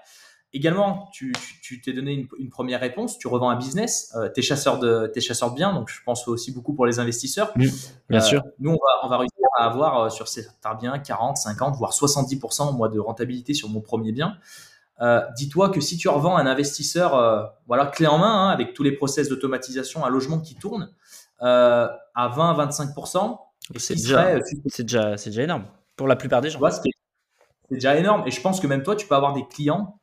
Également, 0.52 1.08
tu, 1.12 1.32
tu 1.62 1.80
t'es 1.80 1.92
donné 1.92 2.28
une, 2.38 2.48
première 2.48 2.78
réponse, 2.78 3.18
tu 3.18 3.26
revends 3.26 3.50
un 3.50 3.56
business, 3.56 4.16
tu 4.34 4.38
es 4.38 4.42
chasseur 4.42 4.78
de 4.78 5.10
t'es 5.12 5.20
chasseur 5.20 5.50
de 5.50 5.56
biens, 5.56 5.72
donc 5.72 5.88
je 5.88 6.00
pense 6.04 6.28
aussi 6.28 6.52
beaucoup 6.52 6.74
pour 6.74 6.86
les 6.86 7.00
investisseurs. 7.00 7.52
bien 8.08 8.20
sûr. 8.20 8.40
Nous, 8.60 8.70
on 8.70 8.74
va, 8.74 9.04
on 9.04 9.08
va 9.08 9.18
réussir 9.18 9.44
à 9.58 9.64
avoir 9.64 10.12
sur 10.12 10.28
certains 10.28 10.76
biens 10.76 10.96
40, 10.96 11.38
50, 11.38 11.74
voire 11.76 11.90
70% 11.90 12.76
moi, 12.76 12.88
de 12.88 13.00
rentabilité 13.00 13.52
sur 13.52 13.68
mon 13.68 13.80
premier 13.80 14.12
bien. 14.12 14.36
Dis-toi 15.36 15.70
que 15.70 15.80
si 15.80 15.96
tu 15.96 16.08
revends 16.08 16.36
un 16.36 16.46
investisseur, 16.46 17.52
voilà, 17.66 17.86
clé 17.86 18.06
en 18.06 18.18
main, 18.18 18.48
hein, 18.48 18.48
avec 18.50 18.74
tous 18.74 18.82
les 18.82 18.92
process 18.92 19.28
d'automatisation, 19.28 20.04
un 20.04 20.10
logement 20.10 20.40
qui 20.40 20.54
tourne, 20.54 20.90
euh, 21.42 21.88
à 22.14 22.28
20-25%. 22.28 23.38
C'est 23.76 23.94
déjà, 23.94 24.26
euh, 24.26 24.40
déjà, 24.78 25.16
déjà 25.16 25.42
énorme 25.42 25.64
pour 25.96 26.06
la 26.06 26.16
plupart 26.16 26.40
des 26.40 26.50
gens. 26.50 26.60
c'est 26.70 26.90
déjà 27.70 27.96
énorme. 27.96 28.22
Et 28.26 28.30
je 28.30 28.40
pense 28.40 28.60
que 28.60 28.66
même 28.66 28.82
toi, 28.82 28.94
tu 28.94 29.06
peux 29.06 29.14
avoir 29.14 29.34
des 29.34 29.46
clients 29.46 29.98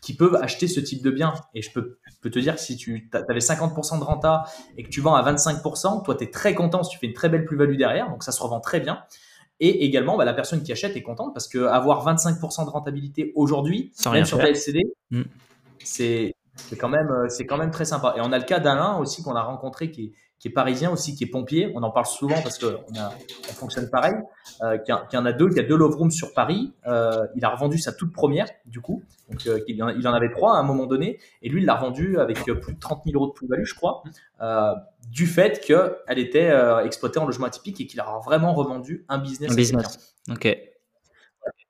qui 0.00 0.14
peuvent 0.14 0.36
acheter 0.36 0.68
ce 0.68 0.80
type 0.80 1.02
de 1.02 1.10
bien. 1.10 1.34
Et 1.54 1.62
je 1.62 1.72
peux, 1.72 1.98
peux 2.20 2.30
te 2.30 2.38
dire 2.38 2.54
que 2.54 2.60
si 2.60 2.76
tu 2.76 3.10
avais 3.12 3.40
50% 3.40 3.98
de 3.98 4.04
renta 4.04 4.44
et 4.76 4.84
que 4.84 4.88
tu 4.88 5.00
vends 5.00 5.14
à 5.14 5.32
25%, 5.32 6.04
toi, 6.04 6.14
tu 6.14 6.24
es 6.24 6.30
très 6.30 6.54
content 6.54 6.82
si 6.82 6.90
tu 6.90 6.98
fais 6.98 7.06
une 7.06 7.14
très 7.14 7.28
belle 7.28 7.44
plus-value 7.44 7.76
derrière. 7.76 8.08
Donc, 8.08 8.22
ça 8.22 8.32
se 8.32 8.42
revend 8.42 8.60
très 8.60 8.80
bien. 8.80 9.02
Et 9.58 9.84
également, 9.84 10.16
bah, 10.16 10.24
la 10.24 10.34
personne 10.34 10.62
qui 10.62 10.72
achète 10.72 10.96
est 10.96 11.02
contente 11.02 11.32
parce 11.32 11.48
qu'avoir 11.48 12.06
25% 12.06 12.66
de 12.66 12.70
rentabilité 12.70 13.32
aujourd'hui, 13.34 13.92
même 14.12 14.24
sur 14.24 14.38
ta 14.38 14.48
LCD, 14.48 14.82
mm. 15.10 15.22
c'est 15.82 16.34
quand, 16.78 16.88
même, 16.88 17.08
quand 17.48 17.56
même 17.56 17.70
très 17.70 17.86
sympa. 17.86 18.14
Et 18.16 18.20
on 18.20 18.32
a 18.32 18.38
le 18.38 18.44
cas 18.44 18.60
d'Alain 18.60 18.98
aussi 18.98 19.22
qu'on 19.22 19.34
a 19.34 19.42
rencontré 19.42 19.90
qui 19.90 20.04
est, 20.04 20.12
qui 20.38 20.48
est 20.48 20.50
parisien 20.52 20.90
aussi, 20.90 21.14
qui 21.14 21.24
est 21.24 21.28
pompier. 21.28 21.72
On 21.74 21.82
en 21.82 21.90
parle 21.90 22.06
souvent 22.06 22.40
parce 22.42 22.58
qu'on 22.58 22.68
on 22.68 23.52
fonctionne 23.54 23.88
pareil. 23.88 24.14
Euh, 24.62 24.78
qui, 24.78 24.92
en 24.92 25.26
a 25.26 25.32
deux, 25.32 25.48
qui 25.48 25.58
a 25.58 25.62
deux 25.62 25.76
love 25.76 25.96
rooms 25.96 26.10
sur 26.10 26.34
Paris. 26.34 26.74
Euh, 26.86 27.26
il 27.34 27.44
a 27.44 27.50
revendu 27.50 27.78
sa 27.78 27.92
toute 27.92 28.12
première, 28.12 28.48
du 28.66 28.80
coup. 28.80 29.02
Donc, 29.30 29.46
euh, 29.46 29.60
il, 29.66 29.82
en, 29.82 30.12
avait 30.12 30.30
trois 30.30 30.56
à 30.56 30.60
un 30.60 30.62
moment 30.62 30.86
donné. 30.86 31.18
Et 31.42 31.48
lui, 31.48 31.62
il 31.62 31.66
l'a 31.66 31.74
revendu 31.74 32.18
avec 32.18 32.48
euh, 32.48 32.54
plus 32.54 32.74
de 32.74 32.78
30 32.78 33.04
000 33.04 33.16
euros 33.16 33.28
de 33.28 33.32
plus-value, 33.32 33.64
je 33.64 33.74
crois, 33.74 34.02
du 35.08 35.26
fait 35.26 35.60
qu'elle 35.60 36.18
était 36.18 36.52
exploitée 36.84 37.18
en 37.18 37.26
logement 37.26 37.46
atypique 37.46 37.80
et 37.80 37.86
qu'il 37.86 38.00
a 38.00 38.20
vraiment 38.24 38.52
revendu 38.52 39.04
un 39.08 39.18
business. 39.18 39.52
Un 39.52 39.54
business. 39.54 40.16
Ok. 40.30 40.56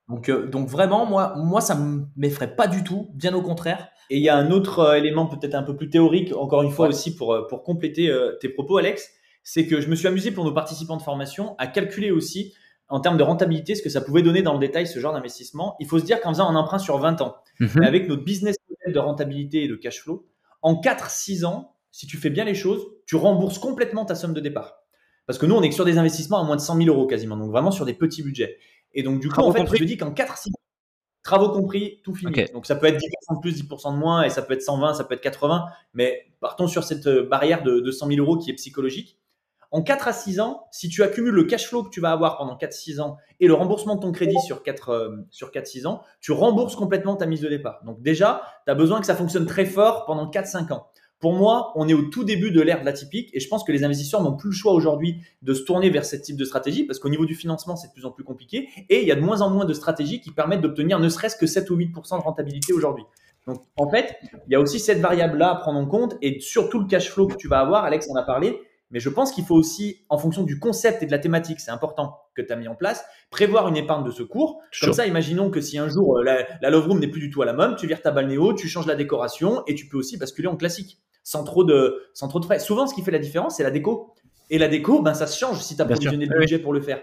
Donc, 0.08 0.30
donc 0.30 0.68
vraiment, 0.68 1.06
moi, 1.06 1.34
moi, 1.36 1.60
ça 1.60 1.76
m'effraie 2.16 2.54
pas 2.54 2.66
du 2.66 2.82
tout, 2.84 3.10
bien 3.14 3.34
au 3.34 3.42
contraire. 3.42 3.88
Et 4.10 4.18
il 4.18 4.22
y 4.22 4.28
a 4.28 4.36
un 4.36 4.50
autre 4.50 4.80
euh, 4.80 4.94
élément 4.94 5.26
peut-être 5.26 5.54
un 5.54 5.62
peu 5.62 5.76
plus 5.76 5.88
théorique, 5.88 6.34
encore 6.34 6.62
une 6.62 6.70
fois 6.70 6.88
aussi 6.88 7.14
pour, 7.16 7.32
euh, 7.32 7.46
pour 7.48 7.62
compléter 7.62 8.08
euh, 8.08 8.36
tes 8.40 8.48
propos, 8.48 8.78
Alex, 8.78 9.10
c'est 9.42 9.66
que 9.66 9.80
je 9.80 9.88
me 9.88 9.94
suis 9.94 10.06
amusé 10.06 10.30
pour 10.30 10.44
nos 10.44 10.52
participants 10.52 10.96
de 10.96 11.02
formation 11.02 11.56
à 11.58 11.66
calculer 11.66 12.10
aussi 12.10 12.54
en 12.88 13.00
termes 13.00 13.16
de 13.16 13.22
rentabilité 13.22 13.74
ce 13.74 13.82
que 13.82 13.88
ça 13.88 14.00
pouvait 14.00 14.22
donner 14.22 14.42
dans 14.42 14.52
le 14.52 14.60
détail 14.60 14.86
ce 14.86 15.00
genre 15.00 15.12
d'investissement. 15.12 15.76
Il 15.80 15.86
faut 15.86 15.98
se 15.98 16.04
dire 16.04 16.20
qu'en 16.20 16.30
faisant 16.30 16.48
un 16.48 16.54
emprunt 16.54 16.78
sur 16.78 16.98
20 16.98 17.20
ans, 17.20 17.36
mhm. 17.58 17.82
avec 17.82 18.08
notre 18.08 18.22
business 18.22 18.56
model 18.70 18.94
de 18.94 18.98
rentabilité 18.98 19.64
et 19.64 19.68
de 19.68 19.74
cash 19.74 20.02
flow, 20.02 20.26
en 20.62 20.74
4-6 20.74 21.44
ans, 21.44 21.74
si 21.90 22.06
tu 22.06 22.16
fais 22.16 22.30
bien 22.30 22.44
les 22.44 22.54
choses, 22.54 22.86
tu 23.06 23.16
rembourses 23.16 23.58
complètement 23.58 24.04
ta 24.04 24.14
somme 24.14 24.34
de 24.34 24.40
départ. 24.40 24.78
Parce 25.26 25.38
que 25.38 25.46
nous, 25.46 25.56
on 25.56 25.62
est 25.62 25.72
sur 25.72 25.84
des 25.84 25.98
investissements 25.98 26.40
à 26.40 26.44
moins 26.44 26.56
de 26.56 26.60
100 26.60 26.76
000 26.76 26.88
euros 26.88 27.06
quasiment, 27.06 27.36
donc 27.36 27.50
vraiment 27.50 27.72
sur 27.72 27.84
des 27.84 27.94
petits 27.94 28.22
budgets. 28.22 28.58
Et 28.94 29.02
donc, 29.02 29.20
du 29.20 29.28
coup, 29.28 29.40
en 29.40 29.52
fait, 29.52 29.66
je 29.66 29.78
te 29.78 29.84
dis 29.84 29.96
qu'en 29.96 30.12
4-6 30.12 30.50
Travaux 31.26 31.48
compris, 31.48 32.00
tout 32.04 32.14
fini. 32.14 32.44
Donc 32.54 32.66
ça 32.66 32.76
peut 32.76 32.86
être 32.86 32.98
10% 33.00 33.34
de 33.34 33.40
plus, 33.40 33.60
10% 33.60 33.94
de 33.94 33.98
moins, 33.98 34.22
et 34.22 34.30
ça 34.30 34.42
peut 34.42 34.54
être 34.54 34.62
120, 34.62 34.94
ça 34.94 35.02
peut 35.02 35.14
être 35.14 35.20
80, 35.20 35.66
mais 35.92 36.28
partons 36.38 36.68
sur 36.68 36.84
cette 36.84 37.08
euh, 37.08 37.26
barrière 37.28 37.64
de, 37.64 37.80
de 37.80 37.90
100 37.90 38.06
000 38.06 38.20
euros 38.20 38.38
qui 38.38 38.50
est 38.50 38.54
psychologique. 38.54 39.18
En 39.72 39.82
4 39.82 40.06
à 40.06 40.12
6 40.12 40.38
ans, 40.38 40.68
si 40.70 40.88
tu 40.88 41.02
accumules 41.02 41.34
le 41.34 41.42
cash 41.42 41.66
flow 41.66 41.82
que 41.82 41.90
tu 41.90 42.00
vas 42.00 42.12
avoir 42.12 42.38
pendant 42.38 42.56
4-6 42.56 43.00
ans 43.00 43.16
et 43.40 43.48
le 43.48 43.54
remboursement 43.54 43.96
de 43.96 44.02
ton 44.02 44.12
crédit 44.12 44.38
sur 44.46 44.62
4 44.62 44.88
euh, 44.90 45.16
sur 45.30 45.50
4-6 45.50 45.88
ans, 45.88 46.02
tu 46.20 46.30
rembourses 46.30 46.76
complètement 46.76 47.16
ta 47.16 47.26
mise 47.26 47.40
de 47.40 47.48
départ. 47.48 47.82
Donc 47.84 48.00
déjà, 48.02 48.42
tu 48.64 48.70
as 48.70 48.76
besoin 48.76 49.00
que 49.00 49.06
ça 49.06 49.16
fonctionne 49.16 49.46
très 49.46 49.64
fort 49.64 50.06
pendant 50.06 50.30
4-5 50.30 50.72
ans. 50.72 50.86
Pour 51.18 51.32
moi, 51.32 51.72
on 51.76 51.88
est 51.88 51.94
au 51.94 52.02
tout 52.02 52.24
début 52.24 52.50
de 52.50 52.60
l'ère 52.60 52.80
de 52.80 52.84
l'atypique 52.84 53.30
et 53.32 53.40
je 53.40 53.48
pense 53.48 53.64
que 53.64 53.72
les 53.72 53.84
investisseurs 53.84 54.22
n'ont 54.22 54.36
plus 54.36 54.50
le 54.50 54.54
choix 54.54 54.72
aujourd'hui 54.72 55.22
de 55.40 55.54
se 55.54 55.62
tourner 55.62 55.88
vers 55.88 56.04
ce 56.04 56.16
type 56.16 56.36
de 56.36 56.44
stratégie 56.44 56.84
parce 56.84 56.98
qu'au 56.98 57.08
niveau 57.08 57.24
du 57.24 57.34
financement, 57.34 57.74
c'est 57.74 57.88
de 57.88 57.92
plus 57.92 58.04
en 58.04 58.10
plus 58.10 58.22
compliqué 58.22 58.68
et 58.90 59.00
il 59.00 59.08
y 59.08 59.12
a 59.12 59.16
de 59.16 59.22
moins 59.22 59.40
en 59.40 59.50
moins 59.50 59.64
de 59.64 59.72
stratégies 59.72 60.20
qui 60.20 60.30
permettent 60.30 60.60
d'obtenir 60.60 60.98
ne 60.98 61.08
serait-ce 61.08 61.36
que 61.36 61.46
7 61.46 61.70
ou 61.70 61.76
8% 61.78 62.18
de 62.18 62.22
rentabilité 62.22 62.74
aujourd'hui. 62.74 63.04
Donc, 63.46 63.62
en 63.76 63.88
fait, 63.88 64.18
il 64.46 64.52
y 64.52 64.56
a 64.56 64.60
aussi 64.60 64.78
cette 64.78 65.00
variable-là 65.00 65.52
à 65.52 65.54
prendre 65.56 65.78
en 65.78 65.86
compte 65.86 66.16
et 66.20 66.40
surtout 66.40 66.80
le 66.80 66.86
cash 66.86 67.10
flow 67.10 67.28
que 67.28 67.36
tu 67.36 67.48
vas 67.48 67.60
avoir. 67.60 67.84
Alex 67.84 68.10
en 68.10 68.16
a 68.16 68.22
parlé. 68.22 68.60
Mais 68.92 69.00
je 69.00 69.08
pense 69.08 69.32
qu'il 69.32 69.44
faut 69.44 69.56
aussi, 69.56 70.04
en 70.10 70.18
fonction 70.18 70.44
du 70.44 70.60
concept 70.60 71.02
et 71.02 71.06
de 71.06 71.10
la 71.10 71.18
thématique, 71.18 71.58
c'est 71.58 71.72
important 71.72 72.20
que 72.36 72.42
tu 72.42 72.52
as 72.52 72.56
mis 72.56 72.68
en 72.68 72.76
place, 72.76 73.04
prévoir 73.30 73.66
une 73.66 73.76
épargne 73.76 74.04
de 74.04 74.12
secours. 74.12 74.62
Comme 74.80 74.92
ça, 74.92 75.06
imaginons 75.06 75.50
que 75.50 75.60
si 75.60 75.76
un 75.76 75.88
jour 75.88 76.18
euh, 76.18 76.22
la, 76.22 76.46
la 76.62 76.70
Love 76.70 76.86
Room 76.86 77.00
n'est 77.00 77.08
plus 77.08 77.20
du 77.20 77.30
tout 77.30 77.42
à 77.42 77.46
la 77.46 77.52
mode, 77.52 77.76
tu 77.76 77.88
vires 77.88 78.00
ta 78.00 78.12
balnéo, 78.12 78.52
tu 78.52 78.68
changes 78.68 78.86
la 78.86 78.94
décoration 78.94 79.64
et 79.66 79.74
tu 79.74 79.88
peux 79.88 79.96
aussi 79.96 80.18
basculer 80.18 80.46
en 80.46 80.56
classique 80.56 81.00
sans 81.26 81.42
trop 81.42 81.64
de, 81.64 82.04
sans 82.14 82.28
trop 82.28 82.38
de 82.38 82.44
frais. 82.44 82.60
Souvent, 82.60 82.86
ce 82.86 82.94
qui 82.94 83.02
fait 83.02 83.10
la 83.10 83.18
différence, 83.18 83.56
c'est 83.56 83.64
la 83.64 83.72
déco. 83.72 84.14
Et 84.48 84.58
la 84.58 84.68
déco, 84.68 85.02
ben, 85.02 85.12
ça 85.12 85.26
se 85.26 85.36
change 85.36 85.60
si 85.60 85.74
tu 85.74 85.82
as 85.82 85.84
provisionné 85.84 86.24
le 86.24 86.38
budget 86.38 86.60
pour 86.60 86.72
le 86.72 86.80
faire. 86.80 87.02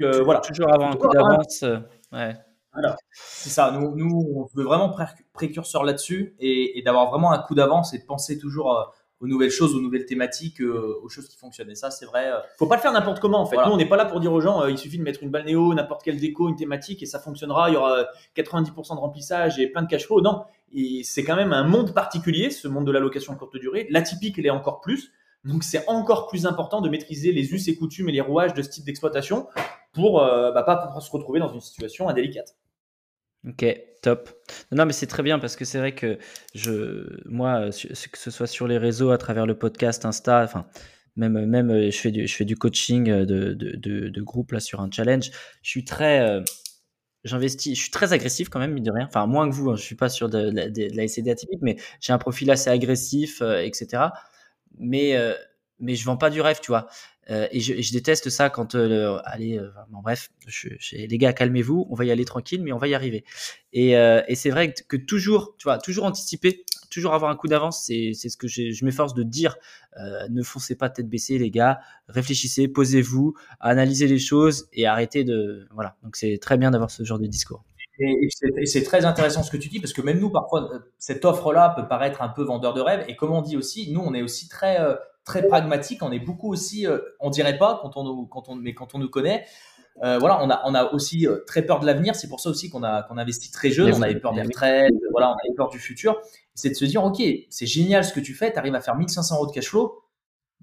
Euh, 0.00 0.22
voilà. 0.22 0.40
Toujours 0.40 0.72
avoir 0.72 0.90
un 0.90 0.96
coup 0.96 1.08
d'avance. 1.08 1.62
Euh, 1.62 1.76
ouais. 2.10 2.34
Voilà. 2.72 2.96
C'est 3.12 3.50
ça. 3.50 3.70
Nous, 3.70 3.94
nous, 3.96 4.32
on 4.34 4.48
veut 4.56 4.64
vraiment 4.64 4.96
précurseur 5.34 5.84
là-dessus 5.84 6.34
et, 6.40 6.78
et 6.78 6.82
d'avoir 6.82 7.10
vraiment 7.10 7.32
un 7.32 7.38
coup 7.38 7.54
d'avance 7.54 7.92
et 7.92 7.98
de 7.98 8.06
penser 8.06 8.38
toujours 8.38 8.78
euh, 8.78 8.84
aux 9.20 9.26
nouvelles 9.26 9.50
choses, 9.50 9.74
aux 9.74 9.80
nouvelles 9.80 10.06
thématiques, 10.06 10.60
euh, 10.60 11.00
aux 11.02 11.08
choses 11.08 11.28
qui 11.28 11.36
fonctionnent. 11.36 11.70
Et 11.70 11.74
ça, 11.74 11.90
c'est 11.90 12.04
vrai. 12.04 12.30
Euh, 12.30 12.38
Faut 12.58 12.66
pas 12.66 12.76
le 12.76 12.80
faire 12.80 12.92
n'importe 12.92 13.20
comment 13.20 13.40
en 13.40 13.46
fait. 13.46 13.56
Nous, 13.56 13.72
on 13.72 13.76
n'est 13.76 13.88
pas 13.88 13.96
là 13.96 14.04
pour 14.04 14.20
dire 14.20 14.32
aux 14.32 14.40
gens, 14.40 14.62
euh, 14.62 14.70
il 14.70 14.78
suffit 14.78 14.98
de 14.98 15.02
mettre 15.02 15.22
une 15.22 15.30
balle 15.30 15.44
néo, 15.44 15.72
n'importe 15.74 16.02
quelle 16.02 16.18
déco, 16.18 16.48
une 16.48 16.56
thématique 16.56 17.02
et 17.02 17.06
ça 17.06 17.18
fonctionnera. 17.18 17.70
Il 17.70 17.74
y 17.74 17.76
aura 17.76 18.06
90% 18.36 18.94
de 18.94 19.00
remplissage 19.00 19.58
et 19.58 19.66
plein 19.68 19.82
de 19.82 19.88
cash 19.88 20.06
flow. 20.06 20.20
Non, 20.20 20.44
c'est 21.02 21.24
quand 21.24 21.36
même 21.36 21.52
un 21.52 21.64
monde 21.64 21.94
particulier, 21.94 22.50
ce 22.50 22.68
monde 22.68 22.86
de 22.86 22.92
la 22.92 23.00
location 23.00 23.34
courte 23.34 23.56
durée. 23.56 23.86
L'atypique, 23.90 24.36
il 24.38 24.46
est 24.46 24.50
encore 24.50 24.80
plus. 24.80 25.12
Donc, 25.44 25.62
c'est 25.62 25.86
encore 25.88 26.26
plus 26.26 26.46
important 26.46 26.80
de 26.80 26.88
maîtriser 26.88 27.32
les 27.32 27.52
us 27.52 27.68
et 27.68 27.76
coutumes 27.76 28.08
et 28.08 28.12
les 28.12 28.22
rouages 28.22 28.54
de 28.54 28.62
ce 28.62 28.70
type 28.70 28.84
d'exploitation 28.84 29.46
pour 29.92 30.20
bah, 30.20 30.62
pas 30.64 30.76
pour 30.76 31.00
se 31.02 31.10
retrouver 31.10 31.38
dans 31.38 31.52
une 31.52 31.60
situation 31.60 32.08
indélicate. 32.08 32.56
Ok, 33.46 33.64
Non, 34.72 34.86
mais 34.86 34.92
c'est 34.92 35.06
très 35.06 35.22
bien 35.22 35.38
parce 35.38 35.56
que 35.56 35.64
c'est 35.64 35.78
vrai 35.78 35.94
que 35.94 36.18
je, 36.54 37.06
moi, 37.26 37.70
que 37.70 38.18
ce 38.18 38.30
soit 38.30 38.46
sur 38.46 38.66
les 38.66 38.78
réseaux, 38.78 39.10
à 39.10 39.18
travers 39.18 39.46
le 39.46 39.58
podcast, 39.58 40.04
Insta, 40.04 40.42
enfin, 40.42 40.66
même, 41.16 41.46
même 41.46 41.70
euh, 41.70 41.90
je, 41.90 41.98
fais 41.98 42.44
du, 42.44 42.56
coaching 42.56 43.08
euh, 43.10 43.24
de, 43.24 43.54
de, 43.54 44.20
groupe 44.22 44.52
là, 44.52 44.60
sur 44.60 44.80
un 44.80 44.90
challenge. 44.90 45.30
Je 45.62 45.70
suis 45.70 45.84
très. 45.84 46.20
Euh, 46.20 46.42
j'investis, 47.24 47.76
je 47.76 47.82
suis 47.82 47.90
très 47.90 48.12
agressif 48.12 48.48
quand 48.48 48.58
même, 48.58 48.72
mine 48.72 48.84
de 48.84 48.90
rien. 48.92 49.06
Enfin, 49.06 49.26
moins 49.26 49.48
que 49.48 49.54
vous, 49.54 49.70
hein, 49.70 49.76
je 49.76 49.82
suis 49.82 49.96
pas 49.96 50.08
sur 50.08 50.28
de, 50.28 50.50
la 50.50 51.08
SCD 51.08 51.30
atypique, 51.30 51.60
mais 51.62 51.76
j'ai 52.00 52.12
un 52.12 52.18
profil 52.18 52.50
assez 52.50 52.70
agressif, 52.70 53.42
etc. 53.42 54.04
Mais, 54.78 55.16
mais 55.78 55.94
je 55.94 56.04
vends 56.04 56.16
pas 56.16 56.30
du 56.30 56.40
rêve, 56.40 56.60
tu 56.60 56.68
vois. 56.68 56.88
Euh, 57.30 57.48
et, 57.50 57.60
je, 57.60 57.92
déteste 57.92 58.28
ça 58.30 58.50
quand, 58.50 58.74
euh, 58.74 59.18
allez, 59.24 59.58
euh, 59.58 59.70
bon, 59.90 60.00
bref, 60.02 60.30
les 60.92 61.18
gars, 61.18 61.32
calmez-vous, 61.32 61.86
on 61.88 61.94
va 61.94 62.04
y 62.04 62.10
aller 62.10 62.24
tranquille, 62.24 62.62
mais 62.62 62.72
on 62.72 62.78
va 62.78 62.88
y 62.88 62.94
arriver. 62.94 63.24
Et, 63.72 63.96
euh, 63.96 64.20
c'est 64.34 64.50
vrai 64.50 64.72
que, 64.72 64.96
toujours, 64.96 65.54
tu 65.58 65.64
vois, 65.64 65.78
toujours 65.78 66.04
anticiper, 66.04 66.64
toujours 66.90 67.14
avoir 67.14 67.30
un 67.30 67.36
coup 67.36 67.48
d'avance, 67.48 67.84
c'est 67.86 68.14
ce 68.14 68.36
que 68.36 68.46
je 68.46 68.84
m'efforce 68.84 69.14
de 69.14 69.22
dire. 69.22 69.56
Ne 70.30 70.42
foncez 70.42 70.76
pas 70.76 70.90
tête 70.90 71.08
baissée, 71.08 71.38
les 71.38 71.50
gars, 71.50 71.80
réfléchissez, 72.08 72.68
posez-vous, 72.68 73.34
analysez 73.60 74.06
les 74.06 74.18
choses 74.18 74.68
et 74.72 74.86
arrêtez 74.86 75.24
de, 75.24 75.66
voilà. 75.72 75.96
Donc 76.02 76.16
c'est 76.16 76.38
très 76.38 76.56
bien 76.56 76.70
d'avoir 76.70 76.90
ce 76.90 77.02
genre 77.02 77.18
de 77.18 77.26
discours. 77.26 77.64
Et 77.98 78.28
c'est 78.66 78.82
très 78.82 79.04
intéressant 79.04 79.42
ce 79.44 79.50
que 79.50 79.56
tu 79.56 79.68
dis 79.68 79.80
parce 79.80 79.92
que 79.92 80.02
même 80.02 80.18
nous, 80.18 80.30
parfois, 80.30 80.68
cette 80.98 81.24
offre-là 81.24 81.74
peut 81.76 81.86
paraître 81.86 82.22
un 82.22 82.28
peu 82.28 82.42
vendeur 82.42 82.74
de 82.74 82.80
rêve. 82.80 83.04
Et 83.08 83.16
comme 83.16 83.32
on 83.32 83.40
dit 83.40 83.56
aussi, 83.56 83.92
nous, 83.92 84.00
on 84.00 84.14
est 84.14 84.22
aussi 84.22 84.48
très 84.48 84.78
très 85.24 85.46
pragmatique. 85.46 86.02
On 86.02 86.12
est 86.12 86.20
beaucoup 86.20 86.52
aussi, 86.52 86.86
euh, 86.86 86.98
on 87.20 87.30
dirait 87.30 87.58
pas 87.58 87.80
quand 87.82 87.96
on, 87.96 88.26
quand 88.26 88.48
on, 88.48 88.56
mais 88.56 88.74
quand 88.74 88.94
on 88.94 88.98
nous 88.98 89.08
connaît, 89.08 89.46
euh, 90.02 90.18
voilà, 90.18 90.42
on 90.42 90.50
a, 90.50 90.62
on 90.64 90.74
a 90.74 90.92
aussi 90.92 91.26
euh, 91.26 91.44
très 91.46 91.62
peur 91.62 91.80
de 91.80 91.86
l'avenir. 91.86 92.14
C'est 92.14 92.28
pour 92.28 92.40
ça 92.40 92.50
aussi 92.50 92.68
qu'on 92.68 92.82
a, 92.82 93.02
qu'on 93.04 93.16
investit 93.16 93.50
très 93.50 93.70
jeune. 93.70 93.94
On 93.94 94.02
avait 94.02 94.18
peur 94.18 94.34
des 94.34 94.42
retraites, 94.42 94.92
voilà, 95.12 95.30
on 95.30 95.32
avait 95.32 95.54
peur 95.56 95.68
du 95.68 95.78
futur. 95.78 96.20
C'est 96.54 96.70
de 96.70 96.74
se 96.74 96.84
dire, 96.84 97.04
ok, 97.04 97.22
c'est 97.50 97.66
génial 97.66 98.04
ce 98.04 98.12
que 98.12 98.20
tu 98.20 98.34
fais. 98.34 98.52
Tu 98.52 98.58
arrives 98.58 98.74
à 98.74 98.80
faire 98.80 98.96
1500 98.96 99.36
euros 99.36 99.46
de 99.46 99.52
cash 99.52 99.68
flow. 99.68 100.02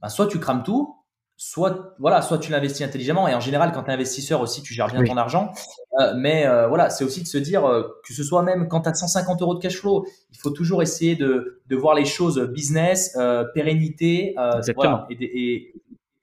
Ben, 0.02 0.10
soit 0.10 0.28
tu 0.28 0.40
crames 0.40 0.64
tout, 0.64 0.96
soit 1.44 1.96
voilà, 1.98 2.22
soit 2.22 2.38
tu 2.38 2.52
l'investis 2.52 2.86
intelligemment. 2.86 3.28
Et 3.28 3.34
en 3.34 3.40
général, 3.40 3.72
quand 3.72 3.82
tu 3.82 3.90
es 3.90 3.94
investisseur 3.94 4.42
aussi, 4.42 4.62
tu 4.62 4.76
gères 4.76 4.88
bien 4.88 5.04
ton 5.04 5.18
argent. 5.18 5.52
Euh, 6.00 6.14
mais 6.16 6.46
euh, 6.46 6.68
voilà, 6.68 6.92
c'est 6.92 7.04
aussi 7.04 7.24
de 7.24 7.28
se 7.28 7.40
dire 7.40 7.66
euh, 7.66 7.82
que 8.08 8.14
ce 8.14 8.24
soit 8.24 8.44
même 8.44 8.68
quand 8.68 8.82
tu 8.82 8.90
as 8.90 8.94
150 8.94 9.42
euros 9.42 9.56
de 9.56 9.60
cash 9.60 9.78
flow, 9.78 10.06
il 10.32 10.38
faut 10.38 10.52
toujours 10.52 10.84
essayer 10.84 11.16
de, 11.16 11.64
de 11.68 11.76
voir 11.76 11.96
les 11.96 12.06
choses 12.06 12.40
business, 12.54 13.18
pérennité 13.56 14.36
voilà, 14.76 15.08
et, 15.10 15.16
et, 15.24 15.74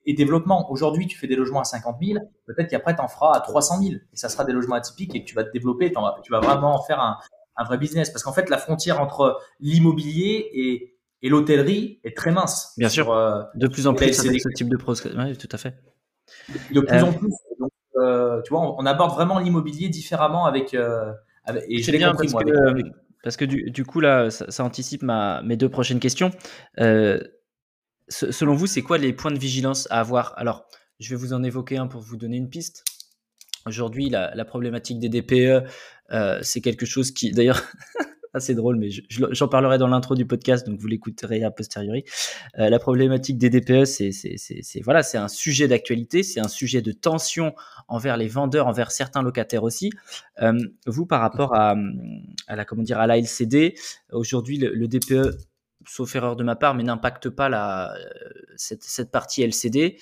et, 0.06 0.14
développement. 0.14 0.70
Aujourd'hui, 0.70 1.08
tu 1.08 1.18
fais 1.18 1.26
des 1.26 1.34
logements 1.34 1.62
à 1.62 1.64
50 1.64 1.96
000, 2.00 2.20
peut-être 2.46 2.70
qu'après, 2.70 2.94
tu 2.94 3.02
en 3.02 3.08
feras 3.08 3.36
à 3.36 3.40
300 3.40 3.82
000 3.82 3.94
et 3.94 4.16
ça 4.16 4.28
sera 4.28 4.44
des 4.44 4.52
logements 4.52 4.76
atypiques 4.76 5.16
et 5.16 5.24
que 5.24 5.28
tu 5.28 5.34
vas 5.34 5.42
te 5.42 5.50
développer, 5.50 5.92
tu 6.22 6.30
vas 6.30 6.40
vraiment 6.40 6.76
en 6.76 6.82
faire 6.82 7.00
un, 7.00 7.18
un 7.56 7.64
vrai 7.64 7.76
business. 7.76 8.10
Parce 8.10 8.22
qu'en 8.22 8.32
fait, 8.32 8.48
la 8.50 8.58
frontière 8.58 9.00
entre 9.00 9.40
l'immobilier 9.58 10.48
et 10.54 10.97
et 11.22 11.28
l'hôtellerie 11.28 12.00
est 12.04 12.16
très 12.16 12.30
mince. 12.30 12.74
Bien 12.76 12.88
sûr. 12.88 13.12
Euh, 13.12 13.42
de 13.54 13.68
plus 13.68 13.86
en 13.86 13.94
plus 13.94 14.18
avec 14.20 14.40
ce 14.40 14.48
type 14.50 14.68
de 14.68 14.76
process. 14.76 15.12
Oui, 15.16 15.36
tout 15.36 15.48
à 15.52 15.58
fait. 15.58 15.74
De 16.72 16.80
plus 16.80 17.02
en 17.02 17.08
euh, 17.08 17.12
plus. 17.12 17.32
Donc, 17.58 17.72
euh, 17.96 18.40
tu 18.42 18.50
vois, 18.50 18.76
on, 18.78 18.86
aborde 18.86 19.14
vraiment 19.14 19.38
l'immobilier 19.38 19.88
différemment 19.88 20.46
avec. 20.46 20.76
avec 21.44 21.64
et 21.68 21.82
je 21.82 21.90
l'ai 21.90 21.98
compris 21.98 22.28
parce 22.28 22.32
moi. 22.32 22.44
Que, 22.44 22.82
parce 23.22 23.36
que 23.36 23.44
du, 23.44 23.70
du, 23.70 23.84
coup 23.84 24.00
là, 24.00 24.30
ça, 24.30 24.50
ça, 24.50 24.64
anticipe 24.64 25.02
ma, 25.02 25.42
mes 25.42 25.56
deux 25.56 25.68
prochaines 25.68 26.00
questions. 26.00 26.30
selon 26.76 28.54
vous, 28.54 28.66
c'est 28.66 28.82
quoi 28.82 28.98
les 28.98 29.12
points 29.12 29.32
de 29.32 29.38
vigilance 29.38 29.88
à 29.90 30.00
avoir? 30.00 30.34
Alors, 30.36 30.66
je 31.00 31.10
vais 31.10 31.16
vous 31.16 31.32
en 31.32 31.42
évoquer 31.42 31.78
un 31.78 31.88
pour 31.88 32.00
vous 32.00 32.16
donner 32.16 32.36
une 32.36 32.48
piste. 32.48 32.84
Aujourd'hui, 33.66 34.08
la, 34.08 34.34
la, 34.34 34.44
problématique 34.44 35.00
des 35.00 35.08
DPE, 35.08 35.68
c'est 36.42 36.60
quelque 36.60 36.86
chose 36.86 37.10
qui, 37.10 37.32
d'ailleurs, 37.32 37.62
c'est 38.38 38.54
drôle, 38.54 38.76
mais 38.76 38.88
j'en 39.08 39.48
parlerai 39.48 39.78
dans 39.78 39.88
l'intro 39.88 40.14
du 40.14 40.26
podcast, 40.26 40.66
donc 40.66 40.78
vous 40.78 40.86
l'écouterez 40.86 41.42
a 41.42 41.50
posteriori. 41.50 42.04
Euh, 42.58 42.68
la 42.68 42.78
problématique 42.78 43.38
des 43.38 43.50
DPE, 43.50 43.84
c'est 43.84 44.10
voilà, 44.82 45.02
c'est 45.02 45.18
un 45.18 45.28
sujet 45.28 45.68
d'actualité, 45.68 46.22
c'est 46.22 46.40
un 46.40 46.48
sujet 46.48 46.82
de 46.82 46.92
tension 46.92 47.54
envers 47.88 48.16
les 48.16 48.28
vendeurs, 48.28 48.66
envers 48.66 48.90
certains 48.90 49.22
locataires 49.22 49.64
aussi. 49.64 49.90
Euh, 50.42 50.58
vous, 50.86 51.06
par 51.06 51.20
rapport 51.20 51.54
à, 51.54 51.74
la 52.48 52.64
comment 52.64 52.82
dire 52.82 52.98
à 52.98 53.06
la 53.06 53.18
LCD, 53.18 53.74
aujourd'hui 54.12 54.58
le, 54.58 54.88
DPE, 54.88 55.36
sauf 55.86 56.14
erreur 56.14 56.36
de 56.36 56.44
ma 56.44 56.56
part, 56.56 56.74
mais 56.74 56.82
n'impacte 56.82 57.28
pas 57.28 57.48
la 57.48 57.94
cette, 58.56 59.10
partie 59.10 59.42
LCD. 59.42 59.98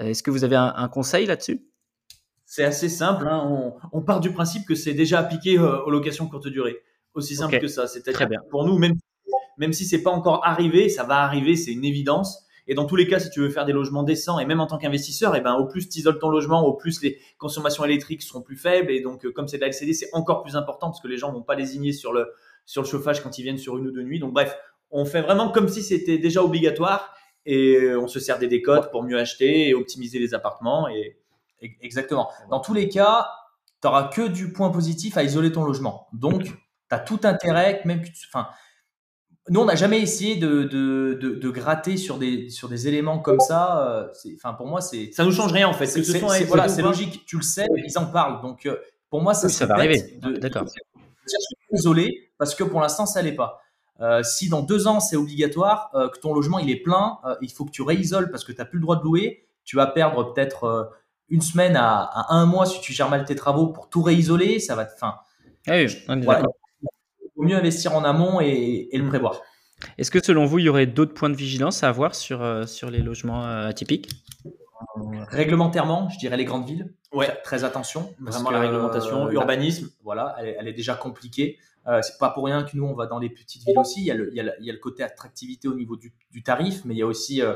Est-ce 0.00 0.22
que 0.22 0.30
vous 0.30 0.44
avez 0.44 0.56
un, 0.56 0.88
conseil 0.88 1.26
là-dessus? 1.26 1.68
C'est 2.50 2.64
assez 2.64 2.88
simple. 2.88 3.28
Hein. 3.28 3.74
On, 3.92 4.00
part 4.00 4.20
du 4.20 4.32
principe 4.32 4.66
que 4.66 4.74
c'est 4.74 4.94
déjà 4.94 5.18
appliqué 5.18 5.58
euh, 5.58 5.82
aux 5.82 5.90
locations 5.90 6.26
courte 6.26 6.48
durée. 6.48 6.78
Aussi 7.14 7.34
simple 7.34 7.58
que 7.58 7.68
ça. 7.68 7.86
C'est-à-dire 7.86 8.42
pour 8.50 8.64
nous, 8.64 8.78
même, 8.78 8.94
même 9.56 9.72
si 9.72 9.84
c'est 9.84 10.02
pas 10.02 10.10
encore 10.10 10.46
arrivé, 10.46 10.88
ça 10.88 11.04
va 11.04 11.18
arriver, 11.18 11.56
c'est 11.56 11.72
une 11.72 11.84
évidence. 11.84 12.44
Et 12.68 12.74
dans 12.74 12.84
tous 12.84 12.96
les 12.96 13.08
cas, 13.08 13.18
si 13.18 13.30
tu 13.30 13.40
veux 13.40 13.48
faire 13.48 13.64
des 13.64 13.72
logements 13.72 14.02
décents, 14.02 14.38
et 14.38 14.44
même 14.44 14.60
en 14.60 14.66
tant 14.66 14.76
qu'investisseur, 14.76 15.34
et 15.34 15.38
eh 15.38 15.40
ben, 15.40 15.54
au 15.54 15.66
plus 15.66 15.88
tu 15.88 15.98
isoles 15.98 16.18
ton 16.18 16.28
logement, 16.28 16.64
au 16.66 16.74
plus 16.74 17.02
les 17.02 17.18
consommations 17.38 17.84
électriques 17.84 18.22
seront 18.22 18.42
plus 18.42 18.56
faibles. 18.56 18.90
Et 18.90 19.00
donc, 19.00 19.24
euh, 19.24 19.32
comme 19.32 19.48
c'est 19.48 19.56
de 19.56 19.62
la 19.62 19.68
LCD, 19.68 19.94
c'est 19.94 20.10
encore 20.12 20.42
plus 20.42 20.54
important 20.54 20.88
parce 20.88 21.00
que 21.00 21.08
les 21.08 21.16
gens 21.16 21.32
vont 21.32 21.42
pas 21.42 21.54
lésigner 21.54 21.92
sur 21.92 22.12
le, 22.12 22.30
sur 22.66 22.82
le 22.82 22.86
chauffage 22.86 23.22
quand 23.22 23.38
ils 23.38 23.42
viennent 23.42 23.58
sur 23.58 23.78
une 23.78 23.86
ou 23.86 23.90
deux 23.90 24.02
nuits. 24.02 24.18
Donc, 24.18 24.34
bref, 24.34 24.54
on 24.90 25.06
fait 25.06 25.22
vraiment 25.22 25.50
comme 25.50 25.68
si 25.68 25.82
c'était 25.82 26.18
déjà 26.18 26.42
obligatoire 26.42 27.14
et 27.46 27.94
on 27.96 28.06
se 28.06 28.20
sert 28.20 28.38
des 28.38 28.48
décotes 28.48 28.90
pour 28.90 29.02
mieux 29.02 29.18
acheter 29.18 29.68
et 29.68 29.74
optimiser 29.74 30.18
les 30.18 30.34
appartements. 30.34 30.88
Et... 30.88 31.16
Exactement. 31.80 32.30
Dans 32.50 32.60
tous 32.60 32.74
les 32.74 32.88
cas, 32.88 33.26
tu 33.80 33.88
n'auras 33.88 34.08
que 34.08 34.28
du 34.28 34.52
point 34.52 34.70
positif 34.70 35.16
à 35.16 35.22
isoler 35.22 35.50
ton 35.50 35.64
logement. 35.64 36.06
Donc, 36.12 36.52
tu 36.88 36.94
as 36.94 36.98
tout 36.98 37.20
intérêt, 37.24 37.82
même 37.84 38.02
que 38.02 38.08
enfin, 38.28 38.48
nous, 39.50 39.60
on 39.60 39.64
n'a 39.64 39.74
jamais 39.74 40.00
essayé 40.00 40.36
de, 40.36 40.64
de, 40.64 41.14
de, 41.14 41.50
gratter 41.50 41.96
sur 41.96 42.18
des, 42.18 42.50
sur 42.50 42.68
des 42.68 42.88
éléments 42.88 43.18
comme 43.18 43.40
ça. 43.40 43.88
Euh, 43.88 44.08
enfin, 44.36 44.54
pour 44.54 44.66
moi, 44.66 44.80
c'est. 44.80 45.10
Ça 45.12 45.24
nous 45.24 45.32
change 45.32 45.52
rien, 45.52 45.68
en 45.68 45.72
fait. 45.72 45.86
C'est 45.86 46.18
voilà, 46.44 46.66
logique. 46.78 47.24
Tu 47.26 47.36
le 47.36 47.42
sais, 47.42 47.66
ils 47.84 47.98
en 47.98 48.06
parlent. 48.06 48.42
Donc, 48.42 48.66
euh, 48.66 48.76
pour 49.10 49.22
moi, 49.22 49.34
ça, 49.34 49.48
ça 49.48 49.66
va 49.66 49.74
arriver. 49.74 50.18
D'accord. 50.40 50.64
Isolé, 51.72 52.30
parce 52.38 52.54
que 52.54 52.64
pour 52.64 52.80
l'instant, 52.80 53.06
ça 53.06 53.22
l'est 53.22 53.34
pas. 53.34 53.60
Euh, 54.00 54.22
si 54.22 54.48
dans 54.48 54.62
deux 54.62 54.86
ans, 54.86 55.00
c'est 55.00 55.16
obligatoire, 55.16 55.90
que 55.92 56.18
ton 56.20 56.32
logement 56.32 56.58
il 56.58 56.70
est 56.70 56.82
plein, 56.82 57.18
il 57.42 57.50
faut 57.50 57.64
que 57.64 57.70
tu 57.70 57.82
réisoles 57.82 58.30
parce 58.30 58.44
que 58.44 58.52
tu 58.52 58.58
n'as 58.58 58.64
plus 58.64 58.78
le 58.78 58.82
droit 58.82 58.96
de 58.96 59.02
louer. 59.02 59.46
Tu 59.64 59.76
vas 59.76 59.86
perdre 59.86 60.32
peut-être 60.32 60.90
une 61.28 61.42
semaine 61.42 61.76
à, 61.76 62.02
à, 62.04 62.34
un 62.34 62.46
mois 62.46 62.64
si 62.64 62.80
tu 62.80 62.92
gères 62.92 63.10
mal 63.10 63.24
tes 63.26 63.34
travaux 63.34 63.66
pour 63.66 63.90
tout 63.90 64.02
réisoler. 64.02 64.60
Ça 64.60 64.74
va 64.74 64.86
te. 64.86 64.96
Fin, 64.98 65.16
ah 65.66 65.72
oui, 65.72 65.86
on 66.08 66.22
est 66.22 66.26
mieux 67.48 67.56
investir 67.56 67.94
en 67.94 68.04
amont 68.04 68.40
et, 68.40 68.88
le 68.92 69.06
prévoir. 69.08 69.40
Est-ce 69.96 70.10
que 70.10 70.22
selon 70.22 70.44
vous, 70.44 70.58
il 70.58 70.64
y 70.64 70.68
aurait 70.68 70.86
d'autres 70.86 71.14
points 71.14 71.30
de 71.30 71.36
vigilance 71.36 71.84
à 71.84 71.88
avoir 71.88 72.14
sur, 72.14 72.42
euh, 72.42 72.66
sur 72.66 72.90
les 72.90 72.98
logements 72.98 73.46
euh, 73.46 73.68
atypiques? 73.68 74.08
Réglementairement, 75.30 76.08
je 76.08 76.18
dirais 76.18 76.36
les 76.36 76.44
grandes 76.44 76.66
villes. 76.66 76.92
Ouais. 77.12 77.28
Très 77.44 77.64
attention. 77.64 78.14
Vraiment 78.20 78.50
la 78.50 78.60
réglementation, 78.60 79.26
l'urbanisme. 79.26 79.88
Voilà, 80.02 80.36
elle, 80.40 80.68
est 80.68 80.72
déjà 80.72 80.94
compliquée. 80.94 81.58
Euh, 81.86 82.02
c'est 82.02 82.18
pas 82.18 82.30
pour 82.30 82.44
rien 82.44 82.64
que 82.64 82.76
nous, 82.76 82.84
on 82.84 82.94
va 82.94 83.06
dans 83.06 83.18
les 83.18 83.30
petites 83.30 83.64
villes 83.64 83.78
aussi. 83.78 84.00
Il 84.00 84.06
y 84.06 84.10
a 84.10 84.14
le, 84.14 84.30
il 84.30 84.36
y 84.36 84.70
a 84.70 84.72
le, 84.72 84.78
côté 84.78 85.02
attractivité 85.02 85.68
au 85.68 85.74
niveau 85.74 85.96
du, 85.96 86.12
du, 86.30 86.42
tarif, 86.42 86.84
mais 86.84 86.94
il 86.94 86.98
y 86.98 87.02
a 87.02 87.06
aussi 87.06 87.40
euh, 87.40 87.54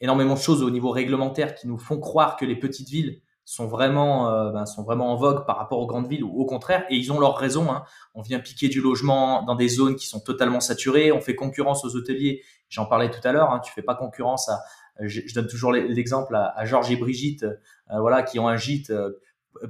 énormément 0.00 0.34
de 0.34 0.40
choses 0.40 0.62
au 0.62 0.70
niveau 0.70 0.90
réglementaire 0.90 1.54
qui 1.54 1.68
nous 1.68 1.78
font 1.78 2.00
croire 2.00 2.36
que 2.36 2.44
les 2.44 2.56
petites 2.56 2.88
villes 2.88 3.20
sont 3.48 3.66
vraiment, 3.66 4.28
euh, 4.28 4.50
ben, 4.50 4.66
sont 4.66 4.82
vraiment 4.82 5.10
en 5.10 5.16
vogue 5.16 5.46
par 5.46 5.56
rapport 5.56 5.78
aux 5.78 5.86
grandes 5.86 6.06
villes 6.06 6.22
ou 6.22 6.38
au 6.38 6.44
contraire, 6.44 6.84
et 6.90 6.96
ils 6.96 7.10
ont 7.12 7.18
leur 7.18 7.38
raison. 7.38 7.72
Hein. 7.72 7.82
On 8.14 8.20
vient 8.20 8.40
piquer 8.40 8.68
du 8.68 8.82
logement 8.82 9.42
dans 9.42 9.54
des 9.54 9.68
zones 9.68 9.96
qui 9.96 10.06
sont 10.06 10.20
totalement 10.20 10.60
saturées, 10.60 11.12
on 11.12 11.22
fait 11.22 11.34
concurrence 11.34 11.82
aux 11.82 11.96
hôteliers. 11.96 12.42
J'en 12.68 12.84
parlais 12.84 13.10
tout 13.10 13.26
à 13.26 13.32
l'heure. 13.32 13.50
Hein, 13.50 13.60
tu 13.60 13.72
fais 13.72 13.80
pas 13.80 13.94
concurrence 13.94 14.50
à, 14.50 14.60
je, 15.00 15.34
donne 15.34 15.46
toujours 15.46 15.72
l'exemple 15.72 16.36
à, 16.36 16.62
Georges 16.66 16.90
et 16.90 16.96
Brigitte, 16.96 17.44
euh, 17.44 18.00
voilà, 18.00 18.22
qui 18.22 18.38
ont 18.38 18.48
un 18.48 18.58
gîte 18.58 18.90
euh, 18.90 19.12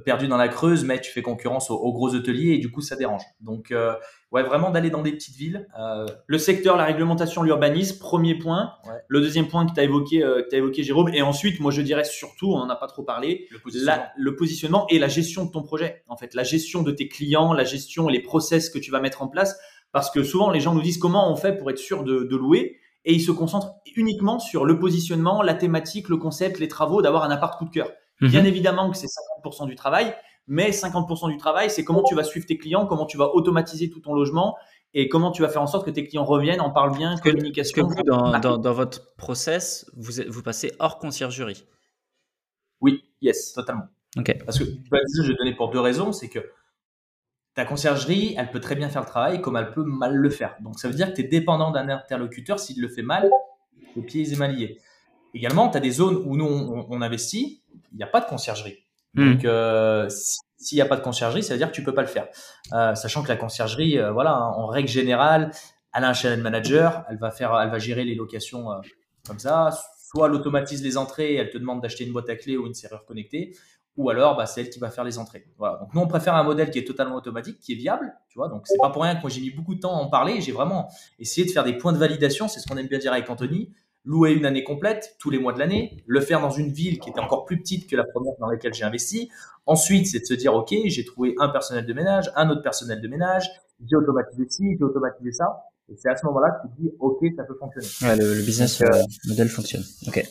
perdu 0.03 0.27
dans 0.27 0.37
la 0.37 0.47
Creuse, 0.47 0.83
mais 0.83 0.99
tu 0.99 1.11
fais 1.11 1.21
concurrence 1.21 1.69
aux, 1.69 1.91
gros 1.91 2.13
hôteliers 2.13 2.53
et 2.53 2.57
du 2.57 2.71
coup 2.71 2.81
ça 2.81 2.95
dérange. 2.95 3.23
Donc 3.41 3.71
euh, 3.71 3.93
ouais, 4.31 4.43
vraiment 4.43 4.69
d'aller 4.69 4.89
dans 4.89 5.01
des 5.01 5.11
petites 5.11 5.35
villes. 5.35 5.67
Euh... 5.79 6.05
Le 6.27 6.37
secteur, 6.37 6.77
la 6.77 6.85
réglementation, 6.85 7.43
l'urbanisme, 7.43 7.99
premier 7.99 8.35
point. 8.35 8.73
Ouais. 8.85 8.93
Le 9.07 9.21
deuxième 9.21 9.47
point 9.47 9.65
que 9.65 9.73
tu 9.73 9.79
as 9.79 9.83
évoqué, 9.83 10.23
euh, 10.23 10.43
que 10.43 10.55
as 10.55 10.59
évoqué 10.59 10.83
Jérôme, 10.83 11.09
et 11.13 11.21
ensuite 11.21 11.59
moi 11.59 11.71
je 11.71 11.81
dirais 11.81 12.03
surtout, 12.03 12.51
on 12.53 12.59
n'en 12.59 12.69
a 12.69 12.75
pas 12.75 12.87
trop 12.87 13.03
parlé, 13.03 13.47
le 13.51 13.59
positionnement. 13.59 13.97
La, 13.97 14.11
le 14.17 14.35
positionnement 14.35 14.87
et 14.89 14.99
la 14.99 15.07
gestion 15.07 15.45
de 15.45 15.51
ton 15.51 15.63
projet. 15.63 16.03
En 16.07 16.17
fait, 16.17 16.33
la 16.33 16.43
gestion 16.43 16.81
de 16.81 16.91
tes 16.91 17.07
clients, 17.07 17.53
la 17.53 17.63
gestion 17.63 18.09
et 18.09 18.13
les 18.13 18.21
process 18.21 18.69
que 18.69 18.79
tu 18.79 18.91
vas 18.91 18.99
mettre 18.99 19.21
en 19.21 19.27
place, 19.27 19.57
parce 19.91 20.11
que 20.11 20.23
souvent 20.23 20.49
les 20.51 20.59
gens 20.59 20.73
nous 20.73 20.81
disent 20.81 20.97
comment 20.97 21.31
on 21.31 21.35
fait 21.35 21.57
pour 21.57 21.69
être 21.69 21.79
sûr 21.79 22.03
de, 22.03 22.23
de 22.23 22.35
louer? 22.35 22.77
Et 23.05 23.13
ils 23.13 23.21
se 23.21 23.31
concentrent 23.31 23.75
uniquement 23.95 24.39
sur 24.39 24.65
le 24.65 24.77
positionnement, 24.77 25.41
la 25.41 25.53
thématique, 25.53 26.09
le 26.09 26.17
concept, 26.17 26.59
les 26.59 26.67
travaux, 26.67 27.01
d'avoir 27.01 27.23
un 27.23 27.31
appart 27.31 27.57
coup 27.57 27.65
de 27.65 27.71
cœur. 27.71 27.89
Bien 28.21 28.41
mhm. 28.41 28.47
évidemment 28.47 28.91
que 28.91 28.97
c'est 28.97 29.07
50% 29.43 29.67
du 29.67 29.75
travail, 29.75 30.13
mais 30.47 30.71
50% 30.71 31.29
du 31.29 31.37
travail, 31.37 31.69
c'est 31.69 31.83
comment 31.83 32.03
tu 32.03 32.15
vas 32.15 32.23
suivre 32.23 32.45
tes 32.45 32.57
clients, 32.57 32.85
comment 32.85 33.05
tu 33.05 33.17
vas 33.17 33.33
automatiser 33.33 33.89
tout 33.89 33.99
ton 33.99 34.13
logement 34.13 34.57
et 34.93 35.07
comment 35.07 35.31
tu 35.31 35.41
vas 35.41 35.49
faire 35.49 35.61
en 35.61 35.67
sorte 35.67 35.85
que 35.85 35.91
tes 35.91 36.03
clients 36.03 36.25
reviennent, 36.25 36.61
en 36.61 36.71
parlent 36.71 36.97
bien, 36.97 37.15
que, 37.17 37.29
communication. 37.29 37.87
Que 37.87 37.93
vous, 37.93 38.03
dans, 38.03 38.39
dans, 38.39 38.57
dans, 38.57 38.73
votre 38.73 39.15
process, 39.15 39.89
vous, 39.95 40.13
vous 40.27 40.41
passez 40.41 40.71
hors 40.79 40.97
conciergerie 40.97 41.65
Oui, 42.81 43.03
yes, 43.21 43.53
totalement. 43.53 43.85
Ok. 44.17 44.35
Parce 44.43 44.57
que 44.57 44.65
je 44.65 45.27
vais 45.27 45.35
donner 45.35 45.55
pour 45.55 45.69
deux 45.69 45.79
raisons. 45.79 46.11
C'est 46.11 46.29
que 46.29 46.39
ta 47.53 47.65
conciergerie, 47.65 48.33
elle 48.37 48.49
peut 48.49 48.59
très 48.59 48.75
bien 48.75 48.89
faire 48.89 49.03
le 49.03 49.07
travail 49.07 49.41
comme 49.41 49.55
elle 49.57 49.71
peut 49.71 49.83
mal 49.83 50.15
le 50.15 50.29
faire. 50.29 50.55
Donc 50.61 50.79
ça 50.79 50.87
veut 50.87 50.95
dire 50.95 51.09
que 51.09 51.15
tu 51.15 51.21
es 51.21 51.27
dépendant 51.27 51.71
d'un 51.71 51.89
interlocuteur. 51.89 52.59
S'il 52.59 52.81
le 52.81 52.87
fait 52.87 53.03
mal, 53.03 53.29
le 53.95 54.01
pied 54.01 54.23
est 54.23 54.37
mal 54.37 54.55
lié. 54.55 54.79
Également, 55.35 55.69
tu 55.69 55.77
as 55.77 55.81
des 55.81 55.91
zones 55.91 56.23
où 56.25 56.35
nous, 56.35 56.45
on, 56.45 56.87
on 56.89 57.01
investit, 57.03 57.61
il 57.91 57.97
n'y 57.97 58.03
a 58.03 58.07
pas 58.07 58.21
de 58.21 58.25
conciergerie. 58.25 58.77
Hmm. 59.13 59.33
Donc, 59.33 59.45
euh, 59.45 60.07
s'il 60.57 60.75
n'y 60.75 60.81
a 60.81 60.85
pas 60.85 60.97
de 60.97 61.01
conciergerie, 61.01 61.43
ça 61.43 61.53
veut 61.53 61.57
dire 61.57 61.69
que 61.69 61.75
tu 61.75 61.83
peux 61.83 61.93
pas 61.93 62.01
le 62.01 62.07
faire. 62.07 62.27
Euh, 62.73 62.95
sachant 62.95 63.23
que 63.23 63.29
la 63.29 63.37
conciergerie, 63.37 63.97
euh, 63.97 64.11
voilà, 64.11 64.31
hein, 64.31 64.53
en 64.55 64.67
règle 64.67 64.89
générale, 64.89 65.51
elle 65.93 66.03
a 66.03 66.09
un 66.09 66.13
channel 66.13 66.41
manager, 66.41 67.05
elle 67.09 67.17
va 67.17 67.31
faire, 67.31 67.57
elle 67.59 67.69
va 67.69 67.79
gérer 67.79 68.03
les 68.03 68.15
locations 68.15 68.67
comme 69.25 69.39
ça. 69.39 69.71
soit 70.11 70.27
elle 70.27 70.33
automatise 70.33 70.83
les 70.83 70.97
entrées 70.97 71.33
et 71.33 71.35
elle 71.37 71.49
te 71.49 71.57
demande 71.57 71.81
d'acheter 71.81 72.05
une 72.05 72.13
boîte 72.13 72.29
à 72.29 72.35
clés 72.35 72.57
ou 72.57 72.67
une 72.67 72.73
serrure 72.73 73.05
connectée, 73.05 73.55
ou 73.99 74.09
alors 74.09 74.37
bah, 74.37 74.45
c'est 74.45 74.61
elle 74.61 74.69
qui 74.69 74.79
va 74.79 74.89
faire 74.89 75.03
les 75.03 75.17
entrées. 75.17 75.45
Voilà. 75.57 75.77
Donc 75.77 75.93
nous 75.93 76.01
on 76.01 76.07
préfère 76.07 76.35
un 76.35 76.43
modèle 76.43 76.69
qui 76.71 76.79
est 76.79 76.85
totalement 76.85 77.15
automatique, 77.15 77.59
qui 77.59 77.73
est 77.73 77.75
viable, 77.75 78.13
tu 78.29 78.37
vois. 78.37 78.47
Donc 78.47 78.65
c'est 78.65 78.77
pas 78.79 78.89
pour 78.89 79.03
rien 79.03 79.15
que 79.15 79.21
moi 79.21 79.29
j'ai 79.29 79.41
mis 79.41 79.49
beaucoup 79.49 79.75
de 79.75 79.79
temps 79.79 79.93
à 79.93 79.99
en 79.99 80.09
parler. 80.09 80.41
J'ai 80.41 80.51
vraiment 80.51 80.89
essayé 81.19 81.45
de 81.45 81.51
faire 81.51 81.63
des 81.63 81.77
points 81.77 81.91
de 81.91 81.97
validation. 81.97 82.47
C'est 82.47 82.59
ce 82.59 82.67
qu'on 82.67 82.77
aime 82.77 82.87
bien 82.87 82.99
dire 82.99 83.11
avec 83.11 83.29
Anthony. 83.29 83.73
Louer 84.05 84.31
une 84.31 84.45
année 84.45 84.63
complète, 84.63 85.15
tous 85.19 85.29
les 85.29 85.39
mois 85.39 85.53
de 85.53 85.59
l'année, 85.59 86.03
le 86.07 86.21
faire 86.21 86.41
dans 86.41 86.49
une 86.49 86.71
ville 86.71 86.99
qui 86.99 87.09
était 87.09 87.19
encore 87.19 87.45
plus 87.45 87.59
petite 87.59 87.89
que 87.89 87.95
la 87.95 88.05
première 88.05 88.33
dans 88.39 88.47
laquelle 88.47 88.73
j'ai 88.73 88.85
investi. 88.85 89.29
Ensuite, 89.65 90.07
c'est 90.07 90.19
de 90.19 90.25
se 90.25 90.33
dire, 90.33 90.53
OK, 90.53 90.73
j'ai 90.85 91.05
trouvé 91.05 91.35
un 91.37 91.49
personnel 91.49 91.85
de 91.85 91.93
ménage, 91.93 92.31
un 92.35 92.49
autre 92.49 92.61
personnel 92.61 93.01
de 93.01 93.07
ménage, 93.07 93.49
j'ai 93.87 93.95
automatisé 93.95 94.45
ci, 94.49 94.63
j'ai 94.77 94.83
automatisé 94.83 95.31
ça. 95.31 95.65
Et 95.89 95.95
c'est 95.97 96.09
à 96.09 96.15
ce 96.15 96.25
moment-là 96.27 96.51
que 96.51 96.67
tu 96.67 96.75
te 96.75 96.81
dis, 96.81 96.89
OK, 96.99 97.25
ça 97.35 97.43
peut 97.43 97.55
fonctionner. 97.59 97.87
Ouais, 98.01 98.17
le, 98.17 98.45
business 98.45 98.81
euh, 98.81 98.87
modèle 99.27 99.49
fonctionne. 99.49 99.83
OK. 100.07 100.23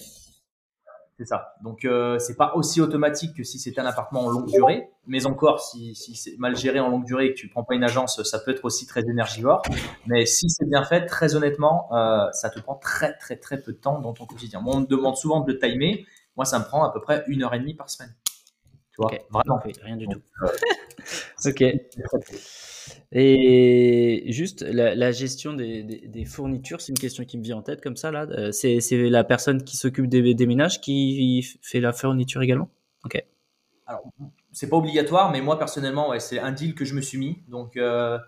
C'est 1.18 1.24
ça. 1.24 1.56
Donc 1.64 1.84
euh, 1.84 2.20
c'est 2.20 2.36
pas 2.36 2.54
aussi 2.54 2.80
automatique 2.80 3.36
que 3.36 3.42
si 3.42 3.58
c'était 3.58 3.80
un 3.80 3.86
appartement 3.86 4.26
en 4.26 4.30
longue 4.30 4.46
durée, 4.46 4.88
mais 5.08 5.26
encore 5.26 5.60
si, 5.60 5.96
si 5.96 6.14
c'est 6.14 6.36
mal 6.38 6.56
géré 6.56 6.78
en 6.78 6.90
longue 6.90 7.04
durée 7.04 7.26
et 7.26 7.34
que 7.34 7.38
tu 7.38 7.48
prends 7.48 7.64
pas 7.64 7.74
une 7.74 7.82
agence, 7.82 8.22
ça 8.22 8.38
peut 8.38 8.52
être 8.52 8.64
aussi 8.64 8.86
très 8.86 9.00
énergivore. 9.00 9.62
Mais 10.06 10.26
si 10.26 10.48
c'est 10.48 10.68
bien 10.68 10.84
fait, 10.84 11.06
très 11.06 11.34
honnêtement, 11.34 11.88
euh, 11.92 12.30
ça 12.30 12.50
te 12.50 12.60
prend 12.60 12.76
très 12.76 13.16
très 13.18 13.34
très 13.34 13.60
peu 13.60 13.72
de 13.72 13.78
temps 13.78 13.98
dans 13.98 14.12
ton 14.12 14.26
quotidien. 14.26 14.60
Moi, 14.60 14.76
on 14.76 14.80
me 14.82 14.86
demande 14.86 15.16
souvent 15.16 15.40
de 15.40 15.52
le 15.52 15.58
timer. 15.58 16.06
Moi, 16.36 16.44
ça 16.44 16.60
me 16.60 16.64
prend 16.64 16.84
à 16.84 16.92
peu 16.92 17.00
près 17.00 17.24
une 17.26 17.42
heure 17.42 17.52
et 17.52 17.58
demie 17.58 17.74
par 17.74 17.90
semaine. 17.90 18.14
Tu 18.92 19.02
vois, 19.02 19.10
vraiment. 19.32 19.60
rien 19.82 19.96
du 19.96 20.06
tout. 20.06 20.20
Ok. 21.44 21.64
Et 23.12 24.24
juste 24.28 24.62
la, 24.62 25.12
gestion 25.12 25.54
des, 25.54 26.24
fournitures, 26.26 26.80
c'est 26.80 26.92
une 26.92 26.98
question 26.98 27.24
qui 27.24 27.38
me 27.38 27.42
vient 27.42 27.56
en 27.56 27.62
tête 27.62 27.80
comme 27.80 27.96
ça 27.96 28.10
là. 28.10 28.26
Euh, 28.30 28.52
c'est 28.52 28.80
la 29.08 29.24
personne 29.24 29.64
qui 29.64 29.76
s'occupe 29.76 30.06
des, 30.08 30.46
ménages 30.46 30.80
qui 30.80 31.42
fait 31.62 31.80
la 31.80 31.92
fourniture 31.92 32.42
également? 32.42 32.68
Ok. 33.04 33.22
Alors 33.86 34.02
c'est 34.52 34.68
pas 34.68 34.76
obligatoire, 34.76 35.30
mais 35.30 35.40
moi 35.40 35.58
personnellement, 35.58 36.10
ouais, 36.10 36.20
c'est 36.20 36.38
un 36.38 36.52
deal 36.52 36.74
que 36.74 36.84
je 36.84 36.94
me 36.94 37.00
suis 37.00 37.18
mis. 37.18 37.42
Donc 37.48 37.76
euh, 37.76 38.18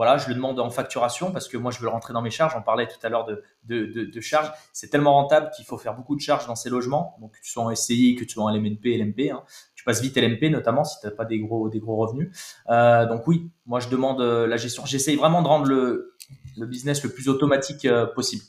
voilà, 0.00 0.16
je 0.16 0.30
le 0.30 0.34
demande 0.34 0.58
en 0.58 0.70
facturation 0.70 1.30
parce 1.30 1.46
que 1.46 1.58
moi 1.58 1.70
je 1.70 1.78
veux 1.78 1.84
le 1.84 1.90
rentrer 1.90 2.14
dans 2.14 2.22
mes 2.22 2.30
charges. 2.30 2.54
On 2.56 2.62
parlait 2.62 2.86
tout 2.86 2.96
à 3.02 3.10
l'heure 3.10 3.26
de, 3.26 3.44
de, 3.66 4.20
charges. 4.22 4.50
C'est 4.72 4.88
tellement 4.88 5.12
rentable 5.12 5.50
qu'il 5.54 5.66
faut 5.66 5.76
faire 5.76 5.94
beaucoup 5.94 6.16
de 6.16 6.22
charges 6.22 6.46
dans 6.46 6.54
ces 6.54 6.70
logements. 6.70 7.18
Donc 7.20 7.32
que 7.32 7.40
tu 7.42 7.50
sois 7.50 7.64
en 7.64 7.74
SCI, 7.74 8.16
que 8.16 8.24
tu 8.24 8.30
sois 8.30 8.44
en 8.44 8.48
LMNP, 8.48 8.96
LMP. 8.96 9.30
Hein 9.30 9.44
tu 9.74 9.84
passes 9.84 10.00
vite 10.00 10.16
LMP 10.16 10.44
notamment 10.44 10.84
si 10.84 10.98
tu 11.00 11.06
n'as 11.06 11.12
pas 11.12 11.26
des 11.26 11.38
gros, 11.38 11.68
des 11.68 11.80
gros 11.80 11.96
revenus. 11.96 12.30
Euh, 12.70 13.04
donc 13.04 13.26
oui, 13.26 13.50
moi 13.66 13.78
je 13.78 13.90
demande 13.90 14.22
euh, 14.22 14.46
la 14.46 14.56
gestion. 14.56 14.86
J'essaye 14.86 15.16
vraiment 15.16 15.42
de 15.42 15.48
rendre 15.48 15.66
le, 15.66 16.14
le, 16.56 16.64
business 16.64 17.04
le 17.04 17.10
plus 17.10 17.28
automatique 17.28 17.84
euh, 17.84 18.06
possible. 18.06 18.44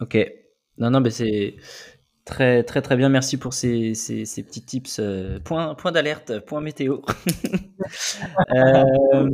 Ok. 0.00 0.16
Non, 0.78 0.88
non, 0.88 1.00
mais 1.00 1.10
c'est 1.10 1.56
très, 2.24 2.62
très, 2.62 2.80
très 2.80 2.96
bien. 2.96 3.10
Merci 3.10 3.36
pour 3.36 3.52
ces, 3.52 3.92
ces, 3.92 4.24
ces 4.24 4.42
petits 4.42 4.64
tips. 4.64 4.98
point 5.44 5.74
point 5.74 5.92
d'alerte, 5.92 6.38
point 6.46 6.62
météo. 6.62 7.02
euh, 8.56 9.28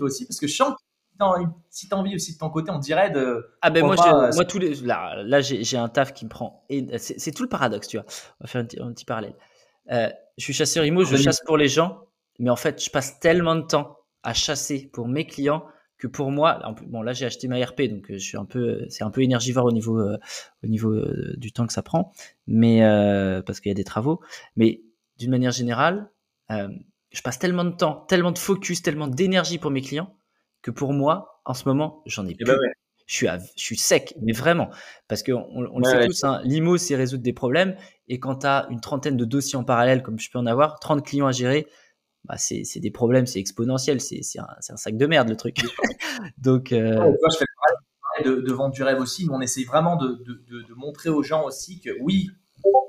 aussi, 0.00 0.26
parce 0.26 0.40
que 0.40 0.46
je 0.46 0.54
sens 0.54 0.74
si 1.70 1.88
tu 1.88 1.94
as 1.94 1.98
envie 1.98 2.14
aussi 2.14 2.34
de 2.34 2.38
ton 2.38 2.50
côté, 2.50 2.70
on 2.70 2.78
dirait 2.78 3.10
de. 3.10 3.46
Ah 3.62 3.70
ben 3.70 3.84
moi, 3.84 3.96
moi 4.34 4.44
tous 4.44 4.58
les, 4.58 4.74
là, 4.76 5.22
là 5.22 5.40
j'ai 5.40 5.76
un 5.76 5.88
taf 5.88 6.12
qui 6.12 6.24
me 6.24 6.30
prend. 6.30 6.64
Et 6.68 6.86
c'est 6.98 7.32
tout 7.32 7.42
le 7.42 7.48
paradoxe, 7.48 7.88
tu 7.88 7.96
vois. 7.96 8.06
On 8.40 8.44
va 8.44 8.48
faire 8.48 8.62
un, 8.80 8.92
petit, 8.92 9.04
parallèle. 9.04 9.34
Euh, 9.90 10.10
je 10.36 10.44
suis 10.44 10.52
chasseur 10.52 10.84
IMO, 10.84 11.04
je 11.04 11.16
chasse 11.16 11.40
pour 11.44 11.56
les 11.56 11.68
gens, 11.68 12.02
mais 12.38 12.50
en 12.50 12.56
fait, 12.56 12.82
je 12.82 12.90
passe 12.90 13.18
tellement 13.20 13.56
de 13.56 13.62
temps 13.62 13.98
à 14.22 14.34
chasser 14.34 14.90
pour 14.92 15.08
mes 15.08 15.26
clients 15.26 15.64
que 15.98 16.06
pour 16.06 16.30
moi, 16.30 16.60
bon 16.88 17.00
là 17.00 17.14
j'ai 17.14 17.24
acheté 17.24 17.48
ma 17.48 17.56
RP, 17.64 17.84
donc 17.84 18.10
euh, 18.10 18.18
je 18.18 18.24
suis 18.24 18.36
un 18.36 18.44
peu, 18.44 18.84
c'est 18.90 19.02
un 19.02 19.10
peu 19.10 19.22
énergivore 19.22 19.64
au 19.64 19.72
niveau, 19.72 19.98
euh, 19.98 20.18
au 20.62 20.66
niveau 20.66 20.94
du 21.38 21.52
temps 21.52 21.66
que 21.66 21.72
ça 21.72 21.82
prend, 21.82 22.12
mais 22.46 22.80
parce 23.46 23.60
qu'il 23.60 23.70
y 23.70 23.72
a 23.72 23.74
des 23.74 23.84
travaux. 23.84 24.20
Mais 24.56 24.82
d'une 25.18 25.30
manière 25.30 25.52
générale, 25.52 26.10
je 27.16 27.22
passe 27.22 27.38
tellement 27.38 27.64
de 27.64 27.70
temps, 27.70 28.04
tellement 28.08 28.30
de 28.30 28.38
focus, 28.38 28.82
tellement 28.82 29.08
d'énergie 29.08 29.56
pour 29.56 29.70
mes 29.70 29.80
clients 29.80 30.14
que 30.60 30.70
pour 30.70 30.92
moi, 30.92 31.40
en 31.46 31.54
ce 31.54 31.66
moment, 31.66 32.02
j'en 32.04 32.26
ai 32.26 32.36
eh 32.38 32.44
ben 32.44 32.56
plus. 32.58 32.72
Je 33.06 33.14
suis, 33.14 33.26
je 33.56 33.62
suis 33.62 33.78
sec, 33.78 34.14
mais 34.20 34.32
vraiment. 34.32 34.68
Parce 35.08 35.22
qu'on 35.22 35.46
on, 35.50 35.78
le 35.78 35.84
sait 35.84 36.06
tous, 36.06 36.24
hein, 36.24 36.40
l'IMO, 36.44 36.76
c'est 36.76 36.96
résoudre 36.96 37.22
des 37.22 37.32
problèmes. 37.32 37.76
Et 38.08 38.18
quand 38.18 38.40
tu 38.40 38.46
as 38.46 38.66
une 38.68 38.80
trentaine 38.80 39.16
de 39.16 39.24
dossiers 39.24 39.56
en 39.56 39.64
parallèle, 39.64 40.02
comme 40.02 40.18
je 40.18 40.28
peux 40.30 40.38
en 40.38 40.46
avoir, 40.46 40.78
30 40.80 41.06
clients 41.06 41.26
à 41.26 41.32
gérer, 41.32 41.68
bah 42.24 42.36
c'est 42.36 42.80
des 42.80 42.90
problèmes, 42.90 43.26
c'est 43.26 43.38
exponentiel. 43.38 44.00
C'est 44.00 44.20
un, 44.38 44.46
un, 44.68 44.76
sac 44.76 44.96
de 44.96 45.06
merde, 45.06 45.28
le 45.28 45.36
truc. 45.36 45.56
Donc, 46.38 46.72
euh... 46.72 47.12
je 47.32 47.38
fais 47.38 48.24
de, 48.24 48.40
de 48.40 48.52
vendre 48.52 48.74
du 48.74 48.82
rêve 48.82 49.00
aussi, 49.00 49.26
mais 49.26 49.34
on 49.34 49.40
essaye 49.40 49.64
vraiment 49.64 49.96
de, 49.96 50.08
de, 50.26 50.62
de, 50.62 50.74
montrer 50.74 51.08
aux 51.08 51.22
gens 51.22 51.44
aussi 51.44 51.80
que 51.80 51.90
oui, 52.00 52.28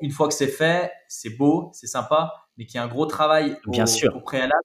une 0.02 0.12
fois 0.12 0.28
que 0.28 0.34
c'est 0.34 0.48
fait, 0.48 0.92
c'est 1.08 1.30
beau, 1.30 1.70
c'est 1.74 1.88
sympa, 1.88 2.34
mais 2.58 2.66
qu'il 2.66 2.76
y 2.76 2.78
a 2.80 2.84
un 2.84 2.88
gros 2.88 3.06
travail 3.06 3.58
Bien 3.68 3.86
sûr. 3.86 4.16
au 4.16 4.22
préalable 4.22 4.64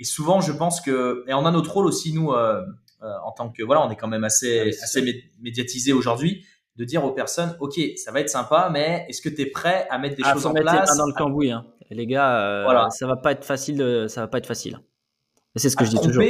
et 0.00 0.04
souvent, 0.04 0.40
je 0.40 0.50
pense 0.50 0.80
que, 0.80 1.24
et 1.28 1.34
on 1.34 1.44
a 1.44 1.50
notre 1.50 1.70
rôle 1.72 1.86
aussi, 1.86 2.14
nous, 2.14 2.32
euh, 2.32 2.64
euh, 3.02 3.12
en 3.22 3.32
tant 3.32 3.50
que, 3.50 3.62
voilà, 3.62 3.84
on 3.86 3.90
est 3.90 3.96
quand 3.96 4.08
même 4.08 4.24
assez, 4.24 4.70
assez 4.82 5.04
médiatisé 5.42 5.92
aujourd'hui, 5.92 6.46
de 6.76 6.84
dire 6.86 7.04
aux 7.04 7.12
personnes, 7.12 7.54
OK, 7.60 7.78
ça 7.96 8.10
va 8.10 8.20
être 8.20 8.30
sympa, 8.30 8.70
mais 8.72 9.04
est-ce 9.10 9.20
que 9.20 9.28
tu 9.28 9.42
es 9.42 9.46
prêt 9.46 9.86
à 9.90 9.98
mettre 9.98 10.16
des 10.16 10.22
ah, 10.24 10.32
choses 10.32 10.46
en 10.46 10.54
place 10.54 10.96
dans 10.96 11.06
le 11.06 11.12
cambouis, 11.12 11.52
hein. 11.52 11.66
Les 11.90 12.06
gars, 12.06 12.40
euh, 12.40 12.62
voilà. 12.64 12.88
ça 12.90 13.06
va 13.06 13.16
pas 13.16 13.32
être 13.32 13.44
facile, 13.44 14.06
ça 14.08 14.22
va 14.22 14.28
pas 14.28 14.38
être 14.38 14.46
facile. 14.46 14.78
C'est 15.56 15.68
ce 15.68 15.76
que 15.76 15.84
je 15.84 15.90
dis 15.90 16.00
toujours 16.00 16.24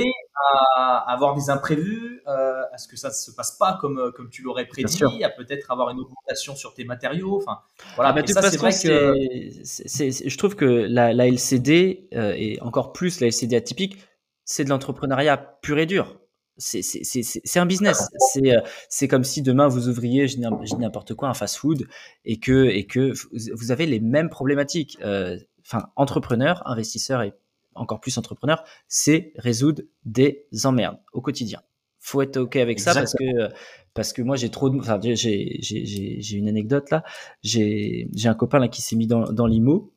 à 0.74 1.12
avoir 1.12 1.34
des 1.34 1.50
imprévus, 1.50 2.09
euh, 2.26 2.62
à 2.72 2.78
ce 2.78 2.88
que 2.88 2.96
ça 2.96 3.08
ne 3.08 3.12
se 3.12 3.30
passe 3.30 3.52
pas 3.52 3.78
comme, 3.80 3.98
euh, 3.98 4.10
comme 4.10 4.30
tu 4.30 4.42
l'aurais 4.42 4.66
prédit, 4.66 5.24
à 5.24 5.30
peut-être 5.30 5.70
avoir 5.70 5.90
une 5.90 6.00
augmentation 6.00 6.54
sur 6.54 6.74
tes 6.74 6.84
matériaux. 6.84 7.36
Enfin, 7.36 7.60
voilà. 7.96 8.14
Ah, 8.16 8.26
ça, 8.26 8.50
c'est 8.50 8.56
vrai 8.56 8.70
que 8.70 10.28
je 10.28 10.36
trouve 10.36 10.56
que 10.56 10.64
la, 10.64 11.12
la 11.12 11.28
LCD 11.28 12.08
euh, 12.14 12.34
et 12.36 12.60
encore 12.60 12.92
plus 12.92 13.20
la 13.20 13.28
LCD 13.28 13.56
atypique, 13.56 13.98
c'est 14.44 14.64
de 14.64 14.70
l'entrepreneuriat 14.70 15.36
pur 15.36 15.78
et 15.78 15.86
dur. 15.86 16.18
C'est 16.56 17.58
un 17.58 17.66
business. 17.66 18.08
C'est 18.88 19.08
comme 19.08 19.24
si 19.24 19.42
demain 19.42 19.68
vous 19.68 19.88
ouvriez, 19.88 20.28
je 20.28 20.36
dis 20.36 20.76
n'importe 20.78 21.14
quoi, 21.14 21.28
un 21.28 21.34
fast-food 21.34 21.86
et 22.24 22.38
que, 22.38 22.66
et 22.66 22.86
que 22.86 23.12
vous 23.54 23.70
avez 23.70 23.86
les 23.86 24.00
mêmes 24.00 24.28
problématiques. 24.28 24.98
Enfin, 25.00 25.86
entrepreneur, 25.96 26.62
investisseur 26.66 27.22
et 27.22 27.32
encore 27.74 28.00
plus 28.00 28.16
entrepreneur, 28.18 28.62
c'est 28.88 29.32
résoudre 29.36 29.82
des 30.04 30.46
emmerdes 30.64 30.98
au 31.12 31.20
quotidien. 31.20 31.62
Faut 32.00 32.22
être 32.22 32.38
ok 32.38 32.56
avec 32.56 32.80
ça 32.80 32.94
parce 32.94 33.14
que 33.14 33.24
parce 33.92 34.12
que 34.12 34.22
moi 34.22 34.36
j'ai 34.36 34.48
trop 34.48 34.70
de, 34.70 34.78
enfin 34.78 34.98
j'ai 35.02 35.14
j'ai 35.60 36.36
une 36.36 36.48
anecdote 36.48 36.90
là, 36.90 37.04
j'ai 37.42 38.08
j'ai 38.14 38.28
un 38.28 38.34
copain 38.34 38.58
là 38.58 38.68
qui 38.68 38.82
s'est 38.82 38.96
mis 38.96 39.06
dans 39.06 39.32
dans 39.32 39.46
l'IMO 39.46 39.92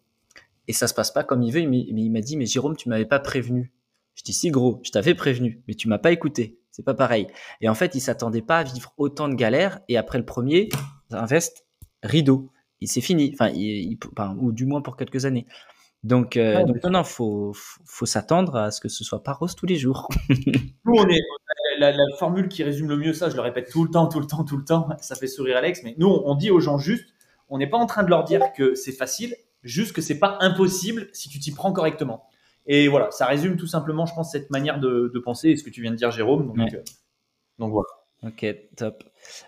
et 0.67 0.73
ça 0.73 0.87
se 0.87 0.93
passe 0.93 1.11
pas 1.11 1.23
comme 1.23 1.41
il 1.41 1.53
veut, 1.53 1.65
mais 1.67 1.79
il 1.79 2.11
m'a 2.11 2.21
dit 2.21 2.35
mais 2.37 2.45
Jérôme 2.45 2.75
tu 2.75 2.89
m'avais 2.89 3.05
pas 3.05 3.19
prévenu. 3.19 3.71
Je 4.15 4.23
dis 4.23 4.33
si 4.33 4.51
gros, 4.51 4.79
je 4.83 4.91
t'avais 4.91 5.15
prévenu, 5.15 5.63
mais 5.67 5.73
tu 5.73 5.87
m'as 5.87 5.97
pas 5.97 6.11
écouté. 6.11 6.59
C'est 6.71 6.83
pas 6.83 6.93
pareil. 6.93 7.27
Et 7.61 7.69
en 7.69 7.75
fait, 7.75 7.93
il 7.95 7.99
s'attendait 7.99 8.41
pas 8.41 8.59
à 8.59 8.63
vivre 8.63 8.93
autant 8.97 9.27
de 9.27 9.35
galères. 9.35 9.79
Et 9.89 9.97
après 9.97 10.17
le 10.17 10.25
premier, 10.25 10.69
invest 11.11 11.65
rideau. 12.01 12.51
Il 12.81 12.87
c'est 12.87 13.01
fini. 13.01 13.31
Enfin, 13.33 13.49
il, 13.49 13.97
enfin, 14.11 14.35
ou 14.39 14.51
du 14.51 14.65
moins 14.65 14.81
pour 14.81 14.97
quelques 14.97 15.25
années. 15.25 15.45
Donc, 16.03 16.35
euh, 16.35 16.65
donc 16.65 16.83
non, 16.83 16.89
non, 16.89 17.03
faut, 17.03 17.53
faut, 17.85 18.05
s'attendre 18.05 18.57
à 18.57 18.71
ce 18.71 18.81
que 18.81 18.89
ce 18.89 19.03
soit 19.03 19.23
pas 19.23 19.33
rose 19.33 19.55
tous 19.55 19.65
les 19.65 19.77
jours. 19.77 20.09
Nous, 20.29 20.93
on 20.93 21.07
est 21.07 21.21
la, 21.91 22.17
formule 22.17 22.47
qui 22.47 22.63
résume 22.63 22.89
le 22.89 22.97
mieux 22.97 23.13
ça. 23.13 23.29
Je 23.29 23.35
le 23.35 23.41
répète 23.41 23.69
tout 23.69 23.83
le 23.83 23.91
temps, 23.91 24.07
tout 24.07 24.19
le 24.19 24.27
temps, 24.27 24.43
tout 24.43 24.57
le 24.57 24.65
temps. 24.65 24.89
Ça 24.99 25.15
fait 25.15 25.27
sourire 25.27 25.57
Alex, 25.57 25.81
mais 25.83 25.95
nous, 25.97 26.07
on 26.07 26.35
dit 26.35 26.51
aux 26.51 26.59
gens 26.59 26.77
juste, 26.77 27.05
on 27.49 27.57
n'est 27.57 27.69
pas 27.69 27.77
en 27.77 27.85
train 27.85 28.03
de 28.03 28.09
leur 28.09 28.23
dire 28.23 28.41
que 28.55 28.75
c'est 28.75 28.91
facile, 28.91 29.35
juste 29.63 29.93
que 29.93 30.01
c'est 30.01 30.19
pas 30.19 30.37
impossible 30.41 31.09
si 31.13 31.29
tu 31.29 31.39
t'y 31.39 31.51
prends 31.51 31.71
correctement. 31.71 32.25
Et 32.65 32.87
voilà, 32.87 33.11
ça 33.11 33.25
résume 33.25 33.57
tout 33.57 33.67
simplement, 33.67 34.05
je 34.05 34.13
pense, 34.13 34.31
cette 34.31 34.49
manière 34.49 34.79
de, 34.79 35.11
de 35.13 35.19
penser 35.19 35.49
et 35.49 35.57
ce 35.57 35.63
que 35.63 35.69
tu 35.69 35.81
viens 35.81 35.91
de 35.91 35.97
dire, 35.97 36.11
Jérôme. 36.11 36.47
Donc, 36.47 36.73
euh, 36.73 36.81
donc 37.59 37.71
voilà. 37.71 37.87
Ok, 38.25 38.45
top. 38.77 39.03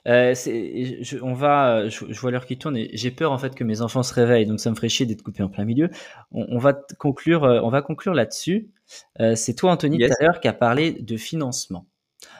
Euh, 0.05 0.35
je, 0.35 1.17
on 1.21 1.33
va, 1.33 1.87
je, 1.87 2.19
vois 2.19 2.31
l'heure 2.31 2.45
qui 2.45 2.57
tourne 2.57 2.75
et 2.75 2.89
j'ai 2.93 3.11
peur 3.11 3.31
en 3.31 3.37
fait 3.37 3.55
que 3.55 3.63
mes 3.63 3.81
enfants 3.81 4.03
se 4.03 4.13
réveillent, 4.13 4.45
donc 4.45 4.59
ça 4.59 4.69
me 4.69 4.75
ferait 4.75 4.89
chier 4.89 5.05
d'être 5.05 5.21
coupé 5.21 5.43
en 5.43 5.49
plein 5.49 5.63
milieu. 5.63 5.89
On, 6.31 6.57
va 6.57 6.73
conclure, 6.99 7.45
euh, 7.45 7.61
on 7.63 7.69
va 7.69 7.81
conclure 7.81 8.13
là-dessus. 8.13 8.69
Euh, 9.21 9.35
c'est 9.35 9.53
toi, 9.53 9.71
Anthony, 9.71 9.97
tout 9.97 10.13
à 10.19 10.23
l'heure, 10.23 10.39
qui 10.41 10.49
a 10.49 10.53
parlé 10.53 10.91
de 10.91 11.15
financement. 11.15 11.87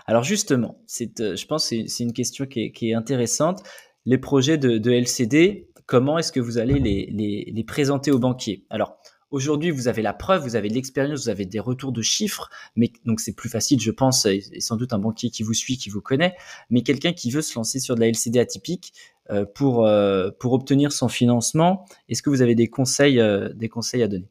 Alors 0.06 0.24
justement, 0.24 0.80
euh, 1.20 1.36
je 1.36 1.46
pense, 1.46 1.70
que 1.70 1.88
c'est 1.88 2.04
une 2.04 2.14
question 2.14 2.46
qui 2.46 2.72
est, 2.82 2.94
intéressante. 2.94 3.64
Les 4.06 4.18
projets 4.18 4.58
de, 4.58 4.92
LCD, 4.92 5.70
comment 5.86 6.18
est-ce 6.18 6.32
que 6.32 6.40
vous 6.40 6.58
allez 6.58 6.80
les, 6.80 7.64
présenter 7.64 8.12
aux 8.12 8.20
banquiers? 8.20 8.66
Alors, 8.70 8.98
Aujourd'hui, 9.32 9.72
vous 9.72 9.90
avez 9.90 10.04
la 10.04 10.14
preuve, 10.14 10.44
vous 10.44 10.56
avez 10.56 10.70
l'expérience, 10.70 11.24
vous 11.24 11.30
avez 11.30 11.46
des 11.46 11.60
retours 11.60 11.92
de 11.92 12.02
chiffres, 12.02 12.50
mais 12.76 12.94
donc 13.06 13.20
c'est 13.20 13.34
plus 13.34 13.50
facile, 13.50 13.82
je 13.82 13.92
pense, 13.92 14.26
et, 14.28 14.42
sans 14.60 14.78
doute 14.78 14.94
un 14.94 15.00
banquier 15.00 15.30
qui 15.30 15.44
vous 15.44 15.56
suit, 15.56 15.78
qui 15.78 15.90
vous 15.90 16.00
connaît, 16.00 16.36
mais 16.70 16.84
quelqu'un 16.84 17.12
qui 17.12 17.32
veut 17.32 17.42
se 17.42 17.56
lancer 17.56 17.80
sur 17.80 17.96
de 17.96 18.02
la 18.02 18.08
LCD 18.08 18.40
atypique 18.40 18.94
euh, 19.32 19.44
pour 19.44 19.86
euh, 19.86 20.30
pour 20.40 20.54
obtenir 20.54 20.94
son 20.94 21.10
financement, 21.10 21.86
est-ce 22.08 22.22
que 22.22 22.30
vous 22.30 22.44
avez 22.44 22.56
des 22.56 22.70
conseils 22.70 23.20
à 23.20 24.08
donner? 24.08 24.30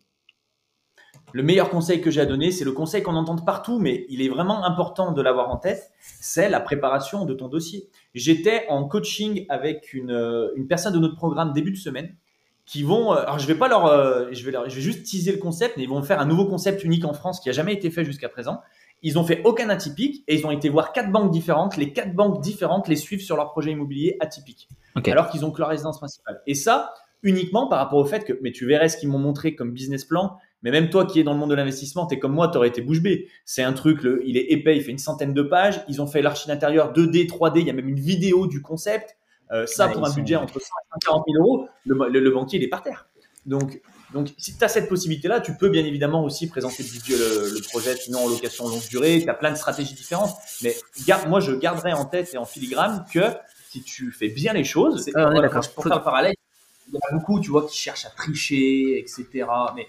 Le 1.35 1.43
meilleur 1.43 1.69
conseil 1.69 2.01
que 2.01 2.13
j'ai 2.13 2.21
à 2.21 2.27
donner, 2.27 2.53
c'est 2.53 2.65
le 2.65 2.71
conseil 2.71 3.03
qu'on 3.03 3.17
entend 3.17 3.35
partout, 3.35 3.81
mais 3.81 4.07
il 4.09 4.23
est 4.23 4.29
vraiment 4.29 4.65
important 4.65 5.11
de 5.11 5.21
l'avoir 5.21 5.51
en 5.51 5.57
tête, 5.57 5.91
c'est 5.99 6.49
la 6.49 6.61
préparation 6.61 7.25
de 7.25 7.35
ton 7.35 7.49
dossier. 7.49 7.89
J'étais 8.15 8.67
en 8.69 8.85
coaching 8.87 9.45
avec 9.49 9.93
une, 9.93 10.13
euh, 10.13 10.53
une, 10.55 10.69
personne 10.69 10.93
de 10.93 11.01
notre 11.01 11.17
programme 11.17 11.53
début 11.53 11.73
de 11.73 11.77
semaine 11.77 12.15
qui 12.67 12.85
vont, 12.85 13.13
euh, 13.13 13.17
alors 13.17 13.41
je 13.41 13.49
vais 13.49 13.57
pas 13.57 13.67
leur, 13.67 13.87
euh, 13.87 14.29
je 14.31 14.45
vais 14.45 14.53
leur, 14.53 14.69
je 14.69 14.77
vais 14.77 14.81
juste 14.81 15.03
teaser 15.03 15.33
le 15.33 15.39
concept, 15.39 15.77
mais 15.77 15.83
ils 15.83 15.89
vont 15.89 16.05
faire 16.05 16.21
un 16.21 16.25
nouveau 16.25 16.47
concept 16.47 16.85
unique 16.85 17.05
en 17.05 17.15
France 17.15 17.41
qui 17.41 17.49
a 17.49 17.53
jamais 17.53 17.75
été 17.75 17.91
fait 17.91 18.05
jusqu'à 18.05 18.29
présent. 18.29 18.61
Ils 19.03 19.19
ont 19.19 19.25
fait 19.25 19.43
aucun 19.43 19.71
atypique 19.71 20.23
et 20.29 20.37
ils 20.37 20.47
ont 20.47 20.53
été 20.53 20.69
voir 20.69 20.93
quatre 20.93 21.11
banques 21.11 21.33
différentes. 21.33 21.77
Les 21.77 21.93
quatre 21.93 22.15
banques 22.15 22.43
différentes 22.43 22.87
les 22.87 22.95
suivent 22.95 23.23
sur 23.23 23.37
leur 23.37 23.51
projet 23.51 23.73
immobilier 23.73 24.17
atypique, 24.21 24.69
alors 25.05 25.31
qu'ils 25.31 25.45
ont 25.45 25.51
que 25.51 25.59
leur 25.59 25.71
résidence 25.71 25.99
principale. 25.99 26.43
Et 26.47 26.55
ça, 26.55 26.95
uniquement 27.25 27.67
par 27.67 27.81
rapport 27.81 27.99
au 27.99 28.05
fait 28.05 28.25
que, 28.25 28.39
mais 28.41 28.53
tu 28.53 28.67
verrais 28.67 28.89
ce 28.89 28.97
qu'ils 28.97 29.09
m'ont 29.09 29.19
montré 29.19 29.57
comme 29.57 29.73
business 29.73 30.05
plan, 30.05 30.39
mais 30.65 30.71
même 30.71 30.89
toi 30.89 31.05
qui 31.05 31.21
es 31.21 31.25
dans 31.25 31.35
le 31.35 31.39
monde 31.39 31.51
de 31.51 31.55
l'investissement, 31.55 32.07
tu 32.07 32.15
es 32.15 32.19
comme 32.19 32.33
moi, 32.33 32.49
tu 32.49 32.57
aurais 32.57 32.69
été 32.69 32.81
bouche 32.81 33.01
bée. 33.01 33.29
C'est 33.45 33.63
un 33.63 33.75
truc, 33.75 34.01
il 34.25 34.39
est 34.39 34.51
épais, 34.51 34.77
il 34.79 34.83
fait 34.83 34.93
une 34.93 34.99
centaine 34.99 35.35
de 35.35 35.43
pages. 35.43 35.85
Ils 35.89 36.01
ont 36.01 36.07
fait 36.07 36.23
l'archi 36.23 36.51
intérieur 36.51 36.95
2D, 36.95 37.29
3D, 37.29 37.61
il 37.61 37.67
y 37.67 37.71
a 37.71 37.75
même 37.75 37.89
une 37.89 38.01
vidéo 38.01 38.47
du 38.47 38.63
concept. 38.63 39.19
Euh, 39.53 39.67
ça, 39.67 39.89
pour 39.89 40.07
un 40.07 40.11
budget 40.11 40.37
entre 40.37 40.59
100 40.59 40.59
et 40.59 41.05
140 41.05 41.25
000 41.31 41.45
euros, 41.45 41.69
le, 41.85 42.31
banquier, 42.31 42.59
il 42.59 42.65
est 42.65 42.69
par 42.69 42.83
terre. 42.83 43.07
Donc, 43.45 43.83
donc 44.15 44.33
si 44.39 44.57
tu 44.57 44.65
as 44.65 44.69
cette 44.69 44.89
possibilité-là, 44.89 45.43
tu 45.43 45.55
peux 45.55 45.69
bien 45.69 45.85
évidemment 45.85 46.25
aussi 46.25 46.49
présenter 46.49 46.83
le, 46.83 47.69
projet, 47.69 47.95
sinon 47.97 48.21
en 48.21 48.29
location 48.29 48.67
longue 48.67 48.89
durée. 48.89 49.21
Tu 49.23 49.29
as 49.29 49.35
plein 49.35 49.51
de 49.51 49.59
stratégies 49.59 49.95
différentes. 49.95 50.35
Mais 50.63 50.75
garde, 51.07 51.29
moi, 51.29 51.41
je 51.41 51.53
garderai 51.53 51.93
en 51.93 52.07
tête 52.07 52.33
et 52.33 52.39
en 52.39 52.47
filigrane 52.47 53.05
que 53.13 53.21
si 53.71 53.83
tu 53.83 54.13
fais 54.13 54.29
bien 54.29 54.55
les 54.55 54.65
choses, 54.65 55.11
ah, 55.15 55.31
pour 55.75 55.85
faire 55.85 55.99
le 55.99 56.03
parallèle, 56.03 56.35
il 56.89 56.95
y 56.95 56.97
a 56.97 57.15
beaucoup, 57.15 57.39
tu 57.39 57.51
vois, 57.51 57.67
qui 57.67 57.77
cherchent 57.77 58.07
à 58.07 58.11
tricher, 58.11 58.99
etc. 58.99 59.47
Mais 59.77 59.87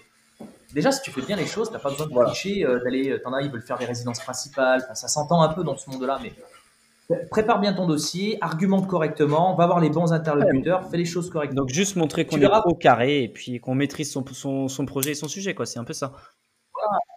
déjà, 0.76 0.92
si 0.92 1.00
tu 1.02 1.10
fais 1.10 1.22
bien 1.22 1.36
les 1.36 1.46
choses, 1.46 1.68
tu 1.68 1.74
n'as 1.74 1.80
pas 1.80 1.90
besoin 1.90 2.06
de 2.06 2.26
tricher, 2.26 2.64
euh, 2.64 2.78
d'aller. 2.84 3.10
Euh, 3.10 3.20
t'en 3.20 3.32
as, 3.32 3.42
ils 3.42 3.50
veulent 3.50 3.62
faire 3.62 3.78
des 3.78 3.86
résidences 3.86 4.20
principales. 4.20 4.86
ça 4.94 5.08
s'entend 5.08 5.42
un 5.42 5.48
peu 5.48 5.64
dans 5.64 5.76
ce 5.76 5.90
monde-là, 5.90 6.20
mais 6.22 6.32
prépare 7.30 7.60
bien 7.60 7.72
ton 7.72 7.86
dossier, 7.86 8.36
argumente 8.40 8.86
correctement, 8.86 9.54
va 9.54 9.66
voir 9.66 9.80
les 9.80 9.90
bons 9.90 10.12
interlocuteurs, 10.12 10.88
fais 10.90 10.98
les 10.98 11.04
choses 11.04 11.30
correctement. 11.30 11.62
Donc, 11.62 11.70
juste 11.70 11.96
montrer 11.96 12.26
qu'on 12.26 12.40
est 12.40 12.48
au 12.66 12.74
carré 12.74 13.22
et 13.24 13.28
puis 13.28 13.58
qu'on 13.58 13.74
maîtrise 13.74 14.12
son, 14.12 14.24
son, 14.32 14.68
son, 14.68 14.86
projet 14.86 15.12
et 15.12 15.14
son 15.14 15.28
sujet, 15.28 15.54
quoi. 15.54 15.66
C'est 15.66 15.78
un 15.78 15.84
peu 15.84 15.94
ça. 15.94 16.12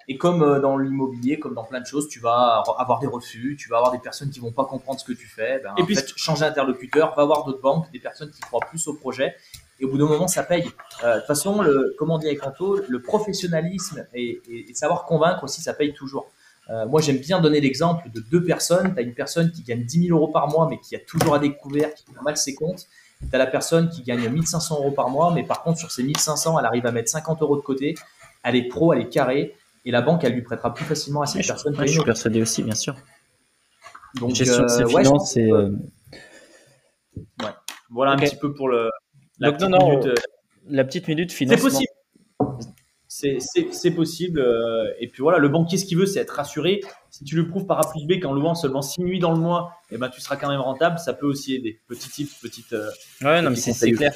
Et 0.07 0.18
comme 0.18 0.41
euh, 0.41 0.60
dans 0.60 0.78
l'immobilier, 0.78 1.38
comme 1.38 1.53
dans 1.53 1.66
plein 1.66 1.82
de 1.82 1.86
choses, 1.86 2.07
tu 2.07 2.20
vas 2.20 2.64
avoir 2.80 2.99
des 2.99 3.07
refus, 3.07 3.55
tu 3.60 3.70
vas 3.70 3.78
avoir 3.78 3.91
des 3.91 3.99
personnes 3.99 4.32
qui 4.32 4.39
vont 4.39 4.51
pas 4.51 4.66
comprendre 4.66 4.99
ce 4.99 5.05
que 5.05 5.14
tu 5.14 5.28
fais. 5.28 5.60
Ben, 5.60 5.76
et 5.78 5.84
puis, 5.84 5.97
changer 6.16 6.45
d'interlocuteur, 6.45 7.14
va 7.16 7.26
voir 7.26 7.45
d'autres 7.45 7.62
banques, 7.62 7.91
des 7.91 7.99
personnes 7.99 8.32
qui 8.32 8.39
croient 8.39 8.66
plus 8.68 8.88
au 8.88 8.93
projet 8.93 9.36
et 9.80 9.86
au 9.86 9.89
bout 9.89 9.97
d'un 9.97 10.07
moment, 10.07 10.27
ça 10.27 10.43
paye. 10.43 10.69
Euh, 11.03 11.15
de 11.15 11.19
toute 11.19 11.27
façon, 11.27 11.61
le, 11.61 11.95
comme 11.97 12.11
on 12.11 12.17
dit 12.17 12.27
avec 12.27 12.45
Anto, 12.45 12.82
le 12.88 13.01
professionnalisme 13.01 14.05
et, 14.13 14.41
savoir 14.73 15.05
convaincre 15.05 15.43
aussi, 15.43 15.61
ça 15.61 15.73
paye 15.73 15.93
toujours. 15.93 16.30
Euh, 16.69 16.86
moi, 16.86 17.01
j'aime 17.01 17.17
bien 17.17 17.39
donner 17.39 17.61
l'exemple 17.61 18.09
de 18.13 18.19
deux 18.19 18.43
personnes. 18.43 18.93
Tu 18.93 18.99
as 18.99 19.03
une 19.03 19.13
personne 19.13 19.51
qui 19.51 19.63
gagne 19.63 19.84
10 19.84 20.07
000 20.07 20.17
euros 20.17 20.32
par 20.32 20.49
mois, 20.49 20.67
mais 20.69 20.80
qui 20.80 20.95
a 20.95 20.99
toujours 20.99 21.34
à 21.34 21.39
découvert, 21.39 21.93
qui 21.93 22.03
fait 22.05 22.21
mal 22.21 22.38
ses 22.38 22.53
comptes. 22.53 22.88
Tu 23.21 23.36
as 23.36 23.38
la 23.38 23.47
personne 23.47 23.89
qui 23.89 24.03
gagne 24.03 24.27
1500 24.30 24.75
euros 24.75 24.91
par 24.91 25.09
mois, 25.09 25.32
mais 25.34 25.43
par 25.43 25.63
contre, 25.63 25.80
sur 25.80 25.91
ces 25.91 26.03
1500, 26.03 26.59
elle 26.59 26.65
arrive 26.65 26.86
à 26.86 26.91
mettre 26.91 27.09
50 27.09 27.41
euros 27.41 27.55
de 27.55 27.61
côté. 27.61 27.95
Elle 28.43 28.55
est 28.55 28.67
pro, 28.67 28.93
elle 28.93 29.01
est 29.01 29.09
carrée. 29.09 29.55
Et 29.86 29.91
la 29.91 30.01
banque, 30.01 30.23
elle 30.25 30.34
lui 30.34 30.41
prêtera 30.41 30.73
plus 30.73 30.86
facilement 30.86 31.21
à 31.21 31.25
ces 31.25 31.41
personnes. 31.41 31.75
je 31.80 31.86
suis 31.86 32.03
persuadé 32.03 32.41
aussi, 32.41 32.63
bien 32.63 32.75
sûr. 32.75 32.95
Donc, 34.15 34.36
gestion 34.36 34.63
de 34.63 34.67
ses 34.67 34.84
euh, 34.84 34.88
finances 34.88 35.38
et. 35.38 35.49
Voilà 37.91 38.11
un 38.11 38.17
petit 38.17 38.36
peu 38.36 38.53
pour 38.53 38.69
le, 38.69 38.89
la, 39.39 39.51
petite, 39.51 39.69
minute, 39.69 40.05
euh, 40.05 40.15
la 40.67 40.83
petite 40.83 41.07
minute 41.07 41.31
financement. 41.31 41.69
C'est 43.07 43.33
possible. 43.37 43.73
C'est 43.73 43.91
possible. 43.91 44.39
Euh, 44.39 44.91
et 44.99 45.07
puis 45.07 45.21
voilà, 45.21 45.39
le 45.39 45.49
banquier, 45.49 45.77
ce 45.77 45.85
qu'il 45.85 45.97
veut, 45.97 46.05
c'est 46.05 46.19
être 46.19 46.35
rassuré. 46.35 46.81
Si 47.09 47.23
tu 47.23 47.35
lui 47.35 47.47
prouves 47.47 47.65
par 47.65 47.79
A 47.79 47.89
plus 47.89 48.05
B 48.05 48.21
qu'en 48.21 48.33
louant 48.33 48.55
seulement 48.55 48.81
6 48.81 49.01
nuits 49.01 49.19
dans 49.19 49.31
le 49.31 49.39
mois, 49.39 49.73
eh 49.91 49.97
ben, 49.97 50.09
tu 50.09 50.21
seras 50.21 50.35
quand 50.35 50.49
même 50.49 50.61
rentable. 50.61 50.99
Ça 50.99 51.13
peut 51.13 51.25
aussi 51.25 51.55
aider. 51.55 51.79
Petit 51.87 52.09
tip, 52.09 52.29
petite. 52.41 52.73
Euh, 52.73 52.89
ouais, 53.21 53.41
non, 53.41 53.49
mais 53.49 53.55
c'est 53.55 53.91
clair. 53.91 54.13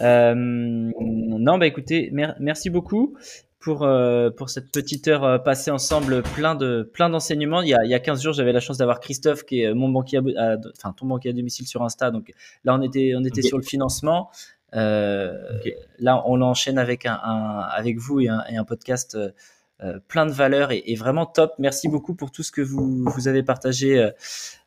non, 0.00 1.58
bah 1.58 1.66
écoutez, 1.66 2.10
merci 2.12 2.70
beaucoup 2.70 3.16
pour, 3.58 3.82
euh, 3.82 4.30
pour 4.30 4.50
cette 4.50 4.70
petite 4.70 5.08
heure 5.08 5.24
euh, 5.24 5.38
passée 5.38 5.70
ensemble, 5.70 6.22
plein 6.22 6.54
de 6.54 6.88
plein 6.92 7.08
d'enseignements. 7.08 7.62
Il, 7.62 7.68
y 7.68 7.74
a, 7.74 7.84
il 7.84 7.90
y 7.90 7.94
a 7.94 8.00
15 8.00 8.22
jours, 8.22 8.32
j'avais 8.32 8.52
la 8.52 8.60
chance 8.60 8.78
d'avoir 8.78 9.00
Christophe, 9.00 9.44
qui 9.44 9.62
est 9.62 9.74
mon 9.74 9.88
banquier, 9.88 10.20
à, 10.36 10.56
enfin 10.76 10.92
ton 10.92 11.06
banquier 11.06 11.30
à 11.30 11.32
domicile 11.32 11.66
sur 11.66 11.82
Insta. 11.82 12.10
Donc 12.10 12.32
là, 12.64 12.74
on 12.74 12.82
était 12.82 13.14
on 13.16 13.24
était 13.24 13.42
sur 13.42 13.58
le 13.58 13.64
financement. 13.64 14.30
Euh, 14.74 15.32
Là, 15.98 16.22
on 16.26 16.36
l'enchaîne 16.36 16.78
avec 16.78 17.06
un, 17.06 17.14
avec 17.14 17.98
vous 17.98 18.20
et 18.20 18.28
un, 18.28 18.44
et 18.50 18.56
un 18.56 18.64
podcast 18.64 19.16
euh, 19.82 19.98
plein 20.08 20.26
de 20.26 20.32
valeurs 20.32 20.72
et, 20.72 20.82
et, 20.86 20.94
vraiment 20.94 21.26
top. 21.26 21.52
Merci 21.58 21.88
beaucoup 21.88 22.14
pour 22.14 22.30
tout 22.30 22.42
ce 22.42 22.52
que 22.52 22.60
vous 22.60 23.04
vous 23.04 23.28
avez 23.28 23.42
partagé 23.42 24.10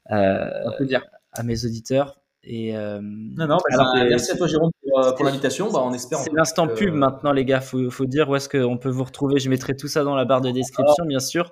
à 0.06 1.44
mes 1.44 1.66
auditeurs. 1.66 2.20
Et 2.44 2.76
euh, 2.76 3.00
non, 3.02 3.48
non, 3.48 3.58
bah, 3.70 4.06
merci 4.10 4.32
à 4.32 4.38
toi 4.38 4.48
Jérôme 4.48 4.72
pour, 5.02 5.22
euh, 5.22 5.30
l'invitation. 5.30 5.72
Bah, 5.72 5.80
on 5.84 5.94
espère. 5.94 6.20
C'est 6.20 6.34
l'instant 6.34 6.68
pub 6.68 6.94
maintenant, 6.94 7.32
les 7.32 7.46
gars. 7.46 7.62
Faut, 7.62 7.90
faut 7.90 8.06
dire 8.06 8.30
où 8.30 8.36
est-ce 8.36 8.50
qu'on 8.50 8.78
peut 8.78 8.90
vous 8.90 9.04
retrouver. 9.04 9.40
Je 9.40 9.50
mettrai 9.50 9.76
tout 9.76 9.88
ça 9.88 10.04
dans 10.04 10.16
la 10.16 10.26
barre 10.26 10.42
de 10.42 10.52
description, 10.52 11.06
bien 11.06 11.20
sûr. 11.20 11.52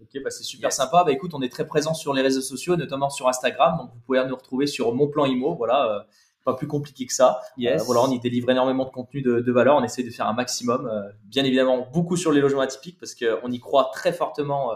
Ok, 0.00 0.22
bah, 0.22 0.30
c'est 0.30 0.44
super 0.44 0.72
sympa. 0.72 1.04
Bah, 1.04 1.12
écoute, 1.12 1.32
on 1.34 1.42
est 1.42 1.52
très 1.52 1.66
présent 1.66 1.94
sur 1.94 2.14
les 2.14 2.22
réseaux 2.22 2.40
sociaux, 2.40 2.76
notamment 2.76 3.10
sur 3.10 3.28
Instagram. 3.28 3.76
Donc, 3.78 3.90
vous 3.94 4.00
pouvez 4.00 4.24
nous 4.26 4.36
retrouver 4.36 4.66
sur 4.66 4.94
Mon 4.94 5.08
Plan 5.08 5.24
Imo. 5.24 5.54
Voilà, 5.54 5.86
euh, 5.86 6.00
pas 6.44 6.54
plus 6.54 6.66
compliqué 6.66 7.06
que 7.06 7.12
ça. 7.12 7.40
Yes. 7.56 7.84
voilà, 7.84 8.02
on 8.02 8.10
y 8.10 8.18
délivre 8.18 8.50
énormément 8.50 8.84
de 8.84 8.90
contenu 8.90 9.22
de, 9.22 9.40
de, 9.40 9.52
valeur. 9.52 9.76
On 9.76 9.84
essaie 9.84 10.02
de 10.02 10.10
faire 10.10 10.26
un 10.26 10.32
maximum. 10.32 10.90
bien 11.24 11.44
évidemment, 11.44 11.86
beaucoup 11.92 12.16
sur 12.16 12.32
les 12.32 12.40
logements 12.40 12.62
atypiques 12.62 12.98
parce 12.98 13.14
qu'on 13.14 13.50
y 13.50 13.60
croit 13.60 13.90
très 13.92 14.12
fortement 14.12 14.72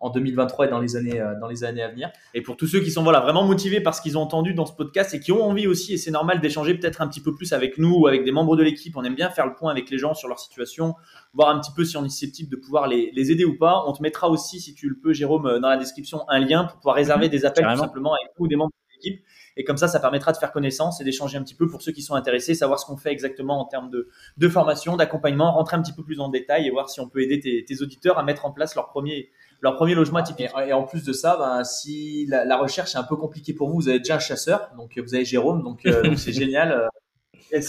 en 0.00 0.10
2023 0.10 0.66
et 0.66 0.68
dans 0.70 0.80
les 0.80 0.96
années 0.96 1.20
euh, 1.20 1.34
dans 1.40 1.48
les 1.48 1.64
années 1.64 1.82
à 1.82 1.88
venir. 1.88 2.10
Et 2.34 2.42
pour 2.42 2.56
tous 2.56 2.66
ceux 2.66 2.80
qui 2.80 2.90
sont 2.90 3.02
voilà 3.02 3.20
vraiment 3.20 3.44
motivés 3.44 3.80
par 3.80 3.94
ce 3.94 4.02
qu'ils 4.02 4.16
ont 4.16 4.22
entendu 4.22 4.54
dans 4.54 4.66
ce 4.66 4.72
podcast 4.72 5.14
et 5.14 5.20
qui 5.20 5.32
ont 5.32 5.42
envie 5.42 5.66
aussi 5.66 5.94
et 5.94 5.96
c'est 5.96 6.10
normal 6.10 6.40
d'échanger 6.40 6.74
peut-être 6.74 7.00
un 7.00 7.08
petit 7.08 7.20
peu 7.20 7.34
plus 7.34 7.52
avec 7.52 7.78
nous 7.78 7.94
ou 7.94 8.06
avec 8.06 8.24
des 8.24 8.32
membres 8.32 8.56
de 8.56 8.62
l'équipe, 8.62 8.96
on 8.96 9.04
aime 9.04 9.14
bien 9.14 9.30
faire 9.30 9.46
le 9.46 9.54
point 9.54 9.70
avec 9.70 9.90
les 9.90 9.98
gens 9.98 10.14
sur 10.14 10.28
leur 10.28 10.38
situation, 10.38 10.94
voir 11.34 11.48
un 11.48 11.60
petit 11.60 11.72
peu 11.74 11.84
si 11.84 11.96
on 11.96 12.04
est 12.04 12.08
susceptible 12.08 12.50
de 12.50 12.56
pouvoir 12.56 12.86
les, 12.86 13.10
les 13.14 13.30
aider 13.30 13.44
ou 13.44 13.56
pas. 13.56 13.84
On 13.86 13.92
te 13.92 14.02
mettra 14.02 14.28
aussi 14.28 14.60
si 14.60 14.74
tu 14.74 14.88
le 14.88 14.96
peux 14.98 15.12
Jérôme 15.12 15.46
euh, 15.46 15.60
dans 15.60 15.68
la 15.68 15.76
description 15.76 16.20
un 16.28 16.38
lien 16.40 16.64
pour 16.64 16.76
pouvoir 16.76 16.96
réserver 16.96 17.26
mhm. 17.26 17.32
des 17.32 17.44
appels 17.44 17.66
tout 17.66 17.80
simplement 17.80 18.12
avec 18.14 18.32
nous 18.38 18.44
ou 18.44 18.48
des 18.48 18.56
membres 18.56 18.72
de 18.72 18.94
l'équipe. 18.94 19.24
Et 19.56 19.64
comme 19.64 19.76
ça, 19.76 19.88
ça 19.88 19.98
permettra 19.98 20.30
de 20.30 20.36
faire 20.36 20.52
connaissance 20.52 21.00
et 21.00 21.04
d'échanger 21.04 21.36
un 21.36 21.42
petit 21.42 21.56
peu 21.56 21.66
pour 21.66 21.82
ceux 21.82 21.90
qui 21.90 22.02
sont 22.02 22.14
intéressés, 22.14 22.54
savoir 22.54 22.78
ce 22.78 22.86
qu'on 22.86 22.96
fait 22.96 23.10
exactement 23.10 23.60
en 23.60 23.64
termes 23.64 23.90
de, 23.90 24.08
de 24.36 24.48
formation, 24.48 24.96
d'accompagnement, 24.96 25.50
rentrer 25.52 25.76
un 25.76 25.82
petit 25.82 25.92
peu 25.92 26.04
plus 26.04 26.20
en 26.20 26.28
détail 26.28 26.68
et 26.68 26.70
voir 26.70 26.88
si 26.88 27.00
on 27.00 27.08
peut 27.08 27.20
aider 27.20 27.40
tes, 27.40 27.64
tes 27.64 27.82
auditeurs 27.82 28.18
à 28.18 28.22
mettre 28.22 28.46
en 28.46 28.52
place 28.52 28.76
leur 28.76 28.86
premier, 28.86 29.30
leur 29.60 29.76
premier 29.76 29.94
logement 29.94 30.22
typique. 30.22 30.48
Et, 30.66 30.72
en 30.72 30.84
plus 30.84 31.04
de 31.04 31.12
ça, 31.12 31.36
ben, 31.36 31.64
si 31.64 32.26
la, 32.26 32.56
recherche 32.56 32.94
est 32.94 32.98
un 32.98 33.04
peu 33.04 33.16
compliquée 33.16 33.52
pour 33.52 33.68
vous, 33.68 33.76
vous 33.76 33.88
avez 33.88 33.98
déjà 33.98 34.16
un 34.16 34.20
chasseur, 34.20 34.70
donc 34.76 34.98
vous 34.98 35.14
avez 35.14 35.24
Jérôme, 35.24 35.62
donc 35.62 35.84
euh, 35.86 36.16
c'est 36.16 36.32
génial. 36.32 36.72
Euh. 36.72 37.60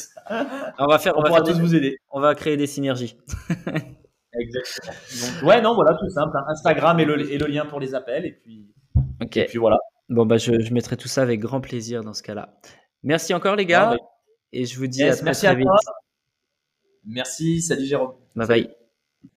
On 0.78 0.88
va 0.88 1.00
faire, 1.00 1.18
on, 1.18 1.22
va 1.22 1.42
tous 1.42 1.58
vous 1.60 1.74
aider. 1.74 1.98
On 2.12 2.20
va 2.20 2.36
créer 2.36 2.58
des 2.58 2.68
synergies. 2.68 3.18
Exactement. 4.34 4.94
Donc, 5.22 5.50
ouais, 5.50 5.62
non, 5.62 5.74
voilà, 5.74 5.98
tout 5.98 6.10
simple. 6.10 6.36
Hein. 6.38 6.46
Instagram 6.50 7.00
et 7.00 7.06
le, 7.06 7.32
et 7.32 7.38
le, 7.38 7.48
lien 7.48 7.66
pour 7.66 7.80
les 7.80 7.96
appels, 7.96 8.26
et 8.26 8.32
puis, 8.32 8.68
ok. 9.22 9.38
Et 9.38 9.46
puis 9.46 9.58
voilà. 9.58 9.78
Bon, 10.10 10.26
bah, 10.26 10.38
je, 10.38 10.60
je, 10.60 10.74
mettrai 10.74 10.98
tout 10.98 11.08
ça 11.08 11.22
avec 11.22 11.40
grand 11.40 11.62
plaisir 11.62 12.04
dans 12.04 12.14
ce 12.14 12.24
cas-là. 12.24 12.60
Merci 13.04 13.34
encore, 13.34 13.56
les 13.56 13.66
gars. 13.66 13.92
Ah, 13.92 13.96
bah, 13.96 14.04
et 14.52 14.66
je 14.66 14.78
vous 14.78 14.88
dis 14.88 15.04
à 15.04 15.14
très, 15.14 15.24
merci 15.24 15.46
très 15.46 15.56
vite. 15.56 15.68
Merci, 17.06 17.62
salut 17.62 17.86
Jérôme. 17.86 18.14
Bye 18.36 18.48
bye. 18.48 18.79